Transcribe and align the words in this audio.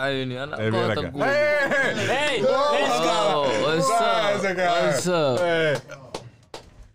Ai 0.00 0.12
niin, 0.26 0.40
anna 0.40 0.56
Ei 0.56 0.70
kohta 0.70 0.86
vieläkään. 0.86 1.12
kuulua. 1.12 1.26
Hei, 1.28 1.68
hei, 1.70 2.08
Hei, 2.08 2.42
let's 2.42 3.02
go! 3.02 3.44
what's 3.44 3.90
up? 3.90 4.42
What's 4.42 5.08
up? 5.08 5.40
Hei. 5.40 5.76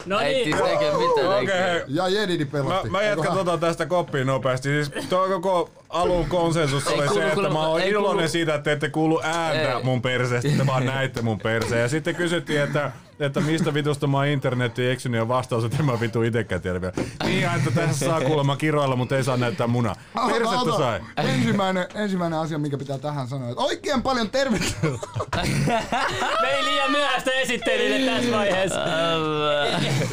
No 0.06 0.18
Äiti 0.18 0.44
niin, 0.54 0.58
tekee 0.58 0.92
mitä 0.92 1.30
Okei, 1.38 1.60
hei. 1.60 1.82
Ja 1.88 2.08
Jedidi 2.08 2.46
Mä, 2.46 2.52
pelasti. 2.52 2.90
mä 2.90 3.02
jatkan 3.04 3.34
tota 3.38 3.58
tästä 3.58 3.86
koppiin 3.86 4.28
nopeasti. 4.28 4.70
Siis 4.70 5.06
tuo 5.10 5.28
koko 5.28 5.70
alun 5.96 6.26
konsensus 6.26 6.88
oli 6.88 7.08
kuulu 7.08 7.14
se, 7.22 7.28
että 7.28 7.50
mä 7.50 7.68
oon 7.68 7.82
iloinen 7.82 8.16
kuulu- 8.16 8.28
siitä, 8.28 8.56
että 8.56 8.64
te 8.64 8.72
ette 8.72 8.90
kuulu 8.90 9.22
ääntä 9.24 9.74
Ei. 9.74 9.84
mun 9.84 10.02
perseestä, 10.02 10.50
te 10.58 10.66
vaan 10.68 10.86
näitte 10.86 11.22
mun 11.22 11.38
perseen. 11.40 11.82
Ja 11.82 11.90
sitten 11.90 12.16
kysyttiin, 12.16 12.62
että, 12.62 12.92
että 13.20 13.42
mistä 13.42 13.74
vitusta 13.74 14.08
mä 14.08 14.18
oon 14.18 14.28
internetiin 14.28 14.92
eksynyt 14.92 15.18
ja 15.18 15.28
vastaus, 15.28 15.64
että 15.64 15.78
en 15.80 15.86
mä 15.86 16.00
vitu 16.00 16.22
itekään 16.22 16.62
tiedä 16.62 16.82
vielä. 16.82 16.94
Niin, 17.24 17.50
että 17.56 17.72
tässä 17.72 18.06
saa 18.06 18.22
kuulemma 18.22 18.58
kiroilla, 18.58 18.96
mutta 18.96 19.18
ei 19.18 19.24
saa 19.24 19.38
näyttää 19.38 19.68
munaa. 19.68 19.96
Ota, 20.16 20.28
Persettä 20.28 20.78
sai. 20.78 21.02
Ensimmäinen, 21.18 21.88
ensimmäinen 21.96 22.40
asia, 22.40 22.58
mikä 22.58 22.78
pitää 22.78 22.98
tähän 22.98 23.28
sanoa, 23.28 23.50
että 23.50 23.62
oikein 23.62 24.02
paljon 24.02 24.30
tervetuloa. 24.30 25.00
me 26.42 26.48
ei 26.48 26.64
liian 26.64 26.92
myöhäistä 26.92 27.32
esittelylle 27.32 28.12
tässä 28.12 28.32
vaiheessa. 28.32 28.80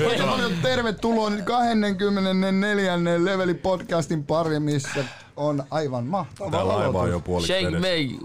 Oikein 0.06 0.28
paljon 0.28 0.52
tervetuloa 0.62 1.31
nyt 1.31 1.44
24. 1.44 2.99
leveli 3.19 3.55
podcastin 3.55 4.25
pari, 4.25 4.61
missä 4.61 5.05
on 5.37 5.64
aivan 5.70 6.06
mahtava 6.06 6.50
Tää 6.50 6.69
laiva 6.69 6.87
on 6.87 6.93
jo 6.93 6.99
aloitus. 7.00 7.23
puoliksi 7.23 7.52
Shake 7.52 7.76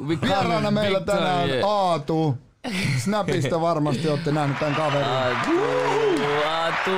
we 0.07 0.17
Vieraana 0.21 0.71
meillä 0.71 0.99
tänään 0.99 1.49
yeah. 1.49 1.69
Aatu. 1.69 2.37
Snapista 3.03 3.61
varmasti 3.61 4.09
olette 4.09 4.31
nähneet 4.31 4.59
tämän 4.59 4.75
kaverin. 4.75 5.07
Atu, 5.07 5.51
Atu. 6.49 6.91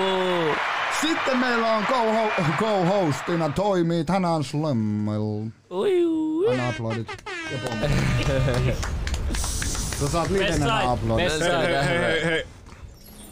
Sitten 1.02 1.38
meillä 1.38 1.76
on 1.76 1.84
co- 1.84 2.44
co-hostina 2.60 3.50
toimii 3.50 4.04
tänään 4.06 4.44
Slemmel. 4.44 5.22
Ja 7.52 7.58
pommi. 7.70 7.88
Sä 10.00 10.08
saat 10.08 10.30
livenä 10.30 10.66
best 11.16 11.42
Hei, 11.42 11.52
hei, 11.52 11.86
hei, 11.86 12.00
hei, 12.12 12.26
hei. 12.26 12.46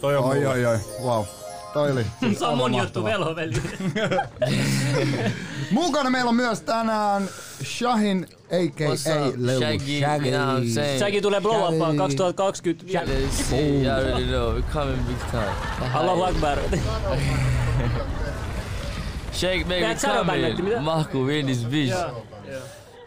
Toi 0.01 0.15
on 0.17 0.23
Oi, 0.23 0.35
mulle. 0.35 0.47
oi, 0.49 0.65
oi. 0.65 0.77
Wow. 1.03 1.25
Toi 1.73 1.91
oli. 1.91 2.05
Se 2.39 2.45
on 2.45 2.57
mun 2.57 2.75
juttu, 2.75 3.03
velhoveli. 3.03 3.53
Mukana 5.71 6.09
meillä 6.09 6.29
on 6.29 6.35
myös 6.35 6.61
tänään 6.61 7.29
Shahin, 7.63 8.27
a.k.a. 8.45 8.89
Lil 9.35 9.59
Shaggy, 9.59 9.91
you 9.91 10.31
know 10.31 10.47
what 10.47 10.63
I'm 10.63 10.69
saying? 10.73 10.99
Sekin 10.99 11.21
tulee 11.23 11.41
blow 11.41 11.75
upaan 11.75 11.95
Shaggy. 11.95 11.97
2020. 11.97 12.85
Let's 12.93 13.49
see, 13.49 13.83
you 13.83 13.91
already 13.93 14.25
know, 14.25 14.53
we're 14.55 14.73
coming 14.73 15.03
big 15.07 15.17
time. 15.31 15.51
Allahu 15.93 16.23
Akbar. 16.23 16.57
Shake 19.33 19.63
mitä? 19.67 20.07
coming. 20.07 20.79
Mahku 20.81 21.25
Winnis 21.25 21.65
bitch. 21.65 21.91
Joo, 21.91 22.25
joo. 22.51 22.61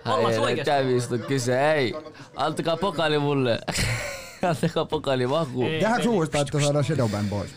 Ollaan 0.06 0.32
Ai, 0.32 0.38
oikeesti. 0.38 0.64
tää 0.64 0.84
viisto 0.86 1.18
kyse. 1.18 1.56
Hei, 1.56 1.94
antakaa 2.36 2.76
pokali 2.76 3.18
mulle. 3.18 3.58
antakaa 4.50 4.84
pokali 4.84 5.26
Mahku. 5.26 5.62
Ei. 5.62 5.80
Tehdäänkö 5.80 6.08
uudestaan, 6.08 6.42
että 6.42 6.60
saadaan 6.60 6.84
Shadowban 6.84 7.24
pois? 7.28 7.50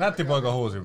Nätti 0.00 0.24
poika 0.24 0.52
huusi. 0.52 0.78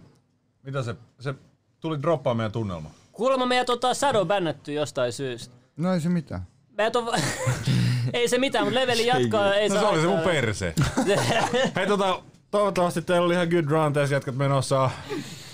Mitä 0.63 0.83
se, 0.83 0.95
se 1.19 1.33
tuli 1.79 2.01
droppaa 2.01 2.33
meidän 2.33 2.51
tunnelma. 2.51 2.91
Kuulemma 3.11 3.45
meidät 3.45 3.69
on 3.69 3.79
taas 3.79 3.99
shadow 3.99 4.27
bännätty 4.27 4.73
jostain 4.73 5.13
syystä. 5.13 5.55
No 5.77 5.93
ei 5.93 5.99
se 5.99 6.09
mitään. 6.09 6.47
Meidät 6.77 6.95
on... 6.95 7.13
ei 8.13 8.27
se 8.27 8.37
mitään, 8.37 8.65
mutta 8.65 8.79
leveli 8.79 9.05
jatkaa. 9.05 9.55
Ei 9.55 9.69
No 9.69 9.79
se 9.79 9.85
oli 9.85 10.01
se 10.01 10.07
mun 10.07 10.19
perse. 10.19 10.73
Hei 11.75 11.87
tota, 11.87 12.21
toivottavasti 12.51 13.01
teillä 13.01 13.25
oli 13.25 13.33
ihan 13.33 13.47
good 13.47 13.65
run 13.65 13.93
tässä 13.93 14.15
jätkät 14.15 14.35
menossa. 14.35 14.89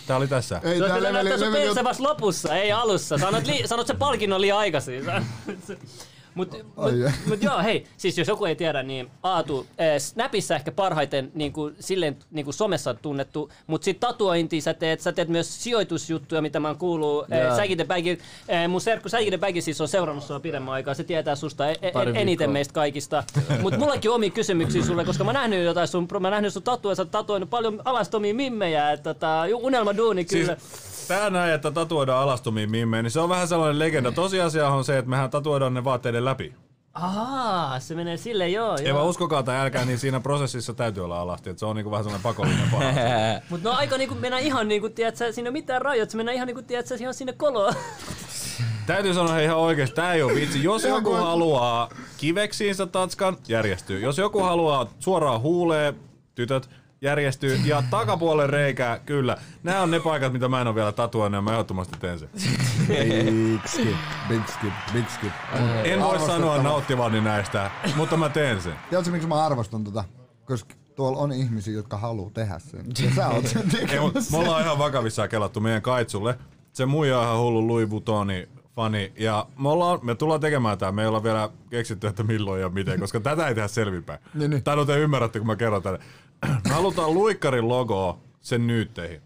Tää 0.07 0.17
oli 0.17 0.27
tässä. 0.27 0.61
Ei 0.63 0.77
Se 0.77 0.83
leveli, 0.83 1.13
näyttää 1.13 1.37
sun 1.37 1.47
leveli, 1.47 1.65
perse 1.65 1.83
vasta 1.83 2.03
lopussa, 2.03 2.55
ei 2.55 2.71
alussa. 2.71 3.17
Sanot, 3.17 3.47
li, 3.47 3.67
sanot 3.67 3.87
sen 3.87 3.97
palkinnon 3.97 4.41
liian 4.41 4.57
aikaisin. 4.57 5.03
Mut, 6.36 6.51
mut, 6.51 6.94
mut 7.28 7.44
joo, 7.44 7.63
hei, 7.63 7.86
siis 7.98 8.18
jos 8.18 8.28
joku 8.28 8.45
ei 8.45 8.56
tiedä, 8.56 8.83
niin 8.83 9.10
Aatu, 9.24 9.68
äh, 9.69 9.98
Snapissa 9.98 10.56
ehkä 10.56 10.72
parhaiten 10.72 11.31
niin 11.33 11.54
kuin, 11.54 11.75
silleen 11.80 12.18
niin 12.31 12.45
kuin 12.45 12.54
somessa 12.54 12.94
tunnettu, 12.94 13.51
mutta 13.68 13.86
sit 13.86 14.00
tatuointi 14.00 14.62
sä 14.62 14.74
teet, 14.74 15.01
sä 15.01 15.12
teet 15.12 15.28
myös 15.30 15.63
sijoitusjuttuja, 15.63 16.42
mitä 16.42 16.60
mä 16.60 16.68
oon 16.68 16.78
kuullut. 16.78 17.30
Jaa. 17.30 17.50
Äh, 17.51 17.56
Säkin 17.56 17.78
the 17.78 17.86
Baggy, 17.86 18.18
äh, 18.54 18.69
mun 18.69 18.81
serkku 18.81 19.10
Säkin 19.10 19.28
the 19.28 19.38
Baggy 19.38 19.62
siis 19.62 19.81
on 19.81 19.88
seurannut 19.88 20.24
sua 20.24 20.39
pidemmän 20.39 20.74
aikaa, 20.74 20.94
se 20.94 21.04
tietää 21.04 21.36
susta 21.36 21.69
e- 21.69 21.75
e- 21.81 21.92
eniten 22.13 22.51
meistä 22.51 22.74
kaikista. 22.74 23.24
Mutta 23.62 23.80
mullakin 23.80 24.12
on 24.12 24.16
omia 24.16 24.30
kysymyksiä 24.30 24.83
sulle, 24.83 25.06
koska 25.06 25.24
mä 25.24 25.33
nähnyt 25.33 25.66
jotain 25.66 25.88
sun, 25.88 26.07
mä 26.19 26.30
nähnyt 26.30 26.54
sun 26.54 26.63
tatuja, 26.63 26.95
sä 26.95 27.01
oot 27.01 27.12
tatuoinut 27.12 27.50
paljon 27.50 27.81
alastomia 27.86 28.33
mimmejä, 28.33 28.92
että 28.92 29.13
tota, 29.13 29.44
unelma 29.54 29.98
duuni 29.98 30.25
Siis 30.28 30.42
kyllä. 30.42 30.57
Tää 31.11 31.29
näin, 31.29 31.53
että 31.53 31.71
tatuoidaan 31.71 32.23
alastumiin 32.23 32.71
mimmeen, 32.71 33.03
niin 33.03 33.11
se 33.11 33.19
on 33.19 33.29
vähän 33.29 33.47
sellainen 33.47 33.79
legenda. 33.79 34.11
Tosiasia 34.11 34.67
on 34.67 34.83
se, 34.83 34.97
että 34.97 35.09
mehän 35.09 35.29
tatuoidaan 35.29 35.73
ne 35.73 35.83
vaatteiden 35.83 36.25
läpi. 36.25 36.53
Ahaa, 36.94 37.80
se 37.80 37.95
menee 37.95 38.18
silleen, 38.18 38.53
joo, 38.53 38.77
Ei 38.77 38.94
vaan 38.94 39.01
joo. 39.03 39.09
uskokaa 39.09 39.44
tai 39.44 39.59
älkää, 39.59 39.85
niin 39.85 39.99
siinä 39.99 40.19
prosessissa 40.19 40.73
täytyy 40.73 41.03
olla 41.03 41.21
alasti. 41.21 41.49
Että 41.49 41.59
se 41.59 41.65
on 41.65 41.75
niinku 41.75 41.91
vähän 41.91 42.03
sellainen 42.03 42.23
pakollinen 42.23 42.69
paha. 42.71 42.83
Mutta 43.49 43.69
no 43.69 43.75
aika 43.75 43.97
niinku 43.97 44.15
mennä 44.15 44.39
ihan 44.39 44.68
niinku, 44.68 44.89
tiedätkö, 44.89 45.31
siinä 45.31 45.49
ole 45.49 45.53
mitään 45.53 45.81
rajoita, 45.81 46.11
se 46.11 46.18
mennään 46.18 46.35
ihan 46.35 46.47
niinku, 46.47 46.61
tiedätkö, 46.61 46.95
ihan 46.99 47.13
sinne 47.13 47.33
koloon. 47.33 47.73
Täytyy 48.87 49.13
sanoa 49.13 49.33
hei 49.33 49.45
ihan 49.45 49.57
oikeesti, 49.57 49.95
tää 49.95 50.13
ei 50.13 50.21
oo 50.21 50.35
vitsi. 50.35 50.63
Jos 50.63 50.83
joku 50.83 51.13
haluaa 51.13 51.89
kiveksiinsä 52.18 52.85
tatskan, 52.85 53.37
järjestyy. 53.47 53.99
Jos 53.99 54.18
joku 54.18 54.39
haluaa 54.39 54.87
suoraan 54.99 55.41
huuleen, 55.41 55.95
tytöt, 56.35 56.69
järjestyy. 57.01 57.55
Ja 57.65 57.83
takapuolen 57.89 58.49
reikää, 58.49 58.99
kyllä. 58.99 59.37
Nämä 59.63 59.81
on 59.81 59.91
ne 59.91 59.99
paikat, 59.99 60.33
mitä 60.33 60.47
mä 60.47 60.61
en 60.61 60.67
oo 60.67 60.75
vielä 60.75 60.91
tatuoinut 60.91 61.37
ja 61.37 61.41
mä 61.41 61.51
ehdottomasti 61.51 61.97
teen 61.99 62.19
sen. 62.19 62.29
Big 62.87 63.65
skip, 63.65 63.95
big 64.29 64.47
skip, 64.47 64.73
big 64.93 65.09
skip. 65.09 65.31
En 65.83 66.01
voi 66.01 66.19
sanoa 66.19 66.63
nauttivani 66.63 67.21
näistä, 67.21 67.71
mutta 67.95 68.17
mä 68.17 68.29
teen 68.29 68.61
sen. 68.61 68.73
Tiedätkö 68.89 69.11
miksi 69.11 69.27
mä 69.27 69.45
arvostan 69.45 69.83
tota? 69.83 70.03
Koska 70.45 70.73
tuolla 70.95 71.17
on 71.17 71.31
ihmisiä, 71.31 71.73
jotka 71.73 71.97
haluaa 71.97 72.31
tehdä 72.33 72.59
sen. 72.59 72.85
Ja 72.99 73.15
sä 73.15 73.27
oot 73.27 73.47
sen 73.47 73.69
tekemässä. 73.69 74.31
me 74.31 74.37
ollaan 74.37 74.63
ihan 74.63 74.77
vakavissaan 74.77 75.29
kelattu 75.29 75.59
meidän 75.59 75.81
kaitsulle. 75.81 76.37
Se 76.73 76.85
muija 76.85 77.19
on 77.19 77.25
ihan 77.25 77.37
hullu 77.37 77.67
Louis 77.67 77.89
Vuittoni 77.89 78.49
fani. 78.75 79.13
Ja 79.17 79.45
me, 79.59 79.69
ollaan, 79.69 79.99
me 80.03 80.15
tullaan 80.15 80.41
tekemään 80.41 80.77
tää. 80.77 80.91
Me 80.91 81.01
ei 81.01 81.07
olla 81.07 81.23
vielä 81.23 81.49
keksitty, 81.69 82.07
että 82.07 82.23
milloin 82.23 82.61
ja 82.61 82.69
miten, 82.69 82.99
koska 82.99 83.19
tätä 83.19 83.47
ei 83.47 83.55
tehdä 83.55 83.67
selvinpäin. 83.67 84.19
Niin, 84.33 84.49
niin. 84.49 84.63
Tai 84.63 84.75
no 84.75 84.85
te 84.85 84.99
ymmärrätte, 84.99 85.39
kun 85.39 85.47
mä 85.47 85.55
kerron 85.55 85.83
tänne. 85.83 85.99
Me 86.48 86.69
halutaan 86.69 87.14
Luikkarin 87.14 87.68
logoa 87.68 88.18
sen 88.42 88.68
nyytteihin. 88.68 89.21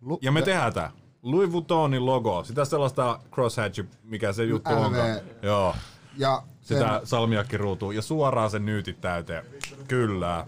Lu- 0.00 0.18
Ja 0.22 0.32
me 0.32 0.42
tehdään 0.42 0.72
tää. 0.72 0.90
Louis 1.22 1.52
Vuittonin 1.52 2.06
logo. 2.06 2.44
Sitä 2.44 2.64
sellaista 2.64 3.20
crosshatch, 3.32 3.84
mikä 4.04 4.32
se 4.32 4.44
juttu 4.44 4.70
LV. 4.70 4.76
onkaan. 4.84 5.18
Joo. 5.42 5.74
Ja 6.16 6.42
sen 6.60 6.76
Sitä 6.78 7.00
salmiakkiruutuun 7.04 7.96
ja 7.96 8.02
suoraan 8.02 8.50
sen 8.50 8.66
nyytit 8.66 9.00
täyteen. 9.00 9.44
Kyllä, 9.88 10.46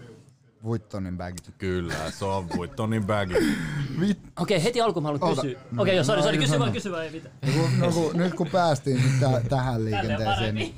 Vuittonin 0.63 1.17
bagit. 1.17 1.51
kyllä, 1.57 2.11
se 2.11 2.25
on 2.25 2.49
Vuittonin 2.55 3.05
bagi. 3.05 3.33
Vit... 3.99 4.19
Okei, 4.39 4.63
heti 4.63 4.81
alkuun 4.81 5.03
mä 5.03 5.09
haluan 5.09 5.35
kysyä. 5.35 5.59
Okei, 5.77 5.95
joo, 5.95 6.03
sori, 6.03 6.19
No, 6.19 6.23
sori, 6.25 6.37
kysy 6.37 6.59
vaan, 6.59 6.71
kysy 6.71 6.91
vaan, 6.91 7.03
ei 7.03 7.11
mitään. 7.11 7.33
No, 7.45 7.51
kun, 7.61 7.79
no, 7.79 7.91
kun, 7.91 8.11
nyt 8.17 8.33
kun 8.33 8.47
päästiin 8.47 8.97
nyt 8.97 9.47
tähän 9.49 9.85
liikenteeseen, 9.85 10.55
niin 10.55 10.73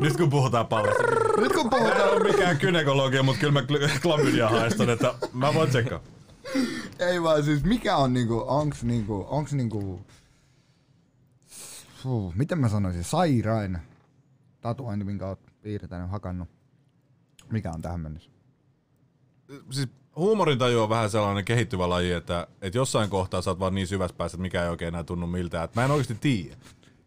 Nyt 0.00 0.16
kun 0.16 0.30
puhutaan 0.30 0.66
pallosta. 0.66 1.02
nyt 1.40 1.52
kun 1.52 1.66
Mä 1.70 1.76
en 1.76 1.82
puhutaan, 1.82 2.10
ole 2.10 2.32
mikään 2.32 2.56
kynekologia, 2.58 3.22
mutta 3.22 3.40
kyllä 3.40 3.52
mä 3.52 3.60
kl- 3.60 4.00
klamydia 4.02 4.48
haistan, 4.48 4.90
että 4.90 5.14
mä 5.32 5.54
voin 5.54 5.68
tsekkaa. 5.70 6.00
ei 6.98 7.22
vaan 7.22 7.44
siis 7.44 7.64
mikä 7.64 7.96
on 7.96 8.12
niinku, 8.12 8.44
onks 8.46 8.82
niinku, 8.84 9.26
onks 9.28 9.52
niinku, 9.52 10.00
Fuh, 12.02 12.34
miten 12.34 12.58
mä 12.58 12.68
sanoisin, 12.68 13.04
sairain 13.04 13.78
tatuointi, 14.60 15.04
minkä 15.04 15.26
oot 15.26 15.40
piirtänyt, 15.62 16.10
hakannut. 16.10 16.48
Mikä 17.52 17.70
on 17.70 17.82
tähän 17.82 18.00
mennessä? 18.00 18.30
Siis 19.70 19.88
huumorintaju 20.16 20.82
on 20.82 20.88
vähän 20.88 21.10
sellainen 21.10 21.44
kehittyvä 21.44 21.88
laji, 21.88 22.12
että, 22.12 22.46
että 22.62 22.78
jossain 22.78 23.10
kohtaa 23.10 23.42
sä 23.42 23.50
oot 23.50 23.58
vaan 23.60 23.74
niin 23.74 23.86
syvässä 23.86 24.16
päässä, 24.16 24.36
että 24.36 24.42
mikä 24.42 24.62
ei 24.62 24.68
oikein 24.68 24.88
enää 24.88 25.04
tunnu 25.04 25.26
miltään. 25.26 25.64
Että 25.64 25.80
mä 25.80 25.84
en 25.84 25.90
oikeasti 25.90 26.14
tiedä. 26.20 26.56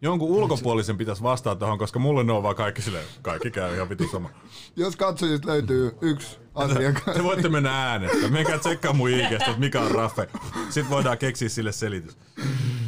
Jonkun 0.02 0.30
ulkopuolisen 0.30 0.98
pitäisi 0.98 1.24
vastata 1.24 1.56
tuohon, 1.56 1.78
koska 1.78 2.00
mulle 2.00 2.24
ne 2.24 2.34
on 2.34 2.44
vaan 2.44 2.56
kaikki 2.56 2.82
silleen, 2.82 3.06
kaikki 3.22 3.52
käy 3.52 3.76
ihan 3.76 3.90
vitu 3.90 4.08
sama. 4.12 4.30
Jos 4.76 4.96
katsojista 4.96 5.48
löytyy 5.48 5.98
yksi 6.02 6.38
asiakas, 6.56 7.04
Te 7.16 7.24
voitte 7.24 7.50
mennä 7.50 7.90
äänestä. 7.92 8.28
Menkää 8.28 8.58
tsekkaa 8.58 8.94
mun 8.94 9.10
IGstä, 9.10 9.36
että 9.36 9.60
mikä 9.60 9.82
on 9.82 9.92
raffe. 9.92 10.30
Sitten 10.70 10.90
voidaan 10.90 11.18
keksiä 11.18 11.50
sille 11.50 11.72
selitys. 11.72 12.18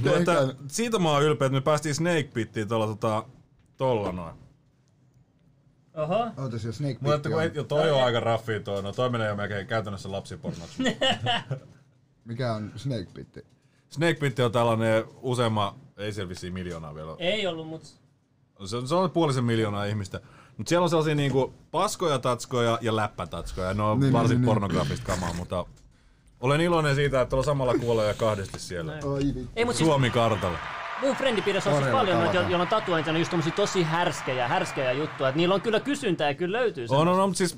Mutta 0.03 0.33
siitä 0.67 0.99
mä 0.99 1.11
oon 1.11 1.23
ylpeä, 1.23 1.45
että 1.45 1.57
me 1.57 1.61
päästiin 1.61 1.95
Snake 1.95 2.29
Pittiin 2.33 2.67
tuolla 2.67 2.87
tota, 2.87 3.25
tolla 3.77 4.11
noin. 4.11 4.35
Oho. 5.93 6.27
Ootas 6.37 6.63
jo 6.65 6.71
Snake 6.71 6.97
Mutta 7.01 7.19
Pit 7.19 7.31
kun 7.31 7.41
ei, 7.41 7.47
on. 7.49 7.55
jo 7.55 7.63
toi 7.63 7.91
on 7.91 8.03
aika 8.03 8.19
raffi 8.19 8.59
toi, 8.59 8.83
no 8.83 8.91
toi 8.91 9.09
menee 9.09 9.27
jo 9.27 9.35
melkein 9.35 9.67
käytännössä 9.67 10.11
lapsipornoksi. 10.11 10.83
Mikä 12.25 12.53
on 12.53 12.71
Snake 12.75 13.07
Pit? 13.13 13.45
Snake 13.89 14.13
Pit 14.13 14.39
on 14.39 14.51
tällainen 14.51 15.03
useamman, 15.21 15.73
ei 15.99 16.13
siellä 16.13 16.29
vissiin 16.29 16.53
miljoonaa 16.53 16.95
vielä. 16.95 17.15
Ei 17.19 17.47
ollut, 17.47 17.67
mut... 17.67 17.83
Se 18.65 18.77
on, 18.77 18.87
se 18.87 18.95
on 18.95 19.11
puolisen 19.11 19.43
miljoonaa 19.43 19.85
ihmistä. 19.85 20.21
Mutta 20.57 20.69
siellä 20.69 20.83
on 20.83 20.89
sellaisia 20.89 21.15
niinku 21.15 21.53
paskoja 21.71 22.19
tatskoja 22.19 22.77
ja 22.81 22.95
läppätatskoja. 22.95 23.73
Ne 23.73 23.83
on 23.83 23.99
Niin, 23.99 24.13
varsin 24.13 24.29
niin, 24.29 24.41
niin. 24.41 24.45
pornografista 24.45 25.05
kamaa, 25.05 25.33
mutta 25.33 25.65
olen 26.39 26.61
iloinen 26.61 26.95
siitä, 26.95 27.21
että 27.21 27.29
tuolla 27.29 27.45
samalla 27.45 27.73
kuolee 27.73 28.07
ja 28.07 28.13
kahdesti 28.13 28.59
siellä. 28.59 28.99
Ei, 29.55 29.65
mut 29.65 29.75
siis, 29.75 29.87
Suomi 29.87 30.09
kartalla. 30.09 30.57
mun 31.01 31.15
friendipiirissä 31.15 31.69
on 31.69 31.77
siis 31.83 31.91
paljon 31.91 32.19
noita, 32.19 32.35
joilla 32.35 32.61
on 32.61 32.67
tatuointina 32.67 33.17
just 33.17 33.31
tommosia 33.31 33.53
tosi 33.53 33.83
härskejä, 33.83 34.47
härskejä 34.47 34.91
juttuja. 34.91 35.29
Että 35.29 35.37
niillä 35.37 35.55
on 35.55 35.61
kyllä 35.61 35.79
kysyntää 35.79 36.27
ja 36.27 36.33
kyllä 36.33 36.57
löytyy 36.57 36.85
On, 36.89 37.07
on, 37.07 37.19
on, 37.19 37.35
siis, 37.35 37.57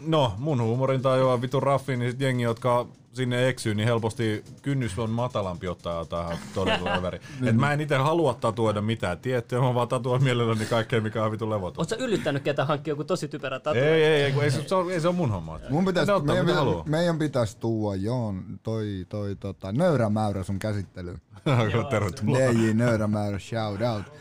no, 0.00 0.32
mun 0.38 0.62
huumorin 0.62 1.02
tajua 1.02 1.40
vitun 1.40 1.62
raffi, 1.62 1.96
niin 1.96 2.10
sit 2.10 2.20
jengi, 2.20 2.42
jotka 2.42 2.86
sinne 3.16 3.48
eksyy, 3.48 3.74
niin 3.74 3.88
helposti 3.88 4.44
kynnys 4.62 4.98
on 4.98 5.10
matalampi 5.10 5.68
ottaa 5.68 5.98
jotain 5.98 6.38
todella 6.54 6.94
överi. 6.98 7.20
Et 7.44 7.56
mä 7.56 7.72
en 7.72 7.80
itse 7.80 7.96
halua 7.96 8.34
tatuoida 8.34 8.80
mitään 8.80 9.18
tiettyä, 9.18 9.60
mä 9.60 9.74
vaan 9.74 9.88
tatuoin 9.88 10.22
mielelläni 10.24 10.66
kaikkea, 10.66 11.00
mikä 11.00 11.24
on 11.24 11.32
vitun 11.32 11.50
levoton. 11.50 11.84
Sä 11.84 11.96
yllyttänyt 11.96 12.42
ketään 12.42 12.68
hankkia 12.68 12.92
joku 12.92 13.04
tosi 13.04 13.28
typerä 13.28 13.60
tatu? 13.60 13.78
Ei, 13.78 14.04
ei, 14.04 14.22
ei, 14.22 14.34
ei, 14.42 14.50
se, 14.50 14.68
se, 14.68 14.74
on, 14.74 14.90
ei 14.90 15.00
se 15.00 15.08
on 15.08 15.14
mun 15.14 15.30
homma. 15.30 15.60
Mun 15.68 15.84
pitäis, 15.84 16.08
ottaa, 16.08 16.26
meidän, 16.26 16.44
mitä 16.44 16.52
pitäis, 16.52 16.66
haluaa. 16.66 16.84
meidän 16.86 17.18
pitäisi 17.18 17.58
tuua 17.58 17.94
Joon 17.94 18.44
toi, 18.62 19.06
toi 19.08 19.36
tota, 19.36 19.72
nöyrämäyrä 19.72 20.42
sun 20.42 20.58
käsittelyyn. 20.58 21.20
Tervetuloa. 21.90 22.38
DJ 22.38 22.72
nöyrämäyrä, 22.74 23.38
shout 23.38 23.80
out. 23.94 24.12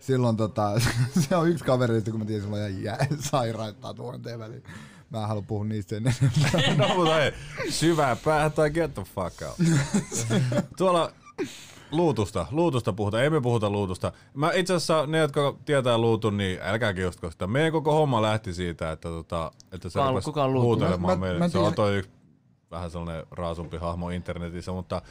Silloin 0.00 0.36
tota, 0.36 0.80
se 1.28 1.36
on 1.36 1.48
yksi 1.48 1.64
kaverista, 1.64 2.10
kun 2.10 2.20
mä 2.20 2.26
tiedän, 2.26 2.44
sulla 2.44 2.56
on 2.56 2.70
ihan 2.70 2.82
jää, 2.82 3.06
sairaat 3.18 3.80
tatuointeja 3.80 4.38
väliin. 4.38 4.62
Mä 5.14 5.22
en 5.22 5.28
halua 5.28 5.42
puhua 5.46 5.64
niistä 5.64 5.88
sen 5.96 6.06
enempää. 6.06 6.74
No 6.88 6.94
mutta 6.94 7.22
ei, 7.24 7.32
syvää 7.70 8.16
päähän 8.16 8.52
tai 8.52 8.70
get 8.70 8.94
the 8.94 9.02
fuck 9.14 9.42
out. 9.42 9.56
Tuolla 10.78 11.12
luutusta, 11.90 12.46
luutusta 12.50 12.92
puhutaan, 12.92 13.24
emme 13.24 13.40
puhuta 13.40 13.70
luutusta. 13.70 14.12
Mä 14.34 14.52
itse 14.52 14.74
asiassa, 14.74 15.06
ne 15.06 15.18
jotka 15.18 15.54
tietää 15.64 15.98
luutun, 15.98 16.36
niin 16.36 16.58
älkää 16.62 16.94
kiustako 16.94 17.30
sitä. 17.30 17.46
Meidän 17.46 17.72
koko 17.72 17.92
homma 17.92 18.22
lähti 18.22 18.54
siitä, 18.54 18.92
että, 18.92 19.08
tota, 19.08 19.52
että 19.72 19.88
se 19.88 20.00
on- 20.00 20.08
rupesi 20.08 20.30
huutelemaan 20.60 21.00
Mä- 21.00 21.08
mä- 21.08 21.16
meille. 21.26 21.38
mä 21.38 21.48
se 21.48 21.58
on 21.58 21.74
toi 21.74 21.96
yksi 21.96 22.10
vähän 22.74 22.90
sellainen 22.90 23.26
raasumpi 23.30 23.76
hahmo 23.76 24.10
internetissä, 24.10 24.72
mutta 24.72 25.02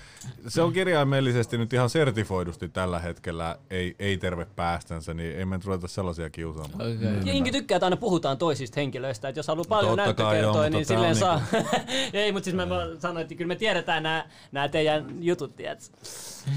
se 0.47 0.61
on 0.61 0.73
kirjaimellisesti 0.73 1.57
nyt 1.57 1.73
ihan 1.73 1.89
sertifoidusti 1.89 2.69
tällä 2.69 2.99
hetkellä 2.99 3.57
ei, 3.69 3.95
ei 3.99 4.17
terve 4.17 4.45
päästänsä, 4.45 5.13
niin 5.13 5.35
ei 5.35 5.45
me 5.45 5.57
nyt 5.57 5.65
ruveta 5.65 5.87
sellaisia 5.87 6.29
kiusaamaan. 6.29 6.81
Okay. 6.81 7.21
Ja 7.25 7.33
Inki 7.33 7.51
tykkää, 7.51 7.75
että 7.75 7.85
aina 7.85 7.97
puhutaan 7.97 8.37
toisista 8.37 8.79
henkilöistä, 8.79 9.27
että 9.27 9.39
jos 9.39 9.47
haluaa 9.47 9.65
paljon 9.69 9.97
Totta 9.97 10.23
kai 10.23 10.39
joo, 10.39 10.53
näyttökertoja, 10.53 10.69
niin 10.69 10.85
silleen 10.85 11.15
saa. 11.15 11.41
Ei, 12.13 12.31
mutta 12.31 12.45
siis 12.45 12.55
mä 12.55 12.67
sanoin, 12.99 13.21
että 13.21 13.35
kyllä 13.35 13.47
me 13.47 13.55
tiedetään 13.55 14.03
nämä, 14.03 14.25
nämä 14.51 14.67
teidän 14.67 15.05
jutut, 15.19 15.55
tiedätkö? 15.55 15.85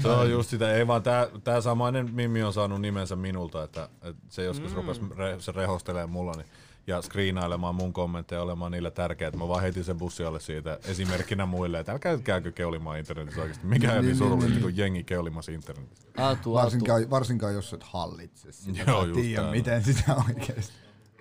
Se 0.01 0.07
on 0.07 0.31
just 0.31 0.49
sitä, 0.49 0.73
ei 0.73 0.87
vaan 0.87 1.03
tää, 1.03 1.27
tää 1.43 1.61
samainen 1.61 2.09
Mimmi 2.13 2.43
on 2.43 2.53
saanut 2.53 2.81
nimensä 2.81 3.15
minulta, 3.15 3.63
että, 3.63 3.89
että 4.01 4.21
se 4.29 4.43
joskus 4.43 4.71
mm. 4.71 4.77
rupesi 4.77 5.01
re, 5.17 5.35
se 5.39 5.51
rehostelemaan 5.51 6.09
mulla 6.09 6.31
niin, 6.31 6.47
ja 6.87 7.01
screenailemaan 7.01 7.75
mun 7.75 7.93
kommentteja 7.93 8.41
olemaan 8.41 8.71
niillä 8.71 8.91
tärkeä, 8.91 9.27
että 9.27 9.37
mä 9.37 9.47
vaan 9.47 9.61
heitin 9.61 9.83
sen 9.83 9.97
bussialle 9.97 10.39
siitä 10.39 10.79
esimerkkinä 10.85 11.45
muille, 11.45 11.79
että 11.79 11.91
älkää 11.91 12.17
käykö 12.17 12.51
keulimaan 12.51 12.99
internetissä 12.99 13.41
oikeasti. 13.41 13.65
Mikä 13.65 13.93
ei 13.93 14.01
niin 14.01 14.15
surullista 14.15 14.59
kuin 14.59 14.77
jengi 14.77 15.03
keulimassa 15.03 15.51
internetissä. 15.51 16.07
Aatu, 16.17 16.27
Aatu, 16.27 16.53
Varsinkaan, 16.53 17.09
varsinkaan 17.09 17.53
jos 17.53 17.73
et 17.73 17.83
hallitse 17.83 18.51
sitä. 18.51 18.83
Joo, 18.87 18.99
tai 18.99 19.07
just 19.07 19.21
tiedä, 19.21 19.51
miten 19.51 19.83
sitä 19.83 20.15
oikeesti. 20.27 20.73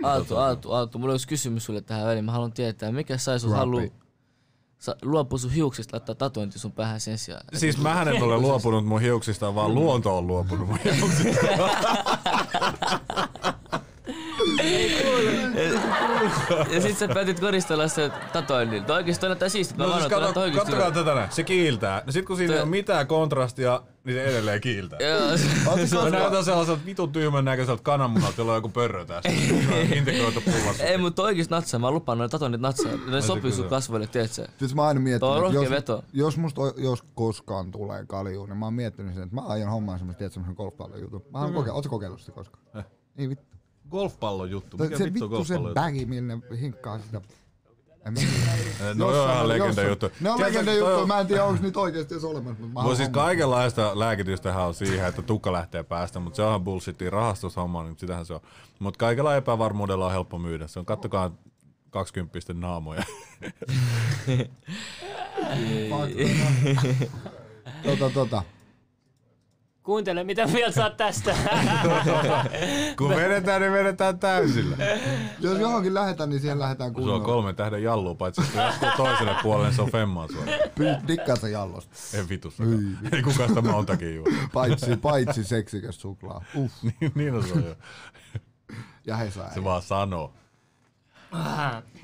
Aatu, 0.02 0.37
Aatu, 0.37 0.73
Aatu, 0.73 0.99
mulla 0.99 1.12
olisi 1.12 1.28
kysymys 1.28 1.64
sulle 1.64 1.80
tähän 1.80 2.06
väliin. 2.06 2.25
Mä 2.25 2.32
haluan 2.32 2.52
tietää, 2.52 2.92
mikä 2.92 3.16
sai 3.16 3.38
Rapi. 3.38 3.54
halu 3.54 3.80
sa, 4.78 4.96
luopua 5.02 5.38
sun 5.38 5.50
hiuksista, 5.50 5.96
laittaa 5.96 6.14
tatuointi 6.14 6.58
sun 6.58 6.73
päähän 6.73 7.00
sen 7.00 7.18
sijaan. 7.18 7.44
Siis 7.54 7.78
mä 7.78 8.02
en 8.02 8.23
ole 8.23 8.38
luopunut 8.38 8.87
mun 8.87 9.00
hiuksista, 9.00 9.54
vaan 9.54 9.75
luonto 9.75 10.18
on 10.18 10.26
luopunut 10.26 10.68
mun 10.68 10.78
hiuksista. 10.85 11.46
Ja 16.75 16.81
sit 16.81 16.99
sä 16.99 17.09
päätit 17.09 17.41
koristella 17.41 17.88
se 17.88 18.11
tatuoinnin. 18.33 18.85
Toi 18.85 18.97
oikeesti 18.97 19.26
näyttää 19.26 19.49
siistiä. 19.49 19.76
No 19.87 19.93
siis 19.95 20.07
kato, 20.07 20.33
kattokaa 20.57 20.91
tätä 20.91 21.15
näin. 21.15 21.33
Se 21.33 21.43
kiiltää. 21.45 22.03
No 22.07 22.12
sit 22.12 22.26
kun 22.26 22.37
siinä 22.37 22.55
ei 22.55 22.61
ole 22.61 22.69
mitään 22.69 23.07
kontrastia, 23.07 23.83
niin 24.05 24.15
se 24.17 24.25
edelleen 24.25 24.61
kiiltää. 24.61 24.99
Joo, 25.03 25.37
se- 25.87 25.97
Mä 25.97 26.11
näytän 26.11 26.45
sellaiselta 26.45 26.81
vitun 26.87 27.12
tyhmän 27.12 27.45
näköiseltä 27.45 27.83
kananmunalta, 27.83 28.35
jolla 28.41 28.53
on 28.53 28.57
joku 28.59 28.69
pörrö 28.69 29.05
tässä. 29.05 29.31
Integroitu 29.97 30.41
pullassa. 30.41 30.85
Ei, 30.85 30.99
mutta 30.99 31.23
oikeesti 31.23 31.55
natsaa. 31.55 31.81
Mä 31.81 31.91
lupaan 31.91 32.19
noin 32.19 32.31
tatuoinnit 32.31 32.61
natsaa. 32.61 32.93
Ne 33.11 33.23
sopii 33.23 33.53
sun 33.53 33.65
se- 33.65 33.71
kasvoille, 33.71 34.07
tiedätkö? 34.07 34.47
Siis 34.59 34.75
mä 34.75 34.87
aina 34.87 35.00
rohkea 35.41 35.61
jos, 35.62 35.71
veto. 35.71 36.05
jos 36.12 36.37
musta 36.37 36.61
jos 36.76 37.03
koskaan 37.15 37.71
tulee 37.71 38.05
kalju, 38.07 38.47
niin 38.47 38.57
mä 38.59 38.67
oon 38.67 38.75
miettinyt 38.75 39.15
sen, 39.15 39.23
että 39.23 39.35
mä 39.35 39.41
aion 39.41 39.71
hommaan 39.71 39.99
semmoista, 39.99 40.19
tiedät, 40.19 40.33
semmoisen 40.33 40.57
golfpallon 40.57 41.00
jutun. 41.00 41.23
Mä 41.33 41.38
oon 41.38 41.53
kokeilla, 41.53 41.75
ootko 41.76 41.91
kokeillut 41.91 42.21
sitä 42.21 42.33
koskaan? 42.33 42.85
Ei 43.19 43.29
vittu. 43.29 43.56
Golfpallon 43.90 44.50
juttu. 44.50 44.76
Tai 44.76 44.87
Mikä 44.87 44.99
se 44.99 45.05
vittu 45.05 45.31
vittu 45.31 45.45
se 45.45 45.55
bagi, 45.75 46.07
millä 46.07 46.38
hinkkaa 46.61 46.99
sitä. 46.99 47.21
No 48.95 49.11
joo, 49.11 49.33
ihan 49.33 49.49
legenda 49.49 49.83
juttu. 49.83 50.11
Ne 50.21 50.31
on 50.31 50.40
legenda 50.40 50.75
juttu, 50.75 51.07
mä 51.07 51.21
en 51.21 51.26
tiedä 51.26 51.45
onko 51.45 51.62
niitä 51.62 51.81
oikeesti 51.81 52.14
edes 52.14 52.25
olemassa. 52.25 52.62
Mutta 52.66 52.95
siis 52.95 53.09
kaikenlaista 53.09 53.99
lääkitystähän 53.99 54.66
on 54.66 54.75
siihen, 54.75 55.07
että 55.07 55.23
tukka 55.23 55.52
lähtee 55.52 55.83
päästä, 55.83 56.21
mutta 56.21 56.37
se 56.37 56.43
onhan 56.43 56.64
bullshittia 56.64 57.11
rahastushomma, 57.11 57.83
niin 57.83 57.99
sitähän 57.99 58.26
se 58.26 58.35
on. 58.35 58.40
Mutta 58.78 58.99
kaikella 58.99 59.37
epävarmuudella 59.37 60.07
on 60.07 60.12
helppo 60.12 60.38
myydä. 60.38 60.66
Se 60.66 60.78
on, 60.78 60.87
kattokaa 60.87 61.31
20 61.90 62.38
naamoja. 62.55 63.02
Tota, 67.85 68.11
tota. 68.11 68.43
Kuuntele, 69.87 70.25
mitä 70.25 70.47
mieltä 70.47 70.85
oot 70.85 70.97
tästä. 70.97 71.35
Kun 72.99 73.09
vedetään, 73.09 73.61
niin 73.62 73.73
vedetään 73.73 74.19
täysillä. 74.19 74.76
Jos 75.40 75.59
johonkin 75.59 75.95
lähetään, 75.95 76.31
niin 76.31 76.40
siihen 76.40 76.59
lähetään 76.59 76.88
Se 76.90 76.90
on 76.90 77.02
kunnolla. 77.02 77.25
kolmen 77.25 77.57
tähden 77.57 77.83
jallu, 77.83 78.14
paitsi 78.14 78.43
että 78.43 78.59
jatkuu 78.62 78.88
toiselle 78.97 79.35
puolelle, 79.43 79.73
se 79.73 79.83
on 79.83 79.90
femmaa 79.90 80.28
suoraan. 80.28 80.59
Py- 80.61 81.09
Dikkaat 81.09 81.40
sä 81.40 81.49
jallosta. 81.49 81.97
En 82.19 82.28
vitussakaan. 82.28 82.99
Ei 83.12 83.23
kukaan 83.23 83.49
sitä 83.49 83.62
montakin 83.62 84.14
juo. 84.16 84.26
Paitsi, 84.52 84.97
paitsi 84.97 85.45
seksikäs 85.45 86.00
suklaa. 86.00 86.45
Uff. 86.57 86.75
Niin- 87.00 87.12
niin 87.14 87.35
on 87.35 87.43
se 87.49 87.52
on 87.52 87.64
jo. 87.64 87.75
Ja 89.07 89.16
he 89.16 89.31
saa. 89.31 89.50
Se 89.55 89.64
vaan 89.64 89.83
sanoo. 89.83 90.33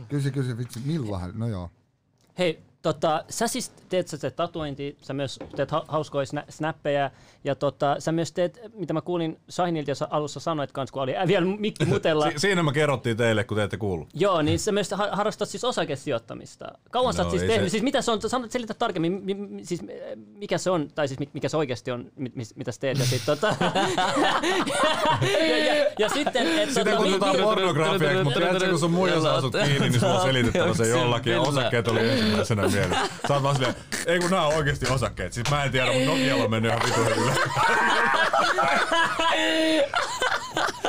Kysy, 0.08 0.30
kysy, 0.30 0.58
vitsi, 0.58 0.80
milloin? 0.84 1.38
No 1.38 1.46
joo. 1.48 1.70
Hei, 2.38 2.62
tota, 2.82 3.24
sä 3.28 3.46
siis 3.48 3.72
teet 3.88 4.08
sä 4.08 4.18
teet 4.18 4.36
tatuointi, 4.36 4.96
sä 5.02 5.12
myös 5.12 5.38
teet 5.56 5.70
ha- 5.70 5.84
hauskoja 5.88 6.24
sna- 6.24 6.44
snappeja, 6.48 7.10
ja 7.44 7.54
tota, 7.54 7.96
sä 7.98 8.12
myös 8.12 8.32
teet, 8.32 8.60
mitä 8.74 8.92
mä 8.94 9.00
kuulin 9.00 9.40
Shahinilta, 9.50 9.90
jos 9.90 9.98
sä 9.98 10.08
alussa 10.10 10.40
sanoit 10.40 10.72
kans, 10.72 10.90
kun 10.92 11.02
oli 11.02 11.16
äh, 11.16 11.26
vielä 11.28 11.46
mikki 11.46 11.84
mutella. 11.84 12.24
Si- 12.30 12.38
siinä 12.38 12.62
me 12.62 12.72
kerrottiin 12.72 13.16
teille, 13.16 13.44
kun 13.44 13.56
te 13.56 13.62
ette 13.62 13.76
kuullut. 13.76 14.08
Joo, 14.14 14.42
niin 14.42 14.58
sä 14.58 14.72
myös 14.72 14.90
ha- 14.90 15.08
harrastat 15.12 15.48
siis 15.48 15.64
osakesijoittamista. 15.64 16.66
Kauan 16.90 17.14
sä 17.14 17.22
oot 17.22 17.32
No, 17.32 17.38
siis 17.38 17.42
tehnyt, 17.50 17.66
se- 17.66 17.70
siis 17.70 17.82
mitä 17.82 18.02
se 18.02 18.10
on, 18.10 18.20
sano, 18.26 18.46
selitä 18.50 18.74
tarkemmin, 18.74 19.12
mi, 19.12 19.34
mi, 19.34 19.64
siis 19.64 19.80
eh, 19.88 20.16
mikä 20.16 20.58
se 20.58 20.70
on, 20.70 20.88
tai 20.94 21.08
siis 21.08 21.20
mi- 21.20 21.30
mikä 21.32 21.48
se 21.48 21.56
oikeasti 21.56 21.90
on, 21.90 22.06
mi, 22.16 22.32
mis, 22.34 22.56
mitä 22.56 22.72
sä 22.72 22.80
teet, 22.80 22.98
ja 22.98 23.04
sit 23.04 23.22
tota... 23.26 23.56
ja, 25.48 25.74
ja, 25.74 25.86
ja, 25.98 26.08
sitten, 26.08 26.58
et, 26.58 26.68
Sitä 26.68 26.84
tota, 26.84 26.96
mi- 26.96 27.02
kutsutaan 27.02 27.36
mi- 27.36 27.42
pornografiaksi, 27.42 28.24
mutta 28.24 28.40
tiedätkö, 28.40 28.70
kun 28.70 28.78
sun 28.78 28.90
muijassa 28.90 29.34
asut 29.34 29.52
kiinni, 29.64 29.88
niin 29.90 30.00
sulla 30.00 30.14
on 30.14 30.22
selitettävä 30.26 30.74
se 30.74 30.88
jollakin 30.88 31.32
ja 31.32 31.40
osakkeet 31.40 31.88
oli 31.88 32.08
ensimmäisenä 32.10 32.68
mielessä. 32.72 33.08
Sä 33.28 33.34
oot 33.34 33.42
vaan 33.42 33.56
silleen, 33.56 33.74
ei 34.06 34.18
kun 34.18 34.30
nää 34.30 34.46
on 34.46 34.54
oikeesti 34.54 34.86
osakkeet. 34.88 35.32
Siis 35.32 35.50
mä 35.50 35.64
en 35.64 35.72
tiedä, 35.72 35.92
mutta 35.92 36.06
Nokialla 36.06 36.44
on 36.44 36.50
mennyt 36.50 36.72
ihan 36.72 36.82
vitu 36.86 37.04
hyvin. 37.04 37.34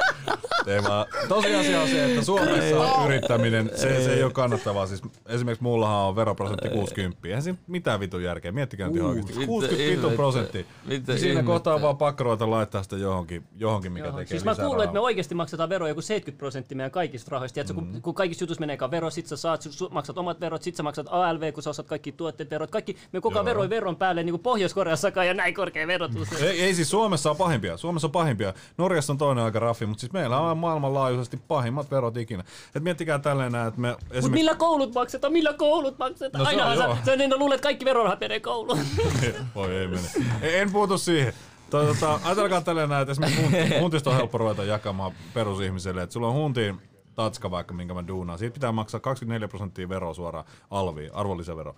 Ei 0.67 0.83
vaan. 0.83 1.05
Tosiasia 1.27 1.81
on 1.81 1.87
se, 1.87 2.05
että 2.05 2.25
Suomessa 2.25 3.05
yrittäminen, 3.05 3.71
se, 3.75 4.03
se 4.03 4.13
ei 4.13 4.23
ole 4.23 4.31
kannattavaa. 4.31 4.87
Siis 4.87 5.01
esimerkiksi 5.27 5.63
mullahan 5.63 5.95
on 5.97 6.15
veroprosentti 6.15 6.69
60. 6.69 7.27
Eihän 7.27 7.43
siinä 7.43 7.57
mitään 7.67 7.99
vitun 7.99 8.23
järkeä. 8.23 8.51
Miettikää 8.51 8.87
nyt 8.87 8.95
ihan 8.95 9.09
oikeesti. 9.09 9.33
Mitä 9.33 9.45
60 9.47 9.83
vitun 9.83 9.93
ihmettä? 9.97 10.15
prosenttia. 10.15 10.63
Mitä 10.85 11.17
Siinä 11.17 11.27
ihmettä? 11.27 11.47
kohtaa 11.47 11.81
vaan 11.81 11.97
pakko 11.97 12.23
ruveta 12.23 12.49
laittaa 12.49 12.83
sitä 12.83 12.95
johonkin, 12.97 13.43
johonkin 13.57 13.91
mikä 13.91 14.05
Joo, 14.07 14.15
tekee 14.17 14.27
siis 14.27 14.45
mä 14.45 14.55
kuulin, 14.55 14.83
että 14.83 14.93
me 14.93 14.99
oikeasti 14.99 15.35
maksetaan 15.35 15.69
veroja 15.69 15.91
joku 15.91 16.01
70 16.01 16.39
prosenttia 16.39 16.75
meidän 16.75 16.91
kaikista 16.91 17.31
rahoista. 17.31 17.53
Tiedätkö, 17.53 17.73
Mm. 17.81 17.91
kun, 17.91 18.01
kun 18.01 18.13
kaikissa 18.13 18.43
jutuissa 18.43 18.59
menee 18.59 18.77
vero, 18.91 19.09
sit 19.09 19.27
sä 19.27 19.37
saat, 19.37 19.61
su, 19.61 19.89
maksat 19.91 20.17
omat 20.17 20.39
verot, 20.39 20.61
sit 20.63 20.75
sä 20.75 20.83
maksat 20.83 21.07
ALV, 21.09 21.51
kun 21.53 21.63
sä 21.63 21.69
osat 21.69 21.87
kaikki 21.87 22.11
tuotteet 22.11 22.49
verot. 22.49 22.71
Kaikki, 22.71 22.97
me 23.11 23.21
koko 23.21 23.35
ajan 23.35 23.45
veroi 23.45 23.69
veron 23.69 23.95
päälle, 23.95 24.23
niin 24.23 24.33
kuin 24.33 24.41
Pohjois-Koreassakaan 24.43 25.27
ja 25.27 25.33
näin 25.33 25.53
korkea 25.53 25.87
verotus. 25.87 26.41
Ei, 26.41 26.61
ei 26.61 26.75
siis 26.75 26.89
Suomessa 26.89 27.29
on 27.29 27.37
pahimpia. 27.37 27.77
Suomessa 27.77 28.07
on 28.07 28.11
pahimpia. 28.11 28.53
Norjassa 28.77 29.13
on 29.13 29.17
toinen 29.17 29.43
aika 29.43 29.59
raffi, 29.59 29.85
mutta 29.85 30.01
siis 30.01 30.13
meillä 30.13 30.39
on 30.39 30.52
maailmanlaajuisesti 30.57 31.37
pahimmat 31.47 31.91
verot 31.91 32.17
ikinä. 32.17 32.43
Et 32.75 32.83
miettikää 32.83 33.19
tälleen 33.19 33.51
näin, 33.51 33.67
että 33.67 33.81
me 33.81 33.89
Mut 33.89 33.97
esimerkiksi... 34.01 34.29
millä 34.29 34.55
koulut 34.55 34.93
maksetaan? 34.93 35.33
Millä 35.33 35.53
koulut 35.53 35.97
maksetaan? 35.99 36.43
No 36.43 36.49
se 36.49 36.55
on 36.55 36.61
Aina 36.67 36.83
joo. 36.85 36.95
sä, 36.95 37.05
sä 37.05 37.15
niin 37.15 37.39
luulet, 37.39 37.55
että 37.55 37.63
kaikki 37.63 37.85
verorahat 37.85 38.19
menee 38.19 38.39
kouluun. 38.39 38.79
Voi 39.55 39.75
ei 39.75 39.87
mene. 39.87 40.01
Ei, 40.41 40.59
en 40.59 40.71
puutu 40.71 40.97
siihen. 40.97 41.33
Toi, 41.69 41.85
Tota, 41.85 42.19
ajatelkaa 42.23 42.61
tälleen 42.61 42.89
näin, 42.89 43.01
että 43.01 43.11
esimerkiksi 43.11 43.41
hunt- 43.43 43.79
huntista 43.81 44.09
on 44.09 44.15
helppo 44.15 44.37
ruveta 44.37 44.63
jakamaan 44.63 45.11
perusihmiselle. 45.33 46.01
Että 46.01 46.13
sulla 46.13 46.27
on 46.27 46.33
huntiin 46.33 46.81
tatska 47.15 47.51
vaikka, 47.51 47.73
minkä 47.73 47.93
mä 47.93 48.07
duunaan. 48.07 48.39
Siitä 48.39 48.53
pitää 48.53 48.71
maksaa 48.71 48.99
24 48.99 49.47
prosenttia 49.47 49.89
veroa 49.89 50.13
suoraan 50.13 50.45
alviin, 50.71 51.15
arvonlisävero. 51.15 51.75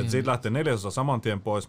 Et 0.00 0.10
siitä 0.10 0.30
lähtee 0.30 0.50
neljäsosa 0.50 0.90
saman 0.90 1.20
tien 1.20 1.40
pois. 1.40 1.68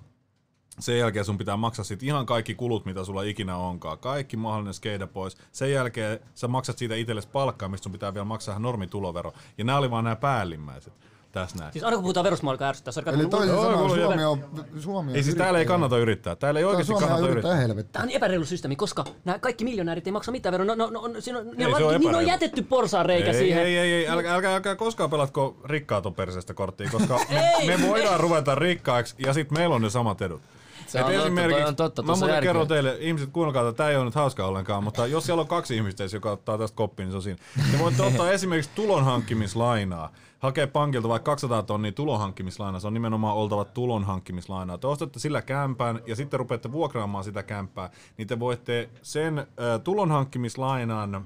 Sen 0.79 0.98
jälkeen 0.98 1.25
sun 1.25 1.38
pitää 1.38 1.58
maksaa 1.58 1.86
sit 1.86 2.03
ihan 2.03 2.25
kaikki 2.25 2.55
kulut, 2.55 2.86
mitä 2.86 3.03
sulla 3.03 3.24
ikinä 3.24 3.58
onkaan. 3.58 3.98
Kaikki 4.00 4.38
mahdollinen 4.38 4.74
skeida 4.74 5.08
pois. 5.08 5.38
Sen 5.51 5.72
jälkeen 5.72 6.20
sä 6.36 6.48
maksat 6.48 6.77
siitä 6.77 6.96
itsellesi 6.96 7.27
palkkaa, 7.27 7.70
mistä 7.70 7.84
sun 7.84 7.91
pitää 7.91 8.13
vielä 8.13 8.25
maksaa 8.25 8.53
ihan 8.53 8.62
normitulovero. 8.62 9.34
Ja 9.58 9.63
nämä 9.63 9.77
oli 9.77 9.91
vaan 9.91 10.03
nämä 10.03 10.15
päällimmäiset. 10.15 10.94
Tässä 11.32 11.58
näin. 11.58 11.72
Siis 11.74 11.84
aina 11.84 11.96
kun 11.98 12.03
puhutaan 12.03 12.24
verusmaa 12.24 12.51
alkaa 12.51 12.70
ärsyttää. 12.70 12.91
Sori, 12.91 13.10
Eli 13.13 13.25
toisin 13.25 13.55
sanoen 13.55 13.89
Suomi 13.89 14.24
on, 14.25 14.44
Suomi 14.79 15.12
on 15.12 15.15
Ei 15.15 15.24
siis 15.24 15.36
täällä 15.36 15.60
ei 15.60 15.65
kannata 15.65 15.98
yrittää. 15.98 16.36
Täällä 16.36 16.60
ei 16.60 16.63
oikeasti 16.63 16.94
on 16.94 17.00
kannata 17.00 17.27
yrittää 17.27 17.63
yrittää. 17.63 17.84
Tämä 17.91 18.03
on 18.03 18.10
epäreilu 18.10 18.46
systeemi, 18.46 18.75
koska 18.75 19.05
nämä 19.25 19.39
kaikki 19.39 19.63
miljonäärit 19.63 20.08
ei 20.08 20.12
maksa 20.13 20.32
mitään 20.32 20.51
veroa. 20.51 20.65
No, 20.65 20.75
no, 20.75 21.08
no, 21.08 21.22
siinä 21.22 21.39
on, 21.39 21.48
Ei, 21.48 21.53
ne 21.58 21.67
on, 21.67 21.74
on 21.74 21.79
niin 21.79 21.88
on 21.88 21.96
epäreilu. 21.96 22.27
jätetty 22.29 22.62
porsaan 22.62 23.05
reikä 23.05 23.32
Ei, 23.32 23.38
siihen. 23.38 23.63
ei, 23.63 23.77
ei, 23.77 23.94
ei, 23.94 24.08
älkää, 24.08 24.36
älkää, 24.36 24.55
älkää 24.55 24.75
koskaan 24.75 25.10
pelatko 25.10 25.58
rikkaat 25.65 26.05
on 26.05 26.13
perseestä 26.13 26.53
korttia, 26.53 26.89
koska 26.91 27.20
Ei. 27.60 27.67
me 27.77 27.88
voidaan 27.88 28.20
ruveta 28.20 28.55
rikkaiksi 28.55 29.15
ja 29.25 29.34
sitten 29.34 29.58
meillä 29.58 29.75
on 29.75 29.82
ne 29.82 29.89
samat 29.89 30.22
edut. 30.22 30.41
Se 30.88 31.00
Et 31.00 31.06
on 31.06 31.12
totta, 31.12 31.50
toi 31.50 31.63
on 31.63 31.75
totta, 31.75 32.04
mä 32.04 32.12
muuten 32.12 32.30
järkeä. 32.30 32.50
kerron 32.50 32.68
teille, 32.68 32.98
ihmiset 33.00 33.30
kuunnelkaa, 33.30 33.70
että 33.70 33.77
tämä 33.77 33.89
ei 33.89 33.96
ole 33.96 34.06
nyt 34.06 34.15
hauska 34.15 34.46
ollenkaan, 34.46 34.84
mutta 34.84 35.08
jos 35.08 35.25
siellä 35.25 35.42
on 35.42 35.48
kaksi 35.48 35.75
ihmistä, 35.75 36.04
joka 36.13 36.32
ottaa 36.32 36.58
tästä 36.58 36.75
koppiin, 36.75 37.06
niin 37.06 37.12
se 37.12 37.15
on 37.15 37.22
siinä. 37.22 37.39
Te 37.72 37.80
voitte 37.80 38.04
ottaa 38.08 38.32
esimerkiksi 38.32 38.72
tulonhankkimislainaa, 38.75 40.12
hakea 40.39 40.68
pankilta 40.68 41.10
vaikka 41.10 41.32
200 41.32 41.63
tonnia 41.63 41.92
tulonhankkimislainaa, 41.92 42.80
se 42.80 42.88
on 42.88 42.94
nimenomaan 42.94 43.36
oltava 43.36 43.65
tulonhankkimislainaa. 43.65 44.77
Te 44.77 44.88
ostatte 44.88 45.20
sillä 45.20 45.42
kämpän 45.42 46.00
ja 46.06 46.15
sitten 46.15 46.39
rupeatte 46.39 46.72
vuokraamaan 46.72 47.24
sitä 47.24 47.44
kämppää, 47.44 47.89
niin 48.18 48.27
te 48.27 48.39
voitte 48.39 48.89
sen 49.01 49.39
äh, 49.39 49.46
tulonhankkimislainan 49.84 51.25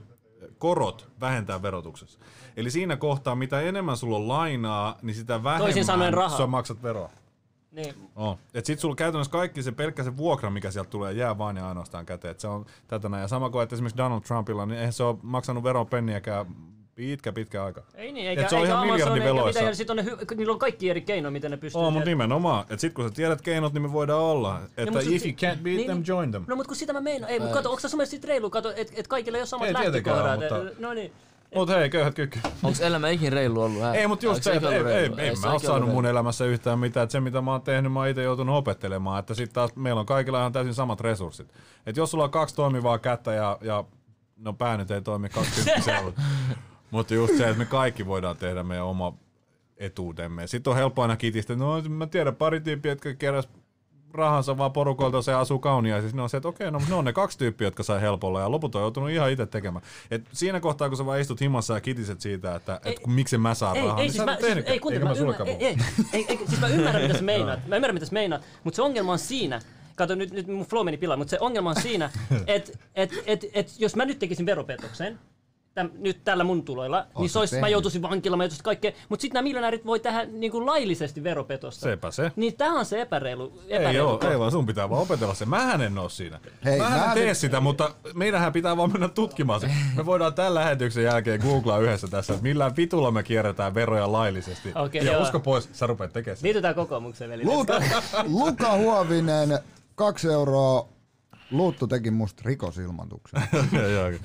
korot 0.57 1.09
vähentää 1.19 1.61
verotuksessa. 1.61 2.19
Eli 2.57 2.71
siinä 2.71 2.97
kohtaa, 2.97 3.35
mitä 3.35 3.61
enemmän 3.61 3.97
sulla 3.97 4.15
on 4.15 4.27
lainaa, 4.27 4.97
niin 5.01 5.15
sitä 5.15 5.39
Toisin 5.57 5.85
sanoen 5.85 6.15
vähemmän 6.15 6.37
sä 6.37 6.47
maksat 6.47 6.83
veroa. 6.83 7.09
Niin. 7.71 7.93
Oh. 8.15 8.39
Et 8.53 8.65
sit 8.65 8.79
sulla 8.79 8.95
käytännössä 8.95 9.31
kaikki 9.31 9.63
se 9.63 9.71
pelkkä 9.71 10.03
se 10.03 10.17
vuokra, 10.17 10.49
mikä 10.49 10.71
sieltä 10.71 10.89
tulee, 10.89 11.13
jää 11.13 11.38
vain 11.38 11.57
ja 11.57 11.67
ainoastaan 11.67 12.05
käteen. 12.05 12.31
Et 12.31 12.39
se 12.39 12.47
on 12.47 12.65
tätä 12.88 13.09
näin. 13.09 13.21
Ja 13.21 13.27
sama 13.27 13.49
kuin 13.49 13.63
että 13.63 13.75
esimerkiksi 13.75 13.97
Donald 13.97 14.21
Trumpilla, 14.21 14.65
niin 14.65 14.77
eihän 14.77 14.93
se 14.93 15.03
ole 15.03 15.17
maksanut 15.21 15.63
veron 15.63 15.88
penniäkään 15.88 16.45
pitkä, 16.95 17.31
pitkä 17.31 17.63
aika. 17.63 17.83
Ei 17.95 18.11
niin, 18.11 18.29
eikä, 18.29 18.41
Et 18.41 18.49
se 18.49 18.55
on 18.55 18.61
eikä 18.61 18.73
ihan 18.73 18.83
Amazon, 18.83 18.97
miljardin 18.97 19.21
eikä 19.21 19.35
veloissa. 19.35 19.59
mitään, 19.59 19.71
ja 19.71 19.75
sit 19.75 19.89
on 19.89 19.97
ne, 19.97 20.03
hy- 20.03 20.35
niillä 20.35 20.53
on 20.53 20.59
kaikki 20.59 20.89
eri 20.89 21.01
keinoja, 21.01 21.31
miten 21.31 21.51
ne 21.51 21.57
pystyy. 21.57 21.81
Oo, 21.81 21.91
mutta 21.91 22.09
nimenomaan. 22.09 22.65
Et 22.69 22.79
sit 22.79 22.93
kun 22.93 23.09
sä 23.09 23.15
tiedät 23.15 23.41
keinot, 23.41 23.73
niin 23.73 23.81
me 23.81 23.93
voidaan 23.93 24.21
olla. 24.21 24.61
Että 24.77 24.91
mut 24.91 25.01
if 25.01 25.25
you 25.25 25.33
can't 25.33 25.63
beat 25.63 25.63
niin, 25.63 25.85
them, 25.85 25.97
niin. 25.97 26.07
join 26.07 26.31
them. 26.31 26.43
No 26.47 26.55
mutta 26.55 26.67
kun 26.67 26.75
sitä 26.75 26.93
mä 26.93 27.01
meinaan. 27.01 27.31
Ei, 27.31 27.39
mutta 27.39 27.53
kato, 27.53 27.69
onko 27.69 27.79
se 27.79 27.89
sun 27.89 27.97
mielestä 27.97 28.11
sit 28.11 28.23
reilu, 28.23 28.49
kato, 28.49 28.73
että 28.75 28.93
et 28.95 29.07
kaikilla 29.07 29.38
ei 29.38 29.41
ole 29.41 29.47
samat 29.47 29.67
Ei 29.67 29.73
lähtökohdat. 29.73 30.39
No 30.79 30.93
niin. 30.93 31.11
Mut 31.55 31.69
hei, 31.69 31.89
köyhät 31.89 32.15
kyky. 32.15 32.39
Onks 32.63 32.81
elämä 32.81 33.09
ikin 33.09 33.33
reilu 33.33 33.62
ollut? 33.62 33.81
Hä? 33.81 33.93
Ei, 33.93 34.07
mutta 34.07 34.25
just 34.25 34.43
se, 34.43 34.53
että 34.53 34.69
ei, 34.69 34.83
ei, 34.83 35.09
ei, 35.17 35.35
mä 35.35 35.49
oo 35.49 35.55
ikin 35.55 35.67
saanut 35.67 35.89
mun 35.89 36.05
elämässä 36.05 36.45
yhtään 36.45 36.79
mitään. 36.79 37.03
Että 37.03 37.12
se, 37.12 37.19
mitä 37.19 37.41
mä 37.41 37.51
oon 37.51 37.62
tehnyt, 37.62 37.93
mä 37.93 37.99
oon 37.99 38.07
itse 38.07 38.23
joutunut 38.23 38.55
opettelemaan. 38.55 39.19
Että 39.19 39.33
sit 39.33 39.53
taas 39.53 39.75
meillä 39.75 39.99
on 39.99 40.05
kaikilla 40.05 40.39
ihan 40.39 40.51
täysin 40.51 40.73
samat 40.73 41.01
resurssit. 41.01 41.53
Että 41.85 42.01
jos 42.01 42.12
sulla 42.12 42.23
on 42.23 42.31
kaksi 42.31 42.55
toimivaa 42.55 42.99
kättä 42.99 43.33
ja, 43.33 43.57
ja 43.62 43.83
no 44.38 44.53
pää 44.53 44.77
nyt 44.77 44.91
ei 44.91 45.01
toimi 45.01 45.29
20 45.29 46.21
mutta 46.91 47.13
just 47.13 47.38
se, 47.38 47.43
että 47.43 47.57
me 47.57 47.65
kaikki 47.65 48.05
voidaan 48.05 48.38
tehdä 48.38 48.63
meidän 48.63 48.85
oma 48.85 49.13
etuutemme. 49.77 50.47
Sitten 50.47 50.71
on 50.71 50.77
helppo 50.77 51.01
aina 51.01 51.17
kitistä, 51.17 51.55
no 51.55 51.81
mä 51.81 52.07
tiedän 52.07 52.35
pari 52.35 52.62
tyyppiä, 52.62 52.91
jotka 52.91 53.13
keräs 53.13 53.49
rahansa 54.13 54.58
vaan 54.58 54.72
porukolta 54.72 55.22
se 55.22 55.34
asuu 55.34 55.60
kauniaisissa. 55.60 56.15
Ne 56.15 56.22
on 56.24 56.30
se, 56.30 56.38
että 56.38 56.48
okei, 56.48 56.72
no 56.72 56.82
ne 56.89 56.95
on 56.95 57.06
ne 57.06 57.13
kaksi 57.13 57.38
tyyppiä, 57.38 57.67
jotka 57.67 57.84
sai 57.84 58.02
helpolla 58.02 58.39
ja 58.39 58.52
loput 58.52 58.76
on 58.76 58.82
joutunut 58.82 59.10
ihan 59.10 59.32
itse 59.32 59.45
tekemään. 59.45 59.86
Et 60.12 60.28
siinä 60.34 60.60
kohtaa, 60.60 60.89
kun 60.89 60.98
sä 60.98 61.06
vaan 61.06 61.19
istut 61.19 61.41
himassa 61.41 61.74
ja 61.74 61.82
kitiset 61.82 62.22
siitä, 62.22 62.56
että 62.56 62.82
et, 62.86 63.00
kun, 63.00 63.13
miksi 63.13 63.38
mä 63.38 63.54
saan 63.54 63.78
Ei, 63.78 63.84
rahaa, 63.84 63.98
ei, 63.98 64.04
niin 64.04 64.12
siis 64.12 64.17
sä 64.17 64.26
mä, 64.26 64.34
et 64.34 64.39
siis, 64.39 64.58
ei, 64.58 64.63
Eikä 64.67 65.06
mä, 65.06 65.13
ymmärrän, 65.13 65.48
ei, 65.48 65.56
ei, 65.56 65.78
ei, 66.13 66.26
ei, 66.30 66.38
siis 66.48 66.62
mä 66.62 66.67
ymmärrän, 66.67 67.02
mitä 67.02 67.17
sä 67.17 67.24
meinaat. 67.24 67.67
Mä 67.67 67.76
ymmärrän, 67.76 67.95
mitä 67.95 68.06
sä 68.06 68.13
meinaat. 68.13 68.41
Mutta 68.63 68.76
se 68.76 68.82
ongelma 68.82 69.12
on 69.12 69.19
siinä, 69.19 69.62
kato 69.95 70.15
nyt, 70.15 70.32
nyt 70.32 70.48
mun 70.48 70.65
flow 70.65 70.86
meni 70.86 70.98
pilaan, 70.98 71.19
mutta 71.19 71.30
se 71.30 71.38
ongelma 71.39 71.69
on 71.69 71.82
siinä, 71.82 72.12
että 72.48 72.72
et, 72.95 73.12
et, 73.26 73.45
et, 73.54 73.80
jos 73.80 73.95
mä 73.95 74.06
nyt 74.06 74.19
tekisin 74.19 74.45
veropetoksen, 74.45 75.19
täm, 75.73 75.89
nyt 75.97 76.23
tällä 76.23 76.43
mun 76.43 76.63
tuloilla, 76.63 77.05
niin 77.19 77.29
se 77.29 77.39
olisi, 77.39 77.60
mä 77.60 77.67
joutuisin 77.67 78.01
vankilaan, 78.01 78.38
mä 78.38 78.43
joutuisin 78.43 78.63
kaikkea, 78.63 78.91
mutta 79.10 79.21
sitten 79.21 79.34
nämä 79.34 79.43
miljonäärit 79.43 79.86
voi 79.86 79.99
tehdä 79.99 80.25
niin 80.25 80.51
kuin 80.51 80.65
laillisesti 80.65 81.23
veropetosta. 81.23 81.84
Sepä 81.84 82.12
se. 82.12 82.32
Niin 82.36 82.58
tää 82.58 82.71
on 82.71 82.86
se 82.86 83.01
epäreilu. 83.01 83.62
Ei, 83.67 83.75
epäreilu 83.75 84.08
oo, 84.08 84.29
ei 84.32 84.39
vaan 84.39 84.51
sun 84.51 84.65
pitää 84.65 84.89
vaan 84.89 85.01
opetella 85.01 85.34
se. 85.34 85.45
Mähän 85.45 85.82
en 85.82 85.97
oo 85.97 86.10
siinä. 86.10 86.39
Hei, 86.65 86.79
Mähän 86.79 86.99
mä 86.99 87.05
en 87.05 87.12
tee 87.13 87.34
sitä, 87.34 87.60
mutta 87.60 87.91
meidänhän 88.13 88.53
pitää 88.53 88.77
vaan 88.77 88.91
mennä 88.91 89.08
tutkimaan 89.08 89.62
se. 89.62 89.69
Me 89.95 90.05
voidaan 90.05 90.34
tämän 90.34 90.53
lähetyksen 90.53 91.03
jälkeen 91.03 91.41
googlaa 91.41 91.79
yhdessä 91.79 92.08
tässä, 92.08 92.34
että 92.34 92.43
millään 92.43 92.75
vitulla 92.75 93.12
me 93.12 93.23
kierretään 93.23 93.73
veroja 93.73 94.12
laillisesti. 94.12 94.71
Okei, 94.75 95.05
ja 95.05 95.12
joo. 95.12 95.21
usko 95.21 95.39
pois, 95.39 95.69
sä 95.73 95.88
rupeat 95.88 96.13
tekemään 96.13 96.38
sitä. 96.38 96.45
Liitytään 96.45 96.75
kokoomukseen, 96.75 97.29
veli. 97.29 97.45
Luka, 97.45 97.82
Luka 98.27 98.77
Huovinen, 98.77 99.60
kaksi 99.95 100.27
euroa. 100.27 100.98
Luuttu 101.51 101.88
teki 101.88 102.12
musta 102.12 102.41
rikosilmoituksen. 102.45 103.41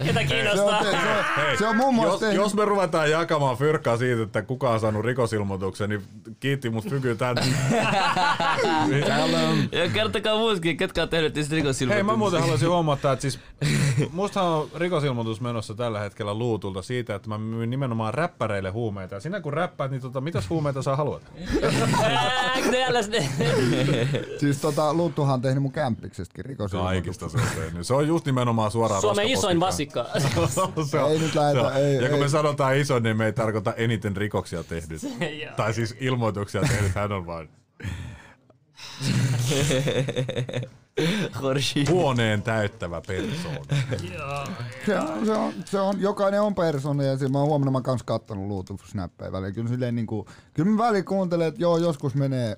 Ketä 0.06 0.20
Se 0.20 0.24
kiinnostaa? 0.24 0.78
on, 0.78 0.84
se, 0.84 0.90
on, 0.90 1.58
se 1.58 1.66
on 1.66 1.76
muun 1.76 2.06
Jos, 2.06 2.20
tehnyt... 2.20 2.36
jos 2.36 2.54
me 2.54 2.64
ruvetaan 2.64 3.10
jakamaan 3.10 3.56
fyrkkaa 3.56 3.96
siitä, 3.96 4.22
että 4.22 4.42
kuka 4.42 4.70
on 4.70 4.80
saanut 4.80 5.04
rikosilmoituksen, 5.04 5.90
niin 5.90 6.02
kiitti 6.40 6.70
musta 6.70 6.90
fyky 6.90 7.14
tän. 7.16 7.36
Ja 9.72 9.90
kertokaa 9.92 10.36
muutkin, 10.36 10.76
ketkä 10.76 11.02
on 11.02 11.08
tehnyt 11.08 11.34
niistä 11.34 11.54
rikosilmoituksia. 11.54 11.94
Hei, 11.94 12.02
mä 12.02 12.16
muuten 12.16 12.40
haluaisin 12.40 12.68
huomauttaa, 12.68 13.12
että 13.12 13.20
siis 13.20 13.38
mustahan 14.12 14.50
on 14.50 14.68
rikosilmoitus 14.74 15.40
menossa 15.40 15.74
tällä 15.74 16.00
hetkellä 16.00 16.34
luutulta 16.34 16.82
siitä, 16.82 17.14
että 17.14 17.28
mä 17.28 17.38
myyn 17.38 17.70
nimenomaan 17.70 18.14
räppäreille 18.14 18.70
huumeita. 18.70 19.14
Ja 19.14 19.20
sinä 19.20 19.40
kun 19.40 19.52
räppäät, 19.52 19.90
niin 19.90 20.00
tota, 20.00 20.20
mitäs 20.20 20.50
huumeita 20.50 20.82
sä 20.82 20.96
haluat? 20.96 21.22
Siis 24.38 24.58
tota, 24.60 24.94
Luuttuhan 24.94 25.34
on 25.34 25.42
tehnyt 25.42 25.62
mun 25.62 25.72
kämppiksestäkin 25.72 26.44
rikosilmoituksen. 26.44 27.13
Kaikista 27.18 27.52
se 27.52 27.58
on 27.58 27.64
tehnyt. 27.64 27.86
Se 27.86 27.94
on 27.94 28.08
just 28.08 28.26
nimenomaan 28.26 28.70
suoraan 28.70 29.00
Suomen 29.00 29.28
isoin 29.28 29.60
vasikka. 29.60 30.06
se 30.90 31.00
on, 31.00 31.12
Ei 31.12 31.18
nyt 31.18 31.34
lähetä, 31.34 31.60
se 31.60 31.66
on. 31.66 31.76
ei, 31.76 31.94
ja 31.94 32.08
kun 32.08 32.18
ei. 32.18 32.24
me 32.24 32.28
sanotaan 32.28 32.76
iso, 32.76 32.98
niin 32.98 33.16
me 33.16 33.26
ei 33.26 33.32
tarkoita 33.32 33.72
eniten 33.74 34.16
rikoksia 34.16 34.64
tehnyt. 34.64 35.02
Joo. 35.02 35.54
tai 35.56 35.74
siis 35.74 35.96
ilmoituksia 36.00 36.60
tehnyt, 36.60 36.94
hän 36.94 37.12
on 37.12 37.26
vain 37.26 37.48
huoneen 41.90 42.42
täyttävä 42.42 43.02
persoona. 43.06 43.60
Se 44.86 44.98
on, 44.98 45.26
se 45.26 45.32
on, 45.32 45.52
se 45.64 45.80
on, 45.80 46.00
jokainen 46.00 46.42
on 46.42 46.54
persona 46.54 47.02
ja 47.02 47.16
mä 47.28 47.38
oon 47.38 47.48
huomenna 47.48 47.70
mä 47.70 47.76
oon 47.76 47.82
kans 47.82 48.02
kattonut 48.02 48.46
Luutun 48.46 48.78
snappeja 48.84 49.32
väliin. 49.32 49.54
Kyllä 49.54 49.68
silleen 49.68 49.94
niinku, 49.94 50.28
kyllä 50.54 50.70
mä 50.70 50.84
väliin 50.84 51.04
kuuntelen, 51.04 51.48
että 51.48 51.62
joo, 51.62 51.78
joskus 51.78 52.14
menee. 52.14 52.56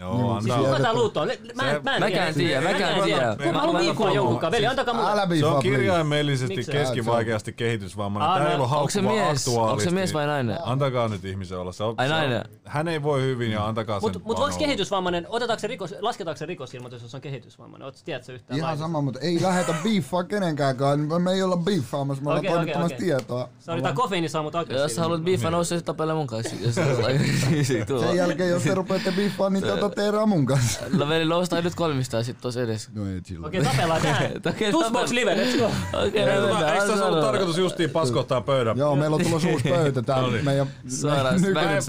No, 0.00 0.40
Siis 0.40 0.54
antaa. 0.54 0.70
Kuka 0.70 0.82
tää 0.82 0.92
on? 1.22 1.28
Mä 1.54 1.70
en, 1.70 1.84
mä 1.84 1.94
en 1.96 2.00
Mäkään 2.02 2.34
tiedä, 2.34 2.60
mäkään 2.60 3.02
tiedä. 3.04 3.36
Kun 3.36 3.46
mä 3.46 3.52
Mä- 3.52 3.58
haluan 3.58 3.76
mä- 3.76 3.80
viikkua 3.80 4.06
mä- 4.06 4.12
jonkunkaan. 4.12 4.50
Veli, 4.52 4.66
antakaa 4.66 4.94
mulle. 4.94 5.10
Älä 5.10 5.26
Se 5.40 5.46
on 5.46 5.62
kirjaimellisesti 5.62 6.56
Miksi? 6.56 6.72
keskivaikeasti 6.72 7.52
kehitysvammainen. 7.52 8.42
Tää 8.42 8.52
ei 8.52 8.58
no, 8.58 8.64
ole 8.64 8.76
onko 8.76 8.90
se 8.90 9.00
haukkuva 9.00 9.24
mies? 9.24 9.38
aktuaalisti. 9.48 9.70
Onko 9.70 9.80
se 9.80 9.90
mies 9.90 10.14
vai 10.14 10.26
nainen? 10.26 10.58
Antakaa 10.64 11.08
nyt 11.08 11.24
ihmisen 11.24 11.58
olla. 11.58 11.72
Se 11.72 11.84
on, 11.84 11.94
Ai 11.98 12.08
se 12.08 12.14
on- 12.14 12.20
nainen. 12.20 12.44
Hän 12.64 12.88
ei 12.88 13.02
voi 13.02 13.22
hyvin 13.22 13.52
ja 13.52 13.66
antakaa 13.66 14.00
sen 14.00 14.04
Mutta 14.06 14.18
mut 14.18 14.26
vaan 14.28 14.36
voiko 14.38 14.54
olla. 14.54 14.66
kehitysvammainen, 14.66 15.26
otetaanko 15.28 15.60
se 15.60 15.66
rikos, 15.66 15.94
lasketaanko 16.00 16.38
se 16.38 16.46
rikosilmoitus, 16.46 17.02
jos 17.02 17.14
on 17.14 17.20
kehitysvammainen? 17.20 17.84
Oot, 17.86 17.96
tiedätkö 18.04 18.26
sä 18.26 18.32
yhtään? 18.32 18.58
Ihan 18.58 18.78
sama, 18.78 19.00
mutta 19.00 19.20
ei 19.20 19.42
lähetä 19.42 19.74
biiffaa 19.82 20.24
kenenkään 20.24 20.76
kanssa. 20.76 21.18
Me 21.18 21.32
ei 21.32 21.42
olla 21.42 21.56
biiffaamassa, 21.56 22.24
me 22.24 22.28
ollaan 22.30 22.38
Okei, 22.38 22.48
okei, 22.50 22.56
toimittamassa 22.58 22.94
okei. 22.96 23.06
tietoa. 23.06 23.48
Sori, 23.60 23.82
tää 23.82 23.92
kofeiini 23.92 24.28
saa 24.28 24.42
mut 24.42 24.54
Jos 24.70 24.94
sä 24.94 25.02
haluat 25.02 25.22
biifa, 25.22 25.50
nouse 25.50 25.68
sitten 25.76 25.94
tapella 25.94 26.14
mun 26.14 26.26
kanssa. 26.26 26.56
Jos 26.60 26.74
Sen 28.00 28.16
jälkeen, 28.16 28.50
jos 28.50 28.62
te 28.62 28.74
rupeatte 28.74 29.12
biiffaa, 29.12 29.50
niin 29.50 29.62
te 29.64 29.76
erää 29.98 30.26
mun 30.26 30.46
kanssa. 30.46 30.80
No 30.98 31.08
veli, 31.08 31.24
noustaan 31.24 31.64
nyt 31.64 31.74
kolmistaan 31.74 32.24
sit 32.24 32.36
tossa 32.40 32.62
edes. 32.62 32.90
No 32.94 33.06
ei 33.06 33.20
chilla. 33.20 33.46
Okei, 33.46 33.64
tapellaan 33.64 34.00
Tussbox 34.70 35.10
tapellaan. 35.10 35.14
live, 35.14 35.34
let's 35.34 35.58
go. 35.58 35.70
Okei, 36.06 36.26
no 36.26 36.32
tämä- 36.32 36.46
mennään. 36.46 36.74
Eikö 36.74 36.86
tässä 36.86 37.06
ollut 37.06 37.20
tarkoitus 37.20 37.58
justiin 37.58 37.90
paskottaa 37.90 38.40
pöydän? 38.40 38.78
Joo, 38.78 38.96
meillä 38.96 39.16
on 39.16 39.22
tulossa 39.22 39.48
uusi 39.48 39.68
pöytä 39.68 40.02
täällä. 40.02 40.26
No 40.26 40.32
niin. 40.32 40.44
Meidän, 40.44 40.66
Suoraan 40.88 41.40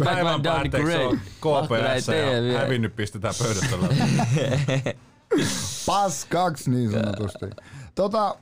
Päivän 0.04 0.42
päätteeksi 0.42 0.96
on. 0.96 1.18
KPS 1.18 2.08
ja 2.52 2.60
hävinnyt 2.60 2.96
pistetään 2.96 3.34
pöydästä 3.40 3.76
läpi. 3.82 3.96
paskaksi 5.86 6.72
niin 6.72 6.92
sanotusti. 6.92 7.46
Tota, 7.96 8.36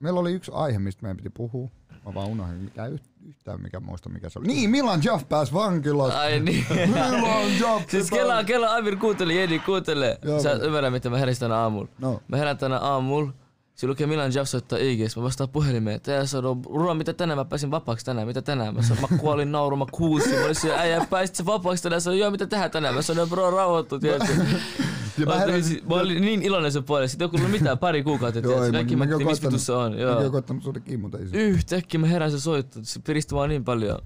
meillä 0.00 0.20
oli 0.20 0.32
yksi 0.32 0.50
aihe, 0.54 0.78
mistä 0.78 1.02
meidän 1.02 1.16
piti 1.16 1.30
puhua. 1.30 1.68
Mä 2.06 2.14
vaan 2.14 2.26
unohdin, 2.28 2.56
mikä 2.58 2.86
yht- 2.86 3.15
yhtään 3.28 3.62
mikä 3.62 3.80
muista 3.80 4.08
mikä 4.08 4.28
se 4.28 4.38
oli. 4.38 4.46
Niin, 4.46 4.70
Milan 4.70 5.00
Jaff 5.04 5.28
pääsi 5.28 5.52
vankilasta. 5.52 6.20
Ai 6.20 6.40
niin. 6.40 6.66
Milan 6.70 7.58
Jaff. 7.60 7.84
Siis 7.90 8.10
kello, 8.10 8.44
kello 8.44 8.66
Amir 8.70 8.96
kuuntele, 8.96 9.34
Jedi 9.34 9.58
kuuntele. 9.58 10.18
Joo, 10.22 10.40
Sä 10.42 10.48
mä- 10.48 10.54
ymmärrä, 10.64 10.90
mitä 10.90 11.10
mä 11.10 11.18
heräsin 11.18 11.40
tänä 11.40 11.56
aamulla. 11.56 11.88
No. 11.98 12.20
Mä 12.28 12.36
herään 12.36 12.58
tänä 12.58 12.78
aamulla. 12.78 13.32
Siinä 13.74 13.90
lukee 13.90 14.06
Milan 14.06 14.34
Jaff 14.34 14.50
soittaa 14.50 14.78
IGS. 14.78 15.16
Mä 15.16 15.22
vastaan 15.22 15.48
puhelimeen. 15.48 16.00
Tää 16.00 16.26
sanoo, 16.26 16.56
Rua, 16.74 16.94
mitä 16.94 17.12
tänään? 17.12 17.38
Mä 17.38 17.44
pääsin 17.44 17.70
vapaaksi 17.70 18.04
tänään. 18.06 18.26
Mitä 18.26 18.42
tänään? 18.42 18.74
Mä 18.74 18.82
sanoin, 18.82 19.06
mä 19.10 19.18
kuolin 19.18 19.52
nauru, 19.52 19.76
mä 19.76 19.86
kuusin. 19.92 20.34
Mä 20.38 20.44
olin 20.44 20.54
siellä, 20.54 20.80
äijä, 20.80 21.06
pääsit 21.10 21.36
sä 21.36 21.46
vapaaksi 21.46 21.82
tänään? 21.82 22.00
Sanoin, 22.00 22.20
joo, 22.20 22.30
mitä 22.30 22.46
tehdään 22.46 22.70
tänään? 22.70 22.94
Mä 22.94 23.02
sanoin, 23.02 23.28
bro, 23.28 23.50
rauhoittu, 23.50 23.98
tiedätkö? 23.98 24.32
Ja 25.18 25.26
mä 25.26 25.38
heräsin- 25.38 25.82
mä 25.88 25.94
olin 25.94 26.22
niin 26.22 26.42
iloinen 26.42 26.72
sen 26.72 26.84
puolesta. 26.84 27.10
Sitten 27.10 27.28
ei 27.32 27.38
ollut 27.40 27.50
mitään 27.60 27.78
pari 27.78 28.02
kuukautta, 28.02 28.38
Joo, 28.38 28.42
tiedätkö? 28.42 28.66
ei, 28.66 28.72
Kaikki 28.72 28.96
mä- 28.96 29.06
tiedän, 29.06 29.26
missä 29.26 29.46
vitussa 29.48 29.78
on. 29.78 29.92
Mäkin 29.92 30.06
oon 30.08 30.22
Joo. 30.22 30.30
koittanut 30.30 30.62
sulle 30.62 30.80
kiinni, 30.80 30.96
mutta 31.02 31.18
ei 31.18 31.26
se. 31.28 31.36
Yhtäkkiä 31.36 32.00
mä 32.00 32.06
herään 32.06 32.30
se 32.30 32.40
soittaa. 32.40 32.82
Se 32.84 33.00
piristi 33.06 33.34
vaan 33.34 33.48
niin 33.48 33.64
paljon. 33.64 33.98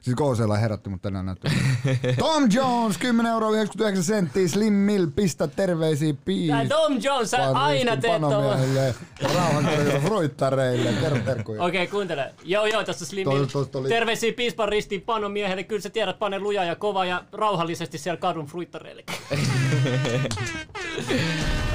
Siis 0.00 0.16
KClla 0.16 0.56
herätti 0.56 0.90
mut 0.90 1.02
tänään 1.02 1.26
näyttää. 1.26 1.52
Tom 2.18 2.42
Jones, 2.52 2.98
10 2.98 3.32
euroa 3.32 3.50
99 3.50 4.04
senttiä, 4.04 4.48
Slim 4.48 4.72
Mill, 4.72 5.06
pistä 5.16 5.46
terveisiä 5.48 6.14
piis. 6.24 6.50
Tää 6.50 6.66
Tom 6.68 6.98
Jones, 7.02 7.30
sä 7.30 7.50
aina 7.50 7.96
teet 7.96 8.20
tuolla. 8.20 8.36
Panomiehille, 8.36 8.94
rauhankorjata 9.34 10.00
fruittareille, 10.00 10.92
terve 10.92 11.20
terkkuja. 11.20 11.62
Okei, 11.62 11.86
kuuntele. 11.86 12.34
Joo, 12.44 12.66
joo, 12.66 12.84
tässä 12.84 13.06
Slim 13.06 13.28
Mill. 13.28 13.46
oli- 13.74 13.88
Terveisiä 13.88 14.32
piispan 14.32 14.68
ristiin 14.68 15.00
panomiehelle. 15.02 15.62
Kyllä 15.64 15.82
sä 15.82 15.90
tiedät, 15.90 16.18
pane 16.18 16.38
lujaa 16.38 16.64
ja 16.64 16.76
kova 16.76 17.04
ja 17.04 17.24
rauhallisesti 17.32 17.98
siellä 17.98 18.16
kadun 18.20 18.46
fruittareille. 18.46 19.04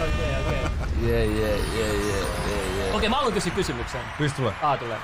Okei, 0.03 0.35
okei. 0.47 1.09
Jee, 1.09 1.25
jee, 1.25 1.57
jee, 1.75 1.93
jee, 1.93 2.77
jee. 2.77 2.93
Okei, 2.93 3.09
mä 3.09 3.15
haluan 3.15 3.33
kysyä 3.33 3.53
kysymyksen. 3.53 4.01
Pistä 4.17 4.37
tulee. 4.37 4.53
A 4.61 4.77
tulee. 4.77 4.97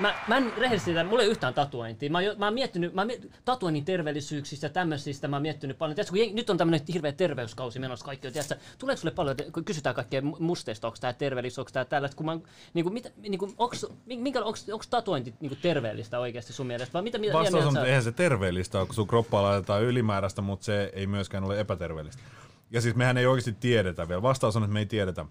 Mä, 0.00 0.14
mä 0.28 0.36
en 0.36 0.52
rehellisesti, 0.58 0.90
mulla 0.92 1.22
ei 1.22 1.26
ole 1.26 1.32
yhtään 1.32 1.54
tatuointia. 1.54 2.10
Mä, 2.10 2.18
oon 2.18 2.38
mä 2.38 2.44
oon 2.46 2.54
miettinyt, 2.54 2.94
mä 2.94 3.04
miet- 3.04 3.30
tatuoinnin 3.44 3.84
terveellisyyksistä 3.84 4.66
ja 4.66 4.70
tämmöisistä 4.70 5.28
mä 5.28 5.36
oon 5.36 5.42
miettinyt 5.42 5.78
paljon. 5.78 5.94
Tiedätkö, 5.94 6.10
kun 6.12 6.18
jengi- 6.18 6.34
nyt 6.34 6.50
on 6.50 6.58
tämmönen 6.58 6.80
hirveä 6.92 7.12
terveyskausi 7.12 7.78
menossa 7.78 8.04
kaikki. 8.06 8.26
on, 8.26 8.32
Tiedätkö, 8.32 8.56
tuleeko 8.78 9.00
sulle 9.00 9.14
paljon, 9.14 9.36
kun 9.52 9.64
kysytään 9.64 9.94
kaikkea 9.94 10.20
mu- 10.20 10.36
musteista, 10.40 10.86
onko 10.86 10.98
tää 11.00 11.12
terveellis, 11.12 11.58
onko 11.58 11.70
tää 11.72 11.84
tällaista, 11.84 12.16
kun 12.16 12.26
mä, 12.26 12.32
oon- 12.32 12.42
niinku, 12.74 12.90
mitä, 12.90 13.10
niinku, 13.16 13.52
onks, 13.58 13.86
minkä, 14.06 14.42
onks, 14.44 14.68
onks 14.72 14.88
tatuointi 14.88 15.34
niinku 15.40 15.58
terveellistä 15.62 16.18
oikeasti 16.18 16.52
sun 16.52 16.66
mielestä? 16.66 16.92
Vai 16.92 17.02
mitä, 17.02 17.18
mitä 17.18 17.32
Vastaus 17.32 17.66
on, 17.66 17.76
että 17.76 17.86
eihän 17.86 18.02
se 18.02 18.12
terveellistä 18.12 18.78
ole, 18.78 18.86
kun 18.86 18.94
sun 18.94 19.08
kroppaa 19.08 19.42
laitetaan 19.42 19.82
ylimääräistä, 19.82 20.42
mutta 20.42 20.64
se 20.64 20.90
ei 20.94 21.06
myöskään 21.06 21.44
ole 21.44 21.60
epäterveellistä. 21.60 22.22
Ja 22.70 22.80
siis 22.80 22.94
mehän 22.94 23.16
ei 23.18 23.26
oikeasti 23.26 23.56
tiedetä 23.60 24.08
vielä. 24.08 24.22
Vastaus 24.22 24.56
on, 24.56 24.62
että 24.62 24.72
me 24.72 24.78
ei 24.78 24.86
tiedetä. 24.86 25.24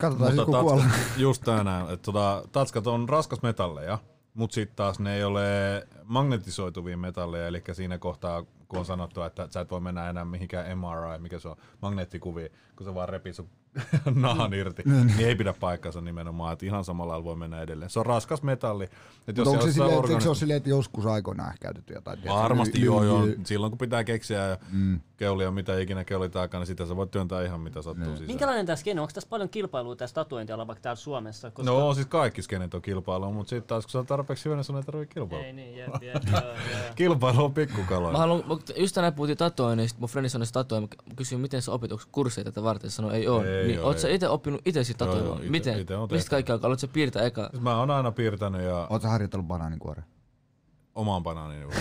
Katsotaan 0.00 0.32
siis 0.32 0.44
kun 0.44 0.54
tatskat- 0.54 0.60
kuolee. 0.60 0.86
just 1.16 1.42
tänään, 1.44 1.90
että 1.90 2.04
tota, 2.04 2.42
tatskat 2.52 2.86
on 2.86 3.08
raskasmetalleja, 3.08 3.98
mutta 4.34 4.54
sitten 4.54 4.76
taas 4.76 5.00
ne 5.00 5.16
ei 5.16 5.24
ole 5.24 5.42
magnetisoituvia 6.04 6.96
metalleja, 6.96 7.46
eli 7.46 7.62
siinä 7.72 7.98
kohtaa, 7.98 8.42
kun 8.68 8.78
on 8.78 8.84
sanottu, 8.84 9.22
että 9.22 9.48
sä 9.50 9.60
et 9.60 9.70
voi 9.70 9.80
mennä 9.80 10.10
enää 10.10 10.24
mihinkään 10.24 10.78
MRI, 10.78 11.18
mikä 11.18 11.38
se 11.38 11.48
on, 11.48 11.56
magneettikuvi, 11.82 12.52
kun 12.76 12.86
se 12.86 12.94
vaan 12.94 13.08
repii 13.08 13.32
sun 13.32 13.48
nahan 14.14 14.54
irti, 14.54 14.82
niin 14.86 15.20
ei 15.20 15.36
pidä 15.36 15.52
paikkansa 15.60 16.00
nimenomaan, 16.00 16.52
että 16.52 16.66
ihan 16.66 16.84
samalla 16.84 17.12
lailla 17.12 17.24
voi 17.24 17.36
mennä 17.36 17.60
edelleen. 17.60 17.90
Se 17.90 17.98
on 18.00 18.06
raskas 18.06 18.42
metalli. 18.42 18.84
Että 18.84 19.42
Mutta 19.42 19.50
onko 19.50 19.66
se, 19.66 19.72
silleen, 19.72 19.94
eikö 19.94 20.06
se 20.08 20.14
organi- 20.14 20.28
ole 20.28 20.34
silleen, 20.34 20.56
että 20.56 20.68
joskus 20.68 21.06
aikoinaan 21.06 21.48
ehkä 21.48 21.58
käytetty 21.62 21.94
jotain? 21.94 22.18
Varmasti 22.28 22.84
joo, 22.84 23.04
joo. 23.04 23.26
Silloin 23.44 23.70
kun 23.70 23.78
pitää 23.78 24.04
keksiä 24.04 24.46
ja 24.46 24.58
mm. 24.72 25.00
keulia 25.16 25.50
mitä 25.50 25.78
ikinä 25.78 26.04
keulitaakaan, 26.04 26.60
niin 26.60 26.66
sitä 26.66 26.86
sä 26.86 26.96
voit 26.96 27.10
työntää 27.10 27.42
ihan 27.42 27.60
mitä 27.60 27.82
sattuu 27.82 28.04
sisään. 28.10 28.26
Minkälainen 28.26 28.66
tämä 28.66 28.76
skene? 28.76 29.00
Onko 29.00 29.12
tässä 29.14 29.28
paljon 29.28 29.48
kilpailua 29.48 29.96
tässä 29.96 30.14
tatuointialalla 30.14 30.66
vaikka 30.66 30.82
täällä 30.82 30.96
Suomessa? 31.00 31.50
Koska... 31.50 31.72
No 31.72 31.94
siis 31.94 32.06
kaikki 32.06 32.42
skenet 32.42 32.74
on 32.74 32.82
kilpailu, 32.82 33.32
mutta 33.32 33.50
sitten 33.50 33.68
taas 33.68 33.84
kun 33.84 33.90
sä 33.90 33.98
oot 33.98 34.06
tarpeeksi 34.06 34.44
hyvä, 34.44 34.56
niin 34.56 34.64
sun 34.64 34.76
ei 34.76 34.82
tarvitse 34.82 35.14
kilpailla. 35.14 35.46
Ei 35.46 35.52
niin, 35.52 35.76
jep, 35.76 35.88
jep, 36.02 36.22
joo, 36.32 36.40
joo. 36.40 36.54
Kilpailu 36.96 37.44
on 37.44 37.50
Mä 37.50 37.54
pikkukaloja. 37.54 38.18
haluan, 38.18 38.44
mä- 38.48 38.56
just 38.76 38.94
tänään 38.94 39.14
puhuttiin 39.14 39.38
tatuoinnista, 39.38 40.00
mun 40.00 40.08
frendi 40.08 40.28
sanoi 40.28 40.46
tatuoin, 40.52 40.82
mä 40.82 41.14
kysyin, 41.16 41.40
miten 41.40 41.62
sä 41.62 41.72
opit, 41.72 41.92
onko 41.92 42.04
kursseja 42.12 42.44
tätä 42.44 42.62
varten, 42.66 42.90
sanoi 42.90 43.14
ei 43.14 43.28
oo. 43.28 43.44
Ei 43.44 43.66
Niin, 43.66 43.80
oo, 43.80 43.86
oot 43.86 43.98
sä 43.98 44.08
ei. 44.08 44.14
itse 44.14 44.28
oppinut 44.28 44.60
itse 44.64 44.84
sit 44.84 44.98
tatuoimaan? 44.98 45.42
ite- 45.42 45.50
Miten? 45.50 45.78
ite 45.80 45.94
Mistä 46.10 46.30
kaikki 46.30 46.52
alkaa? 46.52 46.76
Sä 46.76 46.88
piirtää 46.88 47.22
eka? 47.22 47.48
Siis 47.50 47.62
Mä 47.62 47.78
oon 47.78 47.90
aina 47.90 48.12
piirtänyt 48.12 48.62
ja 48.62 48.86
Oot 48.90 49.02
sä 49.02 49.08
harjoitellut 49.08 49.46
banaaninkuoren? 49.46 50.04
omaan 50.94 51.22
banaanini. 51.22 51.64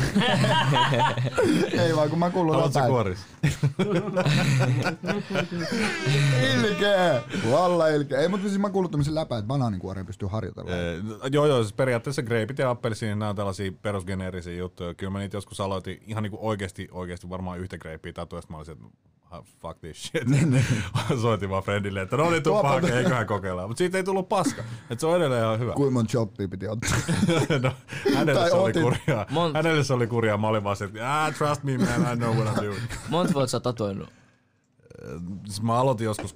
Ei 1.83 1.95
vaan, 1.95 2.09
kun 2.09 2.19
mä 2.19 2.29
kuulun 2.29 2.55
Haluatko 2.55 2.79
läpäin. 2.79 2.91
kuoris? 2.91 3.19
Ilkeä! 6.67 7.21
Valla 7.51 7.87
ilkeä. 7.87 8.19
Ei, 8.19 8.27
mutta 8.27 8.47
siis 8.47 8.59
mä 8.61 8.69
kuullut 8.69 8.91
tämmöisen 8.91 9.15
läpä, 9.15 9.37
että 9.37 9.47
banaaninkuoreen 9.47 10.05
pystyy 10.05 10.27
harjoitella. 10.27 10.71
Ee, 10.71 11.01
joo, 11.31 11.45
joo, 11.45 11.61
siis 11.63 11.73
periaatteessa 11.73 12.23
greipit 12.23 12.59
ja 12.59 12.69
appelsiinit, 12.69 13.19
nämä 13.19 13.29
on 13.29 13.35
tällaisia 13.35 13.71
perusgeneerisiä 13.81 14.53
juttuja. 14.53 14.93
Kyllä 14.93 15.11
mä 15.11 15.19
niitä 15.19 15.37
joskus 15.37 15.59
aloitin 15.59 16.03
ihan 16.07 16.23
niinku 16.23 16.37
oikeesti, 16.41 16.87
oikeesti 16.91 17.29
varmaan 17.29 17.59
yhtä 17.59 17.77
greippiä 17.77 18.13
tatuista. 18.13 18.51
Mä 18.51 18.57
olisin, 18.57 18.71
että 18.73 18.85
"Ah, 19.24 19.24
fuck 19.61 19.79
this 19.79 20.03
shit. 20.03 20.23
Soitin 21.21 21.49
vaan 21.49 21.63
friendille, 21.63 22.01
että 22.01 22.17
no 22.17 22.29
niin, 22.29 22.43
tuu 22.43 22.53
Tuopa- 22.53 22.61
pahake, 22.61 22.97
eiköhän 22.97 23.27
kokeilla. 23.27 23.67
Mutta 23.67 23.77
siitä 23.77 23.97
ei 23.97 24.03
tullut 24.03 24.29
paska. 24.29 24.63
Että 24.89 24.99
se 24.99 25.07
on 25.07 25.15
edelleen 25.17 25.43
ihan 25.43 25.59
hyvä. 25.59 25.73
Kuinka 25.73 25.93
monta 25.93 26.11
shoppia 26.11 26.47
piti 26.47 26.67
ottaa? 26.67 26.97
no, 27.63 27.71
hänelle 28.15 28.39
Tai 28.41 28.49
se 28.49 28.55
oli 28.55 28.73
kurjaa. 28.73 29.23
Mont- 29.23 29.53
Hänelle 29.55 29.83
se 29.83 29.93
oli 29.93 30.07
kurjaa. 30.07 30.37
Mä 30.37 30.47
olin 30.47 30.63
vaan 30.63 30.75
se, 30.75 30.85
että 30.85 31.23
ah, 31.23 31.33
trust 31.35 31.63
me 31.63 31.77
man, 31.77 32.13
I 32.13 32.15
know 32.17 32.35
what 32.35 32.57
I'm 32.57 32.63
doing. 32.63 32.81
Monta 33.09 33.33
vuotta 33.33 33.47
sä 33.51 33.57
oot 33.57 33.63
tatuoinut? 33.63 34.09
Siis 35.45 35.61
mä 35.61 35.75
aloitin 35.75 36.05
joskus 36.05 36.33
12-13 36.33 36.35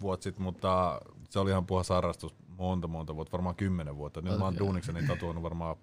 vuotta 0.00 0.24
sitten, 0.24 0.42
mutta 0.42 1.00
se 1.30 1.38
oli 1.38 1.50
ihan 1.50 1.66
puhas 1.66 1.88
harrastus 1.88 2.34
monta 2.56 2.88
monta 2.88 3.14
vuotta, 3.14 3.32
varmaan 3.32 3.54
10 3.56 3.96
vuotta. 3.96 4.20
Nyt 4.20 4.38
mä 4.38 4.44
oon 4.44 4.58
duunikseni 4.58 5.06
tatuoinut 5.06 5.42
varmaan 5.42 5.76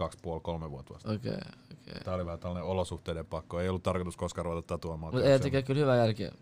kaksi 0.00 0.18
puoli, 0.22 0.40
kolme 0.40 0.70
vuotta 0.70 0.94
vasta. 0.94 1.12
Okei, 1.12 1.32
okei. 1.72 2.00
Tää 2.04 2.14
oli 2.14 2.26
vähän 2.26 2.38
tällainen 2.40 2.64
olosuhteiden 2.70 3.26
pakko. 3.26 3.60
Ei 3.60 3.68
ollut 3.68 3.82
tarkoitus 3.82 4.16
koskaan 4.16 4.44
ruveta 4.44 4.66
tatuoimaan. 4.66 5.14
Mutta 5.14 5.28
ei 5.28 5.38
tekee 5.40 5.62
kyllä 5.62 5.80
hyvää 5.80 5.96
jälkeä. 5.96 6.32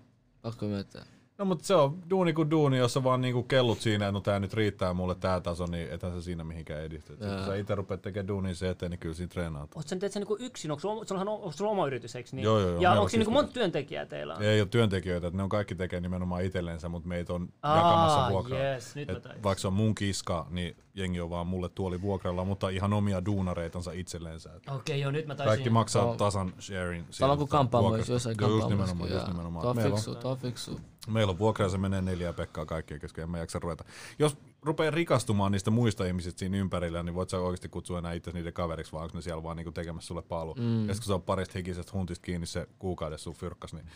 Pakko 0.43 0.67
myöntää. 0.67 1.05
No 1.39 1.45
mutta 1.45 1.67
se 1.67 1.75
on 1.75 1.99
duuni 2.11 2.33
kuin 2.33 2.51
duuni, 2.51 2.79
jos 2.79 2.93
sä 2.93 3.05
vaan 3.05 3.21
niinku 3.21 3.43
kellut 3.43 3.81
siinä, 3.81 4.05
että 4.05 4.13
no 4.13 4.21
tää 4.21 4.39
nyt 4.41 4.55
riittää 4.55 4.95
mulle 4.95 5.15
tää 5.15 5.41
taso, 5.41 5.67
niin 5.67 5.91
ethän 5.91 6.13
sä 6.13 6.23
siinä 6.23 6.45
mihinkään 6.45 6.83
edisty. 6.83 7.13
Et 7.13 7.19
sit 7.19 7.29
Jaa. 7.29 7.37
Kun 7.37 7.47
sä 7.47 7.55
itse 7.57 7.75
rupeat 7.75 8.03
tekemään 8.03 8.29
duunia 8.29 8.55
se 8.55 8.69
eteen, 8.69 8.91
niin 8.91 8.99
kyllä 8.99 9.15
siinä 9.15 9.29
treenaat. 9.29 9.71
Oot 9.77 9.89
sä 9.89 9.97
sen 10.01 10.11
niinku 10.21 10.37
yksin? 10.41 10.71
Onko 10.71 10.81
sulla, 10.81 11.05
sullahan 11.05 11.29
on, 11.29 11.35
onko 11.35 11.53
sulla 11.53 11.71
oma 11.71 11.87
yritys, 11.87 12.17
eikö 12.17 12.29
niin? 12.33 12.45
Joo, 12.45 12.59
joo, 12.61 12.71
joo, 12.71 12.81
Ja 12.81 12.91
onko 12.93 13.09
siinä 13.09 13.21
niinku 13.21 13.31
siis 13.31 13.35
monta 13.43 13.53
työntekijää 13.53 14.07
teillä 14.07 14.35
on? 14.35 14.43
Ei 14.43 14.61
ole 14.61 14.69
työntekijöitä, 14.69 15.27
että 15.27 15.37
ne 15.37 15.43
on 15.43 15.49
kaikki 15.49 15.75
tekee 15.75 16.01
nimenomaan 16.01 16.45
itsellensä, 16.45 16.89
mutta 16.89 17.09
meitä 17.09 17.33
on 17.33 17.49
Aa, 17.63 17.77
jakamassa 17.77 18.31
vuokraa. 18.31 18.59
yes, 18.61 18.95
nyt 18.95 19.09
mä 19.09 19.17
Et 19.17 19.23
tajusin. 19.23 19.43
vaikka 19.43 19.61
se 19.61 19.67
on 19.67 19.73
mun 19.73 19.95
kiska, 19.95 20.47
niin 20.51 20.77
jengi 20.95 21.21
on 21.21 21.31
vaan 21.31 21.47
mulle 21.47 21.69
tuoli 21.69 22.01
vuokralla, 22.03 22.45
mutta 22.45 22.69
ihan 22.69 22.93
omia 22.93 23.25
duunareitansa 23.25 23.93
itsellensä. 23.93 24.51
Okei, 24.77 25.01
joo, 25.01 25.11
nyt 25.11 25.27
mä 25.27 25.35
taisin. 25.35 25.49
Kaikki 25.51 25.71
maksaa 25.71 26.03
Joo. 26.05 26.17
tasan 26.17 26.53
sharing. 26.61 27.05
Sama 27.11 27.37
kuin 27.37 27.49
kampaamoissa, 27.49 28.13
jossain 28.13 28.37
Joo, 28.41 28.51
Just 28.51 28.61
kampaamoissa. 28.61 28.95
nimenomaan, 28.95 29.19
just 29.21 29.29
nimenomaan. 29.33 29.63
Tuo 29.63 29.71
on, 29.71 29.93
fiksu, 29.93 30.15
tuo 30.15 30.31
on 30.31 30.39
fiksu. 30.39 30.81
Meillä 31.09 31.31
on 31.31 31.39
vuokra 31.39 31.65
ja 31.67 31.69
se 31.69 31.79
menee 31.79 32.03
neljä 32.03 32.33
pekkaa 32.33 32.67
kaikkien 32.67 33.01
kesken, 33.01 33.23
en 33.23 33.31
mä 33.31 33.39
jaksa 33.39 33.59
ruveta. 33.59 33.85
Jos 34.19 34.37
rupeaa 34.63 34.91
rikastumaan 34.91 35.53
niistä 35.53 35.71
muista 35.71 36.05
ihmisistä 36.05 36.39
siinä 36.39 36.57
ympärillä, 36.57 37.03
niin 37.03 37.15
voit 37.15 37.31
sä 37.31 37.39
oikeasti 37.39 37.69
kutsua 37.69 37.99
enää 37.99 38.13
itse 38.13 38.31
niiden 38.31 38.53
kaveriksi, 38.53 38.93
vaan 38.93 39.05
onko 39.05 39.17
ne 39.17 39.23
siellä 39.23 39.43
vaan 39.43 39.57
niinku 39.57 39.73
tekemässä 39.73 40.09
sulle 40.09 40.23
palu. 40.23 40.55
Mm. 40.55 40.89
Ja 40.89 40.95
sit 40.95 41.01
kun 41.01 41.07
se 41.07 41.13
on 41.13 41.23
parista 41.23 41.59
hikisestä 41.59 41.93
huntista 41.93 42.25
kiinni 42.25 42.47
se 42.47 42.69
kuukaudessa 42.79 43.25
sun 43.25 43.35
fyrkkas, 43.35 43.73
niin 43.73 43.87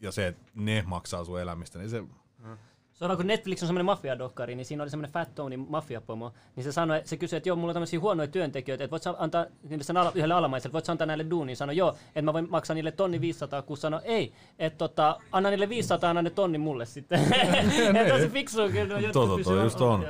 ja 0.00 0.12
se, 0.12 0.26
että 0.26 0.42
ne 0.54 0.84
maksaa 0.86 1.24
sun 1.24 1.40
elämistä, 1.40 1.78
niin 1.78 1.90
se 1.90 2.04
Se 2.38 2.69
on 3.00 3.16
kun 3.16 3.26
Netflix 3.26 3.62
on 3.62 3.66
semmoinen 3.66 3.86
mafiadokkari, 3.86 4.54
niin 4.54 4.64
siinä 4.64 4.82
oli 4.82 4.90
semmoinen 4.90 5.12
Fat 5.12 5.34
Tony 5.34 5.56
mafiapomo, 5.56 6.32
niin 6.56 6.64
se 6.64 6.72
sanoi, 6.72 7.02
se 7.04 7.16
kysyi, 7.16 7.36
että 7.36 7.48
joo, 7.48 7.56
mulla 7.56 7.70
on 7.70 7.74
tämmöisiä 7.74 8.00
huonoja 8.00 8.28
työntekijöitä, 8.28 8.84
että 8.84 8.90
voit 8.90 9.02
antaa 9.18 9.46
niille 9.68 9.84
sen 9.84 9.96
ala, 9.96 10.12
yhdelle 10.14 10.34
alamaiselle, 10.34 10.72
voit 10.72 10.88
antaa 10.88 11.06
näille 11.06 11.26
duunia, 11.30 11.56
sanoi 11.56 11.76
joo, 11.76 11.94
että 12.06 12.22
mä 12.22 12.32
voin 12.32 12.50
maksaa 12.50 12.74
niille 12.74 12.92
tonni 12.92 13.20
500, 13.20 13.62
kun 13.62 13.76
sanoi 13.76 14.00
ei, 14.04 14.32
että 14.58 14.78
tota, 14.78 15.20
anna 15.32 15.50
niille 15.50 15.68
500, 15.68 16.10
anna 16.10 16.22
ne 16.22 16.30
tonni 16.30 16.58
mulle 16.58 16.86
sitten. 16.86 17.20
että 18.00 18.12
tosi 18.12 18.28
fiksu 18.28 18.68
kyllä. 18.72 19.12
Toto 19.12 19.38
toi 19.44 19.62
just 19.62 19.80
on. 19.80 20.06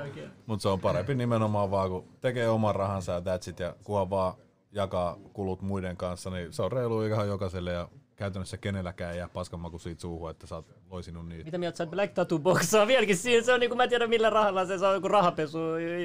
Mutta 0.47 0.63
se 0.63 0.69
on 0.69 0.81
parempi 0.81 1.15
nimenomaan 1.15 1.71
vaan, 1.71 1.91
kun 1.91 2.05
tekee 2.21 2.49
oman 2.49 2.75
rahansa 2.75 3.13
ja 3.13 3.21
that's 3.21 3.51
it, 3.51 3.61
ja 3.61 3.75
kunhan 3.85 4.11
vaan 4.11 4.35
jakaa 4.73 5.17
kulut 5.33 5.63
muiden 5.63 5.97
kanssa, 5.97 6.31
niin 6.31 6.53
se 6.53 6.63
on 6.63 6.73
reilu 6.73 7.03
ihan 7.03 7.29
jokaiselle 7.29 7.73
ja 7.73 7.89
käytännössä 8.21 8.57
kenelläkään 8.57 9.13
ei 9.13 9.19
jää 9.19 9.29
paskanmaku 9.29 9.79
siitä 9.79 10.01
suuhun, 10.01 10.31
että 10.31 10.47
sä 10.47 10.55
oot 10.55 10.67
loisinut 10.91 11.29
niitä. 11.29 11.45
Mitä 11.45 11.59
mieltä 11.59 11.77
sä 11.77 11.87
Black 11.87 12.13
Tattoo 12.15 12.39
Boxaa 12.39 12.87
vieläkin 12.87 13.17
siinä? 13.17 13.43
Se 13.43 13.53
on 13.53 13.61
niinku, 13.61 13.77
mä 13.77 13.83
en 13.83 13.89
tiedä 13.89 14.07
millä 14.07 14.31
rahalla 14.31 14.67
se, 14.67 14.79
se 14.79 14.87
on 14.87 14.95
joku 14.95 15.09
rahapesu 15.09 15.59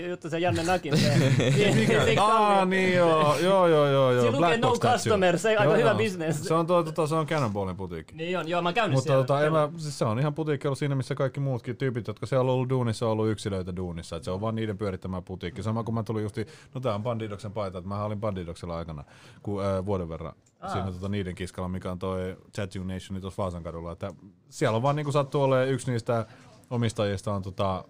juttu 0.09 0.29
se 0.29 0.39
Janne 0.39 0.63
Nakin. 0.63 0.97
Se, 0.97 1.13
se, 2.05 2.15
Aa, 2.19 2.65
niin 2.65 2.93
joo, 2.93 3.37
joo, 3.37 3.67
joo, 3.67 3.87
joo. 3.87 4.11
joo. 4.11 4.21
Siinä 4.21 4.37
lukee 4.37 4.57
Black 4.57 4.83
no 4.83 4.91
customer, 4.91 5.39
se 5.39 5.51
on 5.51 5.57
aika 5.57 5.75
hyvä 5.75 5.95
business. 5.95 6.43
Se 6.43 6.53
on, 6.53 6.67
tuo, 6.67 6.83
tota, 6.83 7.07
se 7.07 7.15
on 7.15 7.27
Cannonballin 7.27 7.77
putiikki. 7.77 8.15
Niin 8.15 8.39
on, 8.39 8.47
joo, 8.47 8.61
mä 8.61 8.67
oon 8.69 8.73
käynyt 8.73 8.93
Mutta 8.93 9.07
siellä. 9.07 9.25
tota, 9.25 9.49
mä, 9.49 9.69
siis 9.77 9.99
se 9.99 10.05
on 10.05 10.19
ihan 10.19 10.33
putiikki 10.33 10.67
ollut 10.67 10.79
siinä, 10.79 10.95
missä 10.95 11.15
kaikki 11.15 11.39
muutkin 11.39 11.77
tyypit, 11.77 12.07
jotka 12.07 12.25
siellä 12.25 12.43
on 12.43 12.49
ollut 12.49 12.69
duunissa, 12.69 13.05
on 13.05 13.11
ollut 13.11 13.29
yksilöitä 13.29 13.75
duunissa. 13.75 14.15
Et 14.15 14.23
se 14.23 14.31
on 14.31 14.41
vaan 14.41 14.55
niiden 14.55 14.77
pyörittämä 14.77 15.21
putiikki. 15.21 15.63
Sama 15.63 15.83
kuin 15.83 15.95
mä 15.95 16.03
tulin 16.03 16.23
justi, 16.23 16.47
no 16.73 16.81
tää 16.81 16.95
on 16.95 17.03
Bandidoksen 17.03 17.51
paita, 17.51 17.77
että 17.77 17.89
mä 17.89 18.03
olin 18.03 18.19
Bandidoksella 18.19 18.77
aikana 18.77 19.03
ku, 19.43 19.59
äh, 19.59 19.85
vuoden 19.85 20.09
verran. 20.09 20.33
Siinä 20.71 20.91
tota, 20.91 21.09
niiden 21.09 21.35
kiskalla, 21.35 21.69
mikä 21.69 21.91
on 21.91 21.99
toi 21.99 22.37
Tattoo 22.55 22.83
Nation 22.83 23.21
tuossa 23.21 23.43
Vaasan 23.43 23.63
kadulla. 23.63 23.91
Että 23.91 24.13
siellä 24.49 24.75
on 24.75 24.81
vaan 24.81 24.95
niinku 24.95 25.11
sattuu 25.11 25.43
olemaan 25.43 25.69
yksi 25.69 25.91
niistä 25.91 26.25
omistajista 26.69 27.33
on 27.33 27.41
tota 27.41 27.85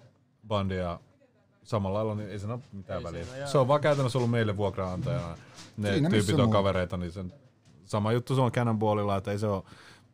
bandia 0.47 0.99
samalla 1.63 1.97
lailla, 1.97 2.15
niin 2.15 2.30
ei 2.30 2.39
siinä 2.39 2.54
ole 2.54 2.62
mitään 2.71 3.04
väliä. 3.04 3.25
Se 3.45 3.58
on 3.58 3.67
vaan 3.67 3.82
käytännössä 3.82 4.17
ollut 4.17 4.32
meille 4.32 4.58
vuokraantajana. 4.58 5.38
Ne 5.78 5.91
Siinä 5.93 6.10
tyypit 6.10 6.36
on 6.36 6.41
muu. 6.41 6.51
kavereita, 6.51 6.97
niin 6.97 7.12
sen 7.12 7.34
sama 7.86 8.12
juttu 8.12 8.36
se 8.36 8.41
on 8.41 8.51
Cannonballilla, 8.51 9.15
että 9.17 9.32
ei 9.32 9.39
se 9.39 9.47
ole 9.47 9.63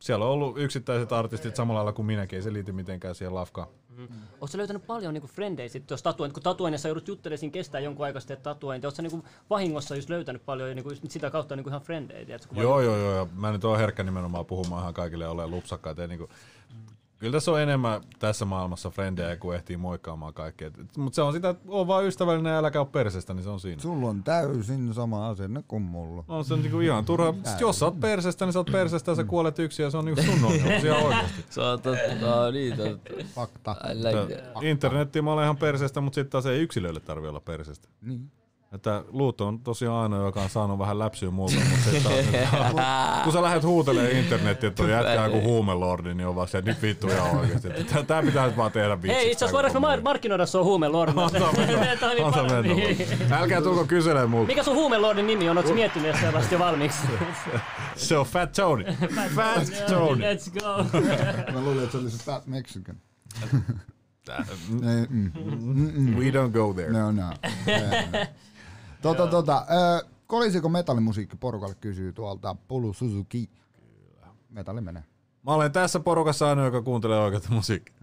siellä 0.02 0.26
on 0.26 0.32
ollut 0.32 0.58
yksittäiset 0.58 1.12
artistit 1.12 1.56
samalla 1.56 1.78
lailla 1.78 1.94
kuin 1.94 2.06
minäkin, 2.06 2.38
ei 2.38 2.44
se 2.44 2.54
liity 2.54 2.72
mitenkään 2.72 3.16
siihen 3.16 3.36
lafkaan. 3.36 3.68
Oletko 4.00 4.48
sä 4.48 4.58
löytänyt 4.58 4.88
paljon 4.88 5.14
niinku 5.14 5.28
frendejä 5.28 5.70
sit, 5.70 5.90
jos 5.90 6.04
tatuointi, 6.04 6.34
kun 6.34 6.44
tatuoinnissa 6.44 6.88
joudut 6.88 7.08
juttelemaan, 7.08 7.52
kestää 7.52 7.82
jonkun 7.82 8.06
aikaa 8.06 8.20
sitten 8.20 8.38
tatuointi. 8.38 8.88
Oletko 8.88 9.02
niinku 9.02 9.24
vahingossa 9.50 9.96
just 9.96 10.10
löytänyt 10.10 10.46
paljon 10.46 10.76
niinku 10.76 10.90
just 10.90 11.04
sitä 11.12 11.30
kautta 11.30 11.56
niinku 11.56 11.70
ihan 11.70 11.82
frendejä? 11.82 12.26
Tiedätkö, 12.26 12.56
Joo, 12.56 12.82
joo, 12.82 12.98
joo. 12.98 13.16
ja 13.16 13.28
Mä 13.36 13.52
nyt 13.52 13.64
oon 13.64 13.78
herkkä 13.78 14.04
nimenomaan 14.04 14.46
puhumaan 14.46 14.82
ihan 14.82 14.94
kaikille 14.94 15.24
ja 15.24 15.32
ole 15.32 15.48
lupsakka. 15.48 15.90
Et 15.90 16.00
ei 16.00 16.08
niinku, 16.08 16.30
Kyllä 17.22 17.34
tässä 17.34 17.52
on 17.52 17.62
enemmän 17.62 18.02
tässä 18.20 18.46
maailmassa 18.46 18.90
frendejä, 18.90 19.36
kun 19.36 19.56
ehtii 19.56 19.78
moikkaamaan 19.78 20.34
kaikkea. 20.34 20.72
Mutta 20.98 21.16
se 21.16 21.22
on 21.22 21.34
sitä, 21.34 21.50
että 21.50 21.64
on 21.68 21.88
vaan 21.88 22.06
ystävällinen 22.06 22.52
ja 22.52 22.58
äläkä 22.58 22.80
ole 22.80 22.88
persestä, 22.92 23.34
niin 23.34 23.44
se 23.44 23.50
on 23.50 23.60
siinä. 23.60 23.82
Sulla 23.82 24.08
on 24.10 24.24
täysin 24.24 24.94
sama 24.94 25.30
asenne 25.30 25.64
kuin 25.68 25.82
mulla. 25.82 26.24
On 26.28 26.46
se 26.46 26.58
niinku 26.58 26.80
ihan 26.80 27.06
turha. 27.06 27.34
Jos 27.60 27.80
sä 27.80 27.86
oot 27.86 28.00
persestä, 28.00 28.46
niin 28.46 28.54
sä 28.54 28.60
oot 28.60 28.72
persestä 28.72 29.12
ja 29.12 29.16
sä 29.16 29.24
kuolet 29.24 29.60
yksin 29.60 29.84
ja 29.84 29.90
se 29.90 29.98
on 29.98 30.06
niinku 30.06 30.22
sun 30.22 30.46
ongelma. 30.46 30.72
Ihan 30.72 31.04
oikeesti. 31.06 31.46
Se 31.50 31.62
on 31.62 31.82
totta, 31.82 32.46
ah, 32.46 32.54
niin 32.54 32.78
totta. 32.78 33.14
Fakta. 33.36 33.76
Like. 33.94 34.44
Internetti 34.62 35.22
mä 35.22 35.34
olen 35.34 35.44
ihan 35.44 35.58
perseestä, 35.58 36.02
mutta 36.02 36.16
sitten 36.16 36.32
taas 36.32 36.46
ei 36.46 36.62
yksilöille 36.62 37.00
tarvi 37.00 37.28
olla 37.28 37.40
persestä. 37.40 37.88
Niin. 38.02 38.32
Että 38.76 39.04
Luut 39.08 39.42
on 39.42 39.60
tosiaan 39.60 40.04
ainoa, 40.04 40.26
joka 40.26 40.42
on 40.42 40.50
saanut 40.50 40.80
vähän 40.80 41.00
läpsyä 41.00 41.32
multa, 41.32 41.56
mutta 41.56 41.92
se 41.92 42.02
taas, 42.04 43.24
kun 43.24 43.34
sä 43.34 43.42
lähdet 43.42 43.64
huutelemaan 43.64 44.12
internettiin, 44.12 44.70
että 44.70 44.84
on 44.84 44.90
jätkää 44.90 45.30
kuin 45.30 45.44
huumelordi, 45.44 46.14
niin 46.14 46.28
on 46.28 46.36
vaan 46.36 46.48
se, 46.48 46.58
että 46.58 46.72
nyt 46.72 46.82
vittu 46.82 47.08
ihan 47.08 47.38
oikeesti. 47.40 47.68
Että 47.76 48.04
Tää 48.04 48.24
pitää 48.24 48.48
nyt 48.48 48.58
vaan 48.58 48.72
tehdä 48.72 49.02
vitsi. 49.02 49.16
Hei, 49.18 49.32
itse 49.32 49.46
asiassa 49.46 49.56
voidaanko 49.56 49.80
me 49.80 49.88
mar- 49.96 50.02
markkinoida 50.02 50.46
sua 50.46 50.64
huumelordina? 50.64 51.24
Antaa 51.26 51.54
mennä. 51.58 51.98
Mennä. 53.20 53.38
Älkää 53.38 53.62
tulko 53.62 53.86
kyselemään 53.86 54.30
multa. 54.30 54.48
Mikä 54.48 54.64
sun 54.64 54.76
huumelordin 54.76 55.28
nimi 55.28 55.50
on? 55.50 55.58
Ootko 55.58 55.74
miettinyt 55.74 56.16
sellaista 56.20 56.56
jo 56.56 56.60
valmiiksi? 56.60 57.00
Se 57.96 58.18
on 58.18 58.26
Fat 58.26 58.52
Tony. 58.52 58.84
Fat 59.36 59.72
Tony. 59.90 60.24
Let's 60.24 60.52
go. 60.62 61.00
Mä 61.54 61.62
luulin, 61.62 61.84
että 61.84 61.92
se 61.92 61.98
oli 61.98 62.10
se 62.12 62.24
Fat 62.24 62.48
Mexican. 62.48 62.96
Mm. 64.70 66.16
We 66.18 66.32
don't 66.32 66.52
go 66.52 66.74
there. 66.74 66.92
No, 66.92 67.12
no. 67.12 67.34
Tota, 69.02 69.28
tota, 69.28 69.66
kolisiko 70.28 70.70
metallimusiikki 70.70 71.38
porukalle 71.38 71.76
kysyy 71.76 72.14
tuolta 72.14 72.56
Pulu 72.68 72.94
Suzuki. 72.94 73.50
Metalli 74.50 74.82
menee. 74.82 75.04
Mä 75.44 75.54
olen 75.54 75.72
tässä 75.72 76.00
porukassa 76.00 76.50
ainoa, 76.50 76.66
joka 76.66 76.82
kuuntelee 76.82 77.20
oikeata 77.20 77.48
musiikkia. 77.52 77.96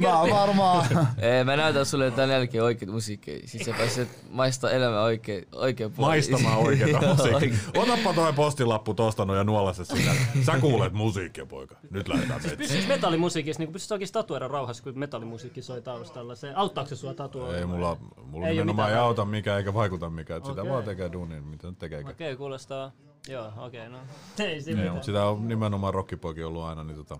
Mä 0.00 0.18
oon 0.18 0.30
varmaan. 0.30 0.86
Ei, 1.18 1.44
mä 1.44 1.56
näytän 1.56 1.86
sulle 1.86 2.10
tän 2.10 2.30
jälkeen 2.30 2.64
oikeet 2.64 2.90
musiikkia. 2.90 3.38
Siis 3.44 3.64
sä 3.66 3.72
pääset 3.78 4.08
maistaa 4.30 4.70
elämää 4.70 5.02
oikein, 5.02 5.48
oikein. 5.52 5.92
Maistamaan 5.96 6.58
oikeata 6.58 7.04
Joo, 7.04 7.14
musiikkia. 7.14 7.36
oikein. 7.36 7.60
Otappa 7.76 8.12
toi 8.12 8.32
postilappu 8.32 8.94
tosta 8.94 9.24
noin 9.24 9.48
ja 9.66 9.72
se 9.72 9.84
sinä. 9.84 10.14
Sä 10.42 10.58
kuulet 10.60 10.92
musiikkia, 10.92 11.46
poika. 11.46 11.76
Nyt 11.90 12.08
lähdetään 12.08 12.40
metsiin. 12.40 12.58
Pystyis 12.58 12.88
metallimusiikissa, 12.88 13.62
niin 13.62 13.72
pystyis 13.72 13.92
oikein 13.92 14.12
tatuoida 14.12 14.48
rauhassa, 14.48 14.82
kun 14.82 14.98
metallimusiikki 14.98 15.62
soi 15.62 15.82
taustalla. 15.82 16.34
Se, 16.34 16.52
auttaako 16.54 16.88
se 16.88 16.96
sua 16.96 17.14
tatuoida? 17.14 17.58
Ei 17.58 17.66
mulla, 17.66 17.96
mulla 18.24 18.46
Ei 18.46 18.50
ei 18.50 18.56
nimenomaan 18.58 18.98
auta 18.98 19.24
mikään 19.24 19.58
eikä 19.58 19.74
vaikuta 19.74 20.10
mikään. 20.10 20.44
Sitä 20.44 20.68
vaan 20.68 20.84
tekee 20.84 21.12
duunin, 21.12 21.44
mitä 21.44 21.68
nyt 21.68 21.78
tekee. 21.78 22.00
Okei, 22.00 22.12
okay, 22.12 22.36
kuulostaa. 22.36 22.92
Joo, 23.28 23.52
okei, 23.56 23.88
okay, 23.88 23.88
no. 23.88 23.98
Ei 24.44 24.62
siinä 24.62 24.80
Niin, 24.80 24.92
mutta 24.92 25.06
sitä 25.06 25.24
on 25.24 25.48
nimenomaan 25.48 25.94
rockipoikin 25.94 26.46
ollut 26.46 26.62
aina, 26.62 26.84
niin 26.84 26.96
tota, 26.96 27.18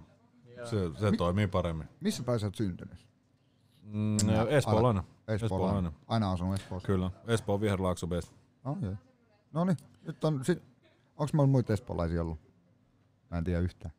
se, 0.64 0.76
se 1.00 1.16
toimii 1.16 1.46
paremmin. 1.46 1.88
Missä 2.00 2.22
päin 2.22 2.40
sä 2.40 2.46
oot 2.46 2.54
syntynyt? 2.54 3.06
Mm, 3.82 4.16
Espoolainen. 4.48 5.02
Espoolainen. 5.28 5.92
Aina 6.06 6.32
asunut 6.32 6.54
Espoossa. 6.54 6.86
Kyllä. 6.86 7.10
Espoo 7.26 7.60
Viherlaakso 7.60 8.06
best. 8.06 8.32
Oh, 8.64 8.76
joo. 8.82 8.94
No 9.52 9.64
niin, 9.64 9.76
nyt 10.06 10.24
on 10.24 10.44
sit, 10.44 10.62
onks 11.16 11.32
meillä 11.32 11.46
muita 11.46 11.72
espoolaisia 11.72 12.22
ollut? 12.22 12.38
Mä 13.30 13.38
en 13.38 13.44
tiedä 13.44 13.60
yhtään. 13.60 13.94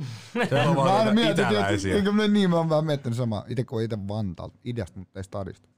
Siellä 0.48 0.70
on 0.70 0.76
Mä 0.76 0.82
aina 0.82 0.94
vaan 0.94 1.04
niitä 1.04 1.14
mietin, 1.14 1.44
että 1.44 1.58
itäläisiä. 1.58 1.94
eikö 1.94 2.12
me 2.12 2.28
niin, 2.28 2.50
mä 2.50 2.56
oon 2.56 2.68
vähän 2.68 2.84
miettinyt 2.86 3.16
samaa. 3.16 3.44
Ite 3.48 3.64
kun 3.64 3.82
itse 3.82 3.98
Vantaalta, 4.08 4.58
ideasta, 4.64 4.98
mutta 4.98 5.18
ei 5.18 5.24
stadista. 5.24 5.68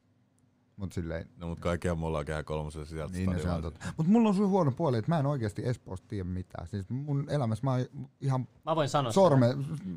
Mut 0.82 0.92
silleen, 0.92 1.28
No 1.36 1.46
mut 1.48 1.60
kaikkia 1.60 1.94
me 1.94 2.06
ollaan 2.06 2.24
kehä 2.24 2.42
kolmosella 2.42 2.86
sieltä 2.86 3.12
niin 3.12 3.40
se 3.40 3.50
on 3.50 3.62
totta. 3.62 3.86
Mut 3.96 4.06
mulla 4.06 4.28
on 4.28 4.34
sun 4.34 4.48
huono 4.50 4.72
puoli, 4.72 4.98
että 4.98 5.10
mä 5.10 5.18
en 5.18 5.26
oikeesti 5.26 5.66
Espoosta 5.68 6.08
tiedä 6.08 6.24
mitään. 6.24 6.68
Siis 6.68 6.90
mun 6.90 7.30
elämässä 7.30 7.64
mä 7.66 7.70
oon 7.70 7.86
ihan 8.20 8.48
Mä 8.64 8.76
voin 8.76 8.88
sanoa 8.88 9.12
sorme, 9.12 9.46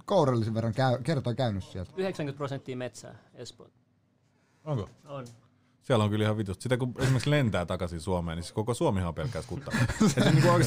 kourallisen 0.06 0.54
verran 0.54 0.74
käy, 0.74 0.98
kertaa 1.04 1.34
käynyt 1.34 1.63
sieltä. 1.63 1.89
sitä. 1.89 2.02
90 2.02 2.38
prosenttia 2.38 2.78
metsää 2.78 3.15
Espoo. 3.34 3.67
Onko? 4.63 4.89
On. 5.06 5.26
Siellä 5.86 6.04
on 6.04 6.10
kyllä 6.10 6.24
ihan 6.24 6.38
vitusti. 6.38 6.63
Sitä 6.63 6.78
kun 6.78 6.93
esimerkiksi 7.00 7.30
lentää 7.30 7.65
takaisin 7.65 8.02
Suomeen, 8.02 8.36
niin 8.36 8.43
siis 8.43 8.54
koko 8.54 8.74
Suomihan 8.74 9.08
on 9.08 9.15
pelkkää 9.15 9.41
skuttaa. 9.41 9.74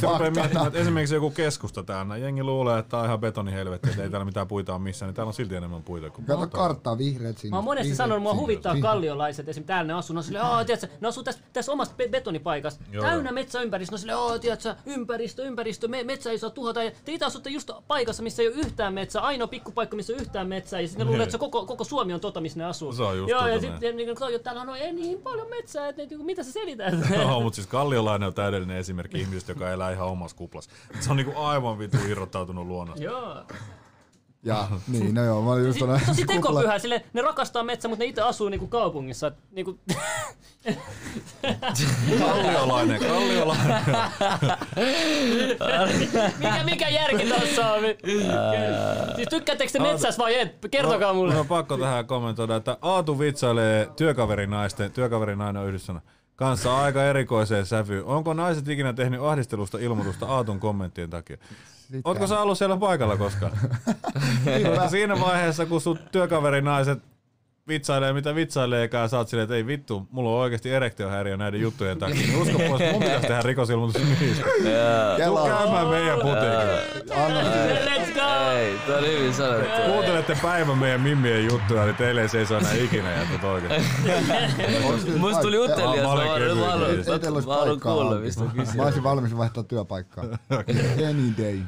Rupeaa 0.03 0.31
miettimään, 0.31 0.67
että 0.67 0.79
esimerkiksi 0.79 1.15
joku 1.15 1.31
keskusta 1.31 1.83
täällä, 1.83 2.17
jengi 2.17 2.43
luulee, 2.43 2.79
että 2.79 2.91
tää 2.91 3.01
on 3.01 3.07
ihan 3.07 3.21
betonihelvetti, 3.21 3.91
että 3.91 4.03
ei 4.03 4.11
täällä 4.11 4.25
mitään 4.25 4.49
puita 4.49 4.75
ole 4.75 4.83
missään, 4.83 5.09
niin 5.09 5.15
täällä 5.15 5.29
on 5.29 5.35
silti 5.35 5.55
enemmän 5.55 5.83
puita 5.83 6.11
kuin 6.11 6.25
Kato 6.27 6.47
karttaa, 6.47 6.99
vihreät 6.99 7.39
sinne. 7.39 7.51
Mä 7.51 7.57
oon 7.57 7.65
monesti 7.65 7.85
vihreät 7.85 7.97
sanonut, 7.97 8.23
mua 8.23 8.35
huvittaa 8.35 8.73
sinne. 8.73 8.89
kalliolaiset, 8.89 9.49
esim. 9.49 9.65
täällä 9.65 9.93
ne 9.93 9.99
asuu, 9.99 10.15
ne 10.15 10.19
on 10.19 10.25
silleen, 10.25 10.45
aah, 10.45 10.67
tiedätkö, 10.67 10.89
ne 11.01 11.09
asuu 11.09 11.23
tässä, 11.23 11.43
tässä 11.53 11.73
omassa 11.73 11.95
be- 11.97 12.09
betonipaikassa, 12.09 12.81
Joo. 12.93 13.05
täynnä 13.05 13.33
metsäympäristö, 13.33 13.93
ne 13.93 13.95
on 13.95 13.99
silleen, 13.99 14.19
aah, 14.19 14.41
tiedätkö, 14.41 14.75
ympäristö, 14.87 15.43
ympäristö, 15.43 15.89
me, 15.89 16.05
metsä 16.05 16.31
ei 16.31 16.39
saa 16.39 16.51
tuhota, 16.51 16.83
ja 16.83 16.91
te 17.05 17.13
itse 17.13 17.25
asutte 17.25 17.51
just 17.51 17.71
paikassa, 17.89 18.23
missä 18.23 18.43
ei 18.43 18.49
ole 18.49 18.57
yhtään 18.57 18.95
metsää, 18.95 19.23
ainoa 19.23 19.47
pikkupaikka, 19.47 19.97
missä 19.97 20.13
ei 20.13 20.15
ole 20.15 20.23
yhtään 20.23 20.49
metsää, 20.49 20.81
ja 20.81 20.89
sitten 20.89 21.07
ne 21.07 21.11
luulee, 21.11 21.25
että 21.25 21.33
se 21.33 21.39
koko, 21.39 21.67
koko 21.67 21.85
Suomi 21.85 22.15
on 22.15 22.21
tota, 22.21 22.41
missä 22.41 22.59
ne 22.59 22.65
asuu. 22.65 22.93
Se 22.93 23.03
on 23.03 23.19
just 23.19 23.31
Joo, 23.31 23.47
ja 23.47 23.55
tota 23.55 23.61
sitten 23.61 23.97
niin, 23.97 24.07
niin, 24.07 24.43
täällä 24.43 24.63
on 24.63 24.77
ei 24.77 24.93
niin 25.09 25.23
paljon 25.23 25.49
metsää, 25.51 25.89
että 25.89 26.03
niinku, 26.03 26.25
mitä 26.25 26.43
sä 26.43 26.53
selität? 26.53 26.95
Joo, 27.15 27.41
mutta 27.41 27.55
siis 27.55 27.67
Kalliolainen 27.67 28.27
on 28.27 28.35
täydellinen 28.35 28.77
esimerkki 28.77 29.21
ihmisestä, 29.21 29.53
joka 29.53 29.71
elää 29.71 29.93
ihan 29.93 30.09
omassa 30.09 30.37
kuplassa. 30.37 30.71
Se 31.01 31.11
on 31.11 31.17
niinku 31.17 31.33
aivan 31.37 31.79
vitu 31.79 31.97
irrottautunut 32.09 32.67
luonnosta. 32.67 33.05
Joo. 33.05 33.45
Ja 34.43 34.69
niin, 34.93 35.15
no 35.15 35.25
joo, 35.25 35.43
mä 35.43 35.51
olin 35.51 35.67
just 35.67 35.79
tuonne 35.79 36.01
Tosi 36.07 36.25
tekopyhä, 36.27 36.79
sille 36.79 37.05
ne 37.13 37.23
rakastaa 37.23 37.63
metsää, 37.63 37.89
mutta 37.89 38.05
ne 38.05 38.09
itse 38.09 38.23
asuu 38.23 38.49
niinku 38.49 38.67
kaupungissa. 38.67 39.27
et 39.27 39.35
Niinku, 39.51 39.79
Kalliolainen, 42.19 43.01
Kalliolainen. 43.01 43.85
mikä, 46.39 46.65
mikä 46.65 46.89
järki 46.89 47.27
tässä 47.27 47.73
on? 47.73 47.83
siis 49.17 49.29
tykkäättekö 49.31 49.73
te 49.73 49.79
metsässä 49.79 50.23
vai 50.23 50.41
et? 50.41 50.59
Kertokaa 50.71 51.13
mulle. 51.13 51.33
Mun 51.33 51.41
on 51.41 51.47
pakko 51.47 51.79
tähän 51.79 52.07
kommentoida, 52.07 52.57
että 52.57 52.79
Aatu 52.83 53.19
vitsailee 53.19 53.89
työkaverinaisten, 53.97 54.93
työkaverinainen 54.93 55.63
on 55.63 55.69
yhdessä 55.69 55.95
kanssa 56.37 56.79
aika 56.79 57.05
erikoiseen 57.05 57.67
sävyyn. 57.67 58.05
Onko 58.05 58.35
naiset 58.35 58.69
ikinä 58.69 58.93
tehnyt 58.93 59.21
ahdistelusta 59.21 59.79
ilmoitusta 59.79 60.27
Aatun 60.27 60.61
kommenttien 60.61 61.11
takia? 61.11 61.37
Ootko 62.05 62.27
sä 62.27 62.41
ollut 62.41 62.59
siellä 62.59 62.77
paikalla 62.77 63.17
koskaan? 63.17 63.53
Koska 64.65 64.89
siinä 64.91 65.21
vaiheessa, 65.21 65.67
kun 65.67 65.81
sun 65.81 65.99
työkaverinaiset 66.13 66.99
vitsailee 67.69 68.13
mitä 68.13 68.35
vitsaileekaan, 68.35 69.09
sä 69.09 69.19
oot 69.19 69.29
silleen, 69.29 69.45
että 69.45 69.55
ei 69.55 69.67
vittu, 69.67 70.07
mulla 70.11 70.31
on 70.31 70.37
oikeasti 70.37 70.71
erektiohäiriö 70.71 71.37
näiden 71.37 71.61
juttujen 71.61 71.99
takia. 71.99 72.17
Niin 72.27 72.37
usko 72.43 72.59
pois, 72.59 72.83
mun 72.93 73.03
pitäisi 73.03 73.27
tehdä 73.27 73.43
rikosilmoitus 73.43 74.03
niistä. 74.21 74.45
Tuu 75.27 75.37
käymään 75.47 75.87
meidän 75.89 76.19
putiikilla. 76.19 77.25
Anna 77.27 77.41
Let's 77.41 78.15
go! 78.15 78.51
Ei, 78.59 78.75
tää 78.87 78.99
oli 78.99 79.19
hyvin 79.19 79.35
sanottu. 79.35 79.69
Kuuntelette 79.93 80.37
päivän 80.43 80.79
meidän 80.79 81.01
mimmien 81.01 81.45
juttuja, 81.51 81.85
niin 81.85 81.95
teille 81.97 82.21
ei 82.23 82.29
seisoo 82.29 82.59
enää 82.59 82.75
ikinä 82.75 83.13
jätät 83.13 83.45
oikeesti. 83.45 83.89
Musta 85.19 85.43
tuli 85.43 85.59
utelias, 85.59 85.97
Mä 86.03 86.09
haluan- 86.09 87.81
kuulla, 87.81 88.17
mistä 88.21 88.45
on 88.45 88.51
kyse. 88.51 88.77
Mä 88.77 88.83
olisin 88.83 89.03
valmis 89.03 89.37
vaihtaa 89.37 89.63
työpaikkaa. 89.63 90.25
Any 91.11 91.33
day. 91.39 91.59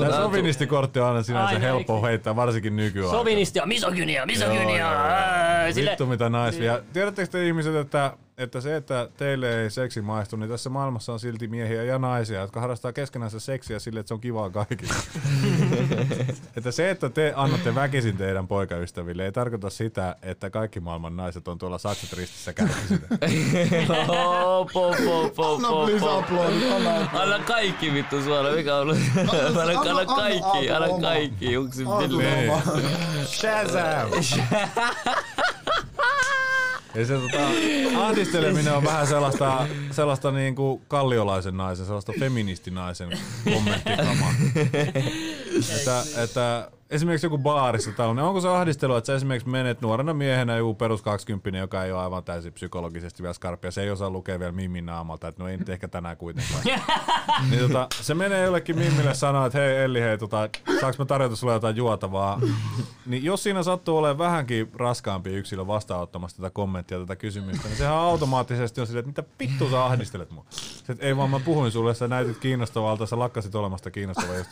Tämä 0.00 0.16
sovinistikortti 0.16 1.00
on 1.00 1.06
aina 1.06 1.22
sinänsä 1.22 1.46
Aina, 1.48 1.60
helppo 1.60 1.94
eikö? 1.96 2.06
heittää, 2.06 2.36
varsinkin 2.36 2.76
nykyään. 2.76 3.10
Sovinisti 3.10 3.58
ja 3.58 3.66
misogynia, 3.66 4.26
misogynia. 4.26 4.63
Sille, 5.72 5.90
Vittu 5.90 6.06
mitä 6.06 6.28
naisvia. 6.28 6.80
Tiedättekö 6.92 7.28
te 7.30 7.46
ihmiset, 7.46 7.74
että, 7.74 8.16
että 8.38 8.60
se, 8.60 8.76
että 8.76 9.08
teille 9.16 9.62
ei 9.62 9.70
seksi 9.70 10.00
maistu, 10.02 10.36
niin 10.36 10.50
tässä 10.50 10.70
maailmassa 10.70 11.12
on 11.12 11.20
silti 11.20 11.48
miehiä 11.48 11.82
ja 11.82 11.98
naisia, 11.98 12.40
jotka 12.40 12.60
harrastaa 12.60 12.92
keskenänsä 12.92 13.40
seksiä 13.40 13.78
sille, 13.78 14.00
että 14.00 14.08
se 14.08 14.14
on 14.14 14.20
kivaa 14.20 14.50
kaikille. 14.50 14.92
että 16.56 16.70
se, 16.70 16.90
että 16.90 17.08
te 17.10 17.32
annatte 17.36 17.74
väkisin 17.74 18.16
teidän 18.16 18.48
poikaystäville, 18.48 19.24
ei 19.24 19.32
tarkoita 19.32 19.70
sitä, 19.70 20.16
että 20.22 20.50
kaikki 20.50 20.80
maailman 20.80 21.16
naiset 21.16 21.48
on 21.48 21.58
tuolla 21.58 21.78
sakset 21.78 22.12
ristissä 22.12 22.52
käynyt 22.52 22.76
sitä. 22.88 23.06
Oh, 24.08 24.72
po, 24.72 24.94
po, 25.04 25.30
po, 25.36 25.54
Anna 25.54 25.68
po, 25.68 25.84
please 25.86 26.00
po. 26.00 26.18
aplodit, 26.18 26.72
anna 26.72 26.90
aplodit. 26.90 27.20
Anna 27.20 27.38
kaikki 27.38 27.92
vittu 27.92 28.22
suoraan, 28.22 28.56
mikä 28.56 28.76
on 28.76 28.82
ollut? 28.82 28.98
Anna, 29.16 29.60
anna- 29.60 29.80
anna 29.80 29.90
anna 29.90 30.14
kaikki, 30.14 30.70
anna 30.70 31.00
kaikki, 31.00 31.56
Aalto 31.56 32.08
pilleen. 32.08 32.50
oma. 32.50 32.62
Shazam! 33.26 34.10
Ja 36.94 37.06
se 37.06 37.14
tota, 37.18 37.48
ahdisteleminen 38.04 38.76
on 38.76 38.84
vähän 38.84 39.06
sellaista, 39.06 39.66
sellaista 39.90 40.30
niinku 40.30 40.82
kalliolaisen 40.88 41.56
naisen, 41.56 41.86
sellaista 41.86 42.12
feministinaisen 42.18 43.18
kommenttikamaa. 43.44 44.34
että, 45.76 46.04
että 46.22 46.70
esimerkiksi 46.94 47.26
joku 47.26 47.38
baarissa 47.38 47.92
tällainen, 47.92 48.24
onko 48.24 48.40
se 48.40 48.48
ahdistelu, 48.48 48.96
että 48.96 49.06
sä 49.06 49.14
esimerkiksi 49.14 49.48
menet 49.48 49.80
nuorena 49.80 50.14
miehenä 50.14 50.56
joku 50.56 50.74
perus 50.74 51.02
20 51.02 51.58
joka 51.58 51.84
ei 51.84 51.92
ole 51.92 52.02
aivan 52.02 52.24
täysin 52.24 52.52
psykologisesti 52.52 53.22
vielä 53.22 53.32
skarppia, 53.32 53.70
se 53.70 53.82
ei 53.82 53.90
osaa 53.90 54.10
lukea 54.10 54.38
vielä 54.38 54.52
Mimmin 54.52 54.86
naamalta, 54.86 55.28
että 55.28 55.42
no 55.42 55.48
ei 55.48 55.56
nyt 55.56 55.68
ehkä 55.68 55.88
tänään 55.88 56.16
kuitenkaan. 56.16 56.62
niin 57.50 57.60
tota, 57.60 57.86
se 58.00 58.14
menee 58.14 58.44
jollekin 58.44 58.78
Mimmille 58.78 59.14
sanoa, 59.14 59.46
että 59.46 59.58
hei 59.58 59.76
Elli, 59.76 60.00
hei, 60.00 60.18
tota, 60.18 60.48
saanko 60.80 60.96
mä 60.98 61.04
tarjota 61.04 61.36
sulle 61.36 61.52
jotain 61.52 61.76
juotavaa? 61.76 62.40
Niin 63.06 63.24
jos 63.24 63.42
siinä 63.42 63.62
sattuu 63.62 63.98
olemaan 63.98 64.18
vähänkin 64.18 64.70
raskaampi 64.74 65.30
yksilö 65.30 65.66
vastaanottamassa 65.66 66.36
tätä 66.36 66.50
kommenttia, 66.50 66.98
tätä 66.98 67.16
kysymystä, 67.16 67.68
niin 67.68 67.76
sehän 67.76 67.94
automaattisesti 67.94 68.80
on 68.80 68.86
silleen, 68.86 69.08
että 69.08 69.22
mitä 69.22 69.34
vittu 69.40 69.70
sä 69.70 69.84
ahdistelet 69.84 70.30
mua? 70.30 70.44
Se, 70.50 70.92
että 70.92 71.06
ei 71.06 71.16
vaan 71.16 71.30
mä 71.30 71.40
puhuin 71.40 71.72
sulle, 71.72 71.94
sä 71.94 72.08
näytit 72.08 72.38
kiinnostavalta, 72.38 73.06
sä 73.06 73.18
lakkasit 73.18 73.54
olemasta 73.54 73.90
kiinnostava 73.90 74.36
just. 74.36 74.50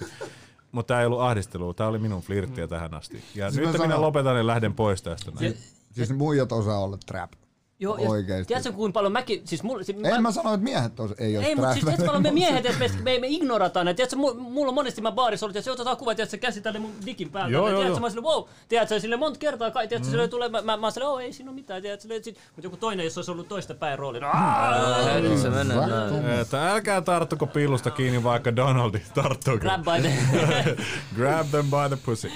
Mutta 0.73 0.95
tää 0.95 1.01
ei 1.01 1.07
ollut 1.07 1.21
ahdistelua, 1.21 1.75
tää 1.75 1.89
oli 1.89 1.99
minun 1.99 2.23
flirttiä 2.23 2.69
tähän 2.69 2.95
asti. 2.95 3.25
Ja 3.35 3.51
Siis 3.51 3.61
nyt 3.67 3.73
minä 3.73 3.85
sanon- 3.85 4.01
lopetan 4.01 4.37
ja 4.37 4.47
lähden 4.47 4.75
pois 4.75 5.03
tästä. 5.03 5.31
Näin. 5.41 5.57
Siis 5.93 6.13
muijat 6.13 6.53
osaa 6.53 6.79
olla 6.79 6.99
trap. 7.07 7.33
Joo, 7.83 7.97
ja 7.99 8.11
Oikeesti. 8.11 8.47
Tiedätkö 8.47 8.73
kuinka 8.73 8.95
paljon 8.95 9.13
mäkin, 9.13 9.43
siis 9.45 9.63
mulla, 9.63 9.83
siis 9.83 9.99
En 10.05 10.23
mä 10.23 10.33
sano, 10.33 10.55
että 10.55 10.65
miehet 10.65 11.01
os, 11.01 11.11
ei 11.19 11.37
ole 11.37 11.47
Ei, 11.47 11.55
mutta 11.55 11.73
siis 11.73 11.85
tiedätkö, 11.85 12.07
paljon 12.07 12.23
me 12.23 12.31
miehet, 12.41 12.67
että 12.67 12.79
me, 12.79 12.89
me, 13.03 13.19
me 13.19 13.27
ignorataan 13.29 13.87
ne. 13.87 13.95
Tiedätkö, 13.95 14.17
mu- 14.17 14.35
mulla 14.39 14.69
on 14.69 14.75
monesti 14.75 15.01
mä 15.01 15.13
baarissa 15.13 15.47
ollut, 15.47 15.57
että 15.57 15.65
se 15.65 15.71
otetaan 15.71 15.97
kuva, 15.97 16.15
tiedätkö, 16.15 16.37
käsi 16.37 16.61
tälle 16.61 16.79
mun 16.79 16.91
dikin 17.07 17.31
päältä. 17.31 17.53
Joo, 17.53 17.67
Ja 17.67 17.71
joo, 17.73 17.81
tiedätkö, 17.81 17.93
joo. 17.97 18.01
mä 18.01 18.05
oon 18.05 18.11
silleen, 18.11 18.33
wow, 18.35 18.45
tiedätkö, 18.69 19.01
sille 19.01 19.17
monta 19.17 19.39
kertaa, 19.39 19.71
kai, 19.71 19.89
tiedätkö, 19.89 20.11
sille 20.11 20.29
tulee, 20.29 20.49
mä, 20.49 20.63
mä, 20.63 20.77
mä 20.77 20.87
oon 20.87 20.93
silleen, 20.93 21.11
oh, 21.11 21.21
ei 21.21 21.33
siinä 21.33 21.51
ole 21.51 21.55
mitään, 21.55 21.83
tiedätkö, 21.83 22.09
sit, 22.23 22.37
mutta 22.57 22.67
joku 22.67 22.77
toinen, 22.77 23.05
jos 23.05 23.19
olisi 23.19 23.31
ollut 23.31 23.49
toista 23.49 23.75
päin 23.75 23.99
rooli, 23.99 24.21
no, 24.21 24.29
se 25.43 25.51
menee. 25.51 25.77
näin. 25.77 26.41
Että 26.41 26.73
älkää 26.73 27.01
tarttuko 27.01 27.47
piilusta 27.47 27.91
kiinni, 27.91 28.23
vaikka 28.25 28.57
Donaldi 28.57 28.99
tarttuu. 29.15 29.59
grab 29.59 29.83
by 29.85 30.09
the... 30.09 30.13
Grab 31.17 31.47
them 31.51 31.65
by 31.71 31.89
the 31.89 31.99
pussy. 32.07 32.33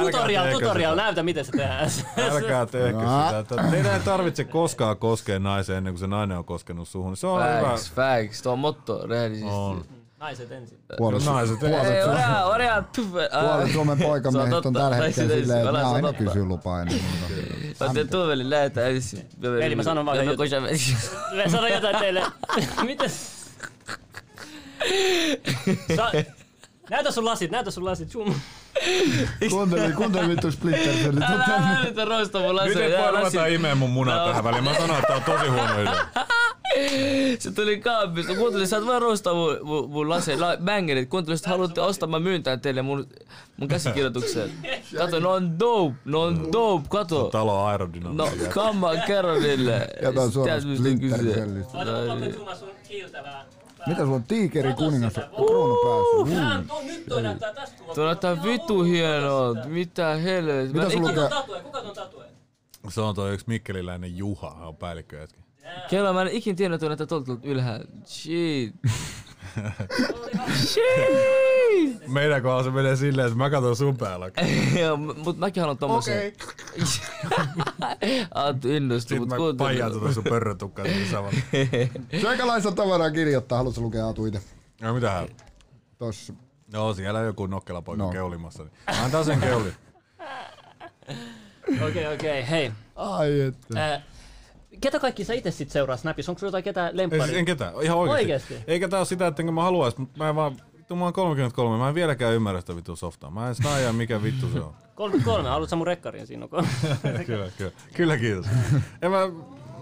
Tutorial, 0.00 0.52
tutorial, 0.52 0.96
näytä 0.96 1.22
miten 1.22 1.44
se 1.44 1.52
tehdään. 1.52 1.90
Älkää 2.30 2.66
tehkö 2.66 2.98
Ah. 3.06 3.26
sitä. 3.26 3.38
Että 3.38 3.56
Teidän 3.70 3.94
ei 3.94 4.00
tarvitse 4.00 4.44
koskaan 4.44 4.71
koskea 4.98 5.38
naiseen 5.38 5.78
ennen 5.78 5.92
kuin 5.92 6.00
se 6.00 6.06
nainen 6.06 6.38
on 6.38 6.44
koskenut 6.44 6.88
suhun. 6.88 7.16
Se 7.16 7.26
on 7.26 7.42
hyvä. 7.42 7.60
Facts, 7.68 7.92
facts. 7.92 8.42
Tuo 8.42 8.52
on 8.52 8.58
motto, 8.58 9.06
rehellisesti. 9.06 9.50
On. 9.50 9.84
Naiset 10.18 10.52
ensin. 10.52 10.78
Puolet, 10.96 11.24
Naiset 11.24 11.58
puolet, 11.58 12.06
orea, 12.08 12.44
orea, 12.44 12.84
puolet 12.92 13.72
Suomen 13.72 13.98
poikamiehet 13.98 14.66
on 14.66 14.72
tällä 14.72 14.96
hetkellä 14.96 15.34
silleen, 15.34 15.66
että 15.66 15.72
sano 15.80 15.92
aina 15.94 16.12
kysyy 16.12 16.44
lupaa 16.44 16.82
ennen 16.82 17.00
muuta. 17.02 17.84
Mä 17.86 17.94
teen 17.94 18.08
tuoveli 18.08 18.50
lähetä 18.50 18.86
ensin. 18.86 19.28
Eli 19.62 19.74
mä 19.74 19.82
sanon 19.82 20.06
vaan 20.06 20.18
Mä 20.18 20.24
Mä 21.36 21.48
sanon 21.48 21.70
jotain 21.70 21.96
teille. 21.96 22.22
Mites? 22.86 23.32
Sa- 25.96 26.12
näytä 26.90 27.10
sun 27.10 27.24
lasit, 27.24 27.50
näytä 27.50 27.70
sun 27.70 27.84
lasit. 27.84 28.10
Zoom. 28.10 28.34
Kuuntele, 29.50 29.92
kuuntele 29.92 30.28
vittu 30.28 30.50
Splinter 30.52 30.94
Älä 31.22 31.44
tänne. 31.46 31.80
yritä 31.82 32.04
roistaa 32.04 32.40
mun 32.42 32.56
laseja. 32.56 32.88
Miten 32.88 33.00
voi 33.02 33.10
ruveta 33.20 33.46
imee 33.46 33.74
mun 33.74 33.90
munaa 33.90 34.18
No. 34.18 34.26
tähän 34.26 34.44
väliin? 34.44 34.64
Mä 34.64 34.74
sanoin, 34.74 34.90
että 34.98 35.06
tää 35.06 35.16
on 35.16 35.22
tosi 35.38 35.50
huono 35.50 35.80
idea. 35.82 36.06
Se 37.38 37.50
tuli 37.52 37.80
kaapista. 37.80 38.34
Kuuntelin, 38.34 38.66
sä 38.68 38.76
et 38.76 38.86
voi 38.86 39.00
roistaa 39.00 39.34
mun, 39.34 39.56
mun, 39.62 39.90
mun 39.90 40.08
laseja. 40.08 40.40
La, 40.40 40.56
bangerit. 40.64 41.08
Kuuntelin, 41.08 41.36
että 41.36 41.48
haluatte 41.50 41.80
ostaa, 41.80 42.08
mä 42.08 42.18
myyn 42.18 42.42
tän 42.42 42.60
teille 42.60 42.82
mun, 42.82 43.06
mun 43.56 43.68
käsikirjoituksen. 43.68 44.50
Kato, 44.98 45.20
ne 45.20 45.28
on 45.28 45.58
dope. 45.58 45.94
Ne 46.04 46.16
on 46.16 46.52
dope. 46.52 46.86
Kato. 46.88 47.24
Talo 47.24 47.52
No, 47.52 47.64
aerodynamiikka. 47.66 48.48
come 48.48 48.86
on, 48.86 49.02
kerro 49.06 49.34
niille. 49.40 49.88
On 50.20 50.32
suoraan 50.32 50.60
Splinter. 50.60 51.18
Cellistä. 51.18 51.78
Mä 51.78 51.84
zoomaa 52.32 52.54
sun 52.54 52.68
kiiltävää. 52.88 53.44
Mitä 53.86 54.02
sulla 54.02 54.16
on 54.16 54.22
tiikeri 54.22 54.68
Kato 54.68 54.84
kuningas 54.84 55.12
kruunu 55.36 55.76
päässä? 55.84 56.74
On- 56.74 56.86
Nyt 56.86 57.06
toi 57.08 57.22
näyttää 57.22 57.54
tästä 57.54 57.76
kuvasta. 57.78 57.94
Tuo 57.94 58.04
näyttää 58.06 58.42
vitu 58.42 58.82
hienoa. 58.82 59.54
Mitä 59.66 60.14
helvetti. 60.16 60.74
Mitä 60.74 60.90
sulla 60.90 61.12
ton 61.12 61.28
tatue? 61.30 61.60
Kuka 61.60 61.80
ton 61.82 61.94
tatue? 61.94 62.24
Se 62.88 63.00
on 63.00 63.14
toi 63.14 63.32
yksi 63.34 63.46
mikkeliläinen 63.48 64.16
Juha, 64.16 64.54
hän 64.54 64.68
on 64.68 64.76
päällikkö 64.76 65.16
jätki. 65.20 65.40
Kello, 65.90 66.12
mä 66.12 66.22
en 66.22 66.28
ikin 66.28 66.56
tiennyt, 66.56 66.82
että 66.82 67.06
tuolta 67.06 67.24
tuolta 67.26 67.48
ylhäällä. 67.48 67.84
Shit. 68.06 68.74
Shit. 70.56 72.08
Meidän 72.08 72.42
kohdalla 72.42 72.62
se 72.64 72.70
menee 72.70 72.96
silleen, 72.96 73.26
että 73.26 73.38
mä 73.38 73.50
katson 73.50 73.76
sun 73.76 73.96
päällä. 73.96 74.30
Joo, 74.80 74.96
mut 74.96 75.38
mäkin 75.38 75.60
haluan 75.60 75.78
tommosen. 75.78 76.32
Aattu 78.34 78.68
innostuu, 78.76 78.98
Sitten 79.00 79.18
mut 79.18 79.28
mä 79.28 79.36
kuuntele. 79.36 79.68
paijaan 79.68 79.92
tuota 79.92 80.12
sun 80.14 80.24
pörrötukkaan 80.24 80.88
sinne 80.88 81.06
samalla. 81.10 81.38
Syökälaista 82.20 82.72
tavaraa 82.72 83.10
kirjoittaa, 83.10 83.58
haluatko 83.58 83.80
lukea 83.80 84.06
Aatu 84.06 84.26
itse? 84.26 84.40
No 84.80 84.94
mitähän? 84.94 85.28
Tossa. 85.98 86.32
Joo, 86.72 86.94
siellä 86.94 87.18
on 87.20 87.26
joku 87.26 87.46
nokkelapoika 87.46 88.02
No. 88.02 88.10
keulimassa. 88.10 88.62
Niin. 88.64 88.72
Antaa 89.04 89.24
sen 89.24 89.40
keuli. 89.40 89.72
Okei, 91.88 92.14
okei, 92.14 92.50
hei. 92.50 92.72
Ai 92.96 93.40
että. 93.40 93.84
Ää, 93.92 94.02
Ketä 94.82 94.98
kaikki 95.00 95.24
sä 95.24 95.34
itse 95.34 95.50
sit 95.50 95.70
seuraa 95.70 95.96
Snapissa? 95.96 96.32
Onko 96.32 96.38
sulla 96.38 96.48
jotain 96.48 96.64
ketään 96.64 96.90
Ei, 96.90 96.96
lemppari? 96.96 97.22
siis 97.22 97.38
en 97.38 97.44
ketään, 97.44 97.74
ihan 97.82 97.98
oikeesti. 97.98 98.22
Oikeesti? 98.22 98.64
Eikä 98.66 98.88
tää 98.88 98.98
oo 98.98 99.04
sitä, 99.04 99.26
että 99.26 99.42
mä 99.42 99.62
haluais, 99.62 99.96
mutta 99.98 100.18
mä 100.18 100.28
en 100.28 100.36
vaan, 100.36 100.56
vittu 100.76 100.96
mä 100.96 101.04
oon 101.04 101.12
33, 101.12 101.78
mä 101.78 101.88
en 101.88 101.94
vieläkään 101.94 102.34
ymmärrä 102.34 102.60
sitä 102.60 102.76
vittu 102.76 102.96
softaa. 102.96 103.30
Mä 103.30 103.48
en 103.48 103.54
snaijaa 103.54 103.92
mikä 103.92 104.22
vittu 104.22 104.48
se 104.52 104.60
on. 104.60 104.74
33, 104.94 105.48
haluatko 105.48 105.70
sä 105.70 105.76
mun 105.76 105.86
rekkarin 105.86 106.26
siinä? 106.26 106.48
kyllä, 107.26 107.48
kyllä. 107.58 107.72
Kyllä 107.94 108.16
kiitos. 108.16 108.46
En 109.02 109.10
mä, 109.10 109.18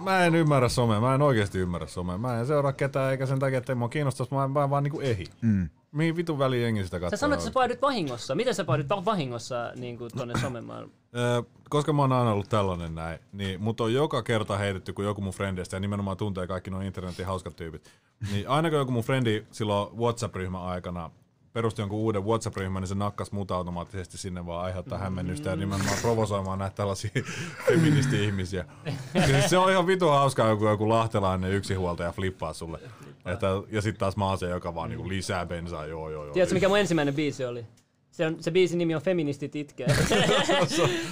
mä 0.04 0.24
en 0.24 0.34
ymmärrä 0.34 0.68
somea, 0.68 1.00
mä 1.00 1.14
en 1.14 1.22
oikeesti 1.22 1.58
ymmärrä 1.58 1.86
somea. 1.86 2.18
Mä 2.18 2.40
en 2.40 2.46
seuraa 2.46 2.72
ketään 2.72 3.10
eikä 3.10 3.26
sen 3.26 3.38
takia, 3.38 3.58
että 3.58 3.72
ei 3.72 3.76
mua 3.76 3.88
kiinnostaisi, 3.88 4.34
mä 4.34 4.44
en 4.44 4.54
vaan, 4.54 4.70
vaan 4.70 4.82
niinku 4.82 5.00
ehi. 5.00 5.24
Mm. 5.40 5.68
Mihin 5.92 6.16
vitun 6.16 6.38
väliin 6.38 6.62
jengi 6.62 6.84
sitä 6.84 7.00
katsoo? 7.00 7.16
Sä 7.16 7.20
sanoit, 7.20 7.38
että 7.40 7.44
sä 7.50 7.54
päädyt 7.54 7.82
vahingossa. 7.82 8.34
Miten 8.34 8.54
sä 8.54 8.64
päädyt 8.64 8.88
va- 8.88 9.04
vahingossa 9.04 9.72
niin 9.76 9.98
kuin 9.98 10.10
tonne 10.16 10.34
somemaailmaan? 10.40 10.96
Öö, 11.16 11.42
koska 11.70 11.92
mä 11.92 12.02
oon 12.02 12.12
aina 12.12 12.32
ollut 12.32 12.48
tällainen 12.48 12.94
näin, 12.94 13.18
niin 13.32 13.62
mut 13.62 13.80
on 13.80 13.92
joka 13.94 14.22
kerta 14.22 14.58
heitetty, 14.58 14.92
kun 14.92 15.04
joku 15.04 15.20
mun 15.20 15.32
frendeistä, 15.32 15.76
ja 15.76 15.80
nimenomaan 15.80 16.16
tuntee 16.16 16.46
kaikki 16.46 16.70
nuo 16.70 16.80
internetin 16.80 17.26
hauskat 17.26 17.56
tyypit, 17.56 17.90
niin 18.32 18.48
aina 18.48 18.70
kun 18.70 18.78
joku 18.78 18.92
mun 18.92 19.02
frendi 19.02 19.44
silloin 19.52 19.96
WhatsApp-ryhmän 19.98 20.62
aikana 20.62 21.10
perusti 21.52 21.82
jonkun 21.82 21.98
uuden 21.98 22.24
WhatsApp-ryhmän, 22.24 22.82
niin 22.82 22.88
se 22.88 22.94
nakkas 22.94 23.32
mut 23.32 23.50
automaattisesti 23.50 24.18
sinne 24.18 24.46
vaan 24.46 24.64
aiheuttaa 24.64 24.98
hämmennystä 24.98 25.50
ja 25.50 25.56
nimenomaan 25.56 25.98
provosoimaan 26.02 26.58
näitä 26.58 26.76
tällaisia 26.76 27.10
feministi-ihmisiä. 27.68 28.64
Siis 29.26 29.50
se 29.50 29.58
on 29.58 29.70
ihan 29.70 29.86
vitu 29.86 30.08
hauskaa, 30.08 30.48
joku, 30.48 30.66
joku 30.66 30.88
lahtelainen 30.88 31.50
yksinhuoltaja 31.52 32.12
flippaa 32.12 32.52
sulle. 32.52 32.78
Että, 33.26 33.46
ja 33.70 33.82
sitten 33.82 34.00
taas 34.00 34.16
mä 34.16 34.26
oon 34.28 34.38
se, 34.38 34.46
joka 34.48 34.74
vaan 34.74 34.88
niinku 34.90 35.08
lisää 35.08 35.46
bensaa, 35.46 35.86
joo 35.86 36.10
joo 36.10 36.24
joo. 36.24 36.32
Tiedätkö 36.32 36.54
mikä 36.54 36.68
mun 36.68 36.78
ensimmäinen 36.78 37.14
biisi 37.14 37.44
oli? 37.44 37.66
Se, 38.10 38.26
on, 38.26 38.36
se 38.42 38.50
biisin 38.50 38.78
nimi 38.78 38.94
on 38.94 39.02
Feministit 39.02 39.56
itkee. 39.56 39.86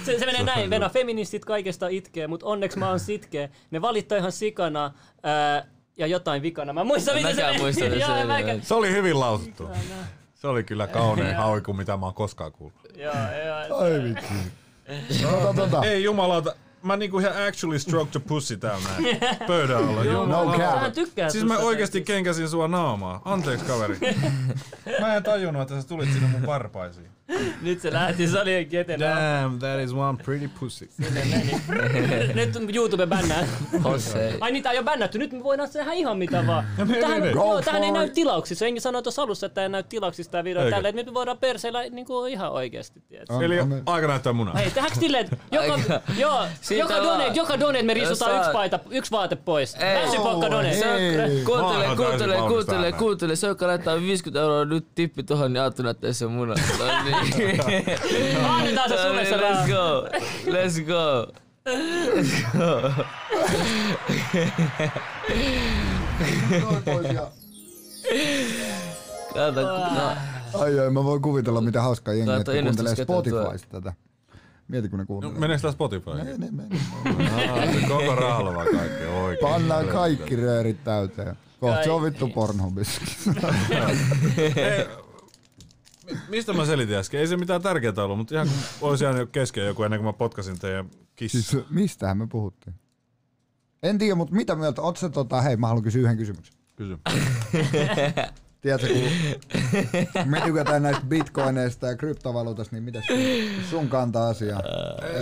se, 0.05 0.19
se 0.19 0.25
menee 0.25 0.43
näin, 0.43 0.69
Venä, 0.69 0.89
feministit 0.89 1.45
kaikesta 1.45 1.87
itkee, 1.87 2.27
mutta 2.27 2.45
onneksi 2.45 2.79
mä 2.79 2.89
oon 2.89 2.99
sitkeä. 2.99 3.49
Ne 3.71 3.81
valittaa 3.81 4.17
ihan 4.17 4.31
sikana 4.31 4.91
ää, 5.23 5.65
ja 5.97 6.07
jotain 6.07 6.41
vikana. 6.41 6.73
Mä 6.73 6.83
muistan, 6.83 7.15
miten 7.15 7.35
se 7.35 7.57
muistan, 7.57 7.87
Joo, 7.99 8.07
se 8.07 8.23
oli- 8.23 8.61
Se 8.61 8.73
oli 8.75 8.91
hyvin 8.91 9.19
lausuttu. 9.19 9.69
Se 10.35 10.47
oli 10.47 10.63
kyllä 10.63 10.87
kaunein 10.87 11.35
hauiku, 11.35 11.73
mitä 11.73 11.97
mä 11.97 12.05
oon 12.05 12.13
koskaan 12.15 12.51
kuullut. 12.51 12.79
Joo, 12.97 13.13
joo. 13.69 13.77
Ai 13.77 13.91
vitsi. 14.03 15.23
Tota, 15.23 15.53
tota. 15.53 15.83
Ei 15.85 16.03
jumalauta, 16.03 16.55
mä 16.83 16.97
niinku 16.97 17.19
ihan 17.19 17.47
actually 17.47 17.79
stroke 17.79 18.11
the 18.11 18.19
pussy 18.19 18.57
täällä 18.57 18.87
näin. 18.89 19.19
Pöydän 19.47 19.77
alla. 19.77 20.03
No 20.03 20.51
cap. 20.51 20.75
Vähän 20.75 20.91
tykkää 20.91 21.29
Siis 21.29 21.45
mä 21.45 21.57
oikeesti 21.57 22.01
kenkäsin 22.01 22.49
sua 22.49 22.67
naamaa. 22.67 23.21
Anteeksi 23.25 23.65
kaveri. 23.65 23.97
Mä 25.01 25.15
en 25.15 25.23
tajunnut, 25.23 25.61
että 25.61 25.81
sä 25.81 25.87
tulit 25.87 26.13
sinne 26.13 26.27
mun 26.27 26.41
parpaisiin. 26.41 27.18
Nyt 27.61 27.81
se 27.81 27.93
lähti 27.93 28.27
salien 28.27 28.67
etenä. 28.71 29.05
Damn, 29.41 29.59
that 29.59 29.79
is 29.79 29.93
one 29.93 30.17
pretty 30.23 30.49
pussy. 30.59 30.89
Nyt 32.35 32.75
YouTube 32.75 33.07
bännää. 33.07 33.47
Ai 34.41 34.51
niitä 34.51 34.69
on 34.69 34.75
jo 34.75 34.83
bännätty, 34.83 35.17
nyt 35.17 35.31
me 35.31 35.43
voidaan 35.43 35.69
tehdä 35.69 35.93
ihan 35.93 36.17
mitä 36.17 36.47
vaan. 36.47 36.65
Tähän, 37.01 37.23
joo, 37.25 37.55
Go 37.55 37.61
tähän 37.61 37.83
ei 37.83 37.91
näy 37.91 38.09
tilauksissa. 38.09 38.65
Enkin 38.65 38.81
sanoi 38.81 39.03
tuossa 39.03 39.21
alussa, 39.21 39.45
että 39.45 39.63
ei 39.63 39.69
näy 39.69 39.83
tilauksissa 39.83 40.31
tämä 40.31 40.43
video 40.43 40.69
tälle. 40.69 40.91
Nyt 40.91 41.05
me 41.05 41.13
voidaan 41.13 41.37
perseillä 41.37 41.81
niin 41.89 42.05
kuin 42.05 42.31
ihan 42.31 42.51
oikeasti. 42.51 43.03
Tiedätkö? 43.09 43.33
On- 43.33 43.43
Eli 43.43 43.59
on 43.59 43.81
aika 43.85 44.07
näyttää 44.07 44.33
munaa. 44.33 44.53
Hei, 44.53 44.71
tehdäänkö 44.71 44.99
silleen, 44.99 45.23
että 45.25 45.37
joka, 45.51 46.01
joo, 46.17 46.43
joka, 46.77 46.95
donate, 46.97 47.31
joka 47.33 47.59
donate 47.59 47.83
me 47.83 47.93
riisutaan 47.93 48.37
yksi, 48.37 48.51
paita, 48.51 48.79
yksi 48.89 49.11
vaate 49.11 49.35
pois. 49.35 49.75
Länsipokka 49.93 50.51
donate. 50.51 50.73
Se 50.73 50.85
on-. 50.89 51.45
Kuuntele, 51.45 51.95
kuuntele, 51.95 52.35
kuuntele, 52.37 52.91
kuuntele. 52.91 53.35
Se, 53.35 53.47
joka 53.47 53.67
laittaa 53.67 53.95
50 54.01 54.39
euroa 54.41 54.65
nyt 54.65 54.85
tippi 54.95 55.23
tohon, 55.23 55.53
niin 55.53 55.61
Aattu 55.61 55.83
näyttää 55.83 56.13
sen 56.13 56.31
munan. 56.31 56.57
No 56.79 57.03
niin. 57.03 57.18
Annetaan 58.49 58.89
se 58.89 58.95
No 58.95 59.01
sulle 59.01 59.25
se 59.25 59.37
let's 59.37 59.67
go. 59.67 60.07
Let's 60.45 60.81
go. 60.87 61.27
Let's 61.65 62.57
go. 62.57 62.93
Kato, 69.33 69.61
no. 69.61 70.11
Ai 70.53 70.79
ai, 70.79 70.89
mä 70.89 71.03
voin 71.03 71.21
kuvitella 71.21 71.61
mitä 71.61 71.81
hauskaa 71.81 72.13
jengiä, 72.13 72.37
että 72.37 72.51
kuuntelee. 72.63 72.95
Spotifysta 72.95 73.67
tätä. 73.71 73.93
Mieti 74.67 74.89
kun 74.89 74.99
ne 74.99 75.03
No, 75.03 75.07
kuuntelee. 75.07 75.39
meneekö 75.39 75.61
tää 75.61 75.71
Spotify? 75.71 76.09
Mene, 76.15 76.47
mene. 76.51 76.79
Koko 77.87 78.15
rahalla 78.15 78.55
vaan 78.55 78.67
kaikki 78.67 79.05
oikein. 79.05 79.51
Pannaan 79.51 79.87
kaikki 79.87 80.35
röörit 80.35 80.83
täyteen. 80.83 81.35
Kohta 81.59 81.83
se 81.83 81.91
on 81.91 82.03
vittu 82.03 82.27
Pornhubissa. 82.27 83.01
Mistä 86.29 86.53
mä 86.53 86.65
selitin 86.65 86.95
äsken? 86.97 87.19
Ei 87.19 87.27
se 87.27 87.37
mitään 87.37 87.61
tärkeää 87.61 87.93
ollut, 87.97 88.17
mutta 88.17 88.35
ihan 88.35 88.47
kun 88.79 88.89
olisi 88.89 89.03
jäänyt 89.03 89.29
kesken 89.31 89.65
joku 89.65 89.83
ennen 89.83 89.99
kuin 89.99 90.05
mä 90.07 90.13
potkasin 90.13 90.59
teidän 90.59 90.89
kissa. 91.15 91.41
siis 91.41 91.65
mistähän 91.69 92.17
me 92.17 92.27
puhuttiin? 92.27 92.75
En 93.83 93.97
tiedä, 93.97 94.15
mutta 94.15 94.35
mitä 94.35 94.55
mieltä? 94.55 94.81
Oot 94.81 94.97
se 94.97 95.09
tota, 95.09 95.41
hei 95.41 95.57
mä 95.57 95.67
haluan 95.67 95.83
kysyä 95.83 96.01
yhden 96.01 96.17
kysymyksen. 96.17 96.55
Kysy. 96.75 96.97
Tiedätkö, 98.61 98.87
kun 100.13 100.29
me 100.29 100.41
tykätään 100.41 100.83
näistä 100.83 101.05
bitcoineista 101.07 101.87
ja 101.87 101.95
kryptovaluutasta, 101.95 102.75
niin 102.75 102.83
mitä 102.83 103.01
sun 103.69 103.89
kantaa 103.89 104.27
asiaa? 104.29 104.61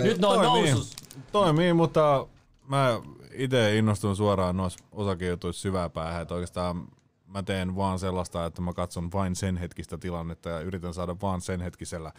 Nyt 0.02 0.18
ne 0.18 0.26
on 0.26 0.40
Toimii. 0.40 0.70
nousus. 0.70 0.96
Toimii, 1.32 1.72
mutta 1.72 2.26
mä 2.68 3.00
itse 3.32 3.76
innostun 3.76 4.16
suoraan 4.16 4.56
noissa 4.56 4.84
osakejutuissa 4.92 5.62
syvää 5.62 5.88
päähän, 5.88 6.22
että 6.22 6.34
oikeastaan 6.34 6.88
mä 7.28 7.42
teen 7.42 7.76
vaan 7.76 7.98
sellaista, 7.98 8.46
että 8.46 8.62
mä 8.62 8.72
katson 8.72 9.12
vain 9.12 9.36
sen 9.36 9.56
hetkistä 9.56 9.98
tilannetta 9.98 10.48
ja 10.48 10.60
yritän 10.60 10.94
saada 10.94 11.16
vaan 11.22 11.40
sen 11.40 11.60
hetkisellä 11.60 12.12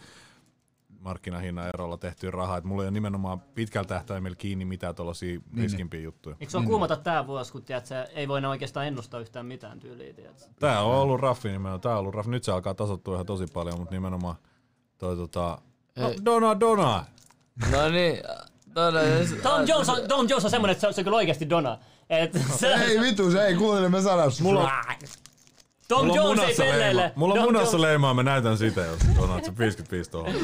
markkinahinnan 1.00 1.68
erolla 1.68 1.96
tehtyä 1.96 2.30
rahaa. 2.30 2.56
Et 2.56 2.64
mulla 2.64 2.82
ei 2.82 2.86
ole 2.86 2.90
nimenomaan 2.90 3.40
pitkällä 3.40 3.88
tähtäimellä 3.88 4.36
kiinni 4.36 4.64
mitään 4.64 4.94
tuollaisia 4.94 5.28
niin, 5.28 5.62
riskimpiä 5.62 6.00
juttuja. 6.00 6.36
Eikö 6.40 6.50
se 6.50 6.56
on 6.56 6.64
kuumata 6.64 6.96
tää 6.96 7.26
vuosi, 7.26 7.52
kun 7.52 7.62
tiedät, 7.62 7.86
se 7.86 8.08
ei 8.14 8.28
voi 8.28 8.44
oikeastaan 8.44 8.86
ennustaa 8.86 9.20
yhtään 9.20 9.46
mitään 9.46 9.80
tyyliä, 9.80 10.12
tiedät. 10.12 10.50
Tää 10.60 10.82
on 10.82 10.94
ollut 10.94 11.20
raffi 11.20 11.48
nimenomaan. 11.48 11.80
Tää 11.80 11.92
on 11.92 11.98
ollut 11.98 12.14
raffi. 12.14 12.30
Nyt 12.30 12.44
se 12.44 12.52
alkaa 12.52 12.74
tasottua 12.74 13.14
ihan 13.14 13.26
tosi 13.26 13.46
paljon, 13.46 13.78
mutta 13.78 13.94
nimenomaan 13.94 14.36
toi 14.98 15.16
tota... 15.16 15.58
No. 15.98 16.12
Dona 16.24 16.60
Dona! 16.60 17.04
No 17.70 17.88
niin, 17.88 18.16
Dona. 18.74 19.00
Tom 19.42 19.66
Jones 19.68 19.88
on, 19.88 20.08
Tom 20.08 20.26
Jones 20.28 20.44
on 20.44 20.50
semmonen, 20.50 20.72
että 20.72 20.80
se 20.80 20.86
on, 20.86 20.94
se 20.94 21.00
on 21.00 21.04
kyllä 21.04 21.16
oikeesti 21.16 21.50
Dona. 21.50 21.78
Et 22.10 22.32
se, 22.58 22.74
Ei 22.74 23.00
vitu, 23.00 23.30
se 23.30 23.46
ei 23.46 23.54
kuuntele 23.54 23.88
me 23.88 24.02
sanas. 24.02 24.40
Mulla 24.40 24.60
on, 24.60 24.70
Tom 25.88 26.06
mulla 26.06 26.22
on 26.22 26.28
Jones 26.28 26.38
ei 26.40 26.44
munassa 26.46 26.62
pelleile. 26.62 27.12
Mulla 27.16 27.34
on 27.34 27.40
Tom 27.40 27.48
munassa 27.52 27.76
Jones- 27.76 27.80
leimaa, 27.80 28.14
mä 28.14 28.22
näytän 28.22 28.58
sitä, 28.58 28.80
jos 28.80 28.98
Dona, 29.16 29.44
se 29.44 29.58
55 29.58 30.10
tuohon. 30.10 30.34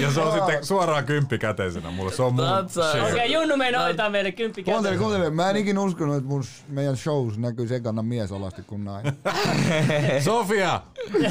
Ja 0.00 0.10
se 0.12 0.20
on 0.20 0.32
sitten 0.32 0.66
suoraan 0.66 1.04
kymppi 1.04 1.38
käteisenä 1.38 1.90
mulle. 1.90 2.12
Se 2.12 2.22
on 2.22 2.34
mun 2.34 2.44
okei, 2.44 3.12
okay, 3.12 3.26
Junnu 3.26 3.56
meinaa 3.56 3.82
hoitaa 3.82 4.10
meille 4.10 4.32
kymppi 4.32 4.62
Kuuntele, 4.62 4.82
käteen. 4.94 4.98
kuuntele. 4.98 5.30
Mä 5.30 5.50
en 5.50 5.56
ikinä 5.56 5.80
uskonut, 5.80 6.16
että 6.16 6.28
mun, 6.28 6.44
meidän 6.68 6.96
shows 6.96 7.38
näkyy 7.38 7.74
ekana 7.74 8.02
mies 8.02 8.32
alasti 8.32 8.62
kuin 8.62 8.84
nainen. 8.84 9.16
Sofia, 10.24 10.80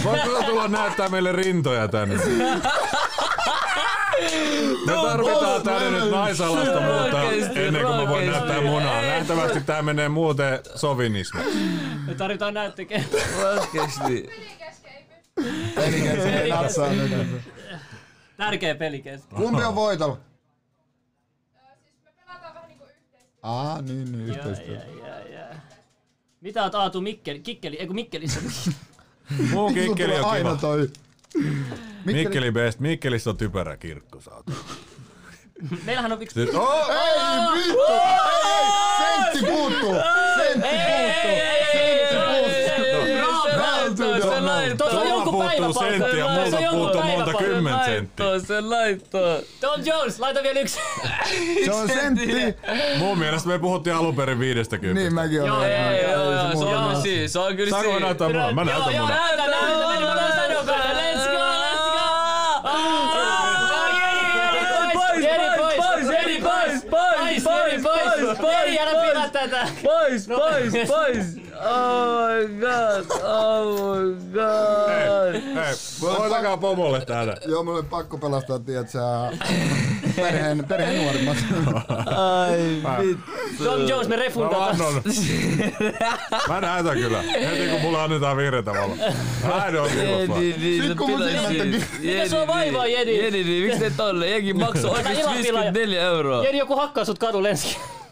voitko 0.04 0.44
tulla 0.46 0.68
näyttää 0.68 1.10
meille 1.10 1.32
rintoja 1.32 1.88
tänne? 1.88 2.16
Me 4.86 4.94
tarvitaan 4.94 5.62
tänne 5.64 6.00
nyt 6.00 6.12
naisalasta 6.12 6.82
muuta 6.82 7.22
ennen 7.56 7.86
kuin 7.86 7.96
mä 7.96 8.08
voin 8.08 8.32
näyttää 8.32 8.62
munaa. 8.62 9.02
Nähtävästi 9.02 9.62
tää 9.62 9.82
menee 9.82 10.10
muuten 10.10 10.60
sovinismi. 10.76 11.42
Me 12.08 12.14
tarvitaan 12.16 12.54
näyttöke. 12.54 13.04
Oikeesti. 13.50 14.30
Pelikäs 15.76 16.26
ei 16.26 16.50
natsaa 16.50 16.90
nyt. 16.94 17.12
Tärkeä 18.38 18.76
peli 18.76 19.02
kesken. 19.02 19.38
Kumpi 19.38 19.64
on 19.64 19.76
voitolla? 19.76 20.18
Siis 21.84 21.96
me 22.04 22.12
pelataan 22.26 22.54
vähän 22.56 22.68
niinku 22.70 22.84
yhteistyötä. 22.86 23.38
Aa, 23.44 23.82
niin, 23.82 24.12
niin, 24.12 24.28
Ja, 24.28 24.34
yhteistyö. 24.34 24.76
ja, 24.76 25.08
ja, 25.20 25.40
ja. 25.40 25.46
Mitä 26.42 26.64
oot 26.64 26.76
Aatu 26.76 27.02
Mikkeli, 27.02 27.40
Kikkeli, 27.40 27.76
eiku 27.80 27.94
Mikkelissä? 27.94 28.40
Muu 29.52 29.70
Sulla 29.70 29.74
kikkeli 29.74 30.20
on 30.20 30.26
aina 30.26 30.50
kiva. 30.50 30.62
toi. 30.62 30.90
Mikkeli 32.06 32.52
best. 32.52 32.80
Mikkelissä 32.80 33.30
on 33.30 33.38
typerä 33.38 33.78
kirkko, 33.78 34.22
saatu. 34.22 34.52
Meillähän 35.86 36.12
on 36.12 36.22
yksi... 36.22 36.34
Siis, 36.34 36.56
oh! 36.56 36.90
Ei 36.90 37.58
vittu! 37.58 37.78
Ei, 37.90 37.98
ei! 38.54 38.66
Sentti 38.98 39.46
puuttuu! 39.52 39.96
Sentti 40.38 40.68
puuttuu! 40.68 41.32
Se 44.22 44.40
laittoi, 44.42 44.78
Tuossa 44.78 45.00
on 45.02 45.08
jonkun 45.08 45.34
puuttuu 45.34 45.50
päiväpalkka. 45.50 45.92
sentti 45.92 46.18
ja 46.18 46.26
on 46.26 46.64
jonkun 46.64 46.80
puuttuu 46.80 47.02
päiväpalkka. 47.02 47.44
kymmen 47.44 47.76
senttiä. 47.86 48.40
se 48.40 48.62
laittoi. 48.62 49.42
Tom 49.62 49.82
Jones, 49.86 50.20
laita 50.20 50.44
vielä 50.44 50.60
yksi. 50.60 50.80
Se 51.66 51.72
on 51.74 51.88
sentti! 51.88 52.28
Mun 52.98 53.18
mielestä 53.20 53.50
me 53.50 53.60
puhuttiin 53.60 53.96
alun 53.96 54.16
perin 54.16 54.40
viidestä 54.40 54.76
Niin 54.76 54.82
kymmenestä. 54.82 55.16
mäkin 55.16 55.36
Joo, 55.38 55.58
olen. 55.58 55.72
Joo, 55.72 55.92
se 55.92 56.02
joo, 56.12 56.52
se 56.72 56.76
on 56.76 57.02
siinä, 57.02 57.28
se 57.28 57.40
on 57.40 57.56
kyllä 57.56 57.70
Saanko 57.70 57.88
mä 57.90 57.94
siinä. 57.94 58.06
näyttää 58.06 58.28
munaa? 58.30 58.52
Mä 58.54 58.64
näytän 58.64 58.94
Joo, 58.96 59.06
munaa. 59.06 59.20
näytä, 59.20 59.48
näytä. 59.48 59.91
Pois, 68.38 68.78
pois, 69.14 69.32
tätä. 69.32 69.68
Pois, 69.84 70.28
pois, 70.28 70.88
pois. 70.88 71.26
Oh 71.66 72.28
my 72.28 72.48
god, 72.60 73.06
oh 73.24 73.98
my 73.98 74.16
god. 74.34 75.34
Hei, 75.56 75.76
hoitakaa 76.20 76.58
pomolle 76.58 77.06
täällä. 77.06 77.36
Joo, 77.46 77.64
mulla 77.64 77.78
oli 77.78 77.88
pakko 77.90 78.18
pelastaa, 78.18 78.60
tiedät 78.60 78.90
sä, 78.90 79.00
perheen, 80.16 80.66
perheen 80.68 81.02
nuorimmat. 81.04 81.38
Ai 82.06 82.58
vittu. 83.02 83.64
Tom 83.64 83.88
Jones, 83.88 84.08
me 84.08 84.16
Mä 84.16 84.24
refundataan. 84.24 84.78
vannon. 84.78 85.02
Mä 86.48 86.62
näytän 86.62 86.98
kyllä. 86.98 87.22
Heti 87.22 87.68
kun 87.72 87.82
mulle 87.82 88.02
annetaan 88.02 88.38
vihreätä 88.38 88.72
valoa. 88.72 88.96
Näin 89.48 89.80
on. 89.80 89.90
Jedi, 89.98 90.54
niin 90.58 90.82
Sit 90.82 90.92
se 90.92 90.96
kun 90.96 91.10
mun 91.10 91.24
silmät 91.24 91.82
Mitä 92.00 92.30
sua 92.30 92.48
vaivaa, 92.48 92.88
Jedi? 92.88 93.18
Jedi, 93.24 93.44
niin 93.44 93.64
miksi 93.64 93.80
te 93.80 93.92
tolle? 93.98 94.30
Jengi 94.30 94.54
maksoi 94.54 94.92
oikeesti 94.92 95.22
ilapilaaja. 95.22 95.74
54 95.74 96.02
euroa. 96.02 96.44
Jedi, 96.44 96.58
joku 96.58 96.76
hakkaa 96.76 97.06
sut 97.06 97.20
kadulla 97.20 97.50
ensin. 97.50 97.76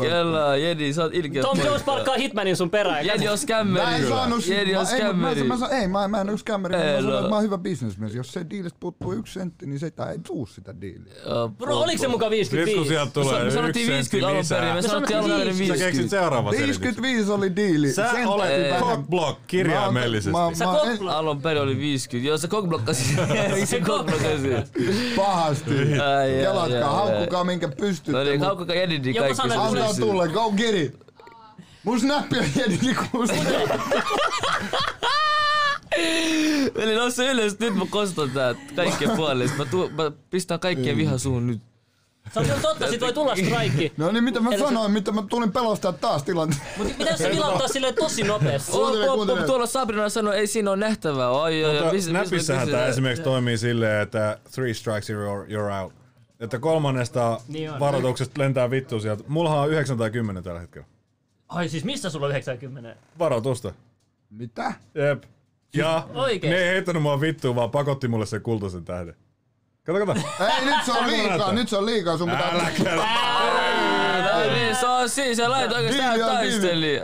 Kela, 0.00 0.56
Jedi, 0.56 0.92
sä 0.92 1.02
oot 1.02 1.14
ilkeä. 1.14 1.42
Tom. 1.42 1.58
Jones 1.64 1.82
palkkaa 1.82 2.14
Hitmanin 2.14 2.56
sun 2.56 2.70
perään. 2.70 3.06
Jedi 3.06 3.28
on 3.28 3.38
skämmeri. 3.38 3.86
Mä 3.86 3.96
en 3.96 4.08
saanut... 4.08 4.46
Jedi 4.46 4.76
on 4.76 4.86
mä, 4.86 4.90
ei, 4.96 5.02
mä, 5.02 5.12
mä, 5.12 5.34
skämmeri. 5.36 5.42
mä, 5.42 5.68
ei, 5.80 5.88
mä, 5.88 6.08
mä 6.08 6.20
en 6.20 6.30
ole 6.30 6.38
skämmeri, 6.38 6.76
mä 6.76 6.82
Ei, 6.82 7.02
sanoin, 7.02 7.16
että 7.18 7.28
mä 7.28 7.34
oon 7.34 7.44
hyvä 7.44 7.58
bisnesmies. 7.58 8.14
Jos 8.14 8.32
se 8.32 8.46
diilistä 8.50 8.76
puuttuu 8.80 9.12
yksi 9.12 9.32
sentti, 9.34 9.66
niin 9.66 9.78
se 9.78 9.86
ei 9.86 10.18
tuu 10.26 10.46
sitä 10.46 10.80
diiliä. 10.80 11.14
Bro, 11.58 11.78
oliko 11.78 12.00
se 12.00 12.08
mukaan 12.08 12.32
Nyt 12.32 12.48
kun 12.48 12.56
55? 12.56 12.88
sieltä 12.88 13.12
tulee 13.12 13.44
Me 13.44 13.50
sanottiin 13.50 13.82
yksi 13.92 13.92
50 13.92 14.02
sentti 14.02 14.24
alun 14.24 14.44
perin, 14.48 14.74
me 14.74 14.82
sanottiin 14.82 15.18
alun 15.18 15.30
perin 15.30 15.54
Sä 15.54 15.58
Sä 15.58 15.58
50. 15.58 15.84
keksit 15.86 16.10
seuraavan 16.10 16.54
selityksen. 16.54 16.82
55 17.02 17.32
oli 17.32 17.56
diili. 17.56 17.92
Sä 17.92 18.10
olet 18.26 18.80
cockblock 18.80 19.40
kirjaimellisesti. 19.46 20.30
Mä, 20.30 20.54
Sä 20.54 20.64
kokla- 20.64 21.12
Alun 21.18 21.42
perin 21.42 21.62
oli 21.62 21.78
50. 21.78 22.28
Joo, 22.28 22.38
se 22.38 22.48
kokblokkasi. 22.48 23.16
se 23.64 23.80
kokblokkasi. 23.80 24.48
pahasti. 25.16 25.70
Kelatkaa, 26.40 26.90
ai. 27.02 27.10
haukkukaa 27.10 27.44
minkä 27.44 27.68
pystytte. 27.68 28.12
No 28.12 28.24
niin, 28.24 28.40
haukkukaa 28.40 28.76
Jedi 28.76 28.98
niin 28.98 29.14
Joku 29.14 29.34
kaikki. 29.34 29.36
sanoi, 29.58 29.83
sulle. 29.92 30.12
tulle, 30.12 30.28
go 30.28 30.50
get 30.52 30.74
it. 30.74 31.04
Mun 31.84 32.00
snappi 32.00 32.38
on 32.38 32.44
jedi 32.56 32.94
kuusta. 33.12 33.36
Eli 36.74 36.94
nousse 36.94 37.30
ylös, 37.32 37.58
nyt 37.58 37.74
mä 37.76 37.86
kostan 37.90 38.30
tää 38.30 38.54
kaikkien 38.76 39.10
puolesta. 39.16 39.56
Mä, 39.56 39.64
tuu, 39.64 39.88
mä 39.88 40.10
pistän 40.30 40.60
kaikkien 40.60 40.96
viha 40.96 41.18
suun 41.18 41.46
nyt. 41.46 41.60
Se 42.32 42.38
on 42.40 42.46
kyllä 42.46 42.60
totta, 42.60 42.88
sit 42.90 43.00
voi 43.00 43.12
tulla 43.12 43.36
strike. 43.36 43.92
No 43.96 44.12
niin, 44.12 44.24
mitä 44.24 44.40
mä 44.40 44.50
Eli 44.50 44.58
se- 44.58 44.64
sanoin, 44.64 44.92
mitä 44.92 45.12
mä 45.12 45.22
tulin 45.30 45.52
pelastaa 45.52 45.92
taas 45.92 46.22
tilanteen. 46.22 46.60
Mut 46.76 46.98
mitä 46.98 47.16
se 47.16 47.30
vilauttaa 47.30 47.68
silleen 47.68 47.94
tosi 47.94 48.22
nopeasti? 48.22 48.72
Kuuntele, 48.72 49.04
Oh, 49.04 49.10
oh, 49.10 49.16
kuuntele. 49.16 49.40
oh, 49.40 49.46
tuolla 49.46 49.66
Sabrina 49.66 50.08
sanoi, 50.08 50.36
ei 50.36 50.46
siinä 50.46 50.70
ole 50.70 50.76
nähtävää. 50.80 51.30
Oi, 51.30 51.64
oi, 51.64 51.78
oi. 51.78 51.92
Näpissähän 52.12 52.68
tämä 52.68 52.86
esimerkiksi 52.86 53.22
toimii 53.24 53.58
silleen, 53.58 54.02
että 54.02 54.38
three 54.54 54.74
strikes 54.74 55.10
you're, 55.10 55.50
you're 55.52 55.82
out. 55.82 55.92
Että 56.40 56.58
kolmannesta 56.58 57.40
Niin 57.48 57.70
on. 57.72 57.80
varoituksesta 57.80 58.40
lentää 58.40 58.70
vittu 58.70 59.00
sieltä. 59.00 59.24
Mullahan 59.28 59.58
on 59.58 59.70
9 59.70 59.98
tai 59.98 60.10
10 60.10 60.42
tällä 60.42 60.60
hetkellä. 60.60 60.86
Ai 61.48 61.68
siis 61.68 61.84
missä 61.84 62.10
sulla 62.10 62.26
on 62.26 62.30
90? 62.32 62.96
Varoitusta. 63.18 63.72
Mitä? 64.30 64.72
Jep. 64.94 65.22
Ja 65.74 66.08
Oikein? 66.14 66.50
ne 66.50 66.56
ei 66.58 66.68
heittänyt 66.68 67.02
mua 67.02 67.20
vittuun, 67.20 67.56
vaan 67.56 67.70
pakotti 67.70 68.08
mulle 68.08 68.26
sen 68.26 68.42
kultaisen 68.42 68.84
tähden. 68.84 69.14
Kato, 69.84 70.06
kato. 70.06 70.20
Ei, 70.40 70.64
nyt 70.64 70.84
se 70.84 70.92
on 70.92 71.06
liikaa, 71.06 71.52
nyt 71.52 71.68
se 71.68 71.76
on 71.76 71.86
liikaa, 71.86 72.16
sun 72.18 72.30
pitää... 72.30 72.50
Älä 72.50 72.70
kerro. 72.70 73.02
Niin, 74.52 74.76
se 74.76 74.86
on 74.86 75.08
siis, 75.08 75.36
se 75.36 75.48
lait 75.48 75.72
oikeesti, 75.72 75.98
tää 76.02 76.14
Diili 76.14 76.22
on 76.22 76.36
taisteli. 76.36 77.00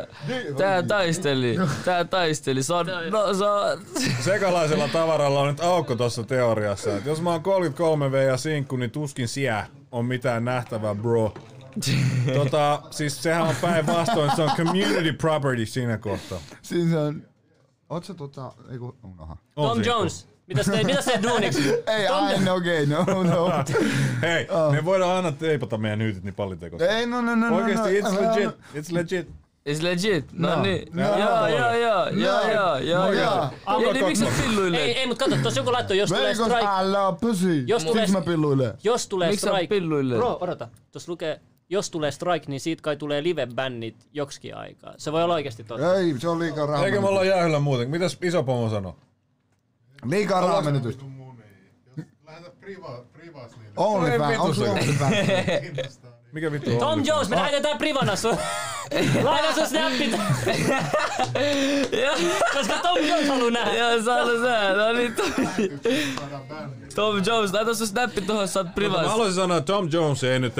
Tää 0.56 0.82
taisteli, 0.82 1.56
tää 1.84 2.04
taisteli. 2.04 2.62
Se 2.62 2.74
on, 2.74 2.86
no 3.10 3.34
se 3.34 3.44
on... 3.44 3.78
Sekalaisella 4.20 4.88
tavaralla 4.88 5.40
on 5.40 5.48
nyt 5.48 5.60
aukko 5.60 5.96
tuossa 5.96 6.22
teoriassa. 6.22 6.96
Et 6.96 7.06
jos 7.06 7.20
mä 7.20 7.30
oon 7.30 7.42
33V 7.42 8.16
ja 8.16 8.36
sinkku, 8.36 8.76
niin 8.76 8.90
tuskin 8.90 9.28
siellä 9.28 9.66
on 9.92 10.04
mitään 10.04 10.44
nähtävää, 10.44 10.94
bro. 10.94 11.34
Tota, 12.34 12.82
siis 12.90 13.22
sehän 13.22 13.42
on 13.42 13.54
päinvastoin, 13.60 14.36
se 14.36 14.42
on 14.42 14.50
community 14.56 15.12
property 15.12 15.66
siinä 15.66 15.98
kohtaa. 15.98 16.38
Siis 16.62 16.94
on... 16.94 17.22
Oot 17.90 18.04
sä 18.04 18.14
tota... 18.14 18.52
Ei 18.72 18.78
kun... 18.78 18.96
Unoha. 19.02 19.36
On 19.56 19.76
Tom. 19.76 19.86
Jones, 19.86 20.28
mitä 20.50 20.62
sä 20.62 20.72
teet, 20.72 20.86
mitä 20.86 21.02
sä 21.02 21.10
teet 21.10 21.22
duuniksi? 21.22 21.68
Ei, 21.86 22.04
I 22.04 22.44
no 22.44 22.54
okay, 22.54 22.86
no, 22.86 23.04
no. 23.22 23.52
Hei, 24.22 24.46
me 24.72 24.84
voidaan 24.84 25.10
aina 25.16 25.32
teipata 25.32 25.78
meidän 25.78 25.98
nyytit 25.98 26.24
niin 26.24 26.34
pallitekosta. 26.34 26.86
Ei, 26.86 27.06
no, 27.06 27.20
no, 27.20 27.34
no, 27.34 27.50
no. 27.50 27.56
Oikeesti, 27.56 28.02
no, 28.02 28.08
it's 28.10 28.14
no, 28.22 28.30
legit, 28.30 28.50
it's 28.74 28.92
legit. 28.94 29.28
It's 29.68 29.82
legit. 29.82 30.32
No, 30.32 30.48
No. 30.56 30.62
niin. 30.62 30.88
No. 30.94 31.02
Joo, 31.02 31.18
joo, 31.18 31.48
joo, 31.48 32.08
joo, 32.08 32.40
joo, 32.50 32.78
joo, 32.78 32.98
No, 33.04 33.12
joo. 33.12 33.48
joo. 33.68 33.90
Eli 33.90 34.02
miksi 34.02 34.24
sä 34.24 34.30
Ei, 34.30 34.42
pilluilet? 34.48 34.80
ei, 34.80 35.06
mut 35.06 35.18
kato, 35.18 35.36
tossa 35.42 35.60
joku 35.60 35.72
laittoi, 35.72 35.98
jos 35.98 36.08
tulee 36.10 36.34
strike, 36.34 36.56
I 36.82 36.88
love 36.92 37.18
pussy. 37.20 37.64
Jos 37.66 37.84
tulee- 37.84 38.06
mä 38.06 38.20
pilluilen. 38.20 38.72
jos 38.84 39.08
tulee 39.08 39.28
Miksi 39.30 39.44
sä 39.46 39.50
strike, 39.50 39.74
pilluilet? 39.74 40.18
bro, 40.18 40.38
odota, 40.40 40.68
tossa 40.92 41.12
lukee, 41.12 41.40
jos 41.68 41.90
tulee 41.90 42.10
strike, 42.10 42.46
niin 42.48 42.60
siitä 42.60 42.82
kai 42.82 42.96
tulee 42.96 43.22
live-bännit 43.22 43.96
joksikin 44.12 44.56
aikaa. 44.56 44.94
Se 44.98 45.12
voi 45.12 45.22
olla 45.22 45.34
oikeesti 45.34 45.64
totta. 45.64 45.94
Ei, 45.96 46.14
se 46.18 46.28
on 46.28 46.38
liikaa 46.38 46.66
rahaa. 46.66 46.86
Eikö 46.86 47.00
me 47.00 47.08
olla 47.08 47.24
jäähyllä 47.24 47.58
muuten? 47.58 47.90
Mitäs 47.90 48.18
iso 48.22 48.42
pomo 48.42 48.70
sanoo? 48.70 48.96
Liikaa 50.04 50.40
rahaa 50.40 50.62
menetystä. 50.62 51.04
Lähetä 52.26 52.50
priva, 52.60 53.04
privas 53.12 53.50
niille. 53.56 53.72
Only 53.76 54.18
fan, 54.18 54.40
onko 54.40 54.62
only. 54.62 54.74
Niin. 54.74 55.76
Mikä 56.32 56.52
vittu 56.52 56.70
on? 56.72 56.78
Tom 56.78 57.02
Jones, 57.04 57.28
me 57.28 57.36
lähetetään 57.36 57.78
privana 57.78 58.16
sun. 58.16 58.36
Laita 59.22 59.54
sun 59.54 59.66
snappit. 59.66 60.10
Koska 62.54 62.78
Tom 62.82 62.98
Jones 63.06 63.28
haluu 63.28 63.50
nähdä. 63.50 63.74
Joo, 63.78 64.02
sä. 64.02 64.14
No 64.76 64.92
niin, 64.92 65.14
Tom- 66.94 67.22
Jones, 67.26 67.52
laita 67.52 67.74
sun 67.74 67.86
snappi 67.86 68.20
tuohon, 68.20 68.48
sä 68.48 68.60
oot 68.60 68.66
Mä 68.66 68.72
privas. 68.72 69.06
haluaisin 69.06 69.34
sanoa, 69.34 69.56
että 69.56 69.72
Tom 69.72 69.88
Jones 69.92 70.24
ei 70.24 70.38
nyt 70.38 70.54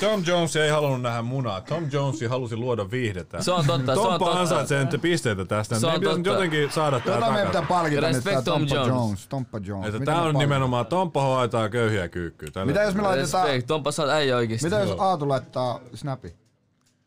Tom 0.00 0.22
Jones 0.26 0.56
ei 0.56 0.70
halunnut 0.70 1.02
nähdä 1.02 1.22
munaa. 1.22 1.60
Tom 1.60 1.88
Jones 1.92 2.20
halusi 2.28 2.56
luoda 2.56 2.90
viihdettä. 2.90 3.42
Se 3.42 3.52
on 3.52 3.66
totta, 3.66 3.94
se 3.94 4.00
on 4.00 4.06
Tompa 4.08 4.24
totta. 4.26 4.40
ansaitsee 4.40 4.84
nyt 4.84 5.02
pisteitä 5.02 5.44
tästä. 5.44 5.78
Se 5.78 5.86
on 5.86 5.90
Meidän 5.92 6.00
pitäisi 6.00 6.18
nyt 6.18 6.24
totta. 6.24 6.44
jotenkin 6.44 6.72
saada 6.72 7.00
tää 7.00 7.14
Jota 7.14 7.30
meidän 7.30 7.46
pitää 7.46 7.62
takaisin. 7.62 7.68
palkita 7.68 8.00
nyt 8.06 8.14
Respect 8.16 8.34
tää 8.34 8.42
Tom 8.42 8.60
Tompa 8.66 8.74
Jones. 8.74 8.88
Jones. 8.88 9.26
Tomppa 9.28 9.58
Jones. 9.64 9.94
Että 9.94 9.98
me 9.98 10.16
on 10.16 10.22
palkitaan? 10.22 10.38
nimenomaan 10.38 10.86
Tomppa 10.86 11.22
hoitaa 11.22 11.68
köyhiä 11.68 12.08
kyykkyä. 12.08 12.50
Tällä- 12.52 12.66
Mitä 12.66 12.82
jos 12.82 12.94
me 12.94 13.02
laitetaan... 13.02 13.46
Respect, 13.46 13.66
Tompa 13.66 13.90
oot 13.98 14.10
äijä 14.10 14.36
oikeesti. 14.36 14.66
Mitä 14.66 14.80
jos 14.80 14.96
Aatu 14.98 15.28
laittaa 15.28 15.80
snapi? 15.94 16.34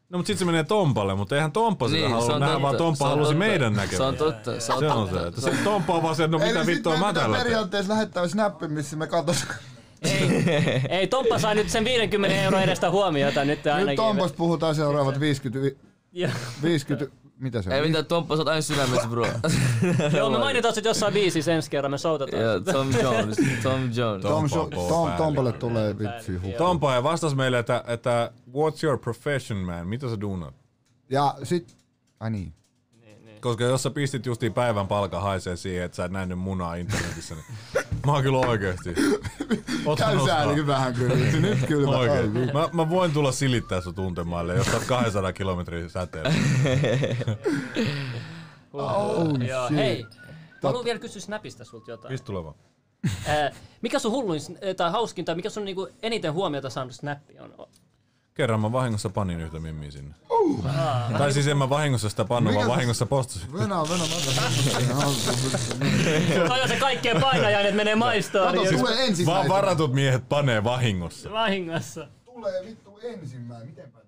No 0.09 0.18
mut 0.18 0.28
sit 0.28 0.38
se 0.38 0.45
menee 0.45 0.64
Tompalle, 0.64 1.16
mutta 1.16 1.36
eihän 1.36 1.51
Tomppa 1.51 1.88
sitä 1.88 1.99
Niin, 1.99 2.09
se 2.09 2.14
halua 2.14 2.39
nähdä, 2.39 2.45
totta. 2.53 2.61
vaan 2.61 2.76
Tomppa 2.76 2.97
Se 2.97 3.03
on 3.03 3.09
halusi 3.09 3.26
totta. 3.34 3.39
meidän 3.39 3.74
Se 3.76 3.82
näkemään. 3.82 4.09
on 4.09 4.16
totta, 4.16 4.59
se 4.59 4.74
on 4.74 4.80
Se 4.80 4.88
on 4.88 5.07
totta. 5.09 5.20
se, 5.22 5.28
että 5.28 5.41
se 5.41 5.51
Tomppa 5.64 5.93
on 5.93 6.03
vaan 6.03 6.16
se, 6.16 6.28
no 6.28 6.39
mitä 6.39 6.66
vittua 6.66 6.97
mä 6.97 7.14
tällä 7.14 7.38
periaatteessa 7.38 7.93
lähettää 7.93 8.28
snappi, 8.28 8.68
missä 8.68 8.95
me 8.97 9.07
katos. 9.07 9.45
Ei, 10.04 10.82
ei 10.99 11.08
Tomppa 11.08 11.39
sai 11.39 11.56
nyt 11.56 11.70
sen 11.70 11.84
50 11.86 12.41
euroa 12.41 12.62
edestä 12.62 12.89
huomiota 12.91 13.45
nyt 13.45 13.68
ainakin. 13.68 13.86
Nyt 13.86 13.95
Tomposta 13.95 14.38
puhutaan 14.38 14.76
seuraavat 14.76 15.20
50... 15.20 15.62
vi- 15.62 15.78
Joo. 16.12 16.32
50... 16.64 17.16
Mitä 17.39 17.62
se 17.62 17.70
on? 17.70 17.76
Ei 17.76 17.82
mitään, 17.88 18.06
Tomppa 18.06 18.36
sä 18.36 18.41
oot 18.41 18.47
aina 18.47 18.62
sydämessä, 18.62 19.08
bro. 19.08 19.26
Joo, 20.18 20.30
me 20.30 20.38
mainitaan 20.38 20.74
sit 20.76 20.86
jossain 20.86 21.14
biisissä 21.14 21.54
ensi 21.54 21.70
kerran, 21.70 21.91
me 21.91 21.97
soutetaan. 21.97 22.43
Joo, 22.43 22.60
Tom 22.60 22.88
Jones, 23.01 23.38
Tom 23.64 23.89
Jones. 23.95 24.22
Tom, 24.22 24.49
Tom, 24.49 24.70
päällä. 24.70 25.18
Tompalle 25.18 25.51
tulee 25.51 25.99
vitsi 25.99 26.38
hu. 26.38 26.47
Tompa 26.58 26.93
ja 26.93 27.04
vastas 27.04 27.36
meille, 27.36 27.60
että, 27.60 27.84
että 27.88 28.32
what's 28.49 28.84
your 28.84 28.97
profession 28.99 29.60
man? 29.60 29.88
Mitä 29.88 30.10
sä 30.10 30.22
duunat? 30.22 30.54
Ja 31.10 31.36
sit... 31.43 31.78
Ai 32.20 32.30
niin. 32.32 32.54
Koska 33.44 33.64
jos 33.64 33.84
sä 33.84 33.89
pistit 33.89 34.26
justiin 34.26 34.54
päivän 34.54 34.88
palkan 34.88 35.22
haisee 35.22 35.56
siihen, 35.56 35.86
että 35.86 35.96
sä 35.96 36.06
et 36.06 36.12
nähnyt 36.12 36.39
munaa 36.39 36.76
internetissä, 36.76 37.36
niin 37.36 37.46
mä 38.06 38.12
oon 38.14 38.24
kyllä 38.24 38.38
oikeesti. 38.38 38.94
Käy 39.98 40.20
säälikin 40.26 40.68
vähän 40.68 40.94
kyllä. 40.94 41.16
Nyt 41.16 41.66
kyllä 41.68 41.98
mä... 42.54 42.60
Mä, 42.60 42.70
mä 42.74 42.89
voin 42.89 43.12
tulla 43.12 43.32
silittää 43.32 43.82
sun 43.82 43.96
tuntemaille, 43.96 44.56
jos 44.56 44.68
sä 44.68 44.74
oot 44.74 44.84
200 44.84 45.34
kilometrin 45.34 45.89
säteellä. 45.89 46.34
Oh, 48.76 49.39
Joo, 49.48 49.68
shit. 49.68 49.78
hei. 49.78 50.06
Mä 50.64 50.70
haluan 50.70 50.86
vielä 50.86 51.00
kysyä 51.00 51.22
Snapista 51.22 51.66
sulta 51.66 51.91
jotain. 51.91 52.12
Pistä 52.12 52.26
tuleva. 52.26 52.56
Ää, 53.28 53.52
mikä 53.82 54.00
sun 54.00 54.12
hulluin 54.12 54.39
äh, 54.39 54.76
tai 54.76 54.91
hauskin 54.91 55.26
tai 55.26 55.36
mikä 55.36 55.50
sun 55.50 55.66
niinku 55.66 55.89
eniten 56.02 56.34
huomiota 56.34 56.70
saanut 56.70 56.96
snappi 56.96 57.39
on? 57.39 57.68
Kerran 58.36 58.59
mä 58.59 58.71
vahingossa 58.71 59.09
panin 59.09 59.41
yhtä 59.41 59.59
mimmiä 59.59 59.91
sinne. 59.91 60.15
Tai 61.17 61.34
siis 61.34 61.47
en 61.47 61.57
mä 61.57 61.69
vahingossa 61.69 62.09
sitä 62.09 62.25
pannu, 62.25 62.49
Mikä 62.49 62.59
vaan 62.59 62.69
vahingossa 62.71 63.05
postasin. 63.05 63.53
Venä, 63.53 63.65
venä, 63.75 64.03
venä. 66.29 66.47
Toi 66.47 66.61
on 66.61 66.67
se 66.67 66.75
kaikkein 66.79 67.21
painajainen, 67.21 67.65
että 67.69 67.77
menee 67.77 67.95
maistoon. 67.95 68.47
Kato, 68.47 68.61
niin 68.61 68.79
tulee 68.79 68.95
Vaan 68.95 69.07
ensimmäisenä. 69.07 69.49
varatut 69.53 69.93
miehet 69.93 70.29
panee 70.29 70.63
vahingossa. 70.63 71.31
Vahingossa. 71.31 72.07
Tulee 72.25 72.65
vittu 72.65 72.99
ensimmäinen. 73.03 73.67
Miten? 73.67 74.03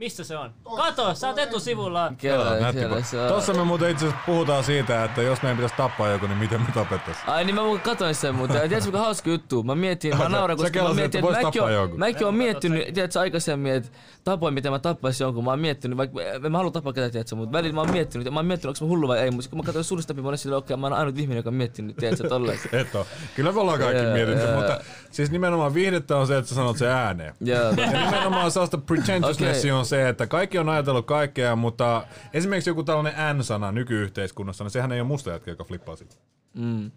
Missä 0.00 0.24
se 0.24 0.36
on? 0.36 0.50
Kato, 0.76 1.14
sä 1.14 1.28
oot 1.28 1.38
etusivulla. 1.38 2.12
Kela, 2.18 2.56
Nätti 2.56 2.80
kela, 2.80 2.94
kun- 2.94 3.04
se 3.04 3.20
on. 3.20 3.28
Tossa 3.28 3.52
me 3.54 3.64
muuten 3.64 3.90
itse 3.90 4.06
puhutaan 4.26 4.64
siitä, 4.64 5.04
että 5.04 5.22
jos 5.22 5.42
meidän 5.42 5.56
pitäisi 5.56 5.74
tappaa 5.76 6.08
joku, 6.08 6.26
niin 6.26 6.38
miten 6.38 6.60
me 6.60 6.66
tapettais. 6.74 7.16
Ai 7.26 7.44
niin 7.44 7.54
mä 7.54 7.62
muuten 7.62 7.84
katoin 7.84 8.14
sen 8.14 8.34
muuten. 8.34 8.56
Ja 8.56 8.60
tiedätkö 8.68 8.86
mikä 8.86 8.98
hauska 8.98 9.30
juttu? 9.30 9.62
Mä 9.62 9.74
mietin, 9.74 10.18
mä 10.18 10.28
nauran, 10.28 10.56
koska 10.56 10.68
mä 10.68 10.72
kelasit, 10.72 10.96
mietin, 10.96 11.24
että 11.24 11.42
mäkin 11.42 11.62
oon, 11.62 11.90
mäkin 11.96 12.24
oon 12.26 12.34
miettinyt, 12.34 12.94
tiedätkö 12.94 13.20
aikaisemmin, 13.20 13.72
että 13.72 13.90
tapoin 14.24 14.54
miten 14.54 14.72
mä 14.72 14.78
tappaisin 14.78 15.24
jonkun. 15.24 15.44
Mä 15.44 15.50
oon 15.50 15.60
miettinyt, 15.60 15.96
vaikka 15.98 16.22
en 16.22 16.52
mä 16.52 16.58
halua 16.58 16.70
tappaa 16.70 16.92
ketään, 16.92 17.12
tiedätkö, 17.12 17.36
mutta 17.36 17.52
välillä 17.52 17.74
mä 17.74 17.80
oon 17.80 17.90
miettinyt, 17.90 18.24
ja 18.24 18.30
mä 18.30 18.38
oon 18.38 18.46
miettinyt, 18.46 18.76
onko 18.76 18.84
mä 18.84 18.90
hullu 18.96 19.08
vai 19.08 19.18
ei, 19.18 19.30
mutta 19.30 19.50
kun 19.50 19.58
mä 19.58 19.62
katsoin 19.64 19.84
surusta 19.84 20.12
läpi, 20.12 20.22
mä 20.22 20.28
olin 20.28 20.38
silleen, 20.38 20.58
okei, 20.58 20.76
mä 20.76 20.86
oon 20.86 20.92
ainut 20.96 21.18
ihminen, 21.18 21.36
joka 21.36 21.50
on 21.50 21.54
miettinyt, 21.54 21.96
tiedätkö, 21.96 22.28
tolleen. 22.28 22.58
Et 22.72 22.94
oo. 22.94 23.06
Kyllä 23.36 23.52
me 23.52 23.60
ollaan 23.60 23.78
kaikki 23.78 24.02
mietitty, 24.12 24.46
mutta 24.54 24.80
siis 25.10 25.30
nimenomaan 25.30 25.74
viihdettä 25.74 26.16
on 26.16 26.26
se, 26.26 26.36
että 26.38 26.48
sä 26.48 26.54
sanot 26.54 26.76
se 26.78 26.88
ääneen. 26.88 27.34
Joo, 27.40 27.70
Ja 27.70 28.04
nimenomaan 28.04 28.50
sellaista 28.50 28.78
pretentiousness 28.78 29.58
Okei. 29.60 29.70
on 29.70 29.86
se, 29.90 30.08
että 30.08 30.26
kaikki 30.26 30.58
on 30.58 30.68
ajatellut 30.68 31.06
kaikkea, 31.06 31.56
mutta 31.56 32.06
esimerkiksi 32.32 32.70
joku 32.70 32.82
tällainen 32.84 33.38
N-sana 33.38 33.72
nykyyhteiskunnassa, 33.72 34.64
niin 34.64 34.70
sehän 34.70 34.92
ei 34.92 35.00
ole 35.00 35.08
musta 35.08 35.30
jätkä, 35.30 35.50
joka 35.50 35.64
flippaa 35.64 35.96
sitä. 35.96 36.14
Mm. 36.54 36.90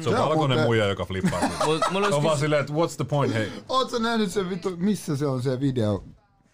Se 0.00 0.08
on 0.08 0.14
Se 0.14 0.20
valkoinen 0.20 0.56
muuten- 0.58 0.64
muija, 0.66 0.86
joka 0.86 1.04
flippaa 1.04 1.40
sitä. 1.40 1.58
Se 2.08 2.14
on 2.14 2.22
vaan 2.22 2.38
silleen, 2.38 2.60
että 2.60 2.72
what's 2.72 2.96
the 2.96 3.04
point, 3.04 3.34
hei. 3.34 3.52
Oot 3.68 3.90
sä 3.90 3.98
nähnyt 3.98 4.30
sen 4.30 4.50
vittu, 4.50 4.76
missä 4.76 5.16
se 5.16 5.26
on 5.26 5.42
se 5.42 5.60
video? 5.60 6.04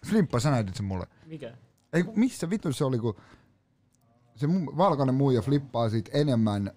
Flimppa, 0.05 0.39
sä 0.39 0.51
näytit 0.51 0.75
sen 0.75 0.85
mulle. 0.85 1.07
Mikä? 1.25 1.53
Ei, 1.93 2.03
missä 2.15 2.49
vittu 2.49 2.73
se 2.73 2.85
oli, 2.85 2.97
kun 2.99 3.15
se 4.35 4.47
mu- 4.47 4.77
valkoinen 4.77 5.15
muija 5.15 5.41
flippaa 5.41 5.89
siitä 5.89 6.11
enemmän... 6.13 6.71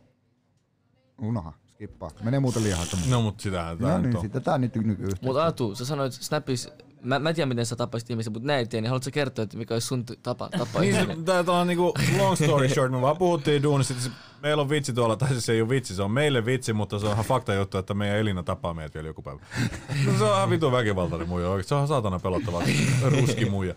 Unoha, 1.22 1.52
skippaa. 1.66 2.10
Menee 2.22 2.40
muuten 2.40 2.62
liian 2.62 2.78
hakemaan. 2.78 3.10
No 3.10 3.22
mut 3.22 3.40
sitähän 3.40 3.78
tää 3.78 3.88
No 3.90 3.96
nyt 3.98 4.06
niin, 4.06 4.16
on. 4.16 4.22
sitten 4.22 4.42
tää 4.42 4.54
on 4.54 4.60
nyt 4.60 4.74
nykyyhteiskunta. 4.76 5.26
Mut 5.26 5.36
Atu, 5.42 5.74
sä 5.74 5.84
sanoit 5.84 6.12
Snapis, 6.12 6.68
mä, 7.04 7.18
mä 7.18 7.28
en 7.28 7.34
tiedä 7.34 7.48
miten 7.48 7.66
sä 7.66 7.76
tapaisit 7.76 8.10
ihmisiä, 8.10 8.32
mutta 8.32 8.46
näin 8.46 8.68
tiedä, 8.68 8.82
niin 8.82 8.88
haluatko 8.88 9.10
kertoa, 9.12 9.42
että 9.42 9.56
mikä 9.56 9.74
olisi 9.74 9.86
sun 9.86 10.04
tapa 10.22 10.48
tappaa 10.58 10.82
Niin, 10.82 11.24
tää, 11.24 11.44
on 11.46 11.66
niinku 11.66 11.94
long 12.18 12.36
story 12.36 12.68
short, 12.68 12.92
me 12.92 13.00
vaan 13.00 13.16
puhuttiin 13.16 13.62
duunista, 13.62 13.94
että 13.94 14.10
meillä 14.42 14.60
on 14.60 14.68
vitsi 14.68 14.92
tuolla, 14.92 15.16
tai 15.16 15.28
siis 15.28 15.46
se 15.46 15.52
ei 15.52 15.60
ole 15.60 15.68
vitsi, 15.68 15.94
se 15.94 16.02
on 16.02 16.10
meille 16.10 16.44
vitsi, 16.44 16.72
mutta 16.72 16.98
se 16.98 17.06
on 17.06 17.12
ihan 17.12 17.24
fakta 17.24 17.54
juttu, 17.54 17.78
että 17.78 17.94
meidän 17.94 18.18
Elina 18.18 18.42
tapaa 18.42 18.74
meidät 18.74 18.94
vielä 18.94 19.08
joku 19.08 19.22
päivä. 19.22 19.40
No, 20.06 20.18
se 20.18 20.24
on 20.24 20.36
ihan 20.36 20.50
vitu 20.50 20.72
väkivaltainen 20.72 21.28
muija 21.28 21.48
oikeesti, 21.48 21.68
se 21.68 21.74
on 21.74 21.88
saatana 21.88 22.18
pelottava 22.18 22.62
ruski 23.02 23.44
muija. 23.44 23.74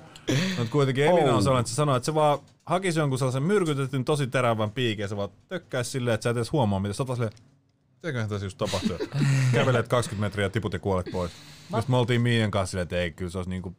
Mutta 0.58 0.72
kuitenkin 0.72 1.06
Elina 1.06 1.36
on 1.36 1.44
sellainen, 1.44 1.62
että 1.62 1.70
se 1.70 1.76
sanoo, 1.76 1.96
että 1.96 2.06
se 2.06 2.14
vaan 2.14 2.40
hakisi 2.66 3.00
jonkun 3.00 3.20
sellaisen 3.20 3.44
myrkytetyn 3.44 4.06
tosi 4.06 4.28
terävän 4.28 4.72
piikin 4.72 5.04
ja 5.04 5.08
se 5.08 5.18
vaan 5.18 5.30
tökkäisi 5.48 5.92
silleen, 5.92 6.16
että 6.16 6.24
sä 6.24 6.30
et 6.30 6.38
edes 6.38 6.52
huomaa, 6.52 6.80
mitä 6.80 6.94
sä 6.94 7.04
silleen, 7.14 7.32
Mitäköhän 7.96 8.30
tässä 8.30 8.46
just 8.46 8.58
tapahtuu? 8.58 8.98
Kävelet 9.52 9.88
20 9.88 10.26
metriä 10.26 10.46
ja 10.46 10.50
tiput 10.50 10.74
ja 10.74 10.80
kuolet 10.80 11.08
pois. 11.12 11.32
Sitten 11.62 11.84
me 11.88 11.98
oltiin 11.98 12.22
Miian 12.22 12.52
kanssa 12.52 12.72
silleen, 12.72 12.84
että 12.84 12.98
ei, 12.98 13.12
kyllä 13.12 13.32
se 13.32 13.38
olisi 13.38 13.50
niinku 13.50 13.76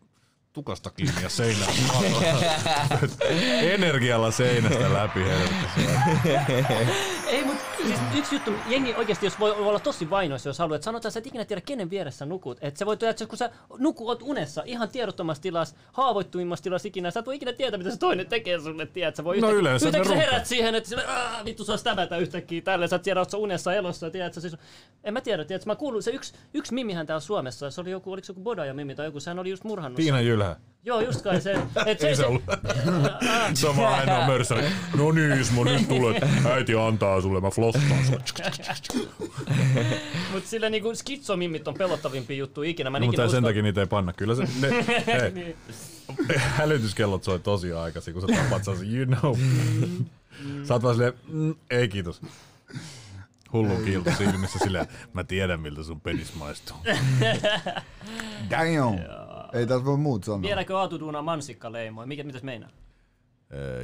tukasta 0.53 0.91
kiinni 0.91 1.23
ja 1.23 1.29
seinään. 1.29 1.73
Energialla 3.75 4.31
seinästä 4.31 4.93
läpi 4.93 5.21
helvetti. 5.21 5.81
Ei, 7.27 7.45
siis 7.87 7.99
yksi 8.17 8.35
juttu, 8.35 8.53
jengi 8.69 8.95
oikeasti, 8.95 9.27
jos 9.27 9.41
voi 9.41 9.51
olla 9.53 9.79
tosi 9.81 10.11
vainoissa, 10.11 10.49
jos 10.49 10.59
haluat, 10.59 10.83
sanotaan, 10.83 11.09
että 11.09 11.11
sä 11.11 11.19
et 11.19 11.27
ikinä 11.27 11.45
tiedä, 11.45 11.61
kenen 11.67 11.91
vieressä 11.91 12.27
nukut. 12.27 12.59
Että 12.61 12.79
se 12.79 12.87
voi 12.87 12.97
tehdä, 12.97 13.11
että 13.11 13.27
kun 13.27 13.39
sä 13.39 13.51
nukut 13.79 14.23
unessa, 14.23 14.63
ihan 14.67 14.89
tiedottomassa 14.89 15.43
tilassa, 15.43 15.77
haavoittuvimmassa 15.93 16.63
tilassa 16.63 16.89
ikinä, 16.89 17.11
sä 17.11 17.21
et 17.21 17.27
voi 17.27 17.37
ikinä 17.37 17.53
tietää, 17.53 17.79
mitä 17.79 17.91
se 17.91 17.97
toinen 17.99 18.27
tekee 18.27 18.61
sulle, 18.61 18.87
tiedät. 18.87 19.17
Sä 19.17 19.25
voi 19.25 19.41
No 19.41 19.49
yhtäkkiä- 19.49 19.61
yleensä 19.61 19.91
ne 19.91 19.99
yhtäkkiä 19.99 20.21
sä 20.25 20.27
herät 20.31 20.47
siihen, 20.47 20.75
että 20.75 20.89
sille, 20.89 21.07
"Aa, 21.07 21.45
vittu 21.45 21.65
saa 21.65 21.77
stävätä 21.77 22.17
yhtäkkiä 22.19 22.61
tälle, 22.61 22.89
sä 22.89 22.97
et 22.97 23.03
tiedä, 23.03 23.25
sä 23.29 23.37
unessa 23.37 23.75
elossa, 23.75 24.11
tiedät, 24.11 24.35
sä 24.35 24.41
siis, 24.41 24.57
en 25.05 25.13
mä 25.13 25.21
tiedä, 25.21 25.45
tiedät, 25.45 25.67
mä 25.67 25.77
kuulun, 25.77 26.03
se 26.03 26.11
yksi, 26.11 26.35
yksi 26.55 26.75
mimihän 26.75 27.07
täällä 27.07 27.21
Suomessa, 27.21 27.71
se 27.71 27.81
oli 27.81 27.91
joku, 27.91 28.13
oliko 28.13 28.25
se 28.25 28.31
joku 28.31 28.41
Bodaja 28.43 28.75
mimi 28.75 28.95
tai 28.95 29.07
joku, 29.07 29.21
sehän 29.21 29.39
oli 29.39 29.51
just 29.51 29.65
murhannut. 29.65 29.97
Tiina 29.97 30.21
Jylhä. 30.21 30.57
Joo, 30.85 31.01
just 31.01 31.23
kai 31.23 31.41
se. 31.41 31.53
Et 31.87 32.01
se, 32.01 32.09
Ei 32.09 32.17
se 32.17 32.27
ollut. 32.27 32.43
Se 33.55 33.67
on 33.69 33.77
vaan 33.77 33.95
ainoa 33.95 34.27
mörssäri. 34.27 34.63
No 34.97 35.13
niin, 35.13 35.33
Ismo, 35.41 35.65
nyt 35.65 35.89
tulet. 35.89 36.17
Äiti 36.51 36.75
antaa 36.75 37.21
sulle, 37.21 37.41
mä 37.47 37.51
flossaan. 37.51 37.85
Mut 40.33 40.47
sillä 40.47 40.71
niinku 40.71 40.95
skitsomimmit 40.95 41.69
on 41.69 41.75
pelottavimpia 41.75 42.37
juttuja 42.37 42.71
ikinä. 42.71 42.91
Mä 42.91 42.99
No, 43.01 43.07
mutta 43.07 43.29
sen 43.29 43.45
usko- 43.45 43.49
takia 43.49 43.63
niitä 43.63 43.81
ei 43.81 43.87
panna. 43.87 44.13
Kyllä 44.13 44.35
se, 44.35 44.43
ne, 44.61 44.71
hei, 45.07 45.31
Niin. 45.33 45.57
hälytyskellot 46.39 47.25
soi 47.25 47.39
tosi 47.39 47.73
aikaisin, 47.73 48.15
kun 48.15 48.23
sä 48.23 48.29
tapat 48.43 48.65
sen, 48.65 48.95
you 48.97 49.07
know. 49.07 49.37
Sä 50.65 50.75
oot 50.75 50.83
vaan 50.83 50.95
silleen, 50.95 51.13
mm, 51.29 51.55
ei 51.71 51.89
kiitos. 51.89 52.21
Hullu 53.53 53.77
kiilto 53.85 54.11
silmissä 54.19 54.59
silleen, 54.59 54.87
mä 55.13 55.25
tiedän 55.25 55.61
miltä 55.61 55.83
sun 55.83 56.01
penis 56.01 56.35
maistuu. 56.35 56.77
Damn. 58.51 58.99
Ei 59.53 59.67
tässä 59.67 59.85
voi 59.85 59.97
muut 59.97 60.25
sanoa. 60.25 60.43
Vieläkö 60.43 60.79
Aatu 60.79 61.01
duunaa 61.01 61.23
mansikkaleimoja? 61.23 62.07
Mikä, 62.07 62.25
mitäs 62.25 62.43
meinaa? 62.43 62.71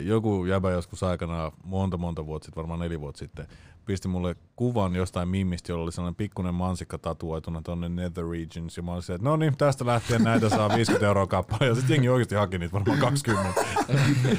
Joku 0.00 0.44
jäbä 0.44 0.70
joskus 0.70 1.02
aikana, 1.02 1.52
monta 1.64 1.96
monta 1.96 2.26
vuotta 2.26 2.46
sitten, 2.46 2.60
varmaan 2.60 2.80
neljä 2.80 3.00
vuotta 3.00 3.18
sitten, 3.18 3.46
pisti 3.86 4.08
mulle 4.08 4.36
kuvan 4.56 4.96
jostain 4.96 5.28
mimmistä, 5.28 5.72
jolla 5.72 5.84
oli 5.84 5.92
sellainen 5.92 6.14
pikkuinen 6.14 6.54
mansikka 6.54 6.98
tatuoituna 6.98 7.62
tonne 7.62 7.88
Nether 7.88 8.24
Regions. 8.30 8.76
Ja 8.76 8.82
mä 8.82 8.92
olin 8.92 9.02
että 9.14 9.28
no 9.28 9.36
niin, 9.36 9.56
tästä 9.56 9.86
lähtien 9.86 10.22
näitä 10.24 10.48
saa 10.48 10.68
50 10.76 11.06
euroa 11.06 11.26
kappale. 11.26 11.66
Ja 11.66 11.74
sitten 11.74 11.94
jengi 11.94 12.08
oikeasti 12.08 12.34
haki 12.34 12.58
niitä 12.58 12.72
varmaan 12.72 12.98
20. 12.98 13.60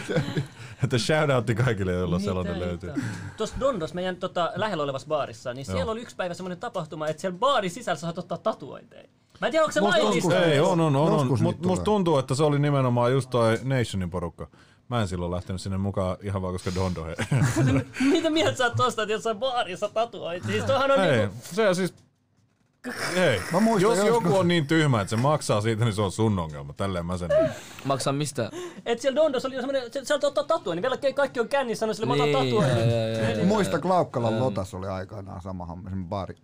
että 0.84 0.98
shoutoutti 0.98 1.56
kaikille, 1.56 1.92
joilla 1.92 2.20
sellainen 2.20 2.60
löytyy. 2.60 2.94
Tuossa 3.38 3.60
Dondos, 3.60 3.94
meidän 3.94 4.16
tota, 4.16 4.52
lähellä 4.56 4.84
olevassa 4.84 5.08
baarissa, 5.08 5.54
niin 5.54 5.66
siellä 5.66 5.82
Joo. 5.82 5.92
oli 5.92 6.02
yksi 6.02 6.16
päivä 6.16 6.34
semmoinen 6.34 6.60
tapahtuma, 6.60 7.08
että 7.08 7.22
siellä 7.22 7.38
baarin 7.38 7.72
sisällä 7.72 8.00
saat 8.00 8.18
ottaa 8.18 8.38
tatuointeja. 8.38 9.08
Mä 9.42 9.48
en 9.48 9.52
tiedä, 9.52 9.64
onko 9.64 9.72
se 9.72 9.82
Musta 9.82 10.04
laillista. 10.04 10.46
Ei, 10.46 10.60
on, 10.60 10.80
on, 10.80 10.96
on. 10.96 11.12
on. 11.12 11.20
Joskus 11.20 11.42
Mut, 11.42 11.56
niitä 11.56 11.68
musta 11.68 11.86
tuntuu, 11.86 12.18
että 12.18 12.36
se 12.36 12.44
oli 12.44 12.60
nimenomaan 12.60 13.12
just 13.12 13.30
toi 13.30 13.60
Nationin 13.64 14.10
porukka. 14.10 14.48
Mä 14.94 15.02
en 15.02 15.08
silloin 15.08 15.32
lähtenyt 15.32 15.62
sinne 15.62 15.78
mukaan 15.78 16.18
ihan 16.22 16.42
vaan 16.42 16.54
koska 16.54 16.72
Dondo 16.76 17.04
he. 17.06 17.16
Mitä 18.12 18.30
mieltä 18.30 18.58
sä 18.58 18.64
oot 18.66 18.76
tosta, 18.76 19.02
että 19.04 19.14
jossain 19.14 19.38
baarissa 19.38 19.90
tatuoit? 19.90 20.44
Siis 20.44 20.64
toihan 20.64 20.92
on 20.92 21.00
Ei, 21.00 21.18
niinku... 21.18 21.36
se 21.42 21.74
siis... 21.74 21.94
Hei, 23.16 23.42
Mä 23.54 23.60
muistan 23.60 23.90
jos 23.98 23.98
joskus- 24.08 24.24
joku 24.24 24.38
on 24.38 24.48
niin 24.48 24.68
tyhmä, 24.68 25.02
että 25.02 25.10
se 25.10 25.16
maksaa 25.16 25.62
siitä, 25.62 25.86
niin 25.86 25.94
se 25.94 26.02
on 26.02 26.12
sun 26.12 26.40
ongelma. 26.40 26.74
Tälleen 26.74 27.06
mä 27.06 27.18
sen. 27.18 27.30
Maksaa 27.86 28.14
mistä? 28.14 28.52
Et 28.86 29.02
siellä 29.02 29.16
Dondos 29.22 29.46
oli 29.46 29.56
semmoinen, 29.56 29.84
se- 29.94 30.06
sieltä 30.06 30.28
ottaa 30.28 30.44
tatuoin, 30.44 30.76
niin 30.76 30.82
vielä 30.82 31.14
kaikki 31.16 31.40
on 31.40 31.48
kännissä, 31.50 31.80
sanoi 31.80 31.96
sille, 31.96 32.08
mä 32.08 32.14
otan 32.24 32.44
Niin, 32.44 32.56
joo. 33.38 33.46
Muista 33.46 33.80
Klaukkalan 33.80 34.40
Lotas 34.40 34.74
oli 34.74 34.88
aikanaan 34.88 35.42
sama 35.42 35.66
homma, 35.66 35.90
sen 35.90 36.06
baari, 36.06 36.36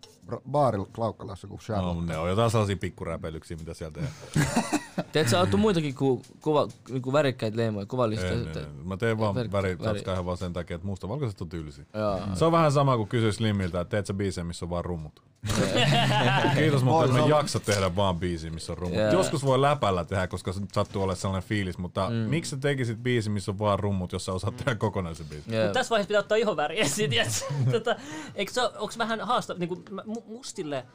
baari 0.51 0.77
Klaukkalassa 0.95 1.47
kuin 1.47 1.57
No, 1.57 1.63
Shadow. 1.63 2.05
ne 2.05 2.17
on 2.17 2.29
jotain 2.29 2.51
sellaisia 2.51 2.77
pikkuräpeilyksiä, 2.77 3.57
mitä 3.57 3.73
sieltä 3.73 3.99
Tiedätkö, 5.11 5.31
sä 5.31 5.39
oottu 5.39 5.57
muitakin 5.57 5.95
ku, 5.95 6.21
kuva, 6.41 6.67
niinku 6.89 7.13
värikkäitä 7.13 7.57
leimoja, 7.57 7.85
kuvallista. 7.85 8.27
En, 8.27 8.33
en, 8.33 8.57
en. 8.57 8.87
Mä 8.87 8.97
teen 8.97 9.19
vaan 9.19 9.35
Väri- 9.35 9.51
väri, 9.51 9.79
väri. 9.79 10.25
vaan 10.25 10.37
sen 10.37 10.53
takia, 10.53 10.75
että 10.75 10.87
mustavalkoiset 10.87 11.41
on 11.41 11.49
tylsiä. 11.49 11.85
Joo. 11.93 12.19
Se 12.33 12.45
on 12.45 12.51
vähän 12.51 12.71
sama 12.71 12.97
kuin 12.97 13.09
kysyä 13.09 13.31
Slimmiltä, 13.31 13.81
että 13.81 13.91
teet 13.91 14.05
sä 14.05 14.13
biisejä, 14.13 14.45
missä 14.45 14.65
on 14.65 14.69
vaan 14.69 14.85
rummut. 14.85 15.23
Kiitos, 16.57 16.83
mutta 16.83 17.05
en 17.05 17.13
mä 17.13 17.27
jaksa 17.27 17.59
tehdä 17.59 17.95
vaan 17.95 18.19
biisiä, 18.19 18.51
missä 18.51 18.71
on 18.71 18.77
rummut. 18.77 18.99
Jaa. 18.99 19.11
Joskus 19.11 19.45
voi 19.45 19.61
läpällä 19.61 20.05
tehdä, 20.05 20.27
koska 20.27 20.53
se 20.53 20.61
sattuu 20.73 21.01
olemaan 21.01 21.17
sellainen 21.17 21.49
fiilis, 21.49 21.77
mutta 21.77 22.09
mm. 22.09 22.15
miksi 22.15 22.49
sä 22.49 22.57
tekisit 22.57 23.03
biisi, 23.03 23.29
missä 23.29 23.51
on 23.51 23.59
vaan 23.59 23.79
rummut, 23.79 24.11
jos 24.11 24.25
sä 24.25 24.33
osaat 24.33 24.57
tehdä 24.57 24.75
kokonaisen 24.75 25.25
biisin? 25.25 25.53
Yeah. 25.53 25.65
Mut 25.65 25.73
tässä 25.73 25.89
vaiheessa 25.89 26.07
pitää 26.07 26.19
ottaa 26.19 26.37
ihoväriä 26.37 26.81
esiin, 26.81 27.09
tiedätkö? 27.19 27.45
tota, 27.71 27.95
eikö 28.35 28.53
se 28.53 28.61
onks 28.77 28.97
vähän 28.97 29.21
haastava, 29.21 29.59
niinku 29.59 29.83
mu- 29.91 30.23
mustille, 30.27 30.85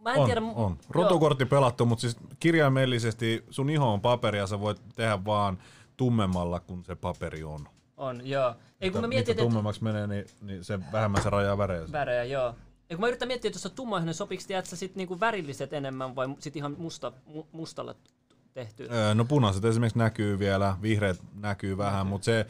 mä 0.00 0.12
en 0.14 0.20
On, 0.20 0.26
tiedä. 0.26 0.40
on. 0.40 0.78
Rotukortti 0.90 1.44
pelattu, 1.46 1.86
mutta 1.86 2.00
siis 2.00 2.16
kirjaimellisesti 2.40 3.44
sun 3.50 3.70
iho 3.70 3.92
on 3.92 4.00
paperia, 4.00 4.46
sä 4.46 4.60
voit 4.60 4.80
tehdä 4.94 5.24
vaan 5.24 5.58
tummemmalla, 5.96 6.60
kun 6.60 6.84
se 6.84 6.94
paperi 6.94 7.44
on. 7.44 7.68
On, 7.96 8.26
joo. 8.26 8.54
Ei 8.80 8.90
kun 8.90 9.00
mä 9.00 9.06
Mitä 9.06 9.16
mietin, 9.16 9.32
että 9.32 9.42
tummemmaksi 9.42 9.84
menee, 9.84 10.06
niin, 10.06 10.24
niin 10.40 10.64
se 10.64 10.78
vähemmän 10.92 11.22
se 11.22 11.30
rajaa 11.30 11.58
värejä. 11.58 11.82
värejä, 11.92 12.24
joo. 12.24 12.54
Ja 12.90 12.96
kun 12.96 13.00
mä 13.00 13.08
yritän 13.08 13.28
miettiä, 13.28 13.48
että 13.48 13.56
jos 13.56 13.66
on 13.66 13.72
tummaihoinen, 13.72 14.14
sopiks 14.14 14.46
tiedätkö 14.46 14.76
sit 14.76 14.96
niinku 14.96 15.20
värilliset 15.20 15.72
enemmän 15.72 16.16
vai 16.16 16.28
sit 16.38 16.56
ihan 16.56 16.76
musta, 16.78 17.12
mu, 17.26 17.44
mustalle 17.52 17.94
tehty? 18.54 18.88
Öö, 18.92 19.14
No 19.14 19.24
punaiset 19.24 19.64
esimerkiksi 19.64 19.98
näkyy 19.98 20.38
vielä, 20.38 20.76
vihreät 20.82 21.22
näkyy 21.34 21.78
vähän, 21.78 22.06
mutta 22.06 22.24
se, 22.24 22.46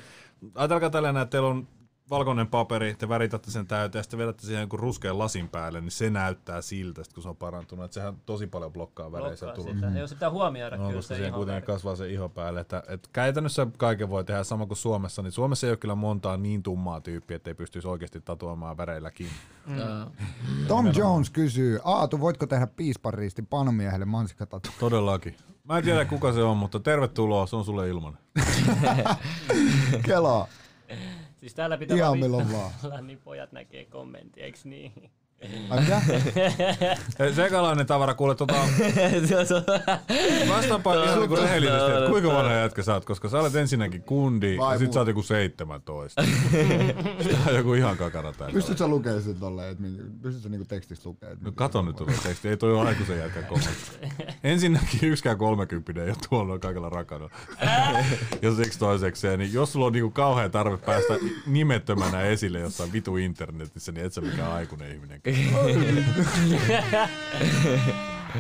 ajatelkaa 0.55 0.91
tällainen, 0.91 1.23
että 1.23 1.31
teillä 1.31 1.49
on 1.49 1.69
valkoinen 2.11 2.47
paperi, 2.47 2.95
te 2.95 3.09
väritätte 3.09 3.51
sen 3.51 3.67
täyteen 3.67 3.99
ja 3.99 4.03
sitten 4.03 4.19
vedätte 4.19 4.47
siihen 4.47 4.61
jonkun 4.61 4.79
ruskean 4.81 5.19
lasin 5.19 5.49
päälle, 5.49 5.81
niin 5.81 5.91
se 5.91 6.11
näyttää 6.11 6.63
siltä, 6.63 7.03
kun 7.15 7.23
se 7.23 7.29
on 7.29 7.37
parantunut. 7.37 7.85
Että 7.85 7.95
sehän 7.95 8.15
tosi 8.27 8.47
paljon 8.47 8.73
blokkaa 8.73 9.13
väreissä 9.13 9.47
Blokkaa 9.47 9.65
tullut. 9.65 9.81
sitä. 9.87 9.99
Joo, 9.99 10.07
se 10.07 10.15
pitää 10.15 10.31
huomioida 10.31 10.77
No, 10.77 10.83
kyllä 10.83 10.97
koska 10.99 11.15
se 11.15 11.21
kuitenkin 11.31 11.47
väri. 11.55 11.67
kasvaa 11.67 11.97
se 11.97 12.09
iho 12.09 12.29
päälle. 12.29 12.61
Että, 12.61 12.83
et 12.89 13.09
käytännössä 13.13 13.67
kaiken 13.79 14.11
voi 14.11 14.25
tehdä 14.25 14.45
sama 14.45 14.67
kuin 14.67 14.77
Suomessa, 14.79 15.23
niin 15.23 15.33
Suomessa 15.33 15.67
ei 15.67 15.71
ole 15.71 15.77
kyllä 15.77 15.95
montaa 15.95 16.37
niin 16.37 16.63
tummaa 16.63 17.01
tyyppiä, 17.01 17.37
ettei 17.37 17.55
pystyisi 17.55 17.89
oikeasti 17.89 18.21
tatuoimaan 18.21 18.77
väreilläkin. 18.77 19.27
Joo. 19.77 20.11
Tom 20.69 20.87
Jones 20.97 21.31
kysyy, 21.31 21.81
Aatu, 21.85 22.21
voitko 22.21 22.47
tehdä 22.47 22.67
piispariisti 22.67 23.43
panomiehelle 23.43 24.05
mansikkatatu? 24.07 24.69
Todellakin. 24.81 25.37
Mä 25.65 25.79
en 25.79 25.85
tiedä 25.85 26.05
kuka 26.05 26.33
se 26.33 26.43
on, 26.43 26.57
mutta 26.57 26.81
tervetuloa, 26.81 27.47
se 27.47 27.57
on 27.57 27.65
sulle 27.65 27.89
ilman. 27.89 28.19
Kelaa, 30.07 30.47
Siis 31.41 31.55
täällä 31.55 31.79
pitää 31.79 31.97
ihan 31.97 32.09
vaan 32.09 32.19
milloin 32.19 32.53
vaan. 32.53 32.71
viittaa, 32.83 33.01
niin 33.01 33.19
pojat 33.25 33.53
näkee 33.53 33.85
kommentti, 33.85 34.41
eiks 34.43 34.65
niin? 34.65 35.11
Sekalainen 37.35 37.87
tavara, 37.87 38.15
kuule 38.15 38.35
tota, 38.35 38.55
vastaanpa 40.49 41.05
ihan 41.05 41.19
niinku 41.19 41.37
rehellisesti, 41.37 41.93
että 41.93 42.11
kuinka 42.11 42.29
vanha 42.39 42.53
jätkä 42.53 42.83
sä 42.83 42.95
oot, 42.95 43.05
koska 43.05 43.29
sä 43.29 43.39
olet 43.39 43.55
ensinnäkin 43.55 44.03
kundi 44.03 44.57
Vai 44.59 44.75
ja 44.75 44.79
sit 44.79 44.87
muu- 44.87 44.95
sä 44.95 45.01
oot 45.01 45.09
joku 45.09 45.23
17. 45.23 46.23
Tää 47.31 47.41
on 47.49 47.55
joku 47.55 47.75
ihan 47.75 47.97
kakara 47.97 48.33
täällä. 48.33 48.55
Pystytkö 48.55 48.79
sä 48.79 48.89
lukemaan 48.89 49.23
sen 49.23 49.35
tolleen, 49.35 49.73
että 49.73 49.85
pystytkö 50.23 50.43
sä 50.43 50.49
niinku 50.49 50.67
tekstistä 50.69 51.09
lukemaan? 51.09 51.39
No 51.41 51.53
kato 51.53 51.83
nyt 51.83 51.97
tuota 51.97 52.13
teksti, 52.23 52.49
ei 52.49 52.57
toi 52.57 52.73
ole 52.73 52.89
aikuisen 52.89 53.19
jätkän 53.19 53.45
kommentti. 53.45 53.91
Ensinnäkin 54.45 55.09
yksikään 55.09 55.39
30 55.39 56.03
ei 56.05 56.09
ole 56.11 56.17
tuolla 56.29 56.49
noin 56.49 56.61
kaikilla 56.61 56.89
rakana. 56.89 57.29
ja 58.43 58.55
siksi 58.55 58.79
toisekseen, 58.79 59.39
niin 59.39 59.53
jos 59.53 59.73
sulla 59.73 59.87
on 59.87 59.93
niinku 59.93 60.11
kauhean 60.11 60.51
tarve 60.51 60.77
päästä 60.77 61.15
nimettömänä 61.47 62.23
esille 62.23 62.59
jossain 62.61 62.93
vitu 62.93 63.17
internetissä, 63.17 63.93
niin 63.93 64.07
et 64.07 64.13
sä 64.13 64.21
mikään 64.21 64.53
aikuinen 64.53 64.93
ihminen. 64.95 65.21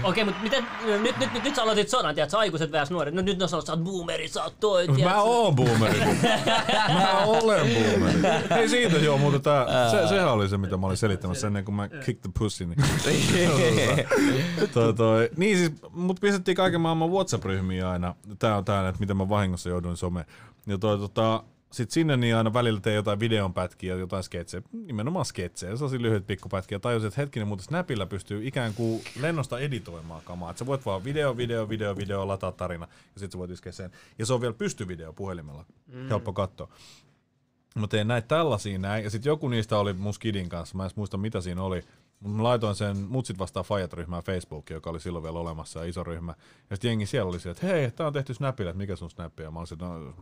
Okei, 0.02 0.24
mutta 0.24 0.42
miten, 0.42 0.66
nyt, 0.86 1.18
nyt, 1.18 1.32
nyt, 1.32 1.44
nyt 1.44 1.54
sä 1.54 1.62
aloitit 1.62 1.88
sodan, 1.88 2.14
tiedät, 2.14 2.30
sä 2.30 2.38
aikuiset 2.38 2.72
vs 2.72 2.90
nuoret. 2.90 3.14
No 3.14 3.22
nyt 3.22 3.38
ne 3.38 3.48
sanoo, 3.48 3.62
sä 3.62 3.72
oot 3.72 3.84
boomeri, 3.84 4.28
sä 4.28 4.44
oot 4.44 4.60
toi, 4.60 4.88
tiedät, 4.88 5.12
Mä 5.12 5.22
oon 5.22 5.56
boomeri. 5.56 6.00
Mä 6.88 7.18
olen 7.24 7.66
boomeri. 7.74 8.20
Hei 8.50 8.68
siitä 8.68 8.96
joo, 8.96 9.18
mutta 9.18 9.38
tää, 9.38 9.90
se, 9.90 10.08
sehän 10.08 10.32
oli 10.32 10.48
se, 10.48 10.58
mitä 10.58 10.76
mä 10.76 10.86
olin 10.86 10.96
selittämässä 10.96 11.46
ennen 11.46 11.64
kuin 11.64 11.74
mä 11.74 11.88
kick 11.88 12.20
the 12.20 12.30
pussy. 12.38 12.66
Niin, 12.66 12.78
toi, 14.74 14.94
toi, 14.94 15.30
niin 15.36 15.58
siis, 15.58 15.72
mut 15.90 16.20
pistettiin 16.20 16.56
kaiken 16.56 16.80
maailman 16.80 17.10
WhatsApp-ryhmiin 17.10 17.84
aina. 17.84 18.14
Tää 18.38 18.56
on 18.56 18.64
tää, 18.64 18.88
että 18.88 19.00
miten 19.00 19.16
mä 19.16 19.28
vahingossa 19.28 19.68
jouduin 19.68 19.96
some. 19.96 20.26
Ja 20.66 20.78
toi, 20.78 20.98
tota, 20.98 21.44
sit 21.72 21.90
sinne 21.90 22.16
niin 22.16 22.36
aina 22.36 22.52
välillä 22.52 22.80
tein 22.80 22.96
jotain 22.96 23.20
videonpätkiä, 23.20 23.94
jotain 23.94 24.22
sketsejä, 24.22 24.62
nimenomaan 24.72 25.24
sketsejä, 25.24 25.76
sellaisia 25.76 26.02
lyhyitä 26.02 26.26
pikkupätkiä. 26.26 26.78
Tajusin, 26.78 27.08
että 27.08 27.20
hetkinen, 27.20 27.48
mutta 27.48 27.64
Snapilla 27.64 28.06
pystyy 28.06 28.46
ikään 28.46 28.74
kuin 28.74 29.02
lennosta 29.20 29.58
editoimaan 29.58 30.22
kamaa. 30.24 30.50
Että 30.50 30.58
sä 30.58 30.66
voit 30.66 30.86
vaan 30.86 31.04
video, 31.04 31.36
video, 31.36 31.68
video, 31.68 31.96
video, 31.96 32.28
lataa 32.28 32.52
tarina 32.52 32.88
ja 33.14 33.20
sit 33.20 33.32
sä 33.32 33.38
voit 33.38 33.50
iskeä 33.50 33.72
sen. 33.72 33.90
Ja 34.18 34.26
se 34.26 34.32
on 34.32 34.40
vielä 34.40 34.54
pystyvideo 34.54 35.12
puhelimella. 35.12 35.64
Mm. 35.86 36.08
Helppo 36.08 36.32
katsoa. 36.32 36.68
Mä 37.74 37.86
tein 37.86 38.08
näitä 38.08 38.28
tällaisia 38.28 38.78
näin, 38.78 39.04
ja 39.04 39.10
sitten 39.10 39.30
joku 39.30 39.48
niistä 39.48 39.78
oli 39.78 39.92
mun 39.92 40.14
skidin 40.14 40.48
kanssa, 40.48 40.76
mä 40.76 40.84
en 40.84 40.90
muista 40.94 41.16
mitä 41.16 41.40
siinä 41.40 41.62
oli, 41.62 41.84
mutta 42.20 42.36
mä 42.36 42.42
laitoin 42.42 42.74
sen 42.74 42.96
Mutsit 42.96 43.38
vastaan 43.38 43.64
Fajat-ryhmään 43.64 44.22
Facebookiin, 44.22 44.74
joka 44.74 44.90
oli 44.90 45.00
silloin 45.00 45.22
vielä 45.22 45.38
olemassa 45.38 45.80
ja 45.80 45.84
iso 45.84 46.04
ryhmä. 46.04 46.34
Ja 46.70 46.76
sitten 46.76 46.88
jengi 46.88 47.06
siellä 47.06 47.28
oli 47.28 47.40
se, 47.40 47.50
että 47.50 47.66
hei, 47.66 47.90
tää 47.90 48.06
on 48.06 48.12
tehty 48.12 48.34
Snapilla, 48.34 48.70
että 48.70 48.78
mikä 48.78 48.96
sun 48.96 49.10
Snappi? 49.10 49.42
Ja 49.42 49.50
mä 49.50 49.58
olisin, 49.58 49.78
no, 49.78 50.14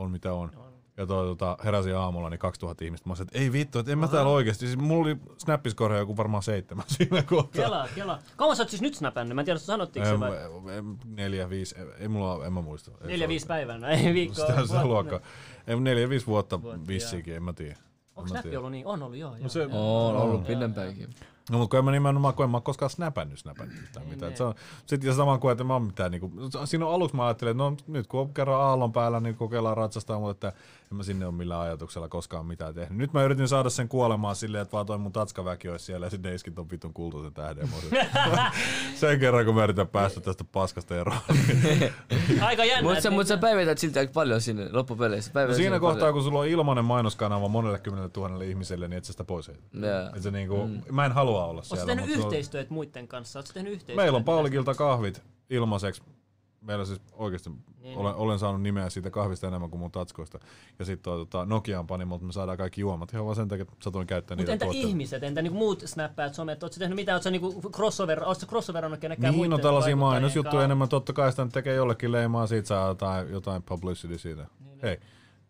on 0.00 0.10
mitä 0.10 0.32
on. 0.32 0.50
Ja 0.96 1.06
toi, 1.06 1.26
tota, 1.26 1.56
heräsin 1.64 1.96
aamulla, 1.96 2.30
niin 2.30 2.38
2000 2.38 2.84
ihmistä. 2.84 3.08
Mä 3.08 3.10
olisin, 3.10 3.26
että 3.26 3.38
ei 3.38 3.52
vittu, 3.52 3.78
että 3.78 3.92
en 3.92 3.98
mä 3.98 4.08
täällä 4.08 4.30
oikeesti. 4.30 4.66
Siis 4.66 4.78
mulla 4.78 5.02
oli 5.02 5.16
Snappiskorja 5.38 5.98
joku 5.98 6.16
varmaan 6.16 6.42
seitsemän 6.42 6.84
siinä 6.96 7.22
kohtaa. 7.22 7.64
Kela, 7.64 7.88
kela. 7.94 8.18
Kauan 8.36 8.56
sä 8.56 8.62
oot 8.62 8.70
siis 8.70 8.82
nyt 8.82 8.94
snapannut? 8.94 9.34
Mä 9.34 9.40
en 9.40 9.44
tiedä, 9.44 9.58
sanottiinko 9.58 10.10
se 10.10 10.20
vai? 10.20 10.32
neljä, 11.04 11.50
viisi, 11.50 11.74
ei 11.98 12.08
mulla, 12.08 12.46
en 12.46 12.52
mä 12.52 12.60
muista. 12.60 12.90
Neljä, 13.04 13.28
viisi 13.28 13.46
no 13.78 13.88
ei 13.88 14.14
viikkoa. 14.14 14.46
Sitä 14.46 14.66
se 14.66 14.84
luokka. 14.84 15.20
Ei, 15.66 15.80
neljä, 15.80 16.08
viisi 16.08 16.26
vuotta 16.26 16.62
Vuotta, 16.62 16.86
vissiinkin, 16.86 17.34
en 17.34 17.42
mä 17.42 17.52
tiedä. 17.52 17.76
Onko 18.16 18.28
Snappi 18.28 18.56
ollut 18.56 18.70
niin? 18.70 18.86
On 18.86 19.02
ollut, 19.02 19.18
joo. 19.18 19.36
joo. 19.36 19.42
No 19.42 19.48
se, 19.48 19.66
On 19.72 20.16
ollut 20.16 20.46
pidempäänkin. 20.46 21.10
No, 21.50 21.58
mutta 21.58 21.70
kun 21.70 21.78
en 21.78 21.84
mä 21.84 21.90
nimenomaan, 21.90 22.34
kun 22.34 22.44
en 22.44 22.50
mä 22.50 22.56
oo 22.56 22.60
koskaan 22.60 22.90
snapannut 22.90 23.38
snapannut 23.38 23.76
yhtään 23.82 24.06
Niin, 24.06 24.14
mitään. 24.14 24.30
Et 24.32 24.36
Se 24.36 24.44
on, 24.44 24.54
sit 24.86 25.04
ja 25.04 25.14
sama 25.14 25.38
kuin, 25.38 25.52
että 25.52 25.64
mä 25.64 25.72
oo 25.74 25.80
mitään 25.80 26.10
niinku, 26.10 26.32
siinä 26.64 26.86
on 26.86 26.94
aluksi 26.94 27.16
mä 27.16 27.26
ajattelin, 27.26 27.50
että 27.50 27.62
no 27.62 27.76
nyt 27.86 28.06
kun 28.06 28.20
on 28.20 28.34
kerran 28.34 28.60
aallon 28.60 28.92
päällä, 28.92 29.20
niin 29.20 29.36
kokeillaan 29.36 29.76
ratsastaa, 29.76 30.18
mutta 30.18 30.48
että 30.48 30.60
en 30.90 30.96
mä 30.96 31.02
sinne 31.02 31.26
ole 31.26 31.34
millään 31.34 31.60
ajatuksella 31.60 32.08
koskaan 32.08 32.46
mitään 32.46 32.74
tehnyt. 32.74 32.98
Nyt 32.98 33.12
mä 33.12 33.22
yritin 33.24 33.48
saada 33.48 33.70
sen 33.70 33.88
kuolemaan 33.88 34.36
silleen, 34.36 34.62
että 34.62 34.72
vaan 34.72 34.86
toi 34.86 34.98
mun 34.98 35.12
tatskaväki 35.12 35.68
olisi 35.68 35.84
siellä 35.84 36.06
ja 36.06 36.10
sitten 36.10 36.34
iskin 36.34 36.54
ton 36.54 36.70
vitun 36.70 36.92
kultaisen 36.94 37.34
tähden. 37.34 37.68
Sen 38.94 39.20
kerran, 39.20 39.44
kun 39.44 39.54
mä 39.54 39.64
yritän 39.64 39.88
päästä 39.88 40.20
tästä 40.20 40.44
paskasta 40.52 40.96
eroon. 40.96 41.18
Aika 42.40 42.64
jännä. 42.64 42.82
Mutta 42.88 43.00
sä, 43.00 43.08
niin- 43.08 43.18
mut 43.18 43.26
sä 43.26 43.36
päivität 43.36 43.78
silti 43.78 43.98
aika 43.98 44.12
paljon 44.12 44.40
sinne 44.40 44.68
loppupeleissä. 44.72 45.30
No 45.30 45.34
Päivität 45.34 45.56
siinä 45.56 45.66
sinne 45.66 45.80
kohtaa, 45.80 45.98
paljon. 46.00 46.14
kun 46.14 46.22
sulla 46.22 46.38
on 46.38 46.46
ilmainen 46.46 46.84
mainoskanava 46.84 47.48
monelle 47.48 47.78
kymmenelle 47.78 48.10
tuhannelle 48.10 48.46
ihmiselle, 48.46 48.88
niin 48.88 48.98
et 48.98 49.04
sä 49.04 49.12
sitä 49.12 49.24
pois 49.24 49.48
heitä. 49.48 49.62
Jaa. 49.86 50.10
Et 50.16 50.22
se 50.22 50.30
niinku, 50.30 50.68
Mä 50.92 51.06
en 51.06 51.12
halua 51.12 51.44
olla 51.44 51.52
Oletko 51.52 51.76
siellä. 51.76 51.86
tehnyt 51.86 52.04
mutta 52.04 52.16
se 52.20 52.22
on- 52.22 52.26
yhteistyöt 52.28 52.70
muiden 52.70 53.08
kanssa? 53.08 53.38
Oletko 53.38 53.52
tehnyt 53.54 53.72
yhteistyöt? 53.72 53.96
Meillä 53.96 54.16
on 54.16 54.24
Paulikilta 54.24 54.74
kahvit 54.74 55.22
ilmaiseksi. 55.50 56.02
Meillä 56.60 56.84
siis 56.84 57.00
oikeasti 57.12 57.50
Niin, 57.82 57.98
olen, 57.98 58.14
olen, 58.14 58.38
saanut 58.38 58.62
nimeä 58.62 58.90
siitä 58.90 59.10
kahvista 59.10 59.46
enemmän 59.46 59.70
kuin 59.70 59.80
mun 59.80 59.90
tatskoista. 59.90 60.38
Ja 60.78 60.84
sitten 60.84 61.12
tota, 61.12 61.44
Nokian 61.44 61.86
pani, 61.86 62.04
mutta 62.04 62.26
me 62.26 62.32
saadaan 62.32 62.58
kaikki 62.58 62.80
juomat. 62.80 63.12
Ihan 63.12 63.24
vaan 63.24 63.36
sen 63.36 63.48
takia, 63.48 63.62
että 63.62 63.74
satuin 63.80 64.06
käyttämään 64.06 64.40
Mutta 64.40 64.52
niitä 64.52 64.52
entä 64.52 64.64
tuotteita. 64.64 64.88
ihmiset, 64.88 65.22
entä 65.22 65.42
niinku 65.42 65.58
muut 65.58 65.82
snappäät, 65.84 66.34
somet, 66.34 66.62
ootko 66.62 66.78
tehnyt 66.78 66.96
mitään, 66.96 67.16
ootko 67.16 67.30
niinku 67.30 67.70
crossover, 67.70 68.24
ootko 68.24 68.46
crossoverannut 68.46 69.00
kenekään 69.00 69.34
Niin 69.34 69.52
on 69.52 69.60
tällaisia 69.60 69.96
mainosjuttuja 69.96 70.64
enemmän, 70.64 70.88
totta 70.88 71.12
kai 71.12 71.30
sitä 71.30 71.46
tekee 71.52 71.74
jollekin 71.74 72.12
leimaa, 72.12 72.46
siitä 72.46 72.68
saa 72.68 72.88
jotain, 72.88 73.30
jotain 73.30 73.62
publicity 73.62 74.18
siitä. 74.18 74.46
Hei, 74.82 75.00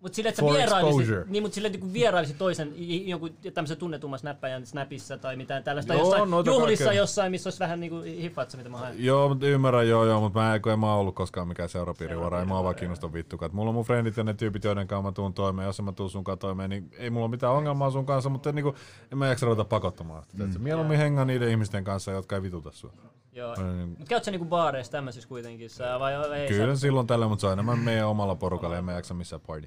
Mut 0.01 0.15
silleen, 0.15 0.35
että 0.39 0.77
exposure. 0.79 1.25
niin, 1.29 1.43
mut 1.43 1.53
silleen, 1.53 1.75
että 1.75 1.81
kun 1.85 1.93
vierailisit 1.93 2.39
toisen 2.39 2.73
jonkun 3.09 3.31
tämmöisen 3.55 3.77
tunnetumman 3.77 4.19
snappajan 4.19 4.67
snapissa 4.67 5.19
tai 5.19 5.37
mitään 5.37 5.65
tällaista, 5.65 5.95
Joo, 5.95 6.03
jossain 6.03 6.31
noita 6.31 6.51
juhlissa 6.51 6.85
kaikkea. 6.85 7.03
jossain, 7.03 7.31
missä 7.31 7.47
olisi 7.49 7.61
vähän 7.61 7.81
niinku 7.81 8.01
hiffatsa, 8.01 8.59
mitä 8.59 8.71
mä 8.71 8.79
haen. 8.79 9.05
Joo, 9.05 9.29
mutta 9.29 9.47
ymmärrän, 9.47 9.89
joo, 9.89 10.05
joo, 10.05 10.21
mutta 10.21 10.39
mä, 10.39 10.59
kun 10.59 10.73
en 10.73 10.79
mä 10.79 10.95
ollut 10.95 11.15
koskaan 11.15 11.49
mikään 11.49 11.69
seurapiirivara, 11.69 12.41
ei 12.41 12.47
mua 12.47 12.65
vaan 12.65 12.75
kiinnosta 12.75 13.13
vittukaan. 13.13 13.51
Mulla 13.55 13.69
on 13.69 13.75
mun 13.75 13.85
frendit 13.85 14.17
ja 14.17 14.25
ne 14.25 14.35
tyypit, 14.35 14.65
joiden 14.65 14.87
kanssa 14.87 15.03
mä 15.03 15.13
tuun 15.13 15.35
toimeen, 15.35 15.67
jos 15.67 15.79
en 15.79 15.85
mä 15.85 15.93
tuun 15.93 16.11
sun 16.11 16.25
kanssa 16.25 16.41
toimeen, 16.41 16.71
niin 16.71 16.91
ei 16.99 17.11
mulla 17.11 17.25
ole 17.25 17.31
mitään 17.31 17.53
ongelmaa 17.53 17.91
sun 17.91 18.07
kanssa, 18.07 18.31
mutta 18.31 18.53
niinku, 18.53 18.75
en 19.13 19.19
mä 19.19 19.27
jaksa 19.27 19.47
ruveta 19.47 19.65
pakottamaan. 19.65 20.23
Mm. 20.33 20.55
Mieluummin 20.59 20.99
hengaa 20.99 21.25
niiden 21.25 21.49
ihmisten 21.49 21.85
kanssa, 21.85 22.11
jotka 22.11 22.37
ei 22.37 22.43
vituta 22.43 22.71
sua. 22.73 22.93
Joo. 23.33 23.55
Niin. 23.55 23.97
Mut 23.99 24.09
käyt 24.09 24.25
sä 24.25 24.31
niinku 24.31 24.47
baareissa 24.47 24.93
tämmöisissä 24.93 25.29
kuitenkin, 25.29 25.71
sä, 25.71 25.99
vai 25.99 26.15
ei 26.41 26.49
Kyllä 26.49 26.75
sä? 26.75 26.81
silloin 26.81 27.07
tällä, 27.07 27.29
mutta 27.29 27.41
se 27.41 27.47
on 27.47 27.53
enemmän 27.53 27.79
meidän 27.79 28.07
omalla 28.09 28.35
porukalla, 28.35 28.79
en 28.79 28.85
mä 28.85 28.93
jaksa 28.93 29.15
missään 29.15 29.43
party. 29.47 29.67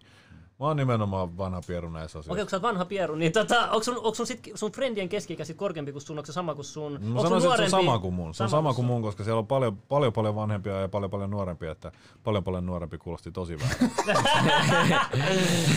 Mä 0.63 0.67
oon 0.67 0.77
nimenomaan 0.77 1.37
vanha 1.37 1.61
pieru 1.67 1.89
näissä 1.89 2.19
asioissa. 2.19 2.31
Okei, 2.31 2.43
kun 2.43 2.49
sä 2.49 2.55
oot 2.55 2.61
vanha 2.63 2.85
pieru, 2.85 3.15
niin 3.15 3.31
tota, 3.31 3.71
onko 3.71 3.83
sun, 3.83 3.97
onko 3.97 4.15
sun, 4.15 4.27
sit, 4.27 4.51
sun 4.55 4.71
friendien 4.71 5.09
keski 5.09 5.37
sit 5.43 5.57
korkeampi 5.57 5.91
kuin 5.91 6.01
sun, 6.01 6.17
onko 6.17 6.25
se 6.25 6.33
sama 6.33 6.55
kuin 6.55 6.65
sun? 6.65 6.91
Mä 6.91 6.97
onko 7.19 7.21
sun 7.21 7.29
sanoisin, 7.41 7.49
että 7.49 7.69
se 7.69 7.75
on 7.75 7.85
nuorempi? 7.85 7.89
sama 7.91 7.99
kuin 7.99 8.13
mun. 8.13 8.33
Se 8.33 8.43
on 8.43 8.49
sama 8.49 8.73
kuin 8.73 8.85
mun, 8.85 9.01
koska 9.01 9.23
siellä 9.23 9.39
on 9.39 9.47
paljon, 9.47 9.77
paljon, 9.77 10.13
paljon 10.13 10.35
vanhempia 10.35 10.81
ja 10.81 10.87
paljon, 10.87 11.11
paljon 11.11 11.31
nuorempia, 11.31 11.71
että 11.71 11.91
paljon, 12.23 12.43
paljon 12.43 12.65
nuorempi 12.65 12.97
kuulosti 12.97 13.31
tosi 13.31 13.57
vähän. 13.59 13.75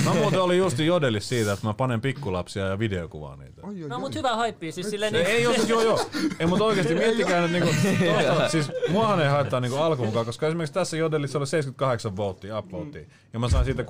mä 0.04 0.14
muuten 0.14 0.42
olin 0.42 0.58
just 0.58 0.78
jodelis 0.78 1.28
siitä, 1.28 1.52
että 1.52 1.66
mä 1.66 1.74
panen 1.74 2.00
pikkulapsia 2.00 2.66
ja 2.66 2.78
videokuvaan 2.78 3.38
niitä. 3.38 3.66
Oi, 3.66 3.82
oi, 3.82 3.88
No, 3.88 3.94
oi. 3.96 4.00
mut 4.00 4.14
hyvä 4.14 4.36
hype, 4.36 4.70
siis 4.70 4.90
silleen 4.90 5.14
Ei, 5.14 5.24
niin... 5.24 5.36
ei 5.36 5.46
ole, 5.46 5.56
joo 5.68 5.82
joo. 5.82 6.00
Ei, 6.40 6.46
mutta 6.46 6.64
oikeesti 6.64 6.94
miettikää 6.94 7.42
nyt 7.42 7.52
niinku, 7.52 7.70
siis 8.48 8.72
muahan 8.88 9.20
ei 9.20 9.28
haittaa 9.28 9.60
niinku 9.60 9.76
alkuun 9.76 10.08
mukaan, 10.08 10.26
koska 10.26 10.46
esimerkiksi 10.46 10.74
tässä 10.74 10.96
jodelissa 10.96 11.38
oli 11.38 11.46
78 11.46 12.16
volttia 12.16 12.58
upvotea. 12.58 13.02
Ja 13.32 13.38
mä 13.38 13.48
sain 13.48 13.64
siitä 13.64 13.82
6,5 13.82 13.86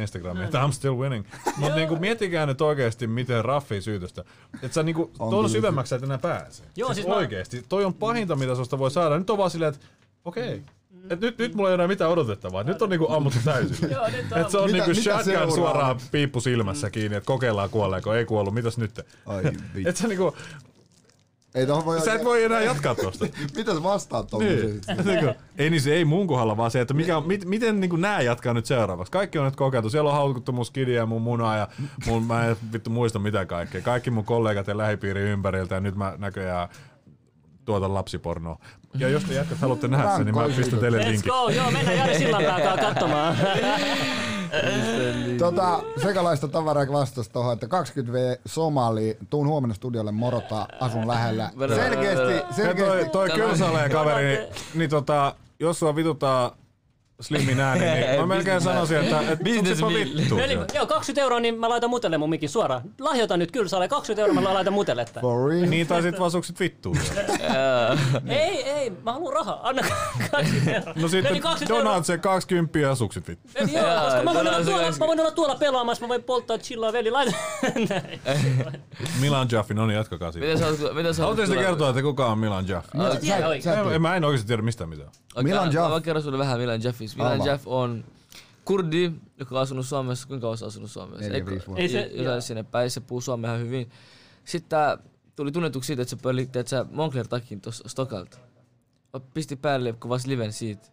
Instagramiin, 0.00 0.44
että 0.44 0.66
I'm 0.66 0.72
still 0.72 0.96
winning. 0.98 1.26
Mutta 1.56 1.74
niinku, 1.76 1.96
miettikää 1.96 2.46
nyt 2.46 2.60
oikeesti, 2.60 3.06
miten 3.06 3.44
raffia 3.44 3.80
syytöstä. 3.80 4.24
Että 4.62 4.74
sä 4.74 4.82
niinku, 4.82 5.10
On 5.18 5.30
tuolla 5.30 5.48
syvemmäksi 5.48 5.90
sä 5.90 5.96
et 5.96 6.02
enää 6.02 6.18
pääse. 6.18 6.62
Joo, 6.76 6.88
siis 6.88 6.96
siis 6.96 7.08
mä- 7.08 7.14
oikeesti. 7.14 7.64
Toi 7.68 7.84
on 7.84 7.94
pahinta, 7.94 8.36
mitä 8.36 8.54
susta 8.54 8.78
voi 8.78 8.90
saada. 8.90 9.18
Nyt 9.18 9.30
on 9.30 9.38
vaan 9.38 9.50
silleen, 9.50 9.74
että 9.74 9.86
okei. 10.24 10.62
Et 11.10 11.20
nyt, 11.20 11.38
nyt 11.38 11.54
mulla 11.54 11.68
ei 11.68 11.74
ole 11.74 11.74
enää 11.74 11.88
mitään 11.88 12.10
odotettavaa. 12.10 12.62
Nyt 12.62 12.82
on 12.82 12.88
niinku 12.90 13.06
ammuttu 13.12 13.38
täysin. 13.44 13.90
Joo, 13.90 14.06
nyt 14.08 14.32
on- 14.32 14.38
Et 14.40 14.50
se 14.50 14.58
on 14.58 14.70
Mitä- 14.70 14.86
niinku 14.86 15.02
shotgun 15.02 15.54
suoraan 15.54 16.00
piippu 16.12 16.40
silmässä 16.40 16.90
kiinni, 16.90 17.16
että 17.16 17.26
kokeillaan 17.26 17.70
kuolleeko, 17.70 18.14
ei 18.14 18.24
kuollut, 18.24 18.54
mitäs 18.54 18.78
nyt? 18.78 19.00
Ai 19.26 19.42
Et 19.86 19.96
sä 19.96 20.08
niinku, 20.08 20.36
Ei 21.56 21.66
tohon 21.66 21.84
voi 21.84 22.00
sä 22.00 22.14
et 22.14 22.24
voi 22.24 22.44
enää 22.44 22.60
jatkaa 22.60 22.94
tosta. 22.94 23.26
Mitäs 23.56 23.82
vastaat 23.82 24.32
Niin. 24.32 24.80
tommoseen? 24.80 25.06
Niinku, 25.06 25.40
ei 25.58 25.70
niin 25.70 25.80
se 25.80 25.94
ei 25.94 26.04
mun 26.04 26.26
kohdalla, 26.26 26.56
vaan 26.56 26.70
se, 26.70 26.80
että 26.80 26.94
mikä, 26.94 27.20
mit, 27.20 27.44
miten 27.44 27.80
niin 27.80 28.00
nää 28.00 28.20
jatkaa 28.20 28.54
nyt 28.54 28.66
seuraavaksi. 28.66 29.10
Kaikki 29.10 29.38
on 29.38 29.44
nyt 29.44 29.56
kokeiltu. 29.56 29.90
Siellä 29.90 30.10
on 30.10 30.16
haukuttu 30.16 30.52
mun 30.52 30.66
skidia 30.66 30.96
ja 30.96 31.06
mun 31.06 31.22
munaa 31.22 31.56
ja 31.56 31.68
mun, 32.06 32.26
mä 32.26 32.46
en 32.46 32.56
vittu 32.72 32.90
muista 32.90 33.18
mitä 33.18 33.46
kaikkea. 33.46 33.80
Kaikki 33.80 34.10
mun 34.10 34.24
kollegat 34.24 34.66
ja 34.66 34.78
lähipiiri 34.78 35.20
ympäriltä 35.20 35.74
ja 35.74 35.80
nyt 35.80 35.96
mä 35.96 36.14
näköjään 36.18 36.68
tuotan 37.66 37.94
lapsipornoa. 37.94 38.58
Ja 38.98 39.08
jos 39.08 39.24
te 39.24 39.34
jätkät 39.34 39.58
haluatte 39.58 39.88
nähdä 39.88 40.16
sen, 40.16 40.26
niin 40.26 40.34
mä 40.34 40.48
pistän 40.56 40.78
teille 40.78 40.98
Let's 40.98 41.06
linkin. 41.08 41.30
go, 41.32 41.48
joo, 41.48 41.70
mennään 41.70 41.98
Jari 41.98 42.18
Sillanpääkaan 42.18 42.78
katsomaan. 42.78 43.36
Tota, 45.38 45.80
sekalaista 46.02 46.48
tavaraa 46.48 46.86
vastasi 46.92 47.30
tohon, 47.30 47.52
että 47.52 47.66
20V 47.66 48.40
Somali, 48.46 49.16
tuun 49.30 49.46
huomenna 49.48 49.74
studiolle 49.74 50.12
morottaa, 50.12 50.68
asun 50.80 51.08
lähellä. 51.08 51.50
Selkeästi, 51.74 52.32
Ja 52.32 52.40
toi, 52.40 52.54
selkeästi. 52.54 53.10
toi 53.10 53.30
kylsäleen 53.30 53.90
kaveri, 53.90 54.26
niin, 54.26 54.48
niin 54.74 54.90
tota, 54.90 55.34
jos 55.60 55.78
sua 55.78 55.96
vituttaa 55.96 56.56
slimmin 57.20 57.60
ääni, 57.60 57.84
niin 57.84 58.20
mä 58.20 58.26
melkein 58.36 58.60
sanoisin, 58.60 58.96
että 58.96 59.20
et, 59.20 59.38
Business 59.38 59.82
onko 59.82 59.98
se 59.98 60.04
meal. 60.04 60.16
vittu. 60.16 60.38
Eli, 60.38 60.58
joo, 60.74 60.86
20 60.86 61.22
euroa, 61.22 61.40
niin 61.40 61.60
mä 61.60 61.68
laitan 61.68 61.90
mutelle 61.90 62.18
mun 62.18 62.30
mikin 62.30 62.48
suoraan. 62.48 62.82
Lahjoitan 63.00 63.38
nyt 63.38 63.52
kyllä, 63.52 63.68
saalle 63.68 63.88
20 63.88 64.22
euroa, 64.22 64.42
mä 64.42 64.54
laitan 64.54 64.72
mutelle. 64.72 65.02
Että. 65.02 65.20
Niin, 65.66 65.86
tai 65.86 66.02
sit 66.02 66.18
vaan 66.20 66.30
suksit 66.30 66.60
vittuun. 66.60 66.96
Ei, 68.28 68.62
ei, 68.62 68.90
mä 68.90 69.12
haluan 69.12 69.32
rahaa. 69.34 69.68
Anna 69.68 69.82
20 70.30 70.70
euroa. 70.76 70.92
No 70.96 71.08
sitten 71.08 71.32
Eli 71.32 71.40
20 71.40 71.74
euroa. 71.74 71.84
donaat 71.90 72.06
se 72.06 72.18
20 72.18 72.78
ja 72.78 72.94
suksit 72.94 73.28
vittu. 73.28 73.48
Eli 73.54 73.72
joo, 73.74 73.84
koska 74.04 74.22
mä 74.22 74.34
voin, 74.34 74.48
olla 74.48 74.64
tuolla, 74.64 74.90
mä 75.00 75.06
voin 75.06 75.20
olla 75.20 75.30
tuolla 75.30 75.54
pelaamassa, 75.54 76.04
mä 76.04 76.08
voin 76.08 76.22
polttaa 76.22 76.58
chillaa 76.58 76.92
veli. 76.92 77.10
Laita. 77.10 77.32
Milan 79.20 79.48
Jaffi, 79.52 79.74
no 79.74 79.86
niin, 79.86 79.96
jatkakaa 79.96 80.32
siitä. 80.32 80.46
Miten 80.46 80.58
sä 81.14 81.26
oot, 81.26 81.36
sä 81.36 81.46
tulla- 81.46 81.60
kertoa, 81.62 81.88
että 81.88 82.02
kuka 82.02 82.26
on 82.26 82.38
Milan 82.38 82.68
Jaff? 82.68 82.94
Mä 82.94 83.12
Sä- 83.12 83.20
tiedän 83.20 83.40
sä- 83.40 83.48
oikein. 83.48 83.62
sä- 83.62 83.94
En, 83.94 84.02
mä 84.02 84.16
en 84.16 84.24
oikeasti 84.24 84.46
tiedä 84.46 84.62
mistään 84.62 84.90
mitään. 84.90 85.08
Milan 85.42 85.66
Mä, 85.68 85.72
Jaff. 85.80 85.90
mä 85.94 86.00
kerron 86.00 86.22
sulle 86.22 86.38
vähän 86.38 86.58
Milan 86.60 86.82
Jaffista. 86.82 87.05
Milan 87.16 87.32
Avaa. 87.32 87.46
Jaff 87.46 87.66
on 87.66 88.04
kurdi, 88.64 89.12
joka 89.38 89.54
on 89.54 89.62
asunut 89.62 89.86
Suomessa. 89.86 90.28
Kuinka 90.28 90.44
kauan 90.44 90.58
asunut 90.66 90.90
Suomessa? 90.90 91.32
Vuotta. 91.66 91.82
Ei 91.82 91.88
se- 91.88 92.10
jotain 92.12 92.24
joo. 92.24 92.40
sinne 92.40 92.62
päin. 92.62 92.90
Se 92.90 93.00
puhuu 93.00 93.20
suomea 93.20 93.54
ihan 93.54 93.66
hyvin. 93.66 93.90
Sitten 94.44 94.68
tää 94.68 94.98
tuli 95.36 95.52
tunnetuksi 95.52 95.86
siitä, 95.86 96.02
että 96.02 96.10
se 96.10 96.22
pöli, 96.22 96.42
että 96.42 96.70
sä 96.70 96.86
Moncler 96.90 97.28
takin 97.28 97.60
tuossa 97.60 97.88
Stokalta. 97.88 98.38
Pisti 99.34 99.56
päälle, 99.56 99.92
kuvasi 99.92 100.28
liven 100.28 100.52
siitä 100.52 100.88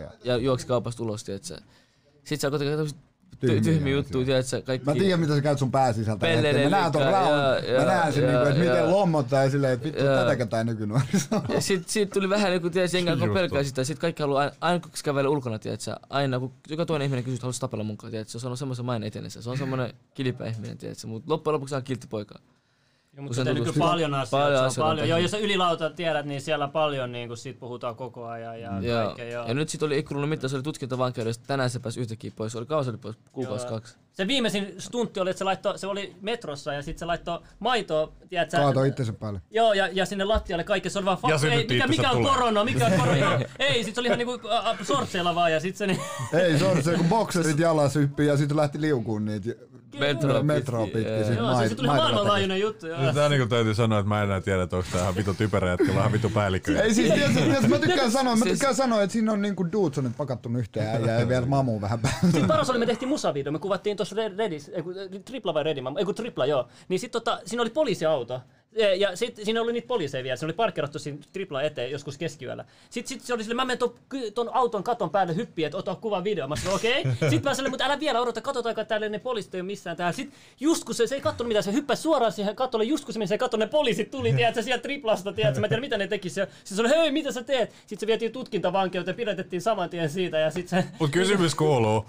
ja... 0.00 0.10
ja 0.24 0.36
juoksi 0.36 0.66
kaupasta 0.66 1.02
ulos, 1.02 1.24
tiedätkö? 1.24 1.60
Sitten 2.24 2.38
sä 2.38 2.58
tämmöset 2.58 2.98
Tyhmiä 3.40 3.60
ty- 3.60 3.64
tyhmiä 3.64 3.92
juttuja, 3.92 4.24
tiedätkö? 4.26 4.62
Kaikki... 4.62 4.84
Mä 4.86 4.92
tiedän, 4.94 5.20
mitä 5.20 5.34
sä 5.34 5.40
käyt 5.40 5.58
sun 5.58 5.70
pää 5.70 5.92
sisältä. 5.92 6.20
Pelleiden 6.20 6.70
Mä 6.70 6.76
näen 6.78 6.92
ton 6.92 7.02
raun. 7.02 7.28
Mä 7.78 7.84
näen 7.84 8.12
sen, 8.12 8.22
ja- 8.24 8.30
niinku, 8.30 8.48
että 8.48 8.60
miten 8.60 8.90
lommottaa 8.90 9.44
ja 9.44 9.50
silleen, 9.50 9.72
että 9.72 9.84
vittu, 9.86 10.04
Ja- 10.04 10.16
tätäkö 10.16 10.46
tää 10.46 10.64
nykynuoriso. 10.64 11.42
Ja 11.48 11.60
sit, 11.60 11.88
siitä 11.88 12.12
tuli 12.14 12.28
vähän 12.28 12.52
joku, 12.52 12.70
tiedätkö, 12.70 12.96
jengi 12.96 13.10
alkoi 13.10 13.26
Just 13.28 13.34
pelkää 13.34 13.62
sitä. 13.62 13.84
Sit 13.84 13.98
kaikki 13.98 14.22
haluaa, 14.22 14.40
aina, 14.42 14.52
aina 14.60 14.80
kun 14.80 14.90
kävelee 15.04 15.28
ulkona, 15.28 15.58
tiedätkö, 15.58 15.94
aina 16.10 16.38
kun 16.40 16.52
joka 16.68 16.86
toinen 16.86 17.04
ihminen 17.06 17.24
kysyy, 17.24 17.34
että 17.34 17.42
haluaisi 17.44 17.60
tapella 17.60 17.84
munkaan, 17.84 18.10
tiedätkö, 18.10 18.38
se 18.38 18.48
on 18.48 18.56
semmoisen 18.56 18.84
main 18.84 19.02
etenessä. 19.02 19.42
Se 19.42 19.50
on 19.50 19.58
semmoinen 19.58 19.92
kilpeä 20.14 20.46
ihminen, 20.46 20.78
tiedätkö, 20.78 21.06
mutta 21.06 21.30
loppujen 21.32 21.54
lopuksi 21.54 21.74
on 21.74 21.82
kiltti 21.82 22.06
poika. 22.06 22.38
Kun 23.18 23.24
mutta 23.24 23.34
se 23.34 23.40
se 23.40 23.44
tehnyt 23.44 23.62
tutustu- 23.62 23.80
kyllä 23.80 23.90
paljon 23.90 24.14
asioita. 24.14 24.44
Paljon 24.44 24.56
se 24.58 24.60
on 24.62 24.66
asioita 24.66 24.88
paljon. 24.88 25.02
on 25.04 25.08
Joo, 25.08 25.18
jos 25.18 25.30
sä 25.30 25.38
ylilauta 25.38 25.90
tiedät, 25.90 26.26
niin 26.26 26.40
siellä 26.40 26.68
paljon 26.68 27.12
niin 27.12 27.28
kuin 27.28 27.38
siitä 27.38 27.60
puhutaan 27.60 27.96
koko 27.96 28.26
ajan 28.26 28.60
ja 28.60 28.80
Ja, 28.80 29.04
kaikkea. 29.04 29.28
Joo. 29.30 29.46
ja 29.48 29.54
nyt 29.54 29.68
sit 29.68 29.82
oli 29.82 29.98
ikkulunut 29.98 30.28
mitään, 30.30 30.50
se 30.50 30.56
oli 30.56 30.62
tutkintavankeudesta, 30.62 31.44
tänään 31.46 31.70
se 31.70 31.78
pääsi 31.80 32.00
yhtäkkiä 32.00 32.30
pois. 32.36 32.52
Se 32.52 32.58
oli 32.58 32.66
kauan 32.66 32.84
se 32.84 32.90
oli 32.90 32.98
pois, 32.98 33.16
kuukausi 33.32 33.66
Joo. 33.66 33.74
kaksi. 33.74 33.96
Se 34.12 34.26
viimeisin 34.26 34.74
stuntti 34.78 35.20
oli, 35.20 35.30
että 35.30 35.38
se, 35.38 35.44
laittoi, 35.44 35.78
se 35.78 35.86
oli 35.86 36.14
metrossa 36.20 36.72
ja 36.72 36.82
sitten 36.82 36.98
se 36.98 37.04
laittoi 37.04 37.40
maitoa, 37.58 38.12
tiedätkö, 38.28 38.56
Kaato 38.56 38.84
itsensä 38.84 39.12
päälle. 39.12 39.40
Joo, 39.50 39.72
ja, 39.72 39.88
ja 39.92 40.06
sinne 40.06 40.24
lattialle 40.24 40.64
kaikki, 40.64 40.90
se 40.90 40.98
oli 40.98 41.04
vaan 41.04 41.18
Ja 41.28 41.38
fuck, 41.38 41.52
ei, 41.52 41.66
mikä, 41.68 41.86
mikä 41.86 42.10
on 42.10 42.22
korona, 42.22 42.64
mikä 42.64 42.86
on 42.86 42.92
korona, 42.92 43.16
joo, 43.24 43.38
ei, 43.58 43.84
sit 43.84 43.94
se 43.94 44.00
oli 44.00 44.08
ihan 44.08 44.18
niinku 44.18 44.40
sortseilla 44.82 45.34
vaan, 45.34 45.52
ja 45.52 45.60
sit 45.60 45.76
se 45.76 45.86
niin, 45.86 46.00
Ei, 46.32 46.58
se 46.58 46.64
on 46.64 46.82
se, 46.82 46.94
kun 46.94 47.06
bokserit 47.08 47.58
jalassa 47.58 48.00
hyppii 48.00 48.26
ja 48.26 48.36
sitten 48.36 48.56
lähti 48.56 48.80
liukuun 48.80 49.24
niitä 49.24 49.50
Metroa 50.00 50.42
metroa 50.42 50.84
pitkin, 50.86 51.04
pitkin. 51.04 51.36
joo. 51.36 51.46
mai- 51.52 51.64
se, 51.64 51.68
se 51.68 51.74
tuli 51.74 51.86
maailmanlaajuinen 51.86 52.60
juttu, 52.60 52.86
joo. 52.86 53.00
Nyt 53.02 53.14
tää 53.14 53.28
niinku 53.28 53.46
täytyy 53.48 53.74
sanoa, 53.74 53.98
että 53.98 54.08
mä 54.08 54.18
en 54.18 54.24
enää 54.24 54.40
tiedä, 54.40 54.62
että 54.62 54.76
onko 54.76 54.88
tää 54.92 55.02
ihan 55.02 55.16
vitu 55.16 55.34
typerä 55.34 55.70
jätkä, 55.70 55.94
vähän 55.94 56.12
vitu 56.12 56.30
päällikkö. 56.30 56.82
Ei 56.82 56.94
siis, 56.94 57.12
tiedätkö, 57.12 57.40
tiedätkö, 57.40 57.68
mä 57.68 57.78
tykkään 57.78 58.10
sanoa, 58.10 58.36
mä 58.36 58.44
Siis- 58.44 58.52
tykkään 58.58 58.74
sanoa, 58.74 59.02
että 59.02 59.12
siinä 59.12 59.32
on 59.32 59.42
niinku 59.42 59.72
Dudesonit 59.72 60.16
pakattunut 60.16 60.60
yhteen 60.60 61.02
ja, 61.06 61.20
ja 61.20 61.28
vielä 61.28 61.46
mamu 61.46 61.80
vähän 61.80 61.98
päälle. 61.98 62.18
Sitten 62.22 62.46
paras 62.46 62.70
oli, 62.70 62.78
me 62.78 62.86
tehtiin 62.86 63.08
musavideo, 63.08 63.52
me 63.52 63.58
kuvattiin 63.58 63.96
tuossa 63.96 64.16
Redis, 64.36 64.68
ei 64.68 64.82
kun, 64.82 64.94
tripla 65.24 65.54
vai 65.54 65.62
Redi, 65.62 65.82
ei 65.98 66.04
kun 66.04 66.14
tripla 66.14 66.46
joo. 66.46 66.68
Niin 66.88 67.00
sit 67.00 67.12
tota, 67.12 67.40
siinä 67.44 67.62
oli 67.62 67.70
poliisiauto. 67.70 68.40
Ja, 68.72 68.94
ja 68.94 69.16
sit 69.16 69.40
siinä 69.42 69.62
oli 69.62 69.72
niitä 69.72 69.88
poliiseja 69.88 70.24
vielä, 70.24 70.36
se 70.36 70.44
oli 70.44 70.52
parkkerattu 70.52 70.98
siinä 70.98 71.18
tripla 71.32 71.62
eteen 71.62 71.90
joskus 71.90 72.18
keskiyöllä. 72.18 72.64
Sitten 72.90 73.08
sit 73.08 73.26
se 73.26 73.34
oli 73.34 73.42
sille, 73.42 73.54
mä 73.54 73.64
menen 73.64 73.78
ton, 73.78 73.94
ton 74.34 74.50
auton 74.52 74.82
katon 74.82 75.10
päälle 75.10 75.36
hyppiin, 75.36 75.66
että 75.66 75.78
ota 75.78 75.94
kuvan 75.94 76.24
video. 76.24 76.48
Mä 76.48 76.56
sanoin, 76.56 76.76
okei. 76.76 77.04
Okay. 77.18 77.30
Sitten 77.30 77.50
mä 77.50 77.54
sanoin, 77.54 77.72
mutta 77.72 77.84
älä 77.84 78.00
vielä 78.00 78.20
odota, 78.20 78.40
katsotaanko 78.40 78.80
että 78.80 78.88
täällä 78.88 79.08
ne 79.08 79.18
poliisit 79.18 79.54
ei 79.54 79.60
ole 79.60 79.66
missään 79.66 79.96
täällä. 79.96 80.12
Sitten 80.12 80.38
just 80.60 80.84
kun 80.84 80.94
se, 80.94 81.06
se 81.06 81.14
ei 81.14 81.20
katsonut 81.20 81.48
mitään, 81.48 81.62
se 81.62 81.72
hyppäsi 81.72 82.02
suoraan 82.02 82.32
siihen 82.32 82.56
katolle, 82.56 82.84
just 82.84 83.04
kun 83.04 83.12
se 83.12 83.18
meni 83.18 83.26
siihen 83.26 83.38
katolle, 83.38 83.64
ne 83.64 83.70
poliisit 83.70 84.10
tuli, 84.10 84.32
tiedätkö, 84.32 84.62
sieltä 84.62 84.82
triplasta, 84.82 85.32
tiedätkö, 85.32 85.60
mä 85.60 85.66
en 85.66 85.68
tiedä 85.68 85.80
mitä 85.80 85.98
ne 85.98 86.06
teki. 86.06 86.30
Se, 86.30 86.48
sitten 86.64 86.76
se 86.76 86.82
oli, 86.82 86.88
hei, 86.88 87.10
mitä 87.10 87.32
sä 87.32 87.42
teet? 87.42 87.70
Sitten 87.70 88.00
se 88.00 88.06
vietiin 88.06 88.32
tutkintavankeuteen, 88.32 89.16
pidätettiin 89.16 89.62
saman 89.62 89.90
tien 89.90 90.10
siitä 90.10 90.38
ja 90.38 90.50
sitten 90.50 90.82
se, 90.82 90.88
Mut 90.98 91.10
kysymys 91.10 91.54
kuuluu, 91.54 92.06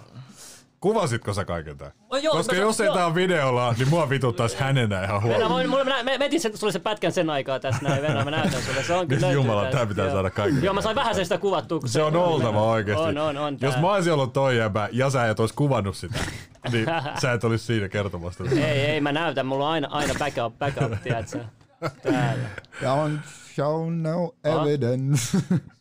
kuvasitko 0.79 1.33
sä 1.33 1.45
kaiken 1.45 1.77
tän? 1.77 1.91
Oh, 2.09 2.17
joo, 2.23 2.33
Koska 2.35 2.55
mä- 2.55 2.61
jos 2.61 2.81
ei 2.81 2.89
tää 2.93 3.05
on 3.05 3.15
videolla, 3.15 3.73
niin 3.77 3.89
mua 3.89 4.09
vituttais 4.09 4.55
hänenä 4.55 5.03
ihan 5.03 5.23
Venä, 5.23 5.33
huolella. 5.47 5.49
mä, 5.63 5.67
mulla, 5.67 5.83
mä, 5.83 6.03
mä, 6.03 6.17
mä 6.17 6.25
etin 6.25 6.41
sen, 6.41 6.57
sulle 6.57 6.73
sen 6.73 6.81
pätkän 6.81 7.11
sen 7.11 7.29
aikaa 7.29 7.59
tässä 7.59 7.81
näin, 7.89 8.01
Venä, 8.01 8.23
mä 8.25 8.31
näytän 8.31 8.61
sulle. 8.61 8.83
Se 8.83 8.93
on 8.93 9.07
kyllä 9.07 9.31
Jumala, 9.31 9.65
tää 9.71 9.85
pitää 9.85 10.05
Joo. 10.05 10.13
saada 10.13 10.29
kaikille. 10.29 10.65
Joo, 10.65 10.73
mä 10.73 10.81
sain 10.81 10.95
vähän 10.95 11.15
sen 11.15 11.25
sitä 11.25 11.37
kuvattua. 11.37 11.79
Se 11.85 12.03
on 12.03 12.15
oltava 12.15 12.61
oikeesti. 12.63 13.03
On, 13.05 13.17
on, 13.17 13.37
on. 13.37 13.57
Jos 13.61 13.77
mä 13.77 13.93
olisin 13.93 14.13
ollut 14.13 14.33
toi 14.33 14.57
jäbä 14.57 14.89
ja 14.91 15.09
sä 15.09 15.29
et 15.29 15.39
ois 15.39 15.53
kuvannut 15.53 15.95
sitä, 15.97 16.19
niin 16.71 16.85
sä 17.21 17.31
et 17.31 17.43
olis 17.43 17.67
siinä 17.67 17.89
kertomassa. 17.89 18.43
Ei, 18.51 18.61
ei, 18.61 19.01
mä 19.01 19.11
näytän, 19.11 19.45
mulla 19.45 19.65
on 19.67 19.71
aina, 19.71 19.87
aina 19.91 20.13
backup, 20.19 20.59
backup, 20.59 21.03
tiedätkö? 21.03 21.39
Täällä, 22.03 22.49
Ja 22.81 22.93
on 22.93 23.21
show 23.55 23.93
no 24.01 24.35
evidence. 24.43 25.37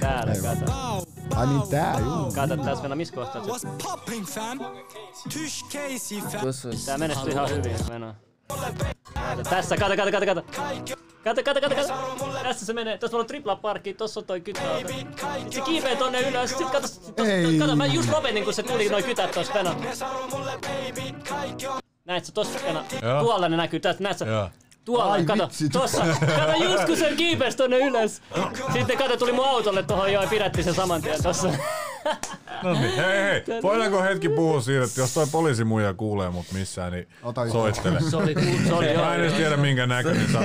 täällä, 0.00 0.34
kato. 0.42 0.72
Ai 1.36 1.46
niin 1.46 1.68
tää, 1.70 1.98
juu. 1.98 2.32
Kato, 2.34 2.56
tässä 2.56 2.82
Venä, 2.82 2.94
missä 2.94 3.14
kohtaa 3.14 3.44
se? 3.58 3.68
Tää 6.86 6.98
menestyi 6.98 7.32
ihan 7.32 7.48
hyvin. 7.50 7.76
Kato, 9.14 9.42
tässä, 9.50 9.76
kato, 9.76 9.96
kato, 9.96 10.10
kato, 10.10 10.26
kato. 10.26 10.42
Kato, 11.24 11.42
kato, 11.42 11.60
kato, 11.60 11.74
kato. 11.74 11.94
Tässä 12.42 12.66
se 12.66 12.72
menee. 12.72 12.98
Tuossa 12.98 13.16
on 13.18 13.26
tripla 13.26 13.56
parkki, 13.56 13.94
tossa 13.94 14.20
on 14.20 14.26
toi 14.26 14.40
kytö. 14.40 14.60
Sit 15.40 15.52
se 15.52 15.60
kiipee 15.60 15.96
tonne 15.96 16.20
ylös. 16.20 16.50
Sit 16.50 16.70
kato, 16.70 16.86
sit 16.86 17.16
tossa, 17.16 17.32
Ei. 17.32 17.58
kato, 17.58 17.76
mä 17.76 17.86
just 17.86 18.10
lopetin, 18.10 18.44
kun 18.44 18.54
se 18.54 18.62
tuli 18.62 18.88
noin 18.88 19.04
kytät 19.04 19.30
tossa, 19.30 19.54
Venä. 19.54 19.74
Näet 22.04 22.24
sä 22.24 22.32
tossa? 22.32 22.58
Joo. 23.02 23.20
Tuolla 23.20 23.48
ne 23.48 23.56
näkyy, 23.56 23.80
näet 24.00 24.18
sä? 24.18 24.50
Tuolla, 24.84 25.12
Ai 25.12 25.24
kato, 25.24 25.44
vitsi. 25.44 25.68
tossa. 25.68 26.04
Kato 26.36 26.64
just 26.64 26.84
kun 26.84 26.96
se 26.96 27.12
kiipesi 27.16 27.56
tonne 27.56 27.78
ylös. 27.78 28.22
Sitten 28.72 28.98
kato, 28.98 29.16
tuli 29.16 29.32
mun 29.32 29.44
autolle 29.48 29.82
tohon 29.82 30.12
joo 30.12 30.22
ja 30.22 30.28
pidätti 30.28 30.62
sen 30.62 30.74
saman 30.74 31.02
tien 31.02 31.22
tossa. 31.22 31.48
No 32.62 32.72
niin, 32.72 32.96
hei 32.96 33.22
hei, 33.22 33.62
voidaanko 33.62 34.02
hetki 34.02 34.28
puhua 34.28 34.60
siitä, 34.60 34.84
että 34.84 35.00
jos 35.00 35.14
toi 35.14 35.26
poliisimuija 35.32 35.94
kuulee 35.94 36.30
mut 36.30 36.46
missään, 36.52 36.92
niin 36.92 37.08
Ota 37.22 37.48
soittele. 37.48 38.00
Se 38.10 38.16
oli, 38.16 38.34
se 38.68 38.74
oli 38.74 38.96
Mä 38.96 39.14
en 39.14 39.20
edes 39.20 39.32
tiedä 39.32 39.56
minkä 39.56 39.86
näköinen 39.86 40.32
sä 40.32 40.38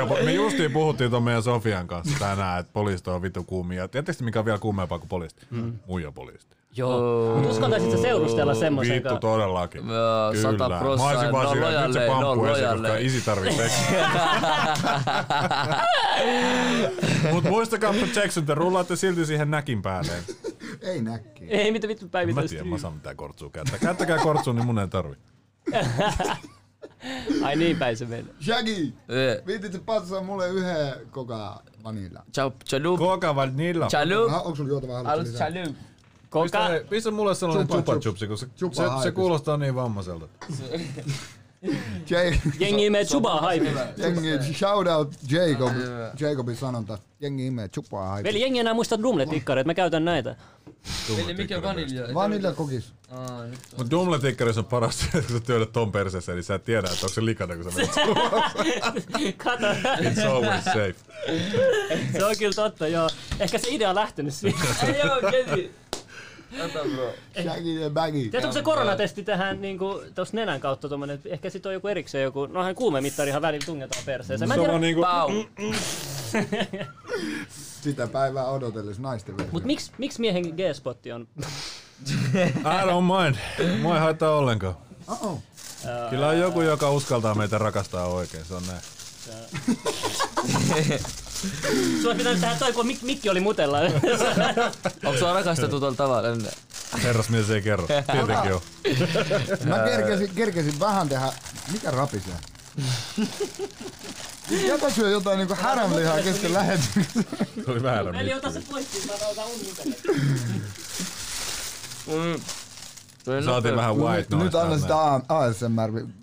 oot, 0.00 0.24
Me 0.24 0.32
justiin 0.32 0.72
puhuttiin 0.72 1.10
ton 1.10 1.22
meidän 1.22 1.42
Sofian 1.42 1.86
kanssa 1.86 2.18
tänään, 2.18 2.60
että 2.60 2.72
poliisit 2.72 3.08
on 3.08 3.22
vitu 3.22 3.44
kuumia. 3.44 3.88
Tiedättekö 3.88 4.24
mikä 4.24 4.38
on 4.38 4.44
vielä 4.44 4.58
kuumeempaa 4.58 4.98
kuin 4.98 5.08
poliisit? 5.08 5.46
Mm. 5.50 5.78
Muija 5.86 6.12
poliisit. 6.12 6.56
Joo. 6.76 7.34
Mutta 7.34 7.50
uskaltaisit 7.50 7.90
sä 7.90 7.96
seurustella 8.02 8.54
semmoisen 8.54 8.94
Vittu 8.94 9.18
todellakin. 9.18 9.88
Joo, 9.88 10.34
sata 10.42 10.64
Kyllä. 10.64 10.78
prossaa, 10.80 11.12
Mä 11.12 11.14
olisin 11.18 11.32
vaan 11.32 11.60
no 11.60 11.68
että 11.68 11.84
nyt 11.86 11.92
se 11.92 12.06
lojalleen, 12.08 12.20
no 12.20 12.26
pamppu 12.26 12.44
esiin, 12.44 12.68
koska 12.70 12.96
isi 12.96 13.20
tarvii 13.24 13.52
seksiä. 13.52 14.08
Mut 17.32 17.44
muistakaa, 17.44 17.94
että 17.94 18.20
Jackson, 18.20 18.46
te 18.46 18.54
rullaatte 18.54 18.96
silti 18.96 19.26
siihen 19.26 19.50
näkin 19.50 19.82
päälle. 19.82 20.12
Ei 20.82 21.02
näkki. 21.02 21.44
Ei, 21.44 21.72
mitä 21.72 21.88
vittu 21.88 22.04
Mä 22.04 22.10
päivitään 22.10 22.48
tiedän, 22.48 22.68
mä 22.68 22.78
saan 22.78 22.94
mitään 22.94 23.16
kortsua 23.16 23.50
käyttää. 23.50 23.78
Käyttäkää 23.78 24.18
kortsua, 24.18 24.54
niin 24.54 24.66
mun 24.66 24.78
ei 24.78 24.88
tarvi. 24.88 25.14
Ai 27.44 27.56
niin 27.56 27.76
päin 27.76 27.96
se 27.96 28.04
menee. 28.06 28.34
Shaggy! 28.44 28.92
Eh, 29.08 29.46
Viitit 29.46 29.72
sä 29.72 29.78
patsaa 29.86 30.22
mulle 30.22 30.48
yhden 30.48 30.94
koka 31.10 31.62
vanilla? 31.84 32.22
Ciao, 32.34 32.52
chalup, 32.68 32.98
Koka 32.98 33.34
vanilla. 33.36 33.86
chalup, 33.88 34.32
onko 34.32 34.54
sulla 34.54 34.68
juotavaa 34.70 34.94
haluatko 34.96 35.20
alus 35.20 35.32
lisää? 35.32 35.50
chalup. 35.50 35.76
Koka, 36.32 36.42
Pistä, 36.44 36.68
hei, 36.68 36.84
pistä 36.84 37.10
mulle 37.10 37.34
sellainen 37.34 37.66
Chupa 37.66 37.78
chupa 37.78 37.92
chups. 37.92 38.04
chupsi, 38.04 38.26
kun 38.26 38.38
se, 38.38 38.46
Chupa 38.46 38.74
se, 38.74 39.02
se 39.02 39.12
kuulostaa 39.12 39.56
niin 39.56 39.74
vammaiselta. 39.74 40.28
Jay, 42.10 42.34
jengi 42.58 42.86
imee 42.86 43.04
chubaa 43.04 43.40
haipi. 43.40 43.66
jengi, 43.96 44.54
shout 44.54 44.86
out 44.86 45.14
Jacob, 45.30 45.72
Jacobin 46.20 46.56
sanonta. 46.56 46.98
Jengi 47.20 47.46
imee 47.46 47.68
chupaa 47.68 48.08
haipis. 48.08 48.28
Veli, 48.28 48.40
jengi 48.40 48.58
enää 48.58 48.74
muista 48.74 48.96
Drumlet-tikkareita, 48.98 49.66
mä 49.66 49.74
käytän 49.74 50.04
näitä. 50.04 50.36
Veli, 51.16 51.34
mikä 51.34 51.62
vanilja? 51.62 52.14
Vanilla 52.14 52.52
kokis. 52.52 52.92
Mut 53.78 53.90
Dumle-tikkarissa 53.90 54.64
on 54.72 54.84
että 54.84 55.20
kun 55.26 55.38
sä 55.38 55.40
työnnät 55.40 55.72
ton 55.72 55.92
perseessä, 55.92 56.32
niin 56.32 56.44
sä 56.44 56.54
et 56.54 56.64
tiedä, 56.64 56.88
että 56.92 57.06
onko 57.06 57.08
se 57.14 57.24
likana, 57.24 57.56
kun 57.56 57.72
sä 57.72 57.78
menet. 57.78 57.94
Kato, 59.44 59.66
It's 60.00 60.26
always 60.26 60.64
safe. 60.64 60.94
se 62.18 62.24
on 62.24 62.36
kyllä 62.38 62.52
totta, 62.54 62.88
joo. 62.88 63.08
Ehkä 63.40 63.58
se 63.58 63.68
idea 63.70 63.88
on 63.90 63.94
lähtenyt 63.94 64.34
siitä. 64.34 64.58
Ei 64.86 64.98
joo, 64.98 65.30
keti. 65.30 65.70
Shaggy 67.42 67.80
ja 67.80 67.90
baggy. 67.90 68.18
Tiedätkö, 68.30 68.52
se 68.52 68.62
koronatesti 68.62 69.22
tähän 69.22 69.60
niinku, 69.62 70.02
tuossa 70.14 70.36
nenän 70.36 70.60
kautta 70.60 70.88
tommonen, 70.88 71.14
että 71.14 71.28
ehkä 71.28 71.50
sit 71.50 71.66
on 71.66 71.72
joku 71.72 71.88
erikseen 71.88 72.24
joku, 72.24 72.46
nohan 72.46 72.74
kuumemittarihan 72.74 73.42
välillä 73.42 73.66
tungetaan 73.66 74.02
perseeseen. 74.06 74.48
Mä 74.48 74.54
en 74.54 74.60
Se 74.60 74.62
tiedä, 74.64 74.74
on 74.74 74.80
niinku, 74.80 75.02
Pau. 75.02 75.30
Sitä 77.82 78.06
päivää 78.06 78.44
odotellessa 78.44 79.02
naisten 79.02 79.36
versio. 79.36 79.52
mut 79.52 79.64
miksi 79.64 79.92
miks 79.98 80.18
miehen 80.18 80.44
G-spotti 80.44 81.12
on? 81.12 81.28
I 82.40 82.86
don't 82.86 83.22
mind. 83.22 83.36
Mua 83.80 83.94
ei 83.94 84.00
haittaa 84.00 84.36
ollenkaan. 84.36 84.76
Oh, 85.08 85.38
Kyllä 86.10 86.28
on 86.28 86.38
joku, 86.38 86.62
joka 86.62 86.90
uskaltaa 86.90 87.34
meitä 87.34 87.58
rakastaa 87.58 88.06
oikein, 88.06 88.44
se 88.44 88.54
on 88.54 88.62
näin. 88.66 88.80
Sulla 92.02 92.14
pitänyt 92.14 92.40
tehdä 92.40 92.54
toi, 92.54 92.72
kun 92.72 92.86
mik, 92.86 93.02
mikki 93.02 93.30
oli 93.30 93.40
mutella. 93.40 93.78
Onko 95.04 95.18
sua 95.18 95.32
rakastettu 95.32 95.80
tuolla 95.80 95.96
tavalla 95.96 96.28
ennen? 96.28 96.52
Herrasmies 97.02 97.50
ei 97.50 97.62
kerro. 97.62 97.86
Tietenkin 97.86 98.52
on. 98.52 98.60
Mä 99.64 99.78
kerkesin, 99.78 100.30
kerkesin 100.34 100.80
vähän 100.80 101.08
tehdä... 101.08 101.32
Mikä 101.72 101.90
rapisee? 101.90 102.34
Jätä 104.50 104.90
syö 104.90 105.10
jotain 105.10 105.38
niinku 105.38 105.54
häränlihaa 105.54 106.22
kesken 106.22 106.52
lähetyksen. 106.52 107.06
Se 107.64 107.70
oli 107.70 107.82
väärä 107.82 108.20
Eli 108.20 108.34
ota 108.34 108.52
se 108.52 108.62
pois, 108.70 108.86
niin 108.92 109.06
mä 109.06 109.12
otan 109.30 109.44
unmutelle. 109.46 109.96
Saatiin 113.44 113.76
vähän 113.76 113.96
white 113.96 114.26
noise. 114.30 114.44
Nyt 114.44 114.54
anna 114.54 114.78
sitä 114.78 114.94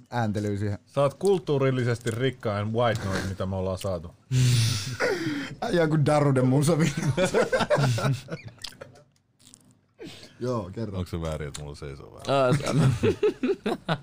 ASMR-ääntelyä 0.09 0.57
siihen. 0.57 0.79
Sä 0.85 1.01
oot 1.01 1.13
kulttuurillisesti 1.13 2.11
rikkain 2.11 2.73
white 2.73 3.05
noise, 3.05 3.27
mitä 3.27 3.45
me 3.45 3.55
ollaan 3.55 3.77
saatu. 3.77 4.11
Äijä 5.61 5.87
kuin 5.87 6.05
Daruden 6.05 6.47
musavi. 6.47 6.93
Joo, 10.39 10.69
kerro. 10.73 10.97
Onko 10.97 11.09
se 11.09 11.21
väärin, 11.21 11.47
että 11.47 11.61
mulla 11.61 11.75
seisoo 11.75 12.13
vähän? 12.13 12.25
Aa, 13.87 13.97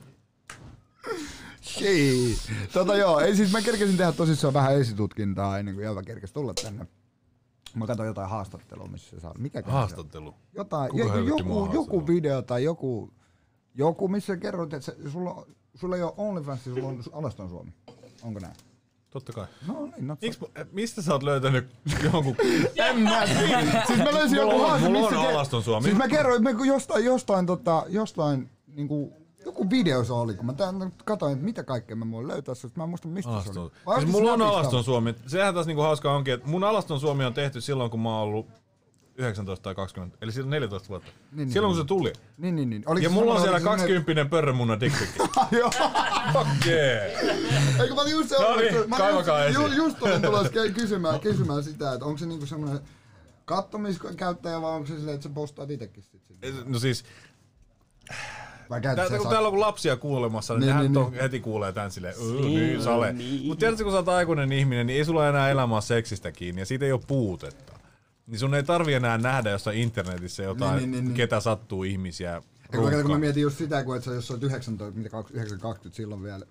Shit. 1.63 2.39
Tota 2.73 2.97
joo, 2.97 3.21
ei 3.21 3.37
siis 3.37 3.53
mä 3.53 3.63
kerkesin 3.63 3.97
tehdä 3.97 4.13
tosissaan 4.13 4.55
vähän 4.55 4.75
esitutkintaa 4.75 5.59
ennen 5.59 5.75
kuin 5.75 5.85
Jelva 5.85 6.03
kerkesi 6.03 6.35
tulla 6.35 6.55
tänne. 6.55 6.87
Mä 7.75 7.87
katsoin 7.87 8.07
jotain 8.07 8.31
haastattelua, 8.31 8.87
missä 8.87 9.11
se 9.11 9.21
saa. 9.21 9.35
Mikä 9.39 9.61
se 9.61 9.67
on? 9.67 9.73
Haastattelu. 9.73 10.35
Jotain, 10.55 10.91
joku, 10.97 11.17
joku 11.19 11.55
haastattelee? 11.55 12.07
video 12.07 12.43
tai 12.43 12.65
joku, 12.65 13.13
joku 13.75 14.09
missä 14.09 14.37
kerroit, 14.37 14.75
että 14.75 14.85
se, 14.85 15.11
sulla, 15.11 15.47
sulla 15.77 15.97
ei 15.97 16.03
ole 16.03 16.13
OnlyFans, 16.17 16.65
sulla 16.65 16.89
on 16.89 17.03
alaston 17.13 17.49
Suomi. 17.49 17.73
Onko 18.23 18.41
näin? 18.41 18.55
Totta 19.11 19.33
kai. 19.33 19.47
No 19.67 19.87
niin, 19.87 20.07
not 20.07 20.21
Miks, 20.21 20.41
mistä 20.73 21.03
sä 21.03 21.13
oot 21.13 21.23
löytänyt 21.23 21.67
jonkun... 22.03 22.37
En 22.77 23.01
mä 23.01 23.25
tiedä. 23.27 23.85
Siis 23.87 23.99
mä 23.99 24.15
löysin 24.15 24.37
joku 24.37 24.59
haaste, 24.59 24.89
mulla 24.89 25.09
on 25.09 25.27
alaston 25.27 25.63
Suomi. 25.63 25.85
Siis 25.85 25.97
mä 25.97 26.09
kerroin, 26.09 26.47
että 26.47 26.63
me 26.63 26.67
jostain, 26.67 27.05
jostain, 27.05 27.47
tota, 27.47 27.85
jostain 27.89 28.51
niinku, 28.67 29.13
joku 29.45 29.71
video 29.71 30.05
se 30.05 30.13
oli, 30.13 30.35
kun 30.35 30.47
mä 30.47 30.53
tämän 30.53 30.93
katsoin, 31.05 31.33
että 31.33 31.45
mitä 31.45 31.65
kaikkea 31.65 31.97
mä 31.97 32.11
voin 32.11 32.29
löytää, 32.29 32.55
sitten 32.55 32.73
mä 32.77 32.83
en 32.83 32.89
muista 32.89 33.09
mistä 33.09 33.31
se 33.31 33.35
Alaston. 33.35 33.71
oli. 33.87 34.01
Siis 34.01 34.13
mulla 34.13 34.33
on 34.33 34.43
alaston 34.43 34.85
Suomi. 34.85 35.15
Sehän 35.27 35.55
taas 35.55 35.67
niinku 35.67 35.83
hauskaa 35.83 36.17
onkin, 36.17 36.35
että 36.35 36.49
mun 36.49 36.65
alaston 36.65 37.01
Suomi 37.01 37.25
on 37.25 37.35
tehty 37.35 37.61
silloin, 37.61 37.91
kun 37.91 38.01
mä 38.01 38.09
oon 38.09 38.23
ollut 38.23 38.47
19 39.19 39.63
tai 39.65 39.75
20, 39.75 40.19
eli 40.23 40.33
silloin 40.33 40.51
14 40.51 40.89
vuotta. 40.89 41.11
Niin, 41.33 41.51
silloin 41.51 41.71
niin, 41.71 41.77
kun 41.79 41.85
se 41.85 41.89
tuli. 41.89 42.13
Niin, 42.39 42.57
niin, 42.57 42.71
niin. 42.71 42.83
Oliko 42.87 43.05
Ja 43.05 43.11
mulla 43.11 43.35
on 43.35 43.41
siellä 43.41 43.57
oliko 43.57 43.71
se 43.79 43.87
20 43.87 44.25
pörrömunna 44.31 44.81
dickpikki. 44.81 45.19
semmoinen- 45.19 45.59
Joo. 45.61 45.71
Fuck 46.33 46.67
yeah! 46.67 47.81
Eikö 47.81 47.95
mä 47.95 48.01
olin 48.01 48.13
just 48.13 48.29
se, 48.29 48.37
No 48.43 48.57
niin, 48.57 48.91
mä 48.91 48.97
kaivakaa 48.97 49.45
just, 49.45 49.59
esiin. 49.61 49.77
ju, 49.77 49.85
just 49.85 50.03
olin 50.03 50.23
tulossa 50.23 50.53
ke- 50.53 50.73
kysymään, 50.81 51.21
kysymään 51.21 51.65
sitä, 51.65 51.93
että 51.93 52.05
onko 52.05 52.19
se 52.19 52.27
niinku 52.27 52.47
semmoinen 52.47 52.81
kattomiskäyttäjä 53.45 54.61
vai 54.63 54.71
onko 54.73 54.87
se 54.87 54.97
silleen, 54.97 55.15
että 55.15 55.29
sä 55.29 55.35
postaat 55.35 55.71
itekin 55.71 56.03
sit 56.03 56.21
sinne? 56.27 56.63
No 56.65 56.79
siis, 56.79 57.05
tää, 58.97 59.19
kun 59.19 59.29
täällä 59.31 59.49
on 59.49 59.61
lapsia 59.61 59.97
kuulemassa, 59.97 60.55
niin, 60.55 60.61
Niin, 60.61 60.67
nehän 60.69 60.93
niin, 60.93 61.11
niin. 61.13 61.23
heti 61.23 61.41
kuulee 61.41 61.73
tän 61.73 61.91
silleen, 61.91 62.15
"Öö, 62.21 62.41
niin, 62.41 62.83
sale. 62.83 63.15
Mut 63.47 63.59
tiedätkö, 63.59 63.85
kun 63.85 63.93
sä 63.93 63.97
oot 63.99 64.09
aikuinen 64.09 64.53
ihminen, 64.53 64.87
niin 64.87 64.99
ei 64.99 65.05
sulla 65.05 65.29
enää 65.29 65.51
elämä 65.51 65.75
ole 65.75 65.83
seksistä 65.83 66.33
kiinni 66.33 66.63
ja 66.63 66.67
siitä 66.67 66.85
ei 66.85 66.93
ole 66.93 67.01
puutetta. 67.07 67.73
Niin 68.27 68.39
sun 68.39 68.55
ei 68.55 68.63
tarvi 68.63 68.95
enää 68.95 69.19
nähdä 69.19 69.51
jossain 69.51 69.79
internetissä 69.79 70.43
jotain, 70.43 70.77
Niin, 70.77 70.91
niin, 70.91 70.91
niin, 70.91 71.05
niin. 71.05 71.15
ketä 71.17 71.41
sattuu 71.41 71.83
ihmisiä 71.85 72.43
kun, 72.77 72.91
kun 73.03 73.11
mä 73.11 73.19
mietin 73.19 73.43
just 73.43 73.59
sitä, 73.59 73.85
kun 73.85 73.97
et 73.97 74.05
sä, 74.05 74.11
jos 74.15 74.27
sä 74.29 74.35
oot 74.35 74.43
19, 74.43 74.99
mitä 74.99 75.17
920 75.33 75.97
silloin 75.97 76.23
vielä 76.23 76.47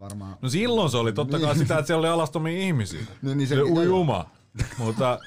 varmaan. 0.00 0.36
No 0.42 0.48
silloin 0.48 0.90
se 0.90 0.96
oli 0.96 1.12
totta 1.12 1.38
kai 1.40 1.48
Niin. 1.54 1.58
sitä, 1.58 1.78
että 1.78 1.86
siellä 1.86 2.00
oli 2.00 2.08
alastomia 2.08 2.58
ihmisiä. 2.60 3.00
Niin, 3.22 3.38
niin 3.38 3.48
se 3.48 3.54
se- 3.54 3.62
ujuma. 3.62 4.30
Mutta 4.78 5.18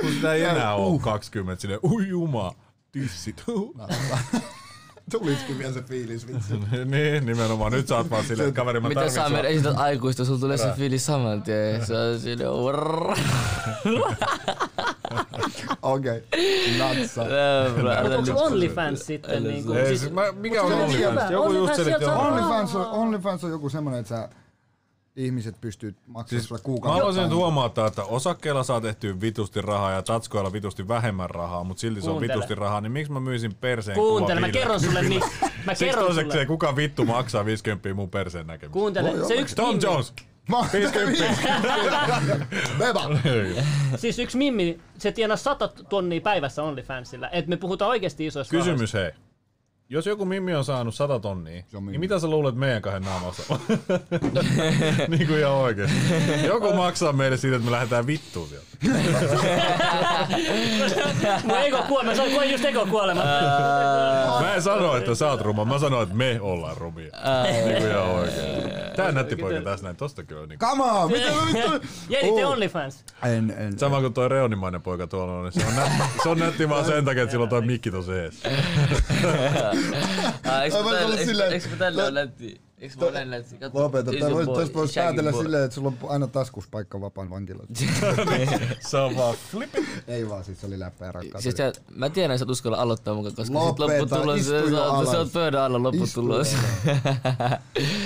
kun 0.00 0.12
sitä 0.12 0.32
ei 0.34 0.42
enää 0.44 0.74
Uh. 0.76 0.92
ole 0.92 1.00
20, 1.00 1.60
sille 1.62 1.78
ujuma. 1.82 2.54
Tissit. 2.92 3.44
Tulisikin 5.10 5.58
vielä 5.58 5.72
se 5.72 5.82
fiilis, 5.82 6.26
vitsi. 6.28 6.54
niin, 6.84 7.26
nimenomaan. 7.26 7.72
Nyt 7.72 7.88
sä 7.88 7.96
oot 7.96 8.10
vaan 8.10 8.24
silleen, 8.24 8.48
että 8.48 8.60
kaveri 8.60 8.80
mä 8.80 8.88
Mitä 8.88 9.00
tarvitsen 9.00 9.22
sä 9.24 9.28
meidän 9.28 9.50
esität 9.50 9.76
aikuista, 9.76 10.24
sulla 10.24 10.38
tulee 10.40 10.56
se 10.56 10.72
fiilis 10.76 11.06
saman 11.06 11.42
tien. 11.42 11.86
Se 11.86 11.94
on 12.48 12.64
vrrrr. 12.66 13.18
Okei, 15.82 16.22
natsa. 16.78 17.24
Mutta 17.76 18.18
onko 18.18 18.44
OnlyFans 18.44 19.06
sitten? 19.06 19.42
Siis, 19.86 20.10
mä, 20.12 20.32
mikä 20.32 20.62
on 20.62 20.72
OnlyFans? 20.72 21.30
Joku 21.30 21.52
just 21.52 21.74
selitti 21.74 22.04
OnlyFans. 22.04 22.74
On, 22.74 22.86
OnlyFans 22.86 23.44
on 23.44 23.50
joku 23.50 23.68
semmonen, 23.68 24.00
että 24.00 24.08
sä 24.08 24.28
ihmiset 25.16 25.60
pystyy 25.60 25.90
maksamaan 26.06 26.28
Siis 26.28 26.44
sulle 26.48 26.58
Mä 26.60 26.64
kuukauden. 26.64 26.96
haluaisin 26.98 27.22
nyt 27.22 27.32
huomauttaa, 27.32 27.86
että 27.86 28.04
osakkeilla 28.04 28.62
saa 28.62 28.80
tehtyä 28.80 29.20
vitusti 29.20 29.60
rahaa 29.62 29.90
ja 29.92 30.02
tatskoilla 30.02 30.52
vitusti 30.52 30.88
vähemmän 30.88 31.30
rahaa, 31.30 31.64
mutta 31.64 31.80
silti 31.80 32.00
se 32.02 32.10
on 32.10 32.14
Kuuntele. 32.14 32.32
vitusti 32.34 32.54
rahaa, 32.54 32.80
niin 32.80 32.92
miksi 32.92 33.12
mä 33.12 33.20
myisin 33.20 33.54
perseen 33.54 33.98
kuuntele, 33.98 34.40
mä 34.40 34.48
kerron 34.48 34.80
sulle 34.80 35.02
miksi. 35.02 35.30
Mä 35.66 35.74
Siksi 35.74 35.84
kerron 35.84 36.04
toiseksi, 36.04 36.32
sulle. 36.32 36.46
kuka 36.46 36.76
vittu 36.76 37.04
maksaa 37.04 37.44
50 37.44 37.94
mun 37.94 38.10
perseen 38.10 38.46
näkemiseen. 38.46 38.72
Kuuntele, 38.72 39.24
se 39.28 39.34
yksi 39.34 39.54
Tom 39.56 39.78
Jones! 39.82 40.12
Mä 40.48 40.68
50! 40.72 41.24
Beba! 42.78 43.10
siis 43.96 44.18
yksi 44.18 44.38
mimmi, 44.38 44.80
se 44.98 45.12
tienaa 45.12 45.36
100 45.36 45.68
tonnia 45.68 46.20
päivässä 46.20 46.62
OnlyFansilla. 46.62 47.30
Et 47.30 47.46
me 47.46 47.56
puhutaan 47.56 47.88
oikeasti 47.88 48.26
isoista 48.26 48.56
Kysymys 48.56 48.94
hei. 48.94 49.10
Jos 49.88 50.06
joku 50.06 50.24
mimmi 50.24 50.54
on 50.54 50.64
saanut 50.64 50.94
100 50.94 51.20
tonnia, 51.20 51.62
niin 51.90 52.00
mitä 52.00 52.18
sä 52.18 52.26
luulet 52.26 52.54
meidän 52.54 52.82
kahden 52.82 53.02
naamassa? 53.02 53.42
niin 55.08 55.26
kuin 55.26 55.38
ihan 55.38 55.52
oikeesti. 55.52 55.96
Joku 56.46 56.72
maksaa 56.72 57.12
meille 57.12 57.36
siitä, 57.36 57.56
että 57.56 57.64
me 57.64 57.70
lähdetään 57.72 58.06
vittuun 58.06 58.48
sieltä. 58.48 58.66
Mun 61.44 61.58
ego 61.58 61.82
kuolema, 61.88 62.10
mä 62.10 62.16
sanoin, 62.16 62.34
koen 62.34 62.50
just 62.50 62.64
ego 62.64 62.86
kuolema. 62.86 63.24
Mä 64.40 64.54
en 64.54 64.62
sano, 64.62 64.96
että 64.96 65.14
sä 65.14 65.30
oot 65.30 65.40
ruma, 65.40 65.64
mä 65.64 65.78
sanoin, 65.78 66.02
että 66.02 66.14
me 66.14 66.38
ollaan 66.40 66.76
rumia. 66.76 67.10
Niin 67.42 67.76
kuin 67.76 67.90
ihan 67.90 68.02
oikein. 68.02 68.70
Tää 68.96 69.12
nätti 69.12 69.36
poika 69.36 69.60
tässä 69.60 69.84
näin, 69.84 69.96
tosta 69.96 70.22
kyllä 70.22 70.46
niin. 70.46 70.58
Come 70.58 70.82
on, 70.84 71.10
mitä 71.10 71.30
vittu? 71.46 71.88
Jeni, 72.08 72.32
te 72.32 72.44
Oh. 72.46 72.50
OnlyFans. 72.52 73.04
En, 73.22 73.54
en. 73.58 73.78
Sama 73.78 74.00
kuin 74.00 74.12
toi 74.14 74.28
reunimainen 74.28 74.82
poika 74.82 75.06
tuolla 75.06 75.32
on, 75.32 75.44
niin 75.44 75.52
se 75.52 75.66
on, 75.68 75.74
nätti, 75.76 76.02
se 76.22 76.28
on 76.28 76.38
nätti 76.38 76.68
vaan 76.68 76.84
sen 76.84 77.04
takia, 77.04 77.22
että 77.22 77.30
sillä 77.30 77.42
on 77.42 77.48
toi 77.48 77.62
mikki 77.62 77.90
tossa 77.90 78.22
ees. 78.22 78.42
Eikö 81.52 81.68
mä 81.70 81.76
tälle 81.78 82.02
ole 82.02 82.10
nätti? 82.10 82.60
Eikö 82.78 82.94
mä 83.00 83.06
ole 83.06 83.24
näin? 83.24 83.44
Katso, 83.60 83.82
Lopeta. 83.82 84.10
iso 84.10 84.20
Tää 84.20 84.30
vois, 84.30 84.92
shaggy 84.92 85.16
päätellä 85.16 85.32
silleen, 85.32 85.64
että 85.64 85.74
sulla 85.74 85.88
on 85.88 86.10
aina 86.10 86.26
taskus 86.26 86.68
paikka 86.68 87.00
vapaan 87.00 87.30
vankilassa. 87.30 87.84
Se 88.90 88.96
on 88.96 89.16
vaan 89.16 89.34
flip 89.50 89.74
it. 89.74 89.84
Ei 90.08 90.28
vaan, 90.28 90.44
siis 90.44 90.60
se 90.60 90.66
oli 90.66 90.78
läppä 90.78 91.06
ja 91.06 91.12
rakkaus. 91.12 91.42
Siis 91.42 91.54
sä, 91.56 91.72
mä 91.94 92.10
tiedän, 92.10 92.30
että 92.34 92.38
sä 92.38 92.44
et 92.44 92.50
uskalla 92.50 92.76
aloittaa 92.76 93.14
mukaan, 93.14 93.34
koska 93.34 93.44
sit 93.44 93.78
Lopeta, 93.78 94.00
lopputulos, 94.00 94.40
istu 94.40 94.50
sä, 94.50 94.56
jo 94.56 94.70
sä, 94.70 94.84
alas. 94.84 95.10
sä 95.10 95.18
oot 95.18 95.32
pöydän 95.32 95.62
alla 95.62 95.78
Istu 95.88 96.00
lopputulos. 96.00 96.56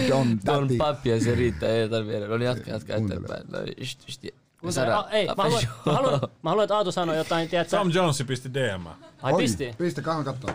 Don 0.09 0.39
täti. 0.39 0.77
Pappi 0.77 1.09
ja 1.09 1.23
se 1.23 1.35
riittää, 1.35 1.69
ei 1.69 1.89
tarvii 1.89 2.15
enää. 2.15 2.29
No 2.29 2.37
niin, 2.37 2.45
jatka, 2.45 2.71
jatka 2.71 2.93
Kuuntele. 2.93 3.19
eteenpäin. 3.25 3.51
No, 3.51 3.59
niin. 3.65 4.33
Kuuntele, 4.61 4.71
Sara, 4.85 4.99
a- 4.99 5.09
Ei, 5.09 5.27
mä 5.27 5.33
haluan, 5.43 5.63
mä 5.85 5.93
haluan, 5.93 6.19
mä 6.43 6.49
haluan, 6.49 6.63
että 6.63 6.75
Aatu 6.75 6.91
sanoo 6.91 7.15
jotain, 7.15 7.49
tiedätkö? 7.49 7.77
Tom 7.77 7.89
Jones 7.93 8.23
pisti 8.27 8.53
DM. 8.53 8.87
Ai 9.21 9.33
Oi, 9.33 9.41
pisti. 9.41 9.73
Pistä, 9.77 10.01
kahden 10.01 10.25
kattoo. 10.25 10.49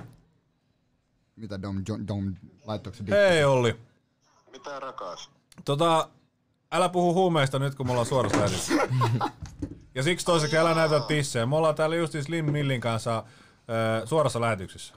Mitä 1.36 1.62
Dom, 1.62 1.82
Dom, 1.88 2.04
Dom 2.08 2.34
laittoiko 2.64 2.96
se 2.98 3.04
Hei 3.10 3.44
Olli. 3.44 3.76
Mitä 4.52 4.80
rakas? 4.80 5.30
Tota, 5.64 6.08
älä 6.72 6.88
puhu 6.88 7.14
huumeista 7.14 7.58
nyt, 7.58 7.74
kun 7.74 7.86
me 7.86 7.90
ollaan 7.90 8.06
suorassa 8.06 8.38
lähetyksessä. 8.38 8.74
Ja 9.94 10.02
siksi 10.02 10.26
toiseksi 10.26 10.56
älä 10.56 10.74
näytä 10.74 11.00
tissejä. 11.00 11.46
Me 11.46 11.56
ollaan 11.56 11.74
täällä 11.74 11.96
justiin 11.96 12.24
Slim 12.24 12.44
Millin 12.52 12.80
kanssa 12.80 13.18
äh, 13.18 13.24
suorassa 14.04 14.40
lähetyksessä. 14.40 14.94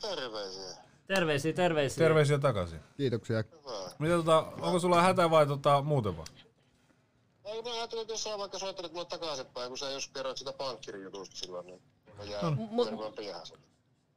Terveisiä. 0.00 0.76
Terveisiä, 1.06 1.52
terveisiä. 1.52 2.04
Terveisiä 2.04 2.38
takaisin. 2.38 2.80
Kiitoksia. 2.96 3.44
Mitä 3.98 4.14
tota, 4.14 4.38
onko 4.60 4.78
sulla 4.78 5.02
hätä 5.02 5.30
vai 5.30 5.46
tota, 5.46 5.82
muuten 5.82 6.16
vaan? 6.16 6.28
Ei 7.44 7.62
mä 7.62 7.70
ajattelin, 7.72 8.02
että 8.02 8.12
jos 8.12 8.24
sä 8.24 8.38
vaikka 8.38 8.58
soittelet 8.58 8.92
mulle 8.92 9.06
takaisinpäin, 9.06 9.68
kun 9.68 9.78
sä 9.78 9.90
just 9.90 10.12
kerroit 10.14 10.36
sitä 10.36 10.52
pankkirijutusta 10.52 11.36
silloin, 11.36 11.66
niin 11.66 11.82
mä 12.18 12.24
jään 12.24 12.58
piähän 13.16 13.46
sieltä. 13.46 13.65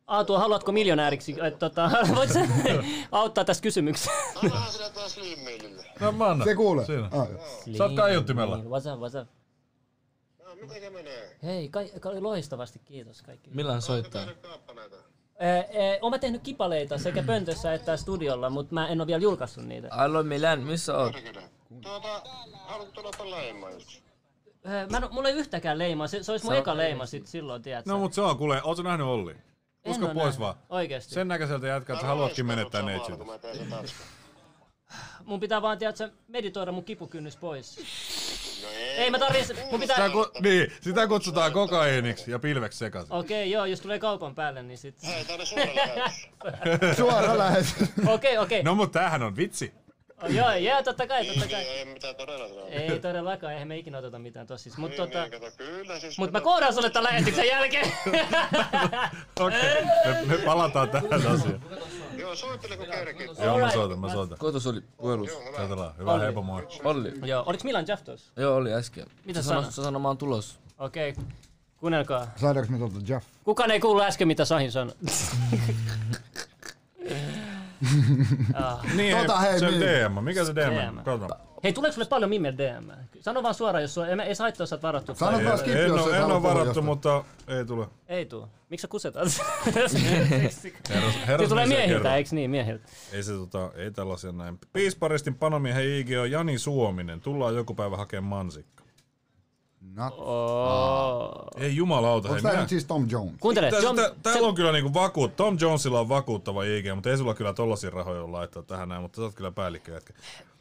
Aatu, 0.09 0.33
haluatko 0.33 0.71
miljonääriksi? 0.71 1.35
Et, 1.47 1.59
tota, 1.59 1.91
voit 2.15 2.31
sä 2.33 2.39
auttaa 3.11 3.45
tässä 3.45 3.63
kysymyksessä? 3.63 4.11
Annahan 4.43 4.71
sille 4.71 4.89
taas. 4.89 5.17
No 5.99 6.11
mä 6.11 6.25
annan. 6.27 6.47
Se 6.47 6.55
kuulee. 6.55 6.85
Siinä. 6.85 7.09
Ah. 7.11 7.27
Sä 7.77 7.83
oot 7.83 7.95
kaiuttimella. 7.95 8.57
What's 8.57 8.93
up, 8.93 8.99
what's 9.01 9.21
up? 9.21 9.27
No, 10.45 10.91
menee? 10.91 11.37
Hei, 11.43 11.69
ka- 11.69 11.99
ka- 11.99 12.23
loistavasti, 12.23 12.79
kiitos 12.85 13.21
kaikki. 13.21 13.49
Milloin 13.53 13.81
soittaa? 13.81 14.25
Oon 16.01 16.11
mä 16.13 16.19
tehnyt 16.19 16.41
kipaleita 16.43 16.97
sekä 16.97 17.23
pöntössä 17.23 17.73
että 17.73 17.97
studiolla, 17.97 18.49
mutta 18.49 18.73
mä 18.73 18.87
en 18.87 19.01
ole 19.01 19.07
vielä 19.07 19.21
julkaissut 19.21 19.65
niitä. 19.65 19.87
Allo 19.91 20.23
Milan, 20.23 20.59
missä 20.59 20.97
oot? 20.97 21.13
Tuota, 21.81 22.21
haluatko 22.65 23.11
tulla 23.17 23.35
leimaan 23.37 23.73
just? 23.73 24.01
Mä 24.89 24.97
en, 24.97 25.03
mulla 25.11 25.29
ei 25.29 25.35
yhtäkään 25.35 25.77
leimaa, 25.77 26.07
se, 26.07 26.23
se 26.23 26.31
olisi 26.31 26.45
mun 26.45 26.55
eka 26.55 26.77
leima 26.77 27.05
sit 27.05 27.27
silloin, 27.27 27.61
tiedätkö? 27.61 27.91
No 27.91 27.97
mut 27.99 28.13
se 28.13 28.21
on, 28.21 28.37
kuule, 28.37 28.61
oot 28.63 28.77
sä 28.77 28.83
nähnyt 28.83 29.07
Olli? 29.07 29.35
Usko 29.85 30.05
pois 30.05 30.15
nähnyt. 30.17 30.39
vaan. 30.39 30.55
Oikeesti. 30.69 31.13
Sen 31.13 31.27
näköiseltä 31.27 31.67
jätkää, 31.67 31.93
että 31.93 32.01
sä 32.03 32.07
haluatkin 32.07 32.45
menettää 32.45 32.81
Samalla, 32.81 32.97
neitsyt. 32.97 33.17
kun 33.17 33.27
mä 33.27 33.37
teen 33.37 33.57
sen 33.57 33.67
tanskan. 33.69 34.05
Mun 35.25 35.39
pitää 35.39 35.61
vaan, 35.61 35.77
tiedätkö, 35.77 36.09
meditoida 36.27 36.71
mun 36.71 36.83
kipukynnys 36.83 37.37
pois. 37.37 37.77
No 38.63 38.69
ei. 38.69 38.89
Ei 38.97 39.11
mä 39.11 39.19
tarvitse, 39.19 39.67
mun 39.71 39.79
pitää... 39.79 39.95
Sitä, 39.95 40.09
ku, 40.09 40.25
niin, 40.39 40.73
sitä 40.81 41.07
kutsutaan 41.07 41.51
kokaiiniksi 41.51 42.31
ja 42.31 42.39
pilveksi 42.39 42.77
sekaisin. 42.79 43.13
Okei, 43.13 43.51
joo, 43.51 43.65
jos 43.65 43.81
tulee 43.81 43.99
kaupan 43.99 44.35
päälle, 44.35 44.63
niin 44.63 44.77
sit... 44.77 44.95
Hei, 45.03 45.25
tää 45.25 45.35
on 45.35 45.45
suora 45.45 45.75
lähetys. 45.75 46.97
Suora 46.97 47.37
lähes. 47.37 47.75
Okei, 48.07 48.37
okei. 48.37 48.63
No 48.63 48.75
mut 48.75 48.91
tämähän 48.91 49.23
on 49.23 49.35
vitsi. 49.35 49.73
Oh, 50.23 50.29
joo, 50.31 50.53
joo, 50.53 50.83
totta 50.83 51.07
kai, 51.07 51.25
totta 51.25 51.43
Ei, 51.45 51.51
kai. 51.51 51.61
ei 51.63 51.85
mitään 51.85 52.15
todella 52.15 52.47
sanoo. 52.47 52.67
Ei 52.69 52.99
todellakaan, 52.99 53.53
eihän 53.53 53.67
me 53.67 53.77
ikinä 53.77 53.97
oteta 53.97 54.19
mitään 54.19 54.47
tossa. 54.47 54.69
Mut, 54.77 54.89
Niin, 54.89 54.97
tota, 54.97 55.21
niin, 55.21 55.31
kato, 55.31 55.45
kyllä 55.57 55.99
siis. 55.99 56.17
mut 56.17 56.31
mä 56.31 56.41
koodaan 56.41 56.73
sulle 56.73 56.89
tämän 56.89 57.03
lähetyksen 57.13 57.47
jälkeen. 57.47 57.91
Okei, 59.39 59.83
me, 60.05 60.21
me 60.25 60.37
palataan 60.45 60.89
tähän 60.89 61.13
asiaan. 61.13 61.61
Joo, 62.17 62.35
soittele 62.35 62.77
kun 62.77 62.85
kerkit. 62.85 63.31
Joo, 63.43 63.59
mä 63.59 63.71
soitan, 63.71 63.99
mä 63.99 64.09
soitan. 64.13 64.37
Koitos 64.37 64.67
oli 64.67 64.81
puhelus. 64.97 65.29
Katsotaan. 65.57 65.93
Hyvä, 65.97 66.19
heippa 66.19 66.41
moi. 66.41 66.67
Olli. 66.83 67.13
joo, 67.25 67.43
oliks 67.45 67.63
Milan 67.63 67.85
Jaff 67.87 68.03
tossa? 68.03 68.31
Joo, 68.37 68.55
oli 68.55 68.73
äsken. 68.73 69.05
Mitä 69.25 69.41
Sä 69.41 69.47
sano- 69.47 69.61
sanoi? 69.61 69.73
Sä 69.73 69.83
sano, 69.83 69.99
mä 69.99 70.07
oon 70.07 70.17
tulos. 70.17 70.59
Okei, 70.77 71.13
kuunnelkaa. 71.77 72.27
Saadaanko 72.35 72.71
me 72.71 72.77
tuolta 72.77 72.99
Jaff? 73.07 73.27
Kukaan 73.43 73.71
ei 73.71 73.79
kuullut 73.79 74.03
äsken, 74.03 74.27
mitä 74.27 74.45
Sahin 74.45 74.71
sanoi. 74.71 74.95
Niin, 78.95 79.17
Tota, 79.17 79.37
hei, 79.39 79.59
se 79.59 79.65
on 79.67 79.71
niin. 79.79 79.81
DM. 80.11 80.23
Mikä 80.23 80.45
se 80.45 80.55
DM? 80.55 80.71
DM. 80.73 81.27
Hei, 81.63 81.73
tuleeko 81.73 81.93
sulle 81.93 82.07
paljon 82.07 82.29
Mimmel 82.29 82.53
DM? 82.57 82.89
Sano 83.21 83.43
vaan 83.43 83.53
suoraan, 83.53 83.81
jos 83.81 83.93
sulla, 83.93 84.07
ei, 84.07 84.19
ei 84.21 84.35
saa 84.35 84.43
haittaa, 84.45 84.63
jos 84.63 84.69
sä 84.69 84.75
oot 84.75 84.83
varattu. 84.83 85.15
Sano 85.15 85.43
vaan 85.45 85.57
skippi, 85.57 85.79
En, 85.79 85.87
jos 85.87 86.07
en 86.07 86.21
halua 86.21 86.35
ole 86.35 86.43
varattu, 86.43 86.65
jostain. 86.65 86.85
mutta 86.85 87.23
ei 87.47 87.65
tule. 87.65 87.87
Ei 88.07 88.25
tuu. 88.25 88.47
Miksi 88.69 88.81
sä 88.81 88.87
kusetat? 88.87 89.27
Herras, 91.27 91.41
Se 91.41 91.47
tulee 91.49 91.65
miehiltä, 91.65 92.15
eiks 92.15 92.33
niin, 92.33 92.49
miehiltä? 92.51 92.83
Ei 93.11 93.23
se 93.23 93.31
tota, 93.33 93.71
ei 93.75 93.91
tällaisia 93.91 94.31
näin. 94.31 94.59
Piisparistin 94.73 95.35
panomiehen 95.35 95.85
IG 95.99 96.09
on 96.21 96.31
Jani 96.31 96.57
Suominen. 96.57 97.21
Tullaan 97.21 97.55
joku 97.55 97.73
päivä 97.73 97.97
hakemaan 97.97 98.29
mansikka. 98.45 98.83
Not. 99.95 100.13
Oh. 100.17 101.31
Ei 101.57 101.75
jumalauta, 101.75 102.27
tää 102.27 102.37
minä... 102.37 102.59
nyt 102.59 102.69
siis 102.69 102.85
Tom 102.85 103.07
Jones? 103.09 103.33
Kuuntele, 103.39 103.69
Tää, 103.69 103.79
John, 103.79 103.95
tää, 103.95 104.07
se, 104.07 104.15
täällä 104.23 104.47
on 104.47 104.55
kyllä 104.55 104.71
niinku 104.71 104.93
vakuut. 104.93 105.35
Tom 105.35 105.57
Jonesilla 105.61 105.99
on 105.99 106.09
vakuuttava 106.09 106.63
IG, 106.63 106.85
mutta 106.95 107.09
ei 107.09 107.17
sulla 107.17 107.33
kyllä 107.33 107.53
tollasia 107.53 107.89
rahoja 107.89 108.21
ole 108.21 108.31
laittaa 108.31 108.63
tähän 108.63 108.89
näin, 108.89 109.01
mutta 109.01 109.15
sä 109.15 109.21
oot 109.21 109.35
kyllä 109.35 109.51
päällikkö 109.51 109.91
jätkä. 109.91 110.13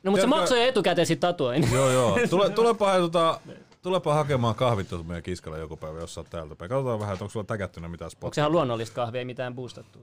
no 0.03 0.11
mutta 0.11 0.21
se 0.21 0.27
maksoi 0.27 0.63
etukäteen 0.63 1.07
sit 1.07 1.21
tatuoin. 1.21 1.73
Joo, 1.73 1.91
joo. 1.91 2.19
Tule, 2.31 2.51
tulepa, 2.51 2.97
tota, 2.99 3.41
tulepa 3.83 4.15
hakemaan 4.15 4.55
kahvit 4.55 4.89
tuolta 4.89 5.09
meidän 5.09 5.23
kiskalla 5.23 5.59
joku 5.59 5.77
päivä, 5.77 6.01
jos 6.01 6.15
sä 6.15 6.21
oot 6.21 6.31
täältä 6.31 6.57
päin. 6.57 6.69
Katsotaan 6.69 7.01
vähän, 7.01 7.13
että 7.13 7.25
onko 7.25 7.33
sulla 7.33 7.47
täkättynä 7.47 7.89
mitään 7.89 8.07
Onko 8.07 8.11
spottia. 8.11 8.35
sehän 8.35 8.53
luonnollista 8.53 8.95
kahvia, 8.95 9.19
ei 9.19 9.25
mitään 9.25 9.55
boostattua? 9.55 10.03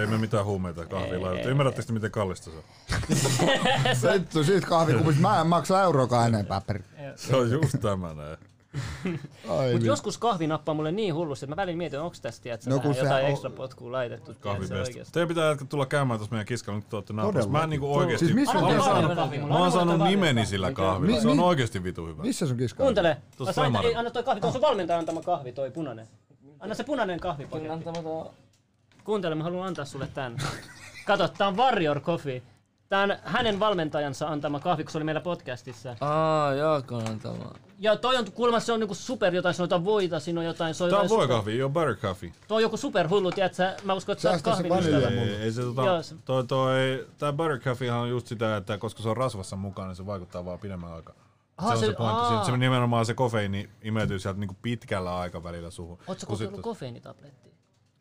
Ei 0.00 0.06
me 0.06 0.18
mitään 0.18 0.44
huumeita 0.44 0.86
kahvia 0.86 1.22
laiteta. 1.22 1.48
Ymmärrättekö 1.48 1.86
te, 1.86 1.92
miten 1.92 2.10
kallista 2.10 2.50
se 2.50 2.56
on? 2.56 4.12
Vittu, 4.14 4.44
siitä 4.44 4.66
kahvikupista 4.66 5.20
mä 5.22 5.40
en 5.40 5.46
maksa 5.46 5.82
euroakaan 5.82 6.28
enempää 6.28 6.60
per... 6.60 6.82
Se 7.16 7.36
on 7.36 7.50
just 7.50 7.74
tämä 7.80 8.14
näin. 8.14 8.38
Ai 9.48 9.64
Mut 9.66 9.72
vittu. 9.74 9.86
joskus 9.86 10.18
kahvi 10.18 10.46
nappaa 10.46 10.74
mulle 10.74 10.92
niin 10.92 11.14
hullusti, 11.14 11.44
että 11.44 11.52
mä 11.52 11.56
välillä 11.56 11.76
mietin, 11.76 12.00
onko 12.00 12.16
tästä 12.22 12.42
tiedätkö, 12.42 12.70
No 12.70 12.76
no, 12.76 12.82
vähän 12.82 12.96
jotain 12.96 13.24
on- 13.24 13.30
ekstra 13.30 13.50
potkua 13.50 13.92
laitettu. 13.92 14.32
oikeesti. 14.44 15.12
Teidän 15.12 15.28
pitää 15.28 15.44
jatkaa 15.48 15.66
tulla 15.68 15.86
käymään 15.86 16.18
tuossa 16.20 16.32
meidän 16.32 16.46
kiskalla, 16.46 16.78
nyt 16.78 16.88
te 16.88 16.96
olette 16.96 17.12
naapurissa. 17.12 17.50
Mä 17.50 17.62
en 17.62 17.70
niinku 17.70 17.94
oikeesti... 17.96 18.24
Siis 18.26 18.36
missä 18.36 18.54
mä 18.54 18.58
on 18.58 18.64
oon 18.64 18.74
kiskalla? 18.76 19.00
saanut, 19.00 19.16
kahvi 19.16 19.38
mä 19.38 19.58
oon 19.58 19.72
saanut 19.72 19.98
nimeni 19.98 20.34
kahvi. 20.34 20.46
sillä 20.46 20.72
kahvilla. 20.72 21.20
Se 21.20 21.28
on 21.28 21.40
oikeesti 21.40 21.84
vitu 21.84 22.06
hyvä. 22.06 22.22
Missä 22.22 22.46
sun 22.46 22.56
kiska? 22.56 22.82
Kuuntele, 22.82 23.16
Tuossa 23.36 23.64
ei, 23.84 23.94
anna 23.94 24.10
toi 24.10 24.22
kahvi, 24.22 24.40
tuo 24.40 24.50
on 24.54 24.60
valmentaja 24.60 24.98
antama 24.98 25.22
kahvi, 25.22 25.52
toi 25.52 25.70
punainen. 25.70 26.08
Anna 26.60 26.74
se 26.74 26.84
punainen 26.84 27.20
kahvipaketti. 27.20 27.68
Kuuntele, 29.04 29.34
mä 29.34 29.44
haluan 29.44 29.66
antaa 29.68 29.84
sulle 29.84 30.08
tän. 30.14 30.36
Kato, 31.06 31.28
tää 31.28 31.48
on 31.48 31.56
Warrior 31.56 32.00
Coffee. 32.00 32.42
Tää 32.88 33.02
on 33.02 33.16
hänen 33.24 33.60
valmentajansa 33.60 34.28
antama 34.28 34.60
kahvi, 34.60 34.84
kun 34.84 34.90
se 34.92 34.98
oli 34.98 35.04
meillä 35.04 35.20
podcastissa. 35.20 35.96
Aa, 36.00 36.54
Jaakon 36.54 37.08
antama. 37.08 37.52
Ja 37.78 37.96
toi 37.96 38.16
on 38.16 38.32
kuulemma 38.32 38.60
se 38.60 38.72
on 38.72 38.80
niinku 38.80 38.94
super 38.94 39.34
jotain, 39.34 39.54
se 39.54 39.62
on 39.62 39.64
jotain 39.64 39.84
voita, 39.84 40.20
siinä 40.20 40.40
on 40.40 40.46
jotain, 40.46 40.74
se 40.74 40.84
on 40.84 40.90
Tää 40.90 40.98
on 40.98 41.04
jotain 41.04 41.18
voi 41.18 41.24
super- 41.24 41.36
kahvi, 41.36 41.58
joo 41.58 41.68
butter 41.68 41.96
coffee. 41.96 42.32
Tuo 42.48 42.56
on 42.56 42.62
joku 42.62 42.76
superhullu, 42.76 43.30
tiedätkö? 43.32 43.74
Mä 43.84 43.94
uskon, 43.94 44.12
että 44.12 44.22
sä 44.22 44.30
oot 44.30 44.42
kahvin 44.42 44.72
mulle. 44.72 45.08
Ei, 45.08 45.34
ei 45.36 45.52
se 45.52 45.60
Joo, 45.62 45.72
tota, 45.74 46.02
se- 46.02 46.14
toi, 46.24 46.44
toi, 46.46 47.06
tää 47.18 47.32
butter 47.32 47.58
coffee 47.60 47.92
on 47.92 48.08
just 48.10 48.26
sitä, 48.26 48.56
että 48.56 48.78
koska 48.78 49.02
se 49.02 49.08
on 49.08 49.16
rasvassa 49.16 49.56
mukana, 49.56 49.88
niin 49.88 49.96
se 49.96 50.06
vaikuttaa 50.06 50.44
vaan 50.44 50.58
pidemmän 50.58 50.92
aikaa. 50.92 51.14
Aha, 51.56 51.68
se 51.70 51.74
on 51.74 51.80
se, 51.80 51.86
se- 51.86 51.92
pointti. 51.92 52.20
aa. 52.20 52.44
Se, 52.44 52.50
se 52.50 52.56
nimenomaan 52.56 53.06
se 53.06 53.14
kofeiini 53.14 53.70
imeytyy 53.82 54.18
sieltä 54.18 54.40
niinku 54.40 54.56
pitkällä 54.62 55.18
aikavälillä 55.18 55.70
suhun. 55.70 55.98
Ootko 56.08 56.26
Kun 56.26 56.34
kokeillut 56.36 56.56
sit- 56.58 56.62
kofeiinitablettia? 56.62 57.52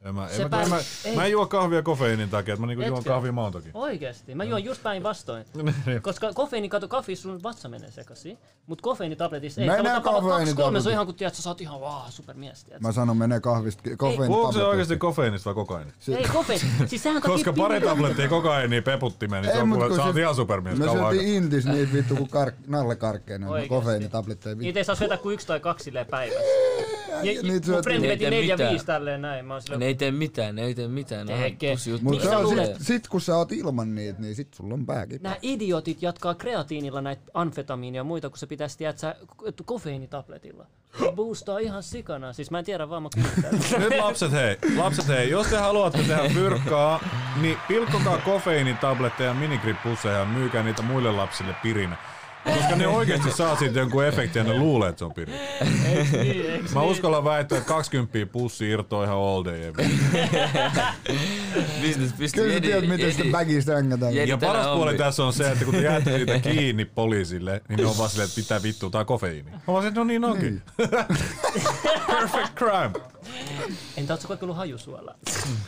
En 0.04 0.16
mä, 0.16 0.28
en 0.28 0.36
Se 0.36 0.48
mä, 0.48 0.62
en 0.62 0.70
mä, 0.70 0.78
ei. 1.06 1.16
mä 1.16 1.26
en 1.26 1.32
juo 1.32 1.46
kahvia 1.46 1.82
kofeiinin 1.82 2.30
takia, 2.30 2.54
että 2.54 2.62
mä 2.62 2.68
niinku 2.68 2.84
juon 2.86 2.98
Etkö? 2.98 3.10
kahvia 3.10 3.32
maun 3.32 3.54
takia. 3.54 3.72
Oikeesti. 3.74 4.36
Mä 4.36 4.44
juon 4.44 4.64
just 4.64 4.84
päinvastoin. 4.84 5.46
Koska 6.02 6.34
kofeiini, 6.34 6.70
kato, 6.70 6.88
kaffissa 6.88 7.22
sun 7.24 7.44
vatsa 7.44 7.70
menee 7.70 7.92
sekaisin. 7.92 8.38
Mut 8.68 8.82
kofeiinitabletissa 8.82 9.62
ei. 9.62 9.68
Menee 9.68 9.92
Sä 9.92 9.98
ottaa 9.98 10.22
kaksi 10.22 10.56
kolme, 10.56 10.82
se 10.82 10.90
on 10.90 10.94
ihan 10.94 11.06
kun 11.06 11.16
tiedät, 11.16 11.36
sä 11.36 11.42
saat 11.42 11.62
ihan 11.62 11.82
vaan 11.82 12.12
supermies, 12.12 12.64
tiedät. 12.64 12.82
Mä 12.82 12.92
sanon, 12.92 13.18
menee 13.18 13.40
kahvista 13.40 13.84
kofeiini 13.98 14.28
Puhuuko 14.28 14.52
se 14.52 14.64
oikeesti 14.64 14.98
kofeiinista 14.98 15.46
vai 15.46 15.54
kokaiinista? 15.56 16.18
Ei 16.18 16.28
kofeiini. 16.34 16.64
Siis 16.86 17.04
sehän 17.04 17.22
Koska 17.22 17.54
pari 17.54 17.82
tablettia 17.82 18.30
kokainia 18.30 18.82
peputtimeen, 18.82 19.44
niin 19.44 19.56
se 19.56 19.62
on 19.62 19.70
kuule, 19.70 19.96
sä 19.96 20.04
oot 20.04 20.18
ihan 20.18 20.36
supermies 20.36 20.78
Me 20.78 20.92
syötiin 20.92 21.28
intis 21.28 21.66
niitä 21.66 21.94
vittu 21.94 22.16
kun 22.16 22.30
kark, 22.30 22.56
nallekarkkeja, 22.68 23.40
ne 23.40 23.50
Oikeesti. 23.50 23.70
kofeiinitabletteja. 23.70 24.56
Niitä 24.56 24.80
ei 24.80 24.86
saa 24.86 24.96
syötä 24.96 25.18
kuin 25.18 25.34
yksi 25.34 25.48
tai 25.48 25.60
kaksi 25.60 25.84
silleen 25.84 26.06
päivässä. 26.06 26.44
Ja, 27.18 27.22
niitä 27.24 27.48
mun 27.48 27.64
syötiin. 27.64 27.84
frendi 27.84 28.08
Ne 28.08 28.08
ei 28.08 28.12
veti 28.12 28.20
tee 28.24 28.30
neljä 28.30 28.54
mitään. 28.54 28.72
viisi 28.72 28.86
tälleen 28.86 29.22
näin. 29.22 29.46
Mä 29.46 29.54
oon 29.54 29.62
silleen, 29.62 29.80
Ne 29.80 29.86
ei 29.86 29.96
tee 29.96 30.12
mitään, 30.12 30.56
ne 30.56 30.64
ei 30.64 30.76
tee 30.76 30.88
mitään. 30.88 31.28
Tekee. 31.28 31.76
Mutta 32.02 32.24
se 32.24 32.30
sit, 32.76 32.86
sit, 32.86 33.08
kun 33.08 33.22
sä 33.22 33.38
oot 33.38 33.52
ilman 33.52 33.96
niitä, 33.96 34.22
niin 34.22 34.36
sit 34.36 34.54
sulla 34.54 34.74
on 34.74 34.86
pääkin. 34.86 35.20
Nämä 35.24 35.36
idiotit 35.42 36.02
jatkaa 36.02 36.36
kreatiinilla 36.36 37.02
näitä 37.02 37.22
amfetamiinia 37.34 38.00
ja 38.00 38.04
muita, 38.04 38.30
kun 38.30 38.38
sä 38.38 38.48
pitäisi 38.48 38.78
tiedät 38.78 39.00
sä 39.00 39.16
kofeiinitabletilla. 39.66 40.66
Se 41.00 41.12
boostaa 41.16 41.60
ihan 41.60 41.84
sikana. 41.84 42.34
Siis 42.34 42.52
mä 42.52 42.60
en 42.60 42.66
tiedä 42.66 42.90
vaan 42.90 43.04
mä. 43.04 43.10
Nyt 43.80 44.00
lapset 44.00 44.32
hei, 44.32 44.58
lapset 44.78 45.08
hei, 45.08 45.30
jos 45.30 45.48
te 45.48 45.58
haluatte 45.58 45.98
tehdä 45.98 46.30
fyrkkaa, 46.34 47.00
niin 47.42 47.58
pilkkokaa 47.68 48.18
kofeiinitabletteja 48.18 49.30
ja 49.30 49.36
minigrip-pusseja 49.36 50.18
ja 50.20 50.26
myykää 50.26 50.64
niitä 50.64 50.82
muille 50.82 51.12
lapsille 51.12 51.56
pirinä. 51.64 51.98
Koska 52.44 52.76
ne 52.76 52.88
oikeasti 52.88 53.32
saa 53.32 53.56
siitä 53.56 53.80
jonkun 53.80 54.06
efektin 54.06 54.40
ja 54.40 54.44
ne 54.54 54.60
luulee, 54.60 54.90
että 54.90 55.00
se 55.00 55.06
on 55.06 55.14
pirinä. 55.14 55.38
niin, 56.24 56.66
Mä 56.74 56.82
uskallan 56.82 57.24
väittää, 57.24 57.58
että 57.58 57.68
20 57.68 58.32
pussi 58.32 58.70
irtoaa 58.70 59.04
ihan 59.04 59.18
all 59.18 59.46
day 59.46 59.64
every. 59.64 59.90
Business 61.82 62.14
pystyy 62.14 62.44
Kyllä 62.44 62.56
sä 62.56 62.62
tiedät, 62.62 62.90
miten 62.90 63.12
sitä 63.14 63.24
bagista 63.32 63.72
hängetään. 63.74 64.14
Jedi- 64.14 64.30
Ja 64.30 64.38
paras 64.38 64.68
puoli 64.68 64.98
tässä 64.98 65.24
on 65.24 65.34
se, 65.34 65.52
että 65.52 65.66
kun 65.66 65.74
te 65.74 65.82
jäätte 65.82 66.18
niitä 66.18 66.40
kiinni 66.50 66.86
poliisille, 66.86 67.62
niin 67.70 67.80
ne 67.80 67.86
on 67.86 67.98
vaan 67.98 68.10
silleen, 68.10 68.30
että 68.30 68.42
mitä 68.42 68.64
vittua, 68.64 68.90
tää 68.90 69.00
on 69.00 69.06
kofeiini. 69.06 69.52
Mä 69.52 69.60
vaan 69.68 69.94
no 69.94 70.04
niin 70.04 70.26
onkin. 70.26 70.62
Perfect 72.08 72.56
crime. 72.56 72.92
Entä 73.98 74.14
ootko 74.14 74.28
kokeillut 74.28 74.58
hajusuolaa? 74.58 75.16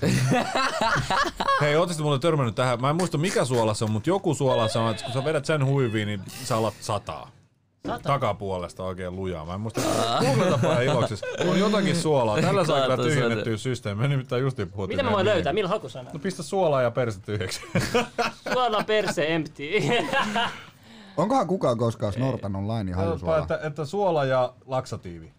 Hei, 1.62 1.76
ootte 1.76 2.02
muuten 2.02 2.22
törmännyt 2.22 2.56
tähän? 2.56 2.82
Mä 2.82 2.90
en 2.90 2.96
muista 2.96 3.18
mikä 3.18 3.46
suola 3.46 3.74
se 3.74 3.86
on, 3.86 3.92
mutta 3.92 4.10
joku 4.10 4.34
suola 4.34 4.68
se 4.68 4.80
on, 4.80 4.92
että 4.92 5.04
kun 5.04 5.14
sä 5.14 5.26
vedät 5.26 5.46
sen 5.46 5.66
huiviin, 5.66 6.08
niin 6.08 6.22
sä 6.44 6.58
alat 6.58 6.74
sataa. 6.82 7.32
Sata. 7.88 8.04
Takapuolesta 8.04 8.84
oikein 8.84 9.16
lujaa. 9.16 9.46
Mä 9.46 9.54
en 9.54 9.62
muista. 9.62 9.82
Googletapa 10.20 10.80
iloksessa. 10.82 11.26
On 11.48 11.60
jotakin 11.60 11.96
suolaa. 11.96 12.42
Tällä 12.42 12.66
saa 12.66 12.82
kyllä 12.82 12.98
tyhjennettyä 12.98 13.54
sen. 13.54 13.58
systeemi. 13.58 14.02
Me 14.02 14.08
nimittäin 14.08 14.42
justiin 14.42 14.72
puhuttiin. 14.72 14.98
Mitä 14.98 15.10
mä 15.10 15.16
voin 15.16 15.26
löytää? 15.26 15.54
Millä 15.54 15.70
hakusana? 15.70 16.10
No 16.14 16.20
pistä 16.20 16.44
suolaa 16.44 16.82
ja 16.82 16.92
perse 16.92 17.20
tyhjäksi. 17.22 17.62
Suola 18.54 18.84
perse 18.84 19.36
empty. 19.36 19.64
Onkohan 21.18 21.48
kukaan 21.48 21.78
koskaan 21.78 22.14
snortanut 22.14 22.64
lainin 22.64 22.96
hajusuolaa? 22.96 23.40
että, 23.40 23.60
että 23.64 23.86
suola 23.86 24.26
ja 24.26 24.54
laksatiivi. 24.66 25.34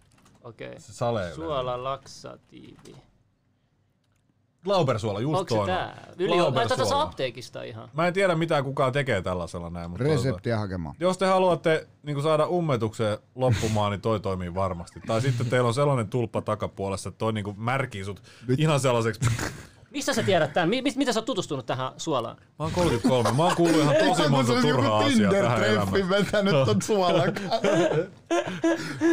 Okei. 0.47 0.79
Se 0.79 0.93
sale. 0.93 1.31
Suola 1.33 1.83
laksatiivi. 1.83 2.95
Glaubersuola, 4.63 5.19
just 5.19 5.39
Onko 5.39 5.49
se 5.49 5.55
toinen. 5.55 5.75
tää? 5.75 6.07
Yli 6.17 6.31
on. 6.41 6.53
Mä 6.53 6.59
tätä 6.59 6.67
saa 6.67 6.75
Glaubersuola. 6.75 7.03
apteekista 7.03 7.63
ihan. 7.63 7.89
Mä 7.93 8.07
en 8.07 8.13
tiedä 8.13 8.35
mitä 8.35 8.63
kukaan 8.63 8.91
tekee 8.93 9.21
tällaisella 9.21 9.69
näin, 9.69 9.89
mutta. 9.89 10.03
Reseptiä 10.03 10.57
hakemaan. 10.59 10.95
jos 10.99 11.17
te 11.17 11.25
haluatte 11.25 11.87
niin 12.03 12.21
saada 12.21 12.47
ummetukseen 12.47 13.17
loppumaan, 13.35 13.91
niin 13.91 14.01
toi 14.01 14.19
toimii 14.19 14.55
varmasti. 14.55 14.99
Tai 15.07 15.21
sitten 15.21 15.49
teillä 15.49 15.67
on 15.67 15.73
sellainen 15.73 16.07
tulppa 16.09 16.41
takapuolessa, 16.41 17.09
että 17.09 17.17
toi 17.17 17.33
niin 17.33 17.45
märkii 17.57 18.05
sut 18.05 18.23
ihan 18.57 18.79
sellaiseksi. 18.79 19.19
Mistä 19.97 20.13
sä 20.13 20.23
tiedät 20.23 20.53
tän? 20.53 20.69
Mi- 20.69 20.81
mistä 20.81 21.13
sä 21.13 21.19
oot 21.19 21.25
tutustunut 21.25 21.65
tähän 21.65 21.91
suolaan? 21.97 22.37
Mä 22.59 22.65
oon 22.65 22.71
33. 22.71 23.31
Mä 23.37 23.43
oon 23.43 23.55
kuullut 23.55 23.81
ihan 23.81 23.95
tosi 23.95 24.29
monta 24.29 24.53
turhaa 24.61 24.99
asiaa 24.99 25.31
tähän 25.33 25.63
elämään. 25.63 26.09
vetänyt 26.09 26.53
ton 26.65 26.81
suolan. 26.87 27.33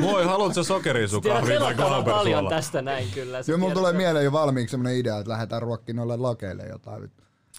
Moi, 0.00 0.24
haluatko 0.24 0.54
sä 0.54 0.62
sokeria 0.62 1.08
sun 1.08 1.22
kahviin 1.22 1.58
tai 1.60 1.74
paljon 2.04 2.48
tästä 2.48 2.82
näin 2.82 3.08
kyllä. 3.14 3.38
Joo, 3.46 3.58
mulla 3.58 3.74
tulee 3.74 3.92
mieleen 3.92 4.24
jo 4.24 4.32
valmiiksi 4.32 4.70
semmonen 4.70 4.96
idea, 4.96 5.18
että 5.18 5.30
lähdetään 5.32 5.62
ruokkiin 5.62 5.96
noille 5.96 6.16
lakeille 6.16 6.62
jotain. 6.62 7.10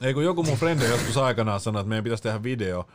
Ei 0.01 0.13
kun 0.13 0.23
joku 0.23 0.43
mun 0.43 0.57
frendi 0.57 0.85
joskus 0.85 1.17
aikanaan 1.17 1.59
sanoi, 1.59 1.79
että 1.79 1.89
meidän 1.89 2.03
pitäisi 2.03 2.23
tehdä 2.23 2.43
video 2.43 2.87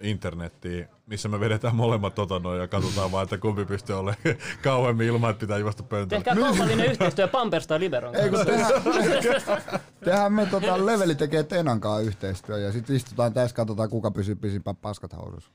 internettiin, 0.00 0.88
missä 1.06 1.28
me 1.28 1.40
vedetään 1.40 1.76
molemmat 1.76 2.14
tota 2.14 2.38
noin 2.38 2.60
ja 2.60 2.68
katsotaan 2.68 3.12
vaan, 3.12 3.22
että 3.24 3.38
kumpi 3.38 3.64
pystyy 3.64 3.98
olemaan 3.98 4.36
kauemmin 4.62 5.06
ilman, 5.06 5.30
että 5.30 5.40
pitää 5.40 5.58
juosta 5.58 5.82
pöntölle. 5.82 6.24
Tehkää 6.24 6.44
kaupallinen 6.44 6.86
yhteistyö 6.90 7.28
Pampers 7.28 7.66
tai 7.66 7.80
Liberon 7.80 8.16
Ei 8.16 8.28
kun 8.30 8.38
kanssa. 8.44 8.80
tehdään, 8.80 9.80
tehdään 10.04 10.32
me 10.32 10.46
tota, 10.46 10.86
leveli 10.86 11.14
tekee 11.14 11.42
Tenan 11.42 11.80
kanssa 11.80 12.00
yhteistyö 12.08 12.58
ja 12.58 12.72
sitten 12.72 12.96
istutaan 12.96 13.32
tässä, 13.34 13.56
katsotaan 13.56 13.90
kuka 13.90 14.10
pysyy 14.10 14.34
pisimpään 14.34 14.76
paskat 14.76 15.16
housussa. 15.16 15.50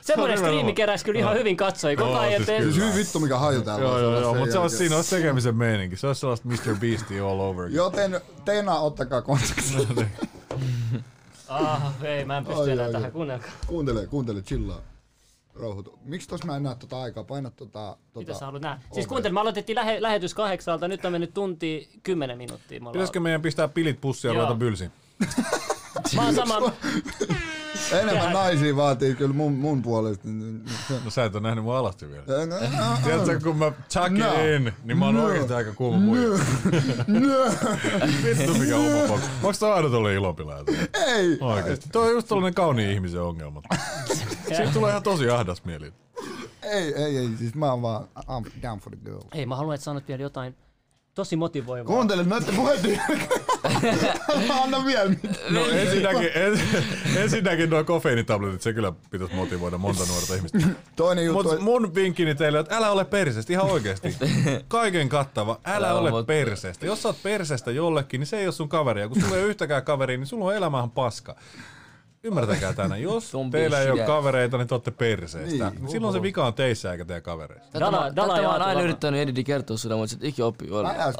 Semmoinen 0.00 0.38
Se 0.38 0.44
on 0.44 0.50
striimi 0.50 0.72
keräsi 0.72 1.04
kyllä 1.04 1.18
ihan 1.20 1.36
hyvin 1.36 1.56
katsoi. 1.56 1.96
Koko 1.96 2.18
ajan 2.18 2.44
siis. 2.44 2.62
Siis 2.62 2.76
hyvin 2.76 2.94
vittu 2.94 3.20
mikä 3.20 3.38
haju 3.38 3.62
täällä 3.62 3.84
Joo, 3.84 3.98
joo, 3.98 4.20
joo, 4.20 4.34
mutta 4.34 4.52
se 4.52 4.58
olisi, 4.58 4.74
jälkeen. 4.74 4.78
siinä 4.78 4.96
olisi 4.96 5.16
tekemisen 5.16 5.56
meininki. 5.56 5.96
Se 5.96 6.06
olisi 6.06 6.20
sellaista 6.20 6.48
Mr. 6.48 6.76
Beastie 6.80 7.20
all 7.20 7.40
over. 7.40 7.68
Joten 7.70 8.20
Tena, 8.44 8.78
ottakaa 8.78 9.22
kontaktia. 9.22 10.06
Ah, 11.50 11.92
ei, 12.04 12.24
mä 12.24 12.36
en 12.38 12.44
pysty 12.44 12.62
Ai, 12.62 12.70
enää 12.70 12.86
ai, 12.86 12.92
tähän 12.92 13.12
kuunnelkaan. 13.12 13.52
Kuuntele, 13.66 14.06
kuuntele, 14.06 14.42
chillaa. 14.42 14.80
Rauhoitu. 15.60 15.98
Miksi 16.04 16.28
tos 16.28 16.44
mä 16.44 16.56
en 16.56 16.62
näe 16.62 16.74
tota 16.74 17.02
aikaa? 17.02 17.24
Paina 17.24 17.50
tota... 17.50 17.96
Mitä 18.14 18.26
tota 18.26 18.38
sä 18.38 18.44
haluat 18.46 18.62
nähdä? 18.62 18.82
Siis 18.92 19.06
kuuntele, 19.06 19.32
me 19.34 19.40
aloitettiin 19.40 19.76
lähe, 19.76 20.02
lähetys 20.02 20.34
kahdeksalta, 20.34 20.88
nyt 20.88 21.04
on 21.04 21.12
mennyt 21.12 21.34
tunti 21.34 21.88
kymmenen 22.02 22.38
minuuttia. 22.38 22.80
Me 22.80 22.82
ollaan- 22.82 22.92
Pitäisikö 22.92 23.20
meidän 23.20 23.42
pistää 23.42 23.68
pilit 23.68 24.00
pussiin 24.00 24.28
ja 24.28 24.34
ruveta 24.40 24.54
bylsiin? 24.54 24.90
Mä 26.16 26.24
oon 26.24 26.34
sama, 26.34 26.54
Enemmän 27.92 28.32
naisia 28.32 28.76
vaatii 28.76 29.14
kyllä 29.14 29.34
mun, 29.34 29.52
mun 29.52 29.82
puolesta. 29.82 30.28
No 31.04 31.10
sä 31.10 31.24
et 31.24 31.34
ole 31.34 31.42
nähnyt 31.42 31.64
mun 31.64 31.74
alasti 31.76 32.08
vielä. 32.08 32.24
No. 32.46 32.56
Tiedätkö, 33.04 33.40
kun 33.44 33.56
mä 33.56 33.72
chuck 33.90 34.10
No. 34.10 34.26
in, 34.56 34.72
niin 34.84 34.98
mä 34.98 35.04
oon 35.06 35.14
No. 35.14 35.24
oikeesti 35.24 35.52
aika 35.52 35.72
kuuma 35.72 35.98
muija. 35.98 36.28
Vittu 38.24 38.54
mikä 38.54 38.76
homopop. 38.76 39.20
Onks 39.42 39.58
tää 39.58 39.74
aina 39.74 39.88
tullut 39.88 40.10
ilopilaa? 40.10 40.58
Ei! 41.06 41.38
Oikeesti. 41.40 41.88
Toi 41.92 42.08
on 42.08 42.14
just 42.14 42.28
tollanen 42.28 42.54
kauniin 42.54 42.90
ihmisen 42.90 43.22
ongelma. 43.22 43.62
Siitä 44.56 44.70
tulee 44.72 44.90
ihan 44.90 45.02
tosi 45.02 45.30
ahdas 45.30 45.64
mieli. 45.64 45.92
Ei, 46.62 46.94
ei, 46.94 47.18
ei. 47.18 47.28
Siis 47.38 47.54
mä 47.54 47.70
oon 47.70 47.82
vaan 47.82 48.08
I'm 48.18 48.50
down 48.62 48.78
for 48.80 48.96
the 48.96 49.04
girl. 49.04 49.20
Hei, 49.34 49.46
mä 49.46 49.56
haluan, 49.56 49.74
että 49.74 49.84
sanot 49.84 50.08
vielä 50.08 50.22
jotain 50.22 50.56
tosi 51.14 51.36
motivoivaa. 51.36 51.86
Kuuntele 51.94 52.24
noitten 52.24 52.54
puheiden 52.54 53.00
Anna 54.62 54.84
vielä 54.84 55.08
mitään. 55.08 55.34
No 55.50 55.66
ensinnäkin, 55.66 56.30
en, 56.34 56.60
ensinnäkin 57.16 57.70
nuo 57.70 57.84
kofeiinitabletit, 57.84 58.62
se 58.62 58.72
kyllä 58.72 58.92
pitäisi 59.10 59.34
motivoida 59.34 59.78
monta 59.78 60.02
nuorta 60.06 60.34
ihmistä. 60.34 60.58
Toinen 60.96 61.24
juttu, 61.24 61.42
Mutta 61.42 61.56
on- 61.56 61.62
mun 61.64 61.94
vinkkini 61.94 62.34
teille 62.34 62.58
on, 62.58 62.62
että 62.64 62.76
älä 62.76 62.90
ole 62.90 63.04
perseestä, 63.04 63.52
ihan 63.52 63.66
oikeesti. 63.70 64.16
Kaiken 64.68 65.08
kattava, 65.08 65.60
älä 65.64 65.88
Älä 65.90 66.00
ole 66.00 66.12
ole- 66.12 66.24
perseestä. 66.24 66.86
Jos 66.86 67.02
sä 67.02 67.08
oot 67.08 67.22
perseestä 67.22 67.70
jollekin, 67.70 68.18
niin 68.20 68.26
se 68.26 68.38
ei 68.38 68.46
ole 68.46 68.52
sun 68.52 68.68
kaveria. 68.68 69.08
Kun 69.08 69.20
sulla 69.20 69.36
ei 69.36 69.42
ole 69.42 69.50
yhtäkään 69.50 69.84
kaveria, 69.84 70.16
niin 70.18 70.26
sulla 70.26 70.44
on 70.44 70.54
elämähän 70.56 70.90
paska. 70.90 71.36
Ymmärtäkää 72.24 72.72
tänä, 72.72 72.96
jos 73.08 73.32
teillä 73.50 73.80
ei 73.80 73.90
ole 73.90 74.00
kavereita, 74.02 74.56
niin 74.58 74.68
te 74.68 74.74
olette 74.74 74.90
perseestä. 74.90 75.70
Niin, 75.70 75.90
Silloin 75.90 76.12
se 76.14 76.22
vika 76.22 76.46
on 76.46 76.54
teissä 76.54 76.92
eikä 76.92 77.04
teidän 77.04 77.22
kavereissa. 77.22 77.72
Tätä, 77.72 77.84
Dala- 77.84 78.16
Dala 78.16 78.34
tätä 78.34 78.42
mä 78.46 78.52
oon 78.52 78.62
aina 78.62 78.82
yrittänyt 78.82 79.20
Edidi 79.20 79.44
kertoa 79.44 79.76
sulle, 79.76 79.96
mutta 79.96 80.16
et 80.16 80.24
ikinä 80.24 80.46
oppi 80.46 80.70
olla. 80.70 80.94
Älä 80.98 81.12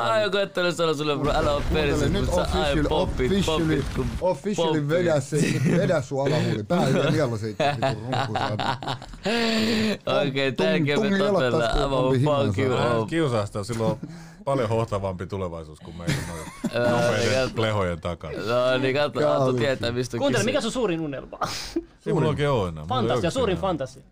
Ai 0.12 0.22
joku 0.22 0.36
ettei 0.36 0.72
sanoa 0.72 0.94
sulle, 0.94 1.16
bro, 1.16 1.32
älä 1.34 1.52
oo 1.52 1.62
perse, 1.72 2.08
mutta 2.08 2.34
sä 2.34 2.40
ai 2.42 2.48
officially, 2.48 2.88
poppit, 2.88 3.32
officially, 3.32 3.84
poppit, 3.96 4.12
officially 4.20 4.88
vedä, 4.88 5.20
se, 5.20 5.36
vedä 5.76 6.00
sun 6.02 6.26
alahuuli. 6.26 6.62
Pää 6.62 6.88
ja 6.88 7.10
nielu 7.10 7.38
siitä. 7.38 7.76
Okei, 10.28 10.52
tärkeä 10.52 10.96
me 10.96 11.18
tapella. 11.18 11.68
gonna 11.72 12.46
fuck 12.46 12.58
you. 12.58 13.06
Kiusaa 13.06 13.46
sitä, 13.46 13.64
sillä 13.64 13.86
on 13.86 13.98
paljon 14.44 14.68
hohtavampi 14.68 15.26
tulevaisuus 15.26 15.80
kuin 15.80 15.96
meidän 15.96 16.16
Ää, 16.74 16.90
nopeiden 16.90 17.50
lehojen 17.56 18.00
takana. 18.00 18.32
No 18.38 18.78
niin, 18.78 18.94
katso, 18.94 19.06
Antto 19.18 19.20
Kaalikin. 19.20 19.60
tietää 19.60 19.92
mistä 19.92 20.16
on 20.16 20.18
Kuuntele, 20.18 20.44
mikä 20.44 20.60
sun 20.60 20.72
suurin 20.72 21.00
unelma? 21.00 21.38
Ei 22.06 22.12
mulla 22.12 22.28
oikein 22.28 22.50
ole 22.50 22.68
enää. 22.68 22.84
Fantasia, 22.84 23.30
suurin 23.30 23.56
fantasia. 23.58 24.02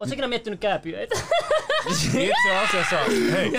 Oletko 0.00 0.12
ikinä 0.14 0.28
miettinyt 0.28 0.60
kääpiöitä? 0.60 1.14
Itse 1.90 2.56
asiassa, 2.64 2.96
hei, 3.32 3.52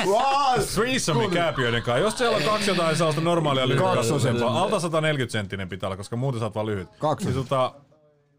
threesome 0.76 1.28
kääpiöiden 1.28 1.84
kanssa. 1.84 2.00
Jos 2.04 2.18
siellä 2.18 2.38
on 2.38 2.44
kaksi 2.44 2.70
jotain 2.70 2.96
sellaista 2.96 3.22
normaalia 3.22 3.68
lyhytkasvusempaa, 3.68 4.62
alta 4.64 4.80
140 4.80 5.32
senttinen 5.32 5.70
pitää 5.70 5.88
olla, 5.88 5.98
koska 5.98 6.16
muuten 6.16 6.40
sä 6.40 6.46
oot 6.46 6.56
vaan 6.56 6.66
lyhyt. 6.66 6.90
Kaksi. 7.00 7.26
Niin 7.26 7.36
tota, 7.36 7.74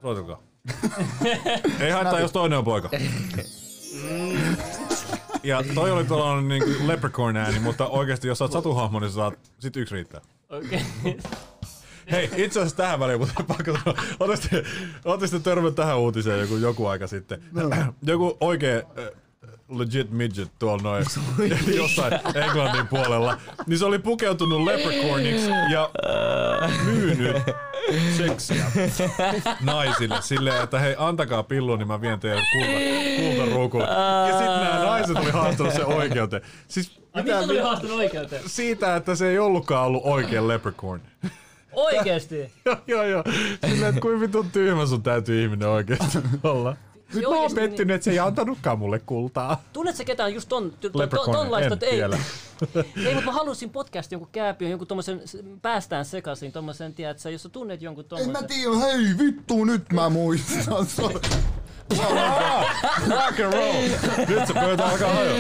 soitelkaa. 0.03 0.43
Ei 1.81 1.91
haittaa, 1.91 2.21
jos 2.21 2.33
toinen 2.33 2.59
on 2.59 2.65
poika. 2.65 2.91
Ja 5.43 5.63
toi 5.75 5.91
oli 5.91 6.05
tuollainen 6.05 6.49
niin 6.49 6.89
leprechaun 6.89 7.37
ääni, 7.37 7.59
mutta 7.59 7.87
oikeasti 7.87 8.29
jos 8.29 8.39
sä 8.39 8.45
oot 8.45 8.53
satuhahmo, 8.53 9.01
niin 9.01 9.11
sä 9.11 9.15
saat, 9.15 9.35
sit 9.59 9.77
yksi 9.77 9.95
riittää. 9.95 10.21
Okei. 10.51 10.81
Hei, 12.11 12.31
itse 12.37 12.61
asiassa 12.61 12.77
tähän 12.77 13.01
väliin, 13.01 13.19
mutta 13.19 13.45
pakko 13.49 13.79
sanoa, 13.85 14.03
ootte 15.05 15.27
sitten 15.27 15.43
törmännyt 15.43 15.75
tähän 15.75 15.99
uutiseen 15.99 16.41
joku, 16.41 16.57
joku 16.57 16.87
aika 16.87 17.07
sitten. 17.07 17.43
No. 17.53 17.71
joku 18.03 18.37
oikein 18.41 18.83
äh, 18.99 19.05
legit 19.69 20.11
midget 20.11 20.53
tuolla 20.59 20.83
noin 20.83 21.05
jossain 21.77 22.13
Englannin 22.35 22.89
puolella, 22.89 23.39
niin 23.67 23.79
se 23.79 23.85
oli 23.85 23.99
pukeutunut 23.99 24.65
leprechauniksi 24.65 25.51
ja 25.73 25.91
myynyt 26.85 27.37
seksiä 28.17 28.65
naisille 29.61 30.17
silleen, 30.21 30.63
että 30.63 30.79
hei 30.79 30.95
antakaa 30.99 31.43
pillu, 31.43 31.77
niin 31.77 31.89
mä 31.89 32.01
vien 32.01 32.21
teidän 32.21 32.45
kulta. 33.69 33.87
Ja 34.29 34.39
sitten 34.39 34.61
nämä 34.61 34.85
naiset 34.85 35.17
oli 35.17 35.31
haastanut 35.31 35.73
sen 35.73 35.87
oikeuteen. 35.87 36.43
Siis 36.69 37.01
Ai 37.13 37.23
mitä, 37.23 37.39
oli 37.39 37.59
haastanut 37.59 37.97
oikeuteen? 37.97 38.43
siitä, 38.47 38.97
että 38.97 39.15
se 39.15 39.31
ei 39.31 39.39
ollutkaan 39.39 39.87
ollut 39.87 40.03
oikea 40.05 40.49
leprechaun. 40.49 41.01
Oikeesti? 41.73 42.37
joo, 42.67 42.77
joo, 42.87 43.05
joo. 43.05 43.25
Silleen, 43.67 43.89
että 43.89 44.01
kuinka 44.01 44.21
vitun 44.21 44.51
tyhmä 44.51 44.87
sun 44.87 45.03
täytyy 45.03 45.43
ihminen 45.43 45.69
oikeesti 45.69 46.19
olla. 46.43 46.77
Nyt 47.15 47.23
mä 47.23 47.29
oon 47.29 47.39
oikeesti 47.39 47.61
pettynyt, 47.61 47.95
että 47.95 48.05
se 48.05 48.11
ei 48.11 48.19
antanutkaan 48.19 48.79
mulle 48.79 48.99
kultaa. 48.99 49.63
Tunnet 49.73 49.97
sä 49.97 50.05
ketään 50.05 50.35
just 50.35 50.49
ton, 50.49 50.73
ton, 50.81 51.09
ton, 51.09 51.31
tonlaista, 51.33 51.67
en 51.67 51.73
että 51.73 51.87
ei, 51.87 51.97
vielä. 51.97 52.19
ei, 53.07 53.15
mutta 53.15 53.31
mä 53.31 53.33
halusin 53.33 53.71
podcastin 53.71 54.17
jonkun 54.17 54.33
kääpiön, 54.33 54.71
jonkun 54.71 54.89
tommosen, 54.89 55.23
päästään 55.63 56.05
sekaisin, 56.05 56.53
tommosen, 56.53 56.95
tiedätkö, 56.95 57.31
jos 57.31 57.43
sä 57.43 57.49
tunnet 57.49 57.83
jonkun 57.83 58.05
En 58.05 58.09
tommosen. 58.09 58.33
mä 58.33 58.43
tiedä, 58.43 58.77
hei 58.77 59.19
vittu, 59.19 59.65
nyt 59.65 59.93
mä 59.93 60.09
muistan. 60.09 60.87
Rock 61.99 63.41
and 63.41 63.53
roll. 63.53 63.89
Nyt 64.29 64.47
se 64.47 64.55
pöytä 64.55 64.85
alkaa 64.87 65.15
hajoa. 65.15 65.37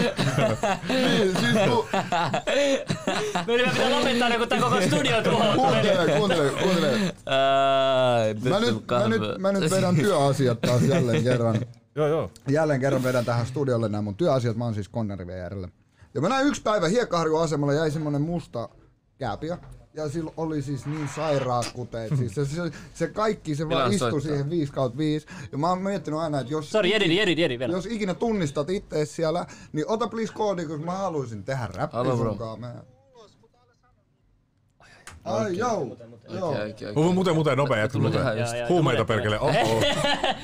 Niin, 0.89 1.37
siis 1.41 1.57
ku, 1.70 1.87
Meidän 3.47 3.70
pitää 3.70 3.91
lopettaa 3.91 4.29
ne, 4.29 4.39
kun 4.39 4.49
tää 4.49 4.61
koko 4.61 4.81
studio 4.81 5.23
tuhoutuu. 5.23 5.65
kuuntele, 5.65 6.12
kuuntele, 6.19 6.51
kuuntele. 6.51 6.91
Ai, 7.27 8.35
Mä 8.35 8.61
nyt, 8.61 8.74
mä, 8.91 9.09
nyt, 9.09 9.39
mä 9.39 9.53
nyt 9.53 9.70
vedän 9.70 9.97
työasiat 9.97 10.61
taas 10.61 10.83
jälleen 10.83 11.23
kerran. 11.23 11.61
Joo, 11.97 12.07
joo. 12.09 12.31
Jälleen 12.49 12.81
kerran 12.81 13.03
vedän 13.05 13.24
tähän 13.24 13.47
studiolle 13.47 13.89
nämä 13.89 14.03
mun 14.03 14.15
työasiat. 14.16 14.57
Mä 14.57 14.65
oon 14.65 14.74
siis 14.74 14.89
Konneri 14.89 15.27
VRllä. 15.27 15.69
Ja 16.15 16.20
mä 16.20 16.29
näin 16.29 16.47
yksi 16.47 16.62
päivä 16.62 16.89
Hiekkaharjun 16.89 17.43
asemalla 17.43 17.73
jäi 17.74 17.91
semmonen 17.91 18.23
musta 18.23 18.69
kääpiö. 19.19 19.57
Ja 19.94 20.09
sillä 20.09 20.31
oli 20.36 20.62
siis 20.62 20.86
niin 20.86 21.09
sairaat 21.14 21.73
kuteet. 21.73 22.16
Siis 22.19 22.35
se, 22.35 22.44
se, 22.44 22.62
se 22.94 23.06
kaikki, 23.06 23.55
se 23.55 23.69
vaan 23.69 23.93
istui 23.93 24.10
soittaa. 24.10 24.28
siihen 24.31 24.51
5 24.51 24.73
kautta 24.73 24.98
5. 24.98 25.27
Ja 25.52 25.59
mä 25.59 25.69
oon 25.69 25.82
miettinyt 25.82 26.20
aina, 26.20 26.40
että 26.40 26.52
jos, 26.52 26.70
Sori, 26.70 26.93
Jedi, 26.93 27.16
Jedi, 27.16 27.43
Jedi 27.43 27.59
vielä. 27.59 27.73
jos 27.73 27.86
ikinä 27.86 28.14
tunnistat 28.14 28.70
itse 28.70 29.05
siellä, 29.05 29.47
niin 29.73 29.89
ota 29.89 30.09
please 30.09 30.32
koodi, 30.32 30.66
koska 30.66 30.86
mä 30.86 30.93
haluaisin 30.93 31.44
tehdä 31.44 31.69
räppi 31.74 31.97
Alo, 31.97 32.16
bro. 32.16 32.28
sunkaan. 32.28 32.60
Mä... 32.60 32.74
Ai 35.24 35.56
joo, 35.56 35.97
joo. 36.28 37.12
Muuten, 37.12 37.35
muuten 37.35 37.56
nopea 37.56 37.78
jätkä, 37.78 37.98
muuten. 37.98 38.23
Huumeita 38.69 39.05
perkele. 39.05 39.40
Oho. 39.40 39.52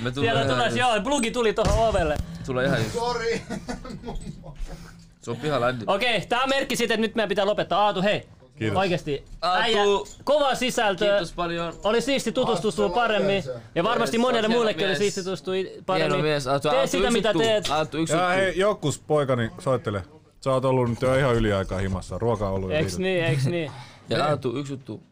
Me 0.01 0.13
Siellä 0.15 0.43
tulee 0.43 0.55
tulee, 0.55 0.67
ihan 0.77 0.95
joo, 0.95 1.03
plugi 1.03 1.31
tuli 1.31 1.53
tuohon 1.53 1.89
ovelle. 1.89 2.17
Tulee 2.47 2.67
ihan 2.67 2.79
just. 2.79 2.93
Sori. 2.93 3.43
Se 5.21 5.31
on 5.31 5.37
pihalla. 5.37 5.67
Okei, 5.87 6.27
tää 6.27 6.43
on 6.43 6.49
merkki 6.49 6.77
siitä, 6.77 6.95
että 6.95 7.01
nyt 7.01 7.15
meidän 7.15 7.29
pitää 7.29 7.47
lopettaa. 7.47 7.85
Aatu, 7.85 8.03
hei. 8.03 8.29
Kiitos. 8.59 8.79
Oikeesti. 8.79 9.25
Äijä, 9.43 9.83
kova 10.25 10.55
sisältö. 10.55 11.11
Kiitos 11.11 11.33
paljon. 11.33 11.73
Oli 11.85 12.01
siisti 12.01 12.33
tutustua 12.33 12.85
Hasta 12.85 13.01
paremmin. 13.01 13.45
Ja 13.75 13.85
varmasti 13.85 14.17
Yes, 14.17 14.21
monelle 14.21 14.49
hieno 14.49 14.55
muullekin 14.55 14.87
oli 14.87 14.97
siisti 14.97 15.25
tutustua 15.25 15.55
paremmin. 15.87 16.13
Hieno 16.13 16.29
mies. 16.29 16.47
Aatu, 16.47 16.69
Tee 16.69 16.87
sitä 16.87 17.03
yksi 17.07 17.13
mitä 17.13 17.35
teet. 17.35 17.71
Aatu, 17.71 17.99
yksi 17.99 18.15
Ja 18.15 18.29
hei, 18.29 18.59
jokkus 18.59 18.99
poikani, 18.99 19.51
soittele. 19.59 20.03
Sä 20.45 20.53
oot 20.53 20.65
ollut 20.65 20.91
nyt 20.91 21.03
jo 21.03 21.15
ihan 21.15 21.35
yliaikaa 21.35 21.79
himassa. 21.79 22.19
Ruoka 22.19 22.49
on 22.49 22.55
ollut 22.55 22.71
Eiks 22.71 22.99
niin, 22.99 23.25
eiks 23.25 23.47
niin? 23.47 23.73
Ja 24.11 24.25
Aatu, 24.25 24.57
yksi 24.57 24.73
juttu. 24.73 25.03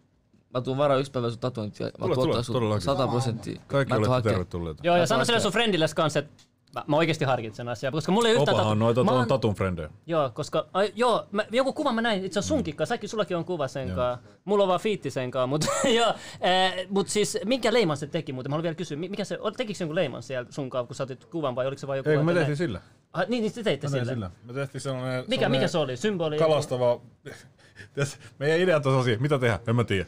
Mä 0.55 0.61
tuun 0.61 0.77
varaan 0.79 1.01
yksi 1.01 1.13
päivä 1.13 1.31
sun 1.31 1.39
tatuointia. 1.39 1.87
Mä 1.87 2.15
tuottaa 2.15 2.43
sun 2.43 2.53
todellakin. 2.53 2.83
100 2.83 3.09
prosenttia. 3.09 3.61
Kaikki 3.67 3.95
olette 3.95 4.29
tervetulleita. 4.29 4.81
Joo, 4.87 4.97
ja 4.97 5.07
sano 5.07 5.25
sille 5.25 5.41
sun 5.41 5.53
friendilles 5.53 5.95
kanssa, 5.95 6.19
että 6.19 6.43
mä, 6.77 6.85
mä 6.87 6.97
oikeesti 6.97 7.25
harkitsen 7.25 7.69
asiaa, 7.69 7.93
koska 7.93 8.13
mulla 8.13 8.29
ei 8.29 8.35
yhtään... 8.35 8.55
Opahan 8.57 8.79
noita 8.79 9.05
Mä 9.05 9.11
oon- 9.11 9.29
tatun 9.29 9.55
frendejä. 9.55 9.91
Joo, 10.07 10.31
koska 10.31 10.67
ai, 10.73 10.93
joo, 10.95 11.27
mä, 11.33 11.45
joku 11.51 11.73
kuva 11.73 11.93
mä 11.93 12.03
näin, 12.03 12.25
itse 12.25 12.39
asiassa 12.39 12.55
sunkin 12.55 12.77
kanssa, 12.77 12.95
säkin 12.95 13.09
sullakin 13.09 13.37
on 13.37 13.45
kuva 13.45 13.69
sen 13.69 13.89
Joo. 13.89 13.97
kanssa. 13.97 14.29
Mulla 14.45 14.65
on 14.65 14.69
vaan 14.69 14.81
fiitti 14.81 15.11
sen 15.11 15.31
kanssa, 15.31 15.47
mutta 15.47 15.67
joo, 15.99 16.09
äh, 16.09 16.75
mut 16.89 17.09
siis 17.09 17.39
minkä 17.45 17.73
leiman 17.73 17.97
se 17.97 18.07
teki 18.07 18.33
muuten? 18.33 18.51
Mä 18.51 18.55
haluan 18.55 18.63
vielä 18.63 18.75
kysyä, 18.75 18.97
mi- 18.97 19.09
mikä 19.09 19.25
se, 19.25 19.39
tekikö 19.57 19.77
se 19.77 19.85
jonkun 19.85 19.95
leiman 19.95 20.23
siellä 20.23 20.51
sun 20.51 20.71
kanssa, 20.71 20.87
kun 20.87 20.97
sä 20.97 21.03
otit 21.03 21.25
kuvan 21.25 21.55
vai 21.57 21.67
oliko 21.67 21.81
se 21.81 21.87
vain 21.87 21.97
joku? 21.97 22.11
Eikö 22.11 22.23
me 22.23 22.33
tehtiin 22.33 22.47
näin? 22.49 22.57
sillä? 22.57 22.81
Ah, 23.13 23.29
niin, 23.29 23.43
niin 23.43 23.53
te 23.53 23.63
teitte 23.63 23.89
sille. 23.89 24.05
sillä. 24.05 24.31
Me 24.45 24.53
tehtiin 24.53 24.81
sellainen... 24.81 25.21
Mikä, 25.21 25.35
sellainen 25.35 25.51
mikä 25.51 25.69
se 25.69 25.79
oli? 25.79 25.97
Symboli? 25.97 26.39
Kalastava... 26.39 27.01
Meidän 28.39 28.61
ideat 28.61 28.87
on 28.87 28.93
sellaisia, 28.93 29.19
mitä 29.19 29.39
tehdä? 29.39 29.59
En 29.67 29.77
mä 29.77 29.85
tiedä. 29.85 30.07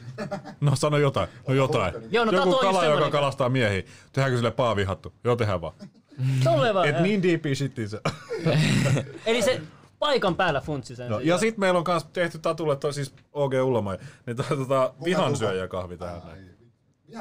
No 0.61 0.75
sano 0.75 0.97
jotain. 0.97 1.29
No 1.47 1.53
jotain. 1.53 1.93
Joo, 2.11 2.25
no 2.25 2.31
Joku 2.31 2.45
tatu 2.51 2.67
on 2.67 2.73
kala, 2.73 2.85
joka 2.85 3.09
kalastaa 3.09 3.49
miehiä. 3.49 3.83
Tehdäänkö 4.11 4.37
sille 4.37 4.51
paavihattu? 4.51 5.13
Joo, 5.23 5.35
tehdään 5.35 5.61
vaan. 5.61 5.73
Tolle 6.43 6.73
vaan. 6.73 6.87
Et 6.87 6.99
niin 6.99 7.23
deepi 7.23 7.55
shitti 7.55 7.87
se. 7.87 8.01
Eli 9.25 9.41
se 9.41 9.61
paikan 9.99 10.35
päällä 10.35 10.61
funtsi 10.61 10.95
sen. 10.95 11.09
No, 11.09 11.19
ja 11.19 11.37
sit 11.37 11.57
meillä 11.57 11.77
on 11.77 11.83
kans 11.83 12.05
tehty 12.13 12.39
tatulle, 12.39 12.75
toi 12.75 12.93
siis 12.93 13.13
OG 13.33 13.53
Ullama, 13.63 13.95
niin 14.25 14.37
toi 14.37 14.57
tota, 14.57 14.93
vihansyöjä 15.03 15.67
kahvi 15.67 15.97
tähän 15.97 16.21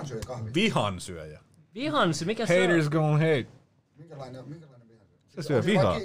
syö 0.04 0.20
kahvi. 0.26 0.54
Vihansyöjä. 0.54 1.40
Vihans, 1.74 2.24
mikä 2.24 2.46
se 2.46 2.60
Haters 2.60 2.86
on? 2.86 2.92
gonna 2.92 3.12
hate. 3.12 3.46
Minkälainen, 3.96 4.48
minkälainen 4.48 4.88
vihan 4.88 5.06
syö? 5.06 5.42
Se 5.42 5.46
syö 5.46 5.64
vihaa. 5.64 5.96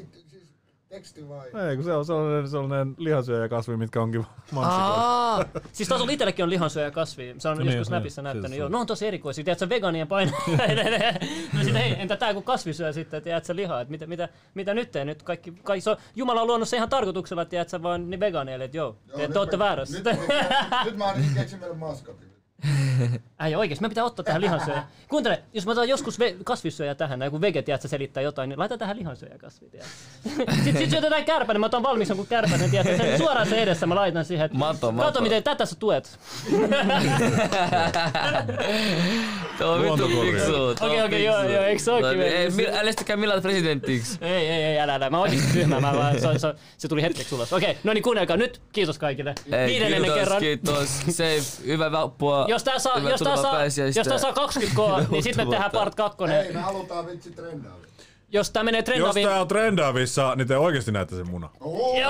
Teksti 0.93 1.29
vai? 1.29 1.47
Ei, 1.69 1.75
kun 1.75 1.85
se 1.85 1.93
on 1.93 2.05
sellainen, 2.05 2.49
sellainen 2.49 2.95
lihansyöjä 2.97 3.49
kasvi, 3.49 3.77
mitkä 3.77 4.01
onkin 4.01 4.25
mansikoita. 4.51 5.69
Siis 5.71 5.89
tuossa 5.89 6.11
itsellekin 6.11 6.43
on 6.43 6.49
lihansyöjä 6.49 6.91
kasvi. 6.91 7.35
Se 7.37 7.49
on 7.49 7.57
Niin, 7.57 7.65
joskus 7.67 7.89
niin, 7.89 8.01
siis 8.01 8.17
näyttänyt. 8.17 8.49
se 8.49 8.55
Joo, 8.57 8.65
on. 8.65 8.71
no 8.71 8.79
on 8.79 8.87
tosi 8.87 9.07
erikoisia. 9.07 9.43
Tiedätkö, 9.43 9.69
veganien 9.69 10.07
paino. 10.07 10.31
no 11.57 11.63
sit, 11.63 11.73
hei, 11.73 11.95
entä 12.01 12.15
tää 12.17 12.33
kun 12.33 12.43
kasvi 12.43 12.73
syö 12.73 12.93
sitten, 12.93 13.21
tiedätkö, 13.23 13.55
lihaa. 13.55 13.81
Et 13.81 13.89
mitä, 13.89 14.07
mitä, 14.07 14.29
mitä 14.53 14.73
nyt 14.73 14.91
teen? 14.91 15.07
Nyt 15.07 15.23
kaikki, 15.23 15.51
kaikki 15.63 15.81
se 15.81 15.89
on, 15.89 15.97
Jumala 16.15 16.41
on 16.41 16.47
luonut 16.47 16.67
sen 16.69 16.77
ihan 16.77 16.89
tarkoituksella, 16.89 17.45
tiedätkö, 17.45 17.83
vaan 17.83 18.09
niin 18.09 18.19
vegaaneille, 18.19 18.65
että 18.65 18.77
joo, 18.77 18.95
te, 19.17 19.27
nyt 19.27 19.49
te 19.49 19.57
mä- 19.57 19.63
väärässä. 19.65 19.97
Nyt, 19.97 20.19
nyt 20.85 20.97
mä 20.97 21.05
ainakin 21.05 21.31
keksin 21.35 21.59
meille 21.59 21.75
maskotin. 21.75 22.32
Äijä 23.39 23.59
oikeesti, 23.59 23.81
me 23.81 23.89
pitää 23.89 24.03
ottaa 24.03 24.23
tähän 24.25 24.41
lihansyöjä. 24.41 24.83
Kuuntele, 25.07 25.43
jos 25.53 25.65
mä 25.65 25.71
otan 25.71 25.89
joskus 25.89 26.19
ve- 26.19 26.35
kasvissyöjä 26.43 26.95
tähän, 26.95 27.19
näin, 27.19 27.31
kun 27.31 27.41
vege, 27.41 27.61
tiedätkö, 27.61 27.87
selittää 27.87 28.23
jotain, 28.23 28.49
niin 28.49 28.59
laita 28.59 28.77
tähän 28.77 28.97
lihansyöjä 28.97 29.37
kasvi. 29.37 29.67
Sitten 30.63 30.77
sit 30.77 30.89
syötetään 30.89 31.25
kärpänen, 31.25 31.59
mä 31.59 31.65
otan 31.65 31.83
valmis 31.83 32.09
jonkun 32.09 32.27
kärpänen, 32.27 32.69
tiedätkö, 32.71 32.97
sen 32.97 33.17
suoraan 33.17 33.47
se 33.47 33.61
edessä 33.63 33.85
mä 33.87 33.95
laitan 33.95 34.25
siihen, 34.25 34.45
että 34.45 34.57
Mato, 34.57 34.79
kato 34.79 34.91
mato. 34.91 35.21
miten 35.21 35.43
tätä 35.43 35.65
sä 35.65 35.75
tuet. 35.75 36.19
Tuo 39.57 39.67
on 39.71 39.81
vittu 39.81 40.07
fiksu. 40.07 40.65
Okei, 40.85 41.01
okei, 41.03 41.23
joo, 41.25 41.43
joo, 41.43 41.63
eikö 41.63 41.83
se 41.83 41.91
ookin 41.91 42.09
Ei, 42.09 42.17
vielä? 42.17 42.35
Ei, 42.35 42.49
mi- 42.49 42.67
älä 42.67 43.15
millään 43.15 43.41
presidentiksi. 43.41 44.17
Ei, 44.21 44.47
ei, 44.47 44.63
ei, 44.63 44.79
älä, 44.79 44.95
älä. 44.95 45.09
Mä 45.09 45.19
oikeesti 45.19 45.53
tyhmä, 45.53 45.79
mä 45.79 45.93
vaan, 45.93 46.13
se, 46.21 46.39
se, 46.39 46.53
se 46.77 46.87
tuli 46.87 47.01
hetkeksi 47.01 47.35
ulos. 47.35 47.53
Okei, 47.53 47.77
no 47.83 47.93
niin 47.93 48.03
kuunnelkaa 48.03 48.37
nyt. 48.37 48.61
Kiitos 48.71 48.99
kaikille. 48.99 49.35
Ei, 49.51 49.67
Viidennen 49.67 50.01
kiitos, 50.01 50.19
kerran. 50.19 50.39
Kiitos. 50.39 50.99
Safe. 51.09 51.65
Hyvää 51.65 51.91
vappua. 51.91 52.45
Jos 52.53 52.63
tää 52.63 52.79
saa, 52.79 52.99
jos 52.99 53.21
tää 53.21 53.37
saa, 53.37 53.65
jos 53.95 54.07
tää 54.07 54.17
saa 54.17 54.33
20 54.33 54.75
k, 54.81 55.11
niin 55.11 55.23
sitten 55.23 55.47
me 55.47 55.51
tehdään 55.51 55.71
part 55.71 55.93
Hei, 55.93 56.05
kakkonen. 56.05 56.53
me 56.53 56.61
halutaan 56.61 57.05
vitsi 57.07 57.31
trendaa. 57.31 57.73
Jos 58.31 58.51
tää 58.51 58.63
menee 58.63 58.79
Jos 58.79 58.85
trendaviin... 58.85 59.27
tää 59.27 59.41
on 59.41 59.47
trendaavissa, 59.47 60.35
niin 60.35 60.47
te 60.47 60.57
oikeesti 60.57 60.91
näette 60.91 61.15
sen 61.15 61.29
muna. 61.29 61.49
Okei. 61.59 62.03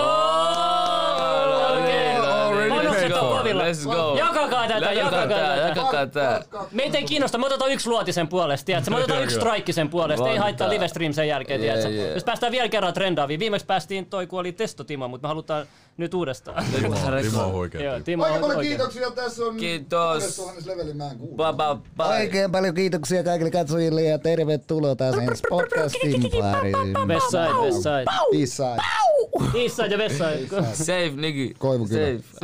Panokset 2.69 3.13
on 3.13 3.32
go. 3.53 3.59
kovilla. 3.59 3.73
Let's 3.73 3.85
go. 3.95 4.17
Jakakaa 4.17 4.67
tätä, 4.67 4.91
Jakakaa 4.91 5.27
tätä. 5.27 5.63
jakakaa 5.67 6.07
tää. 6.07 6.41
Meitä 6.71 6.97
ei 6.97 7.03
kiinnosta, 7.03 7.37
mä 7.37 7.45
otetaan 7.45 7.71
yksi 7.71 7.89
luotisen 7.89 8.27
puolesta, 8.27 8.65
tiedätkö? 8.65 8.91
Mä 8.91 8.97
otetaan 8.97 9.23
yksi 9.23 9.35
kyllä. 9.39 9.51
strike 9.51 9.73
sen 9.73 9.89
puolesta, 9.89 10.29
ei 10.29 10.37
haittaa 10.37 10.69
live 10.69 10.87
stream 10.87 11.13
sen 11.13 11.27
jälkeen, 11.27 11.61
Yeah, 11.63 11.75
tiedätkö? 11.77 12.01
yeah. 12.01 12.13
Jos 12.13 12.23
päästään 12.23 12.51
vielä 12.51 12.69
kerran 12.69 12.93
trendaaviin, 12.93 13.39
viimeksi 13.39 13.65
päästiin 13.65 14.05
toi, 14.05 14.27
kun 14.27 14.39
oli 14.39 14.51
Testo 14.51 14.83
Timo, 14.83 15.07
mutta 15.07 15.27
me 15.27 15.29
halutaan 15.29 15.65
nyt 15.97 16.13
uudestaan. 16.13 16.65
Timo, 16.75 16.95
Timo 17.21 17.43
on 17.43 17.51
huikea. 17.51 17.81
Joo. 17.81 17.99
Timo 17.99 18.23
Oikein 18.23 18.35
on 18.35 18.41
paljon 18.41 18.57
oikein. 18.57 18.77
kiitoksia. 18.77 19.11
Tässä 19.11 19.43
on 19.45 19.57
Kiitos. 19.57 20.23
6000 20.35 20.71
leveli 20.71 20.93
mä 20.93 21.11
en 21.11 21.17
kuulu. 21.17 21.35
Bye 21.35 21.53
bye 21.53 21.91
bye. 21.97 22.19
Oikein 22.19 22.51
paljon 22.51 22.75
kiitoksia 22.75 23.23
kaikille 23.23 23.51
katsojille 23.51 24.01
ja 24.03 24.17
tervetuloa 24.19 24.95
taas 24.95 25.15
ensi 25.15 25.43
podcastin 25.49 26.21
pariin. 26.39 26.93
Westside, 27.07 27.49
Westside. 27.63 28.05
Eastside. 28.39 28.77
Eastside 29.63 29.87
ja 29.87 29.97
Westside. 29.97 30.47
Safe, 30.73 31.11
nigga. 31.15 31.55
Koivukylä. 31.59 31.99
Safe. 32.17 32.39